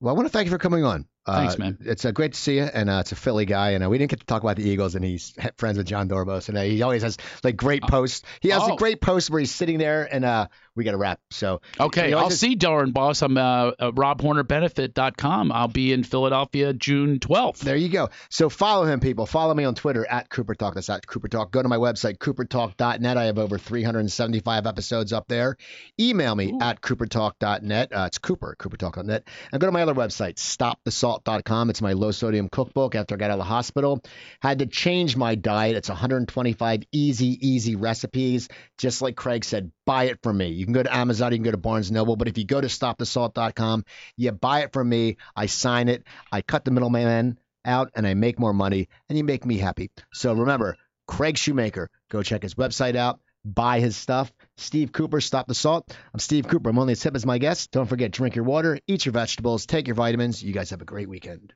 Well, 0.00 0.14
I 0.14 0.16
want 0.16 0.26
to 0.26 0.32
thank 0.32 0.46
you 0.46 0.50
for 0.50 0.58
coming 0.58 0.84
on. 0.84 1.06
Thanks, 1.26 1.54
Uh, 1.54 1.58
man. 1.58 1.78
It's 1.80 2.04
uh, 2.04 2.10
great 2.10 2.34
to 2.34 2.38
see 2.38 2.56
you, 2.56 2.64
and 2.64 2.90
uh, 2.90 2.98
it's 3.00 3.12
a 3.12 3.16
Philly 3.16 3.46
guy, 3.46 3.70
and 3.70 3.82
uh, 3.82 3.88
we 3.88 3.96
didn't 3.96 4.10
get 4.10 4.20
to 4.20 4.26
talk 4.26 4.42
about 4.42 4.56
the 4.56 4.68
Eagles, 4.68 4.94
and 4.94 5.02
he's 5.02 5.34
friends 5.56 5.78
with 5.78 5.86
Jon 5.86 6.08
Dorenbos, 6.08 6.50
and 6.50 6.58
uh, 6.58 6.62
he 6.62 6.82
always 6.82 7.02
has 7.02 7.16
like 7.42 7.56
great 7.56 7.82
posts. 7.82 8.22
He 8.40 8.50
has 8.50 8.60
oh. 8.62 8.74
a 8.74 8.76
great 8.76 9.00
post 9.00 9.30
where 9.30 9.40
he's 9.40 9.54
sitting 9.54 9.78
there, 9.78 10.06
and 10.12 10.24
uh, 10.26 10.48
we 10.76 10.84
got 10.84 10.92
to 10.92 10.96
wrap. 10.96 11.20
So 11.30 11.60
Okay, 11.78 12.06
You 12.06 12.10
know, 12.12 12.18
I'll 12.18 12.28
just- 12.28 12.40
see 12.40 12.56
Dorenbos. 12.56 13.22
I'm 13.22 13.36
uh, 13.36 13.72
uh, 13.78 13.90
RobHornerBenefit.com. 13.92 15.52
I'll 15.52 15.68
be 15.68 15.92
in 15.92 16.02
Philadelphia 16.04 16.72
June 16.72 17.18
12th. 17.18 17.58
there 17.60 17.76
you 17.76 17.88
go. 17.88 18.08
So 18.30 18.48
follow 18.48 18.84
him, 18.84 19.00
people. 19.00 19.26
Follow 19.26 19.54
me 19.54 19.64
on 19.64 19.74
Twitter 19.74 20.06
at 20.08 20.28
Cooper 20.30 20.54
Talk. 20.54 20.74
That's 20.74 20.90
at 20.90 21.06
Cooper 21.06 21.28
Talk. 21.28 21.50
Go 21.52 21.62
to 21.62 21.68
my 21.68 21.76
website, 21.76 22.18
coopertalk.net. 22.18 23.16
I 23.16 23.24
have 23.24 23.38
over 23.38 23.58
375 23.58 24.66
episodes 24.66 25.12
up 25.12 25.28
there. 25.28 25.56
Email 26.00 26.34
me 26.34 26.52
Ooh. 26.52 26.58
at 26.60 26.80
coopertalk.net. 26.80 27.92
Uh, 27.92 28.04
it's 28.06 28.18
Cooper, 28.18 28.56
coopertalk.net. 28.58 29.28
And 29.52 29.60
go 29.60 29.66
to 29.66 29.72
my 29.72 29.82
other 29.82 29.94
website, 29.94 30.34
stopthesalt.com. 30.36 31.70
It's 31.70 31.82
my 31.82 31.92
low 31.92 32.10
sodium 32.10 32.48
cookbook 32.48 32.94
after 32.94 33.14
I 33.14 33.18
got 33.18 33.26
out 33.30 33.34
of 33.34 33.38
the 33.38 33.44
hospital. 33.44 34.02
Had 34.40 34.58
to 34.60 34.66
change 34.66 35.16
my 35.16 35.34
diet. 35.34 35.76
It's 35.76 35.88
125 35.88 36.82
easy, 36.92 37.38
easy 37.48 37.76
recipes. 37.76 38.48
Just 38.78 39.02
like 39.02 39.16
Craig 39.16 39.44
said, 39.44 39.70
buy 39.86 40.04
it 40.04 40.18
from 40.22 40.38
me. 40.38 40.63
You 40.64 40.66
can 40.66 40.72
go 40.72 40.82
to 40.82 40.96
Amazon, 40.96 41.30
you 41.30 41.36
can 41.36 41.44
go 41.44 41.50
to 41.50 41.58
Barnes 41.58 41.90
& 41.90 41.92
Noble, 41.92 42.16
but 42.16 42.26
if 42.26 42.38
you 42.38 42.46
go 42.46 42.58
to 42.58 42.68
stopthesalt.com, 42.68 43.84
you 44.16 44.32
buy 44.32 44.62
it 44.62 44.72
from 44.72 44.88
me. 44.88 45.18
I 45.36 45.44
sign 45.44 45.90
it. 45.90 46.04
I 46.32 46.40
cut 46.40 46.64
the 46.64 46.70
middleman 46.70 47.38
out 47.66 47.90
and 47.94 48.06
I 48.06 48.14
make 48.14 48.38
more 48.38 48.54
money 48.54 48.88
and 49.10 49.18
you 49.18 49.24
make 49.24 49.44
me 49.44 49.58
happy. 49.58 49.90
So 50.14 50.32
remember, 50.32 50.78
Craig 51.06 51.36
Shoemaker, 51.36 51.90
go 52.10 52.22
check 52.22 52.42
his 52.42 52.54
website 52.54 52.96
out, 52.96 53.20
buy 53.44 53.80
his 53.80 53.94
stuff. 53.94 54.32
Steve 54.56 54.90
Cooper, 54.90 55.20
Stop 55.20 55.48
the 55.48 55.54
Salt. 55.54 55.94
I'm 56.14 56.18
Steve 56.18 56.48
Cooper. 56.48 56.70
I'm 56.70 56.78
only 56.78 56.92
as 56.92 57.02
hip 57.02 57.14
as 57.14 57.26
my 57.26 57.36
guest. 57.36 57.70
Don't 57.70 57.86
forget, 57.86 58.10
drink 58.10 58.34
your 58.34 58.46
water, 58.46 58.78
eat 58.86 59.04
your 59.04 59.12
vegetables, 59.12 59.66
take 59.66 59.86
your 59.86 59.96
vitamins. 59.96 60.42
You 60.42 60.54
guys 60.54 60.70
have 60.70 60.80
a 60.80 60.86
great 60.86 61.10
weekend. 61.10 61.52